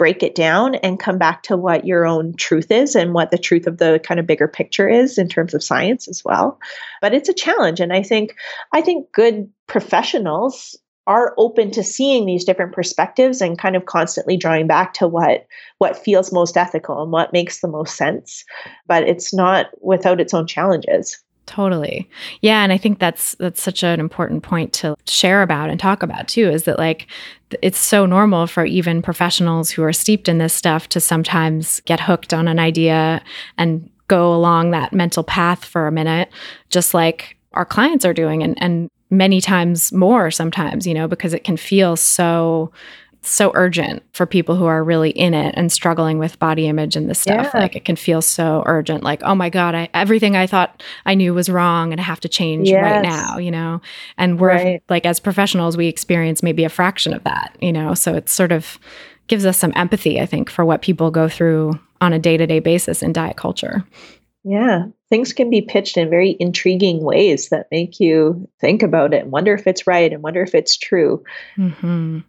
break 0.00 0.22
it 0.22 0.34
down 0.34 0.76
and 0.76 0.98
come 0.98 1.18
back 1.18 1.42
to 1.42 1.58
what 1.58 1.84
your 1.84 2.06
own 2.06 2.34
truth 2.36 2.70
is 2.70 2.96
and 2.96 3.12
what 3.12 3.30
the 3.30 3.36
truth 3.36 3.66
of 3.66 3.76
the 3.76 4.00
kind 4.02 4.18
of 4.18 4.26
bigger 4.26 4.48
picture 4.48 4.88
is 4.88 5.18
in 5.18 5.28
terms 5.28 5.52
of 5.52 5.62
science 5.62 6.08
as 6.08 6.24
well. 6.24 6.58
But 7.02 7.12
it's 7.12 7.28
a 7.28 7.34
challenge 7.34 7.80
and 7.80 7.92
i 7.92 8.02
think 8.02 8.34
i 8.72 8.80
think 8.80 9.12
good 9.12 9.46
professionals 9.66 10.74
are 11.06 11.34
open 11.36 11.70
to 11.72 11.84
seeing 11.84 12.24
these 12.24 12.46
different 12.46 12.72
perspectives 12.72 13.42
and 13.42 13.58
kind 13.58 13.76
of 13.76 13.84
constantly 13.84 14.38
drawing 14.38 14.66
back 14.66 14.94
to 14.94 15.06
what 15.06 15.46
what 15.76 16.02
feels 16.02 16.32
most 16.32 16.56
ethical 16.56 17.02
and 17.02 17.12
what 17.12 17.34
makes 17.34 17.60
the 17.60 17.68
most 17.68 17.96
sense. 17.96 18.44
But 18.86 19.02
it's 19.02 19.34
not 19.34 19.66
without 19.82 20.18
its 20.18 20.32
own 20.32 20.46
challenges 20.46 21.22
Totally. 21.50 22.08
Yeah, 22.42 22.62
and 22.62 22.72
I 22.72 22.78
think 22.78 23.00
that's 23.00 23.34
that's 23.40 23.60
such 23.60 23.82
an 23.82 23.98
important 23.98 24.44
point 24.44 24.72
to 24.74 24.94
share 25.08 25.42
about 25.42 25.68
and 25.68 25.80
talk 25.80 26.04
about 26.04 26.28
too 26.28 26.48
is 26.48 26.62
that 26.62 26.78
like 26.78 27.08
it's 27.60 27.76
so 27.76 28.06
normal 28.06 28.46
for 28.46 28.64
even 28.64 29.02
professionals 29.02 29.68
who 29.68 29.82
are 29.82 29.92
steeped 29.92 30.28
in 30.28 30.38
this 30.38 30.54
stuff 30.54 30.88
to 30.90 31.00
sometimes 31.00 31.80
get 31.86 31.98
hooked 31.98 32.32
on 32.32 32.46
an 32.46 32.60
idea 32.60 33.20
and 33.58 33.90
go 34.06 34.32
along 34.32 34.70
that 34.70 34.92
mental 34.92 35.24
path 35.24 35.64
for 35.64 35.88
a 35.88 35.92
minute 35.92 36.30
just 36.68 36.94
like 36.94 37.36
our 37.54 37.64
clients 37.64 38.04
are 38.04 38.14
doing 38.14 38.44
and 38.44 38.56
and 38.62 38.88
many 39.10 39.40
times 39.40 39.92
more 39.92 40.30
sometimes, 40.30 40.86
you 40.86 40.94
know, 40.94 41.08
because 41.08 41.34
it 41.34 41.42
can 41.42 41.56
feel 41.56 41.96
so 41.96 42.70
so 43.22 43.52
urgent 43.54 44.02
for 44.12 44.24
people 44.24 44.56
who 44.56 44.64
are 44.64 44.82
really 44.82 45.10
in 45.10 45.34
it 45.34 45.54
and 45.56 45.70
struggling 45.70 46.18
with 46.18 46.38
body 46.38 46.66
image 46.66 46.96
and 46.96 47.08
this 47.08 47.20
stuff. 47.20 47.50
Yeah. 47.52 47.60
Like 47.60 47.76
it 47.76 47.84
can 47.84 47.96
feel 47.96 48.22
so 48.22 48.62
urgent. 48.66 49.02
Like, 49.02 49.22
oh 49.22 49.34
my 49.34 49.50
God, 49.50 49.74
I, 49.74 49.88
everything 49.92 50.36
I 50.36 50.46
thought 50.46 50.82
I 51.04 51.14
knew 51.14 51.34
was 51.34 51.50
wrong 51.50 51.92
and 51.92 52.00
I 52.00 52.04
have 52.04 52.20
to 52.20 52.28
change 52.28 52.68
yes. 52.68 52.82
right 52.82 53.02
now, 53.02 53.36
you 53.36 53.50
know? 53.50 53.82
And 54.16 54.40
we're 54.40 54.48
right. 54.48 54.82
like, 54.88 55.04
as 55.04 55.20
professionals, 55.20 55.76
we 55.76 55.86
experience 55.86 56.42
maybe 56.42 56.64
a 56.64 56.70
fraction 56.70 57.12
of 57.12 57.24
that, 57.24 57.54
you 57.60 57.72
know? 57.72 57.94
So 57.94 58.14
it 58.14 58.28
sort 58.28 58.52
of 58.52 58.78
gives 59.26 59.44
us 59.44 59.58
some 59.58 59.72
empathy, 59.76 60.20
I 60.20 60.26
think, 60.26 60.50
for 60.50 60.64
what 60.64 60.82
people 60.82 61.10
go 61.10 61.28
through 61.28 61.78
on 62.00 62.12
a 62.12 62.18
day 62.18 62.36
to 62.36 62.46
day 62.46 62.60
basis 62.60 63.02
in 63.02 63.12
diet 63.12 63.36
culture. 63.36 63.84
Yeah, 64.42 64.86
things 65.10 65.34
can 65.34 65.50
be 65.50 65.60
pitched 65.60 65.98
in 65.98 66.08
very 66.08 66.36
intriguing 66.40 67.04
ways 67.04 67.50
that 67.50 67.66
make 67.70 68.00
you 68.00 68.48
think 68.58 68.82
about 68.82 69.12
it 69.12 69.24
and 69.24 69.30
wonder 69.30 69.52
if 69.52 69.66
it's 69.66 69.86
right 69.86 70.10
and 70.10 70.22
wonder 70.22 70.42
if 70.42 70.54
it's 70.54 70.78
true. 70.78 71.22
Mm-hmm. 71.58 72.20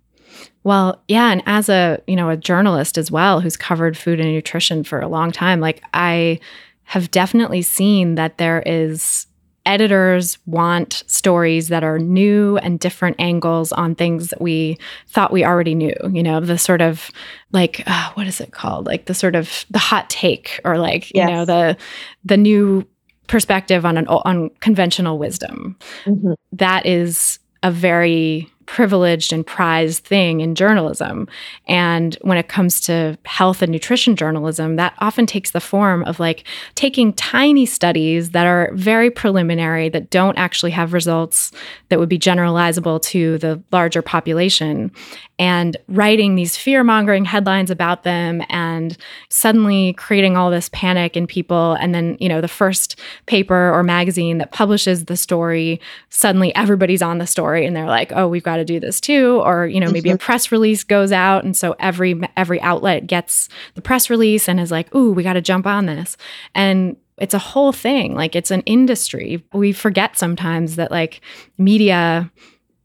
Well, 0.63 1.01
yeah, 1.07 1.31
and 1.31 1.41
as 1.45 1.69
a, 1.69 1.99
you 2.07 2.15
know, 2.15 2.29
a 2.29 2.37
journalist 2.37 2.97
as 2.97 3.11
well 3.11 3.41
who's 3.41 3.57
covered 3.57 3.97
food 3.97 4.19
and 4.19 4.29
nutrition 4.31 4.83
for 4.83 4.99
a 4.99 5.07
long 5.07 5.31
time, 5.31 5.59
like 5.59 5.81
I 5.93 6.39
have 6.83 7.09
definitely 7.09 7.61
seen 7.61 8.15
that 8.15 8.37
there 8.37 8.61
is 8.65 9.27
editors 9.65 10.37
want 10.45 11.03
stories 11.05 11.67
that 11.67 11.83
are 11.83 11.99
new 11.99 12.57
and 12.57 12.79
different 12.79 13.15
angles 13.19 13.71
on 13.71 13.93
things 13.93 14.29
that 14.29 14.41
we 14.41 14.77
thought 15.07 15.31
we 15.31 15.45
already 15.45 15.75
knew 15.75 15.93
you 16.11 16.23
know 16.23 16.39
the 16.39 16.57
sort 16.57 16.81
of 16.81 17.11
like 17.51 17.83
uh, 17.85 18.11
what 18.15 18.25
is 18.25 18.41
it 18.41 18.51
called 18.51 18.87
like 18.87 19.05
the 19.05 19.13
sort 19.13 19.35
of 19.35 19.65
the 19.69 19.77
hot 19.77 20.09
take 20.09 20.59
or 20.65 20.79
like 20.79 21.13
yes. 21.13 21.29
you 21.29 21.35
know 21.35 21.45
the 21.45 21.77
the 22.25 22.37
new 22.37 22.85
perspective 23.27 23.85
on 23.85 23.97
an 23.97 24.07
on 24.07 24.49
conventional 24.61 25.19
wisdom 25.19 25.77
mm-hmm. 26.05 26.33
that 26.51 26.85
is 26.85 27.37
a 27.61 27.71
very 27.71 28.49
privileged 28.71 29.33
and 29.33 29.45
prized 29.45 30.05
thing 30.05 30.39
in 30.39 30.55
journalism. 30.55 31.27
And 31.67 32.17
when 32.21 32.37
it 32.37 32.47
comes 32.47 32.79
to 32.81 33.17
health 33.25 33.61
and 33.61 33.69
nutrition 33.69 34.15
journalism, 34.15 34.77
that 34.77 34.93
often 34.99 35.25
takes 35.25 35.51
the 35.51 35.59
form 35.59 36.05
of 36.05 36.21
like 36.21 36.45
taking 36.75 37.11
tiny 37.11 37.65
studies 37.65 38.29
that 38.29 38.47
are 38.47 38.71
very 38.73 39.11
preliminary, 39.11 39.89
that 39.89 40.09
don't 40.09 40.37
actually 40.37 40.71
have 40.71 40.93
results 40.93 41.51
that 41.89 41.99
would 41.99 42.07
be 42.07 42.17
generalizable 42.17 43.01
to 43.01 43.37
the 43.39 43.61
larger 43.73 44.01
population, 44.01 44.89
and 45.37 45.75
writing 45.89 46.35
these 46.35 46.55
fear 46.55 46.81
mongering 46.83 47.25
headlines 47.25 47.71
about 47.71 48.03
them 48.03 48.41
and 48.47 48.95
suddenly 49.27 49.91
creating 49.93 50.37
all 50.37 50.51
this 50.51 50.69
panic 50.69 51.17
in 51.17 51.27
people. 51.27 51.73
And 51.73 51.93
then, 51.93 52.15
you 52.21 52.29
know, 52.29 52.39
the 52.39 52.47
first 52.47 52.97
paper 53.25 53.73
or 53.73 53.83
magazine 53.83 54.37
that 54.37 54.51
publishes 54.51 55.05
the 55.05 55.17
story, 55.17 55.81
suddenly 56.09 56.55
everybody's 56.55 57.01
on 57.01 57.17
the 57.17 57.27
story 57.27 57.65
and 57.65 57.75
they're 57.75 57.87
like, 57.87 58.13
oh, 58.15 58.27
we've 58.29 58.43
got 58.43 58.60
to 58.61 58.73
do 58.73 58.79
this 58.79 59.01
too. 59.01 59.41
Or, 59.43 59.67
you 59.67 59.79
know, 59.79 59.91
maybe 59.91 60.09
mm-hmm. 60.09 60.15
a 60.15 60.19
press 60.19 60.51
release 60.51 60.83
goes 60.83 61.11
out. 61.11 61.43
And 61.43 61.55
so 61.55 61.75
every 61.79 62.19
every 62.37 62.61
outlet 62.61 63.07
gets 63.07 63.49
the 63.75 63.81
press 63.81 64.09
release 64.09 64.47
and 64.47 64.59
is 64.59 64.71
like, 64.71 64.93
ooh, 64.95 65.11
we 65.11 65.23
got 65.23 65.33
to 65.33 65.41
jump 65.41 65.67
on 65.67 65.85
this. 65.85 66.17
And 66.55 66.95
it's 67.17 67.33
a 67.33 67.39
whole 67.39 67.71
thing. 67.71 68.15
Like 68.15 68.35
it's 68.35 68.51
an 68.51 68.61
industry. 68.61 69.43
We 69.53 69.73
forget 69.73 70.17
sometimes 70.17 70.75
that 70.77 70.91
like 70.91 71.21
media 71.57 72.31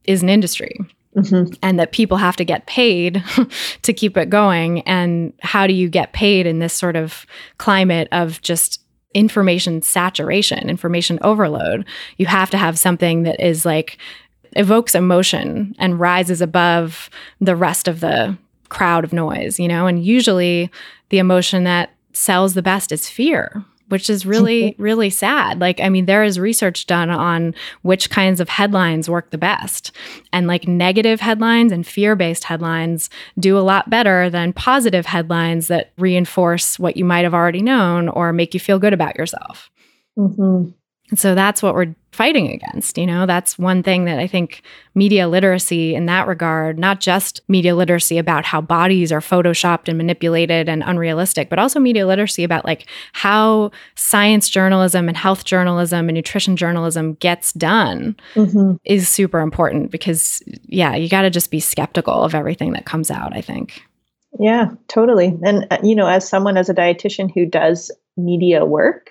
is 0.05 0.23
an 0.23 0.29
industry 0.29 0.79
Mm-hmm. 1.17 1.55
and 1.63 1.79
that 1.79 1.93
people 1.93 2.19
have 2.19 2.37
to 2.37 2.45
get 2.45 2.67
paid 2.67 3.25
to 3.83 3.95
keep 3.95 4.19
it 4.19 4.29
going. 4.29 4.83
And 4.83 5.33
how 5.41 5.67
do 5.67 5.73
you 5.73 5.89
get 5.89 6.13
paid 6.13 6.47
in 6.47 6.59
this 6.59 6.75
sort 6.75 6.95
of 6.95 7.25
climate 7.57 8.07
of 8.13 8.43
just 8.43 8.83
information 9.15 9.81
saturation, 9.81 10.69
information 10.69 11.19
overload? 11.23 11.87
You 12.19 12.27
have 12.27 12.51
to 12.51 12.59
have 12.59 12.79
something 12.79 13.23
that 13.23 13.41
is 13.41 13.65
like 13.65 13.97
evokes 14.57 14.95
emotion 14.95 15.75
and 15.79 16.01
rises 16.01 16.41
above 16.41 17.11
the 17.41 17.57
rest 17.57 17.89
of 17.89 18.01
the 18.01 18.37
crowd 18.69 19.05
of 19.05 19.13
noise, 19.13 19.61
you 19.61 19.69
know? 19.69 19.87
And 19.87 20.05
usually 20.05 20.71
the 21.11 21.19
emotion 21.19 21.65
that 21.65 21.91
sells 22.13 22.55
the 22.55 22.63
best 22.63 22.93
is 22.93 23.09
fear 23.09 23.65
which 23.89 24.11
is 24.11 24.27
really, 24.27 24.75
really 24.79 25.11
sad. 25.11 25.61
Like, 25.61 25.81
I 25.81 25.89
mean, 25.89 26.07
there 26.07 26.25
is 26.25 26.41
research 26.41 26.87
done 26.87 27.11
on 27.11 27.55
which 27.83 28.11
kinds 28.11 28.41
of 28.41 28.49
headlines 28.49 29.09
work 29.09 29.31
the 29.31 29.39
best. 29.39 29.93
And 30.33 30.47
like 30.47 30.67
negative 30.67 31.21
headlines 31.21 31.73
and 31.73 31.87
fear 31.87 32.17
based 32.17 32.45
headlines 32.45 33.11
do 33.39 33.57
a 33.57 33.61
lot 33.61 33.89
better 33.89 34.29
than 34.29 34.53
positive 34.53 35.07
headlines 35.07 35.69
that 35.69 35.93
reinforce 35.99 36.79
what 36.79 36.97
you 36.97 37.05
might 37.05 37.25
have 37.25 37.35
already 37.35 37.63
known 37.63 38.09
or 38.09 38.33
make 38.33 38.55
you 38.55 38.61
feel 38.61 38.79
good 38.79 38.93
about 38.93 39.17
yourself. 39.17 39.71
Mm-hmm. 40.19 40.71
And 41.11 41.19
so 41.19 41.35
that's 41.35 41.63
what 41.63 41.75
we're 41.75 41.95
fighting 42.11 42.51
against. 42.51 42.99
You 42.99 43.07
know, 43.07 43.27
that's 43.27 43.59
one 43.59 43.83
thing 43.83 44.07
that 44.07 44.19
I 44.19 44.27
think 44.27 44.63
media 44.95 45.29
literacy 45.29 45.95
in 45.95 46.07
that 46.07 46.27
regard, 46.27 46.79
not 46.79 46.99
just 46.99 47.41
media 47.47 47.77
literacy 47.77 48.19
about 48.19 48.45
how 48.45 48.61
bodies 48.61 49.13
are 49.13 49.21
photoshopped 49.21 49.89
and 49.89 49.99
manipulated 49.99 50.69
and 50.69 50.83
unrealistic, 50.83 51.49
but 51.49 51.59
also 51.59 51.79
media 51.79 52.07
literacy 52.07 52.43
about 52.43 52.65
like 52.65 52.89
how 53.13 53.71
science 53.95 54.49
journalism 54.49 55.09
and 55.09 55.17
health 55.17 55.45
journalism 55.45 56.09
and 56.09 56.17
nutrition 56.17 56.57
journalism 56.57 57.15
gets 57.15 57.53
done 57.53 58.17
mm-hmm. 58.35 58.77
is 58.85 59.09
super 59.09 59.41
important 59.41 59.91
because, 59.91 60.43
yeah, 60.65 60.97
you 60.97 61.09
got 61.09 61.23
to 61.23 61.31
just 61.31 61.51
be 61.51 61.61
skeptical 61.61 62.25
of 62.25 62.35
everything 62.35 62.73
that 62.73 62.87
comes 62.87 63.11
out, 63.11 63.37
I 63.37 63.43
think. 63.43 63.83
Yeah, 64.41 64.71
totally. 64.89 65.39
And, 65.43 65.67
uh, 65.71 65.79
you 65.83 65.95
know, 65.95 66.07
as 66.07 66.29
someone, 66.29 66.57
as 66.57 66.69
a 66.69 66.75
dietitian 66.75 67.31
who 67.33 67.47
does 67.47 67.91
media 68.17 68.65
work, 68.65 69.11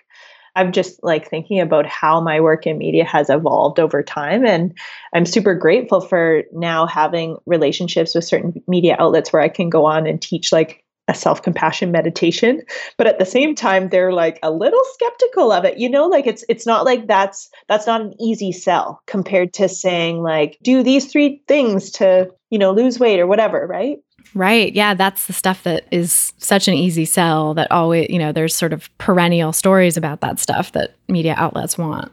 I'm 0.56 0.72
just 0.72 1.04
like 1.04 1.30
thinking 1.30 1.60
about 1.60 1.86
how 1.86 2.22
my 2.22 2.40
work 2.40 2.66
in 2.66 2.78
media 2.78 3.06
has 3.06 3.30
evolved 3.30 3.80
over 3.80 4.02
time. 4.02 4.46
And 4.46 4.78
I'm 5.14 5.26
super 5.26 5.54
grateful 5.54 6.02
for 6.02 6.44
now 6.54 6.86
having 6.86 7.38
relationships 7.46 8.16
with 8.16 8.24
certain 8.24 8.62
media 8.68 8.96
outlets 9.00 9.34
where 9.34 9.42
I 9.42 9.50
can 9.50 9.70
go 9.70 9.86
on 9.86 10.08
and 10.08 10.22
teach 10.22 10.52
like 10.52 10.84
a 11.08 11.14
self 11.14 11.42
compassion 11.42 11.92
meditation. 11.92 12.62
But 12.98 13.08
at 13.08 13.20
the 13.20 13.26
same 13.26 13.56
time, 13.56 13.90
they're 13.90 14.14
like 14.14 14.40
a 14.42 14.52
little 14.52 14.84
skeptical 14.94 15.52
of 15.52 15.66
it. 15.66 15.78
You 15.78 15.90
know, 15.90 16.08
like 16.08 16.26
it's 16.26 16.44
it's 16.50 16.66
not 16.66 16.86
like 16.86 17.08
that's 17.08 17.50
that's 17.68 17.88
not 17.88 18.02
an 18.02 18.14
easy 18.20 18.52
sell 18.52 19.02
compared 19.06 19.54
to 19.54 19.70
saying 19.70 20.22
like 20.22 20.58
do 20.64 20.84
these 20.84 21.12
three 21.12 21.44
things 21.48 21.92
to, 21.92 22.32
you 22.50 22.58
know, 22.58 22.72
lose 22.72 23.00
weight 23.00 23.20
or 23.20 23.28
whatever, 23.28 23.68
right? 23.68 24.00
Right. 24.34 24.74
Yeah, 24.74 24.94
that's 24.94 25.28
the 25.28 25.34
stuff 25.34 25.64
that 25.64 25.86
is 25.92 26.34
such 26.38 26.68
an 26.68 26.74
easy 26.74 27.06
sell 27.06 27.54
that 27.54 27.72
always, 27.72 28.08
you 28.10 28.20
know, 28.20 28.32
there's 28.32 28.56
sort 28.56 28.74
of 28.74 28.90
perennial 28.98 29.54
stories 29.54 29.98
about 29.98 30.22
that 30.22 30.40
stuff 30.40 30.72
that 30.74 30.96
media 31.08 31.36
outlets 31.38 31.78
want. 31.78 32.12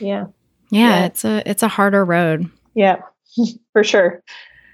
Yeah. 0.00 0.26
Yeah, 0.70 1.00
yeah. 1.00 1.06
it's 1.06 1.24
a 1.24 1.42
it's 1.48 1.62
a 1.62 1.68
harder 1.68 2.04
road. 2.04 2.50
Yeah. 2.74 2.96
For 3.72 3.84
sure. 3.84 4.22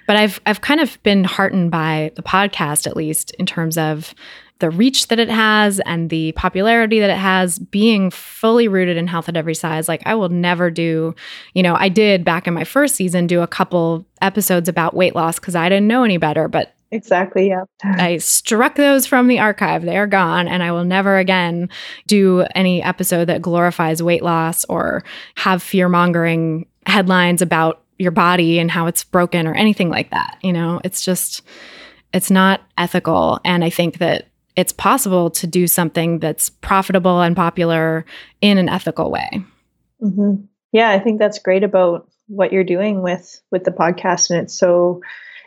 But 0.06 0.16
I've 0.16 0.40
I've 0.46 0.60
kind 0.60 0.80
of 0.80 1.02
been 1.02 1.24
heartened 1.24 1.70
by 1.70 2.12
the 2.14 2.22
podcast 2.22 2.86
at 2.86 2.96
least 2.96 3.30
in 3.32 3.46
terms 3.46 3.78
of 3.78 4.14
the 4.60 4.70
reach 4.70 5.08
that 5.08 5.18
it 5.18 5.28
has 5.28 5.80
and 5.80 6.10
the 6.10 6.32
popularity 6.32 7.00
that 7.00 7.10
it 7.10 7.18
has 7.18 7.58
being 7.58 8.10
fully 8.10 8.68
rooted 8.68 8.96
in 8.96 9.06
health 9.06 9.28
at 9.28 9.36
every 9.36 9.54
size 9.54 9.88
like 9.88 10.02
i 10.06 10.14
will 10.14 10.28
never 10.28 10.70
do 10.70 11.14
you 11.54 11.62
know 11.62 11.74
i 11.74 11.88
did 11.88 12.24
back 12.24 12.46
in 12.46 12.54
my 12.54 12.64
first 12.64 12.94
season 12.94 13.26
do 13.26 13.42
a 13.42 13.46
couple 13.46 14.06
episodes 14.22 14.68
about 14.68 14.94
weight 14.94 15.14
loss 15.14 15.38
because 15.38 15.56
i 15.56 15.68
didn't 15.68 15.88
know 15.88 16.04
any 16.04 16.18
better 16.18 16.48
but 16.48 16.73
Exactly. 16.94 17.48
Yeah. 17.48 17.64
I 17.82 18.18
struck 18.18 18.76
those 18.76 19.04
from 19.04 19.26
the 19.26 19.40
archive. 19.40 19.82
They 19.82 19.96
are 19.96 20.06
gone. 20.06 20.46
And 20.46 20.62
I 20.62 20.70
will 20.70 20.84
never 20.84 21.18
again 21.18 21.68
do 22.06 22.46
any 22.54 22.82
episode 22.82 23.24
that 23.26 23.42
glorifies 23.42 24.02
weight 24.02 24.22
loss 24.22 24.64
or 24.66 25.04
have 25.34 25.62
fear 25.62 25.88
mongering 25.88 26.66
headlines 26.86 27.42
about 27.42 27.82
your 27.98 28.12
body 28.12 28.60
and 28.60 28.70
how 28.70 28.86
it's 28.86 29.02
broken 29.02 29.46
or 29.46 29.54
anything 29.54 29.90
like 29.90 30.10
that. 30.10 30.38
You 30.40 30.52
know, 30.52 30.80
it's 30.84 31.04
just, 31.04 31.42
it's 32.12 32.30
not 32.30 32.60
ethical. 32.78 33.40
And 33.44 33.64
I 33.64 33.70
think 33.70 33.98
that 33.98 34.28
it's 34.54 34.72
possible 34.72 35.30
to 35.30 35.48
do 35.48 35.66
something 35.66 36.20
that's 36.20 36.48
profitable 36.48 37.20
and 37.20 37.34
popular 37.34 38.04
in 38.40 38.56
an 38.56 38.68
ethical 38.68 39.10
way. 39.10 39.44
Mm-hmm. 40.00 40.44
Yeah, 40.70 40.90
I 40.90 41.00
think 41.00 41.18
that's 41.18 41.40
great 41.40 41.64
about 41.64 42.08
what 42.26 42.52
you're 42.52 42.64
doing 42.64 43.02
with 43.02 43.40
with 43.50 43.64
the 43.64 43.70
podcast, 43.70 44.30
and 44.30 44.40
it's 44.40 44.56
so. 44.56 45.00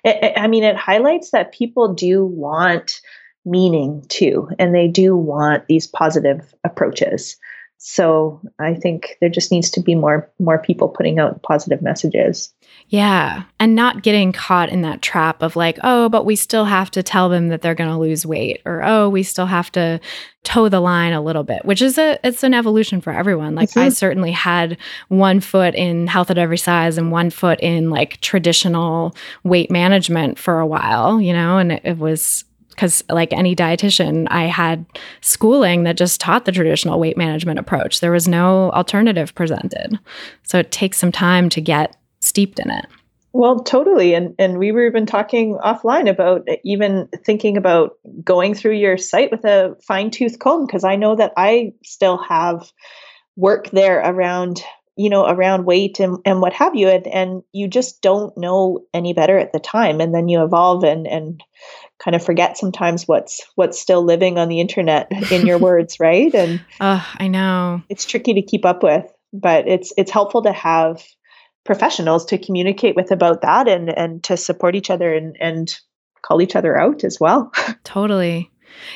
It, 0.03 0.34
I 0.38 0.48
mean, 0.48 0.64
it 0.64 0.76
highlights 0.76 1.32
that 1.32 1.52
people 1.52 1.94
do 1.94 2.26
want 2.26 3.02
meaning 3.45 4.03
too, 4.10 4.49
and 4.60 4.76
they 4.76 4.88
do 4.88 5.15
want 5.15 5.68
these 5.68 5.88
positive 5.88 6.53
approaches. 6.64 7.38
So 7.78 8.41
I 8.60 8.74
think 8.74 9.18
there 9.22 9.30
just 9.30 9.52
needs 9.52 9.69
to 9.72 9.82
be 9.82 9.95
more 9.95 10.30
more 10.40 10.60
people 10.60 10.90
putting 10.90 11.19
out 11.19 11.44
positive 11.44 11.82
messages. 11.82 12.53
Yeah, 12.89 13.43
and 13.59 13.76
not 13.76 14.01
getting 14.01 14.31
caught 14.31 14.69
in 14.69 14.81
that 14.84 15.01
trap 15.01 15.41
of 15.41 15.57
like, 15.57 15.77
oh, 15.84 16.07
but 16.07 16.26
we 16.26 16.38
still 16.38 16.64
have 16.64 16.89
to 16.91 17.03
tell 17.03 17.27
them 17.27 17.49
that 17.49 17.61
they're 17.61 17.76
going 17.76 17.89
to 17.89 17.97
lose 17.97 18.26
weight 18.26 18.61
or 18.65 18.81
oh, 18.81 19.09
we 19.09 19.23
still 19.23 19.45
have 19.45 19.69
to 19.73 19.99
toe 20.45 20.69
the 20.69 20.80
line 20.80 21.11
a 21.11 21.22
little 21.22 21.43
bit, 21.43 21.65
which 21.65 21.81
is 21.81 21.97
a 21.97 22.18
it's 22.23 22.43
an 22.43 22.53
evolution 22.53 23.01
for 23.01 23.11
everyone. 23.11 23.55
Like 23.55 23.72
mm-hmm. 23.72 23.80
I 23.80 23.89
certainly 23.89 24.31
had 24.31 24.77
one 25.09 25.41
foot 25.41 25.76
in 25.76 26.07
health 26.07 26.31
at 26.31 26.38
every 26.38 26.57
size 26.57 26.97
and 26.97 27.11
one 27.11 27.30
foot 27.30 27.59
in 27.59 27.89
like 27.89 28.22
traditional 28.22 29.14
weight 29.43 29.69
management 29.69 30.39
for 30.39 30.59
a 30.59 30.68
while, 30.68 31.19
you 31.19 31.34
know, 31.34 31.57
and 31.57 31.73
it, 31.73 31.81
it 31.84 31.97
was 31.97 32.45
because 32.69 33.03
like 33.09 33.34
any 33.34 33.55
dietitian 33.55 34.27
i 34.30 34.43
had 34.43 34.85
schooling 35.22 35.81
that 35.84 35.97
just 35.97 36.22
taught 36.22 36.45
the 36.45 36.51
traditional 36.51 36.99
weight 36.99 37.18
management 37.18 37.57
approach 37.57 38.01
there 38.01 38.11
was 38.11 38.27
no 38.27 38.69
alternative 38.72 39.34
presented 39.34 39.97
so 40.43 40.59
it 40.59 40.72
takes 40.72 40.99
some 40.99 41.11
time 41.11 41.49
to 41.49 41.59
get 41.59 41.95
steeped 42.27 42.59
in 42.59 42.69
it. 42.69 42.85
Well 43.33 43.59
totally. 43.59 44.13
And 44.13 44.33
and 44.39 44.57
we 44.57 44.71
were 44.71 44.87
even 44.87 45.05
talking 45.05 45.57
offline 45.63 46.09
about 46.09 46.47
even 46.63 47.07
thinking 47.25 47.57
about 47.57 47.91
going 48.23 48.53
through 48.55 48.73
your 48.73 48.97
site 48.97 49.31
with 49.31 49.45
a 49.45 49.75
fine 49.85 50.09
tooth 50.09 50.39
comb 50.39 50.65
because 50.65 50.83
i 50.83 50.95
know 50.95 51.15
that 51.15 51.33
i 51.37 51.71
still 51.83 52.17
have 52.17 52.71
work 53.35 53.69
there 53.71 53.99
around 53.99 54.63
you 54.97 55.09
know 55.09 55.27
around 55.27 55.65
weight 55.65 55.99
and, 55.99 56.17
and 56.25 56.41
what 56.41 56.53
have 56.53 56.75
you. 56.75 56.89
And, 56.89 57.07
and 57.07 57.43
you 57.53 57.67
just 57.67 58.01
don't 58.01 58.35
know 58.37 58.83
any 58.93 59.13
better 59.13 59.37
at 59.37 59.53
the 59.53 59.59
time. 59.59 60.01
And 60.01 60.13
then 60.13 60.27
you 60.27 60.43
evolve 60.43 60.83
and 60.83 61.07
and 61.07 61.41
kind 62.03 62.15
of 62.15 62.25
forget 62.25 62.57
sometimes 62.57 63.07
what's 63.07 63.45
what's 63.55 63.79
still 63.79 64.03
living 64.03 64.37
on 64.37 64.49
the 64.49 64.59
internet 64.59 65.11
in 65.31 65.45
your 65.45 65.57
words 65.59 65.99
right? 65.99 66.33
And 66.33 66.59
oh 66.81 67.07
i 67.17 67.27
know. 67.27 67.81
it's 67.89 68.05
tricky 68.05 68.33
to 68.33 68.41
keep 68.41 68.65
up 68.65 68.83
with 68.83 69.05
but 69.33 69.67
it's 69.67 69.93
it's 69.97 70.11
helpful 70.11 70.41
to 70.43 70.51
have 70.51 71.03
professionals 71.68 72.26
to 72.26 72.38
communicate 72.38 72.95
with 72.95 73.11
about 73.11 73.41
that 73.41 73.68
and 73.68 73.89
and 73.95 74.23
to 74.23 74.35
support 74.35 74.76
each 74.76 74.89
other 74.89 75.14
and 75.14 75.38
and 75.39 75.77
call 76.23 76.41
each 76.41 76.56
other 76.56 76.77
out 76.77 77.03
as 77.03 77.19
well 77.19 77.52
totally 77.84 78.49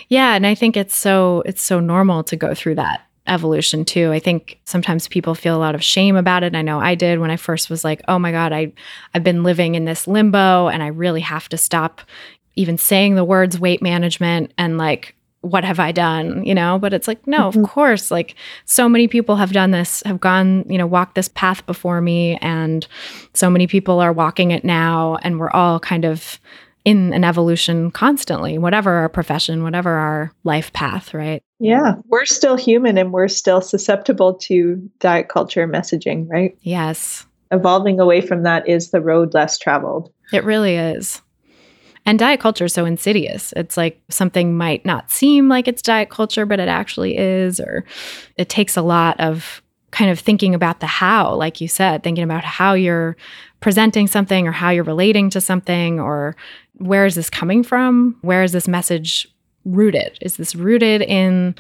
yeah 0.10 0.34
and 0.34 0.48
i 0.48 0.56
think 0.56 0.76
it's 0.76 0.96
so 0.96 1.44
it's 1.46 1.62
so 1.62 1.80
normal 1.80 2.24
to 2.24 2.36
go 2.36 2.56
through 2.56 2.76
that 2.76 3.02
evolution 3.28 3.86
too. 3.86 4.12
I 4.12 4.18
think 4.20 4.60
sometimes 4.66 5.08
people 5.08 5.36
feel 5.36 5.56
a 5.56 5.60
lot 5.60 5.76
of 5.76 5.84
shame 5.84 6.16
about 6.16 6.44
it. 6.44 6.56
I 6.56 6.64
know 6.64 6.80
I 6.80 6.96
did 6.96 7.20
when 7.20 7.30
I 7.30 7.38
first 7.38 7.70
was 7.70 7.84
like, 7.84 8.02
"Oh 8.08 8.18
my 8.18 8.32
god, 8.32 8.52
I 8.52 8.74
I've 9.14 9.24
been 9.24 9.44
living 9.44 9.76
in 9.76 9.86
this 9.86 10.08
limbo 10.08 10.68
and 10.68 10.82
I 10.82 10.88
really 10.88 11.22
have 11.22 11.48
to 11.50 11.58
stop 11.58 12.02
even 12.56 12.78
saying 12.78 13.16
the 13.16 13.24
words 13.24 13.60
weight 13.60 13.82
management 13.82 14.54
and 14.58 14.78
like 14.78 15.16
what 15.42 15.64
have 15.64 15.80
I 15.80 15.92
done? 15.92 16.46
You 16.46 16.56
know, 16.56 16.80
but 16.80 16.94
it's 16.94 17.08
like, 17.08 17.26
no, 17.28 17.50
mm-hmm. 17.50 17.64
of 17.64 17.70
course, 17.70 18.12
like 18.12 18.36
so 18.66 18.88
many 18.88 19.08
people 19.08 19.36
have 19.36 19.52
done 19.52 19.72
this, 19.72 20.02
have 20.06 20.20
gone, 20.20 20.66
you 20.70 20.78
know, 20.78 20.88
walked 20.88 21.16
this 21.16 21.28
path 21.30 21.66
before 21.66 22.02
me, 22.02 22.38
and 22.38 22.88
so 23.34 23.50
many 23.50 23.68
people 23.68 24.00
are 24.00 24.14
walking 24.14 24.52
it 24.52 24.64
now, 24.64 25.18
and 25.24 25.40
we're 25.40 25.52
all 25.52 25.80
kind 25.80 26.06
of 26.06 26.40
in 26.84 27.14
an 27.14 27.24
evolution 27.24 27.92
constantly, 27.92 28.58
whatever 28.58 28.92
our 28.92 29.10
profession, 29.10 29.64
whatever 29.64 29.92
our 29.92 30.34
life 30.44 30.74
path, 30.74 31.14
right? 31.14 31.44
Yeah, 31.60 31.96
we're 32.08 32.26
still 32.26 32.56
human 32.58 32.98
and 32.98 33.12
we're 33.12 33.28
still 33.28 33.62
susceptible 33.62 34.34
to 34.36 34.90
diet 35.00 35.30
culture 35.30 35.68
messaging, 35.68 36.28
right? 36.28 36.58
Yes. 36.62 37.26
Evolving 37.52 38.00
away 38.00 38.22
from 38.22 38.44
that 38.44 38.68
is 38.68 38.90
the 38.90 39.02
road 39.02 39.34
less 39.34 39.60
traveled. 39.60 40.12
It 40.34 40.44
really 40.44 40.76
is. 40.76 41.22
And 42.06 42.18
diet 42.18 42.40
culture 42.40 42.66
is 42.66 42.74
so 42.74 42.86
insidious. 42.86 43.54
It's 43.56 43.78
like 43.78 44.02
something 44.10 44.58
might 44.58 44.86
not 44.86 45.12
seem 45.12 45.50
like 45.50 45.68
it's 45.68 45.82
diet 45.82 46.10
culture, 46.10 46.46
but 46.46 46.60
it 46.60 46.68
actually 46.68 47.18
is, 47.18 47.60
or 47.60 47.86
it 48.38 48.50
takes 48.50 48.76
a 48.76 48.82
lot 48.82 49.20
of 49.20 49.62
kind 49.92 50.10
of 50.10 50.20
thinking 50.20 50.56
about 50.56 50.80
the 50.80 50.88
how, 50.88 51.36
like 51.36 51.62
you 51.62 51.68
said, 51.68 52.02
thinking 52.02 52.24
about 52.24 52.44
how 52.44 52.74
you're 52.74 53.18
presenting 53.60 54.08
something 54.08 54.48
or 54.48 54.52
how 54.52 54.70
you're 54.70 54.84
relating 54.84 55.30
to 55.30 55.42
something 55.42 56.00
or 56.00 56.36
where 56.78 57.06
is 57.06 57.16
this 57.16 57.30
coming 57.30 57.64
from? 57.64 58.18
Where 58.22 58.42
is 58.42 58.54
this 58.54 58.68
message 58.68 59.28
rooted? 59.66 60.18
Is 60.22 60.38
this 60.38 60.56
rooted 60.56 61.02
in 61.02 61.56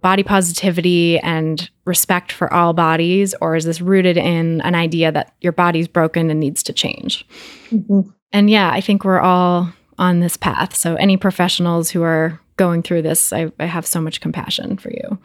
body 0.00 0.22
positivity 0.22 1.18
and 1.20 1.70
respect 1.86 2.30
for 2.30 2.52
all 2.52 2.74
bodies, 2.74 3.34
or 3.40 3.56
is 3.56 3.64
this 3.64 3.80
rooted 3.80 4.18
in 4.18 4.60
an 4.60 4.74
idea 4.74 5.10
that 5.10 5.34
your 5.40 5.52
body's 5.52 5.88
broken 5.88 6.30
and 6.30 6.38
needs 6.38 6.62
to 6.62 6.74
change? 6.74 7.26
Mm-hmm. 7.70 8.10
And 8.34 8.50
yeah, 8.50 8.70
I 8.70 8.80
think 8.80 9.04
we're 9.04 9.20
all 9.20 9.72
on 9.96 10.18
this 10.18 10.36
path. 10.36 10.74
So, 10.74 10.96
any 10.96 11.16
professionals 11.16 11.88
who 11.88 12.02
are 12.02 12.40
going 12.56 12.82
through 12.82 13.02
this, 13.02 13.32
I, 13.32 13.52
I 13.60 13.66
have 13.66 13.86
so 13.86 14.00
much 14.00 14.20
compassion 14.20 14.76
for 14.76 14.90
you. 14.90 15.18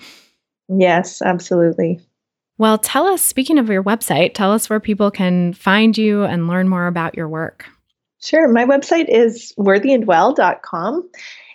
Yes, 0.70 1.22
absolutely. 1.24 2.00
Well, 2.60 2.78
tell 2.78 3.08
us, 3.08 3.24
speaking 3.24 3.58
of 3.58 3.68
your 3.68 3.84
website, 3.84 4.36
tell 4.36 4.52
us 4.52 4.70
where 4.70 4.80
people 4.80 5.10
can 5.10 5.54
find 5.54 5.98
you 5.98 6.24
and 6.24 6.48
learn 6.48 6.70
more 6.70 6.86
about 6.86 7.16
your 7.16 7.28
work. 7.28 7.66
Sure. 8.22 8.48
My 8.48 8.66
website 8.66 9.08
is 9.08 9.54
worthyandwell.com. 9.58 11.10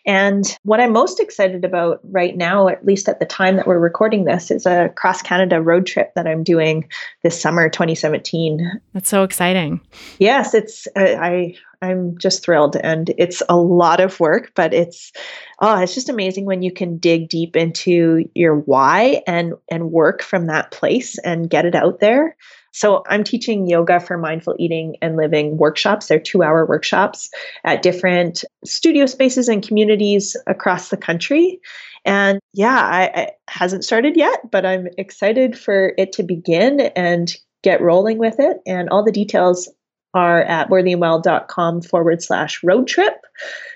And 0.06 0.44
what 0.64 0.80
I'm 0.80 0.92
most 0.92 1.18
excited 1.18 1.64
about 1.64 2.00
right 2.04 2.36
now, 2.36 2.68
at 2.68 2.84
least 2.84 3.08
at 3.08 3.20
the 3.20 3.26
time 3.26 3.56
that 3.56 3.66
we're 3.66 3.78
recording 3.78 4.24
this, 4.24 4.50
is 4.50 4.66
a 4.66 4.90
cross 4.96 5.22
Canada 5.22 5.62
road 5.62 5.86
trip 5.86 6.12
that 6.14 6.26
I'm 6.26 6.42
doing 6.42 6.88
this 7.22 7.40
summer, 7.40 7.68
2017. 7.68 8.80
That's 8.92 9.08
so 9.08 9.22
exciting. 9.22 9.80
Yes, 10.18 10.52
it's 10.54 10.86
uh, 10.96 11.16
I 11.18 11.54
I'm 11.80 12.18
just 12.18 12.42
thrilled, 12.42 12.76
and 12.76 13.12
it's 13.18 13.42
a 13.48 13.56
lot 13.56 14.00
of 14.00 14.18
work, 14.20 14.52
but 14.54 14.74
it's 14.74 15.12
oh, 15.60 15.80
it's 15.80 15.94
just 15.94 16.08
amazing 16.08 16.44
when 16.44 16.62
you 16.62 16.72
can 16.72 16.98
dig 16.98 17.28
deep 17.28 17.56
into 17.56 18.28
your 18.34 18.56
why 18.56 19.22
and 19.26 19.54
and 19.70 19.90
work 19.90 20.22
from 20.22 20.46
that 20.46 20.70
place 20.70 21.18
and 21.18 21.50
get 21.50 21.64
it 21.64 21.74
out 21.74 22.00
there. 22.00 22.36
So 22.74 23.04
I'm 23.08 23.22
teaching 23.22 23.68
yoga 23.68 24.00
for 24.00 24.18
mindful 24.18 24.56
eating 24.58 24.96
and 25.00 25.16
living 25.16 25.56
workshops. 25.58 26.08
They're 26.08 26.18
two 26.18 26.42
hour 26.42 26.66
workshops 26.66 27.30
at 27.62 27.82
different 27.82 28.44
studio 28.64 29.06
spaces 29.06 29.48
and 29.48 29.66
communities 29.66 30.36
across 30.48 30.88
the 30.88 30.96
country. 30.96 31.60
And 32.04 32.40
yeah, 32.52 32.80
I, 32.80 33.04
it 33.04 33.34
hasn't 33.46 33.84
started 33.84 34.16
yet, 34.16 34.50
but 34.50 34.66
I'm 34.66 34.88
excited 34.98 35.56
for 35.56 35.94
it 35.96 36.10
to 36.14 36.24
begin 36.24 36.80
and 36.96 37.32
get 37.62 37.80
rolling 37.80 38.18
with 38.18 38.40
it. 38.40 38.58
And 38.66 38.90
all 38.90 39.04
the 39.04 39.12
details 39.12 39.68
are 40.12 40.42
at 40.42 40.68
worthyandwell.com 40.68 41.82
forward 41.82 42.22
slash 42.22 42.60
road 42.64 42.88
trip. 42.88 43.14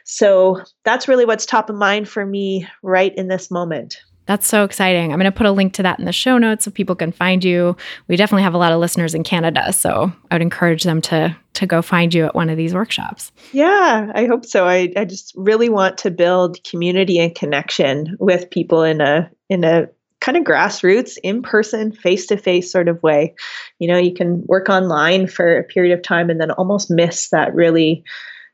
So 0.04 0.60
that's 0.84 1.06
really 1.06 1.24
what's 1.24 1.46
top 1.46 1.70
of 1.70 1.76
mind 1.76 2.08
for 2.08 2.26
me 2.26 2.66
right 2.82 3.14
in 3.14 3.28
this 3.28 3.48
moment. 3.48 3.98
That's 4.28 4.46
so 4.46 4.62
exciting. 4.62 5.10
I'm 5.10 5.18
going 5.18 5.24
to 5.24 5.36
put 5.36 5.46
a 5.46 5.50
link 5.50 5.72
to 5.72 5.82
that 5.84 5.98
in 5.98 6.04
the 6.04 6.12
show 6.12 6.36
notes 6.36 6.66
so 6.66 6.70
people 6.70 6.94
can 6.94 7.12
find 7.12 7.42
you. 7.42 7.74
We 8.08 8.16
definitely 8.16 8.42
have 8.42 8.52
a 8.52 8.58
lot 8.58 8.72
of 8.72 8.78
listeners 8.78 9.14
in 9.14 9.24
Canada, 9.24 9.72
so 9.72 10.12
I 10.30 10.34
would 10.34 10.42
encourage 10.42 10.84
them 10.84 11.00
to 11.02 11.34
to 11.54 11.66
go 11.66 11.80
find 11.80 12.12
you 12.12 12.26
at 12.26 12.34
one 12.34 12.50
of 12.50 12.58
these 12.58 12.74
workshops. 12.74 13.32
Yeah, 13.52 14.12
I 14.14 14.26
hope 14.26 14.44
so. 14.44 14.68
I, 14.68 14.92
I 14.96 15.06
just 15.06 15.32
really 15.34 15.70
want 15.70 15.96
to 15.98 16.10
build 16.10 16.62
community 16.62 17.18
and 17.18 17.34
connection 17.34 18.18
with 18.20 18.50
people 18.50 18.82
in 18.82 19.00
a 19.00 19.30
in 19.48 19.64
a 19.64 19.88
kind 20.20 20.36
of 20.36 20.44
grassroots, 20.44 21.16
in 21.22 21.40
person, 21.40 21.90
face 21.90 22.26
to 22.26 22.36
face 22.36 22.70
sort 22.70 22.88
of 22.88 23.02
way. 23.02 23.34
You 23.78 23.88
know, 23.88 23.96
you 23.96 24.12
can 24.12 24.44
work 24.46 24.68
online 24.68 25.26
for 25.26 25.56
a 25.56 25.64
period 25.64 25.96
of 25.96 26.02
time 26.02 26.28
and 26.28 26.38
then 26.38 26.50
almost 26.50 26.90
miss 26.90 27.30
that 27.30 27.54
really 27.54 28.04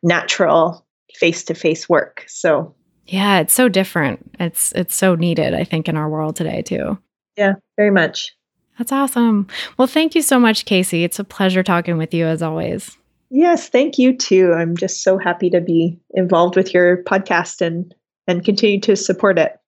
natural 0.04 0.86
face 1.16 1.42
to 1.44 1.54
face 1.54 1.88
work. 1.88 2.24
So 2.28 2.76
yeah, 3.06 3.40
it's 3.40 3.52
so 3.54 3.68
different. 3.68 4.30
It's 4.40 4.72
it's 4.72 4.94
so 4.94 5.14
needed, 5.14 5.54
I 5.54 5.64
think, 5.64 5.88
in 5.88 5.96
our 5.96 6.08
world 6.08 6.36
today 6.36 6.62
too. 6.62 6.98
Yeah, 7.36 7.54
very 7.76 7.90
much. 7.90 8.34
That's 8.78 8.92
awesome. 8.92 9.46
Well, 9.78 9.86
thank 9.86 10.14
you 10.14 10.22
so 10.22 10.38
much, 10.38 10.64
Casey. 10.64 11.04
It's 11.04 11.18
a 11.18 11.24
pleasure 11.24 11.62
talking 11.62 11.96
with 11.96 12.12
you 12.12 12.26
as 12.26 12.42
always. 12.42 12.96
Yes, 13.30 13.68
thank 13.68 13.98
you 13.98 14.16
too. 14.16 14.52
I'm 14.52 14.76
just 14.76 15.02
so 15.02 15.18
happy 15.18 15.50
to 15.50 15.60
be 15.60 15.98
involved 16.14 16.56
with 16.56 16.72
your 16.72 17.02
podcast 17.04 17.60
and 17.60 17.94
and 18.26 18.44
continue 18.44 18.80
to 18.80 18.96
support 18.96 19.38
it. 19.38 19.58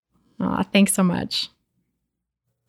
Aw, 0.41 0.63
thanks 0.73 0.93
so 0.93 1.03
much. 1.03 1.51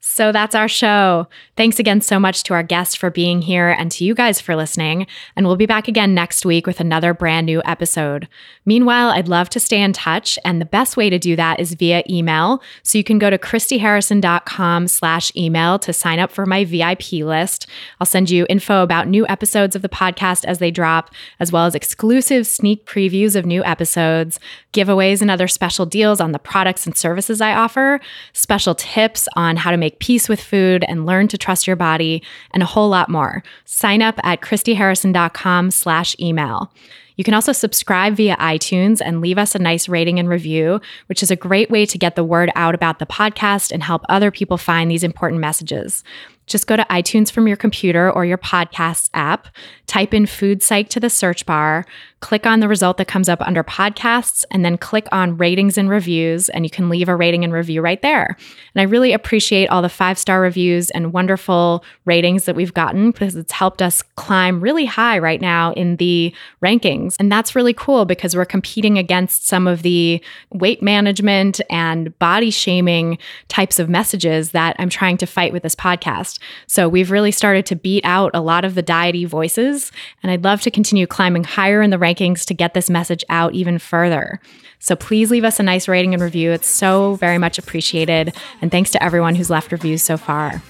So 0.10 0.32
that's 0.32 0.56
our 0.56 0.70
show. 0.70 1.28
Thanks 1.58 1.80
again 1.80 2.00
so 2.02 2.18
much 2.18 2.42
to 2.44 2.54
our 2.54 2.64
guests 2.64 2.96
for 2.96 3.12
being 3.12 3.42
here 3.42 3.70
and 3.70 3.92
to 3.92 4.06
you 4.06 4.16
guys 4.16 4.40
for 4.40 4.56
listening. 4.56 5.06
And 5.36 5.46
we'll 5.46 5.58
be 5.58 5.66
back 5.66 5.88
again 5.88 6.16
next 6.16 6.46
week 6.46 6.66
with 6.66 6.80
another 6.80 7.14
brand 7.14 7.46
new 7.46 7.62
episode. 7.66 8.28
Meanwhile, 8.66 9.10
I'd 9.10 9.28
love 9.28 9.50
to 9.50 9.60
stay 9.60 9.82
in 9.82 9.94
touch. 9.94 10.40
And 10.46 10.62
the 10.62 10.66
best 10.66 10.96
way 10.98 11.10
to 11.10 11.20
do 11.20 11.36
that 11.36 11.60
is 11.60 11.74
via 11.74 12.04
email. 12.10 12.64
So 12.84 12.98
you 12.98 13.04
can 13.04 13.20
go 13.20 13.30
to 13.30 13.38
christyharrison.com 13.38 14.88
slash 14.88 15.32
email 15.36 15.78
to 15.80 15.92
sign 15.92 16.20
up 16.20 16.32
for 16.32 16.46
my 16.46 16.64
VIP 16.64 17.12
list. 17.14 17.68
I'll 18.00 18.08
send 18.08 18.30
you 18.30 18.46
info 18.50 18.84
about 18.84 19.10
new 19.10 19.28
episodes 19.28 19.76
of 19.76 19.82
the 19.82 19.90
podcast 19.90 20.46
as 20.46 20.60
they 20.60 20.72
drop, 20.72 21.14
as 21.40 21.52
well 21.52 21.66
as 21.66 21.76
exclusive 21.76 22.48
sneak 22.48 22.86
previews 22.86 23.36
of 23.36 23.46
new 23.46 23.64
episodes, 23.66 24.40
giveaways 24.72 25.22
and 25.22 25.30
other 25.30 25.50
special 25.50 25.86
deals 25.86 26.22
on 26.22 26.32
the 26.32 26.40
products 26.40 26.86
and 26.86 26.96
services 26.96 27.42
I 27.42 27.54
offer, 27.54 28.00
special 28.32 28.74
tips 28.74 29.28
on 29.36 29.58
how 29.58 29.70
to 29.72 29.78
make 29.78 29.97
peace 30.00 30.30
with 30.30 30.42
food 30.42 30.86
and 30.88 31.06
learn 31.06 31.28
to 31.30 31.38
trust 31.38 31.68
your 31.68 31.76
body, 31.76 32.24
and 32.52 32.64
a 32.64 32.68
whole 32.68 32.90
lot 32.90 33.10
more. 33.10 33.44
Sign 33.66 34.02
up 34.02 34.20
at 34.24 34.42
christyharrison.com 34.42 35.72
slash 35.72 36.16
email. 36.20 36.72
You 37.18 37.24
can 37.24 37.34
also 37.34 37.52
subscribe 37.52 38.16
via 38.16 38.38
iTunes 38.38 39.02
and 39.04 39.22
leave 39.22 39.40
us 39.40 39.56
a 39.56 39.60
nice 39.60 39.90
rating 39.90 40.20
and 40.20 40.30
review, 40.30 40.80
which 41.08 41.24
is 41.24 41.32
a 41.32 41.36
great 41.36 41.70
way 41.70 41.86
to 41.86 41.98
get 41.98 42.16
the 42.16 42.24
word 42.24 42.52
out 42.56 42.76
about 42.76 43.00
the 43.00 43.08
podcast 43.08 43.72
and 43.72 43.82
help 43.82 44.04
other 44.08 44.30
people 44.30 44.58
find 44.58 44.90
these 44.90 45.04
important 45.04 45.42
messages. 45.42 46.04
Just 46.46 46.68
go 46.68 46.78
to 46.78 46.86
iTunes 46.90 47.30
from 47.30 47.48
your 47.48 47.58
computer 47.58 48.10
or 48.10 48.24
your 48.24 48.38
podcasts 48.38 49.10
app, 49.14 49.48
type 49.88 50.14
in 50.14 50.26
Food 50.26 50.64
Psych 50.64 50.88
to 50.90 51.00
the 51.00 51.10
search 51.10 51.46
bar, 51.46 51.86
click 52.20 52.46
on 52.46 52.60
the 52.60 52.68
result 52.68 52.98
that 52.98 53.08
comes 53.08 53.30
up 53.30 53.42
under 53.42 53.64
podcasts, 53.64 54.44
and 54.52 54.66
then 54.66 54.78
click 54.78 55.08
on 55.12 55.38
ratings 55.38 55.78
and 55.78 55.90
reviews, 55.90 56.50
and 56.50 56.66
you 56.66 56.70
can 56.70 56.90
leave 56.90 57.10
a 57.10 57.16
rating 57.16 57.44
and 57.44 57.54
review 57.54 57.82
right 57.82 58.02
there. 58.02 58.36
And 58.76 58.82
I 58.82 58.84
really 58.84 59.14
appreciate 59.14 59.68
all 59.68 59.82
the 59.82 59.90
five 59.90 60.18
star 60.18 60.42
reviews 60.42 60.90
and 60.92 61.14
wonderful 61.14 61.84
ratings 62.06 62.46
that 62.46 62.56
we've 62.56 62.74
gotten 62.74 63.12
because 63.12 63.36
it's 63.36 63.52
helped 63.52 63.82
us 63.82 64.02
climb 64.16 64.62
really 64.62 64.86
high 64.86 65.20
right 65.20 65.42
now 65.42 65.74
in 65.74 65.98
the 65.98 66.34
rankings. 66.64 67.16
And 67.20 67.32
that's 67.32 67.56
really 67.56 67.74
cool 67.74 68.06
because 68.06 68.36
we're 68.36 68.46
competing 68.46 68.98
against 68.98 69.48
some 69.48 69.68
of 69.68 69.82
the 69.82 70.22
weight 70.52 70.82
management 70.82 71.62
and 71.70 72.18
body 72.20 72.52
shaming 72.52 73.18
types 73.48 73.80
of 73.80 73.90
messages 73.90 74.52
that 74.52 74.76
I'm 74.80 74.90
trying 74.90 75.18
to 75.18 75.26
fight 75.26 75.54
with 75.54 75.64
this 75.64 75.76
podcast. 75.76 76.40
So 76.68 76.90
we've 76.90 77.12
really 77.12 77.32
started 77.32 77.66
to 77.68 77.76
beat 77.76 78.06
out 78.06 78.32
a 78.34 78.42
lot 78.42 78.66
of 78.66 78.76
the 78.76 78.82
diety 78.82 79.26
voices, 79.26 79.92
and 80.24 80.32
I'd 80.32 80.44
love 80.44 80.62
to 80.62 80.72
continue 80.72 81.08
climbing 81.08 81.44
higher 81.44 81.82
in 81.82 81.90
the 81.90 82.00
rankings 82.08 82.46
to 82.46 82.54
get 82.54 82.74
this 82.74 82.90
message 82.90 83.24
out 83.30 83.54
even 83.54 83.80
further. 83.80 84.40
So 84.80 84.96
please 84.96 85.32
leave 85.32 85.44
us 85.44 85.60
a 85.60 85.64
nice 85.64 85.88
rating 85.88 86.14
and 86.14 86.22
review. 86.22 86.52
It's 86.52 86.70
so 86.70 87.16
very 87.16 87.38
much 87.38 87.58
appreciated. 87.58 88.36
And 88.62 88.72
thanks 88.72 88.92
to 88.92 89.04
everyone 89.04 89.36
who's 89.36 89.50
left 89.50 89.72
reviews 89.72 90.04
so 90.04 90.18
far. 90.18 90.62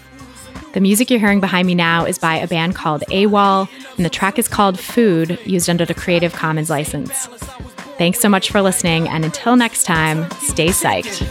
The 0.74 0.82
music 0.82 1.10
you're 1.10 1.20
hearing 1.20 1.40
behind 1.40 1.66
me 1.66 1.76
now 1.76 2.06
is 2.06 2.20
by 2.20 2.36
a 2.36 2.48
band 2.48 2.76
called 2.76 3.04
AWOL, 3.10 3.68
and 3.96 4.06
the 4.06 4.10
track 4.10 4.38
is 4.38 4.48
called 4.48 4.80
Food, 4.80 5.40
used 5.46 5.70
under 5.70 5.86
the 5.86 5.94
Creative 5.94 6.32
Commons 6.34 6.70
license. 6.70 7.28
Thanks 7.98 8.20
so 8.20 8.30
much 8.30 8.52
for 8.52 8.62
listening, 8.62 9.08
and 9.08 9.26
until 9.26 9.56
next 9.56 9.84
time, 9.84 10.30
stay 10.42 10.68
psyched. 10.68 11.24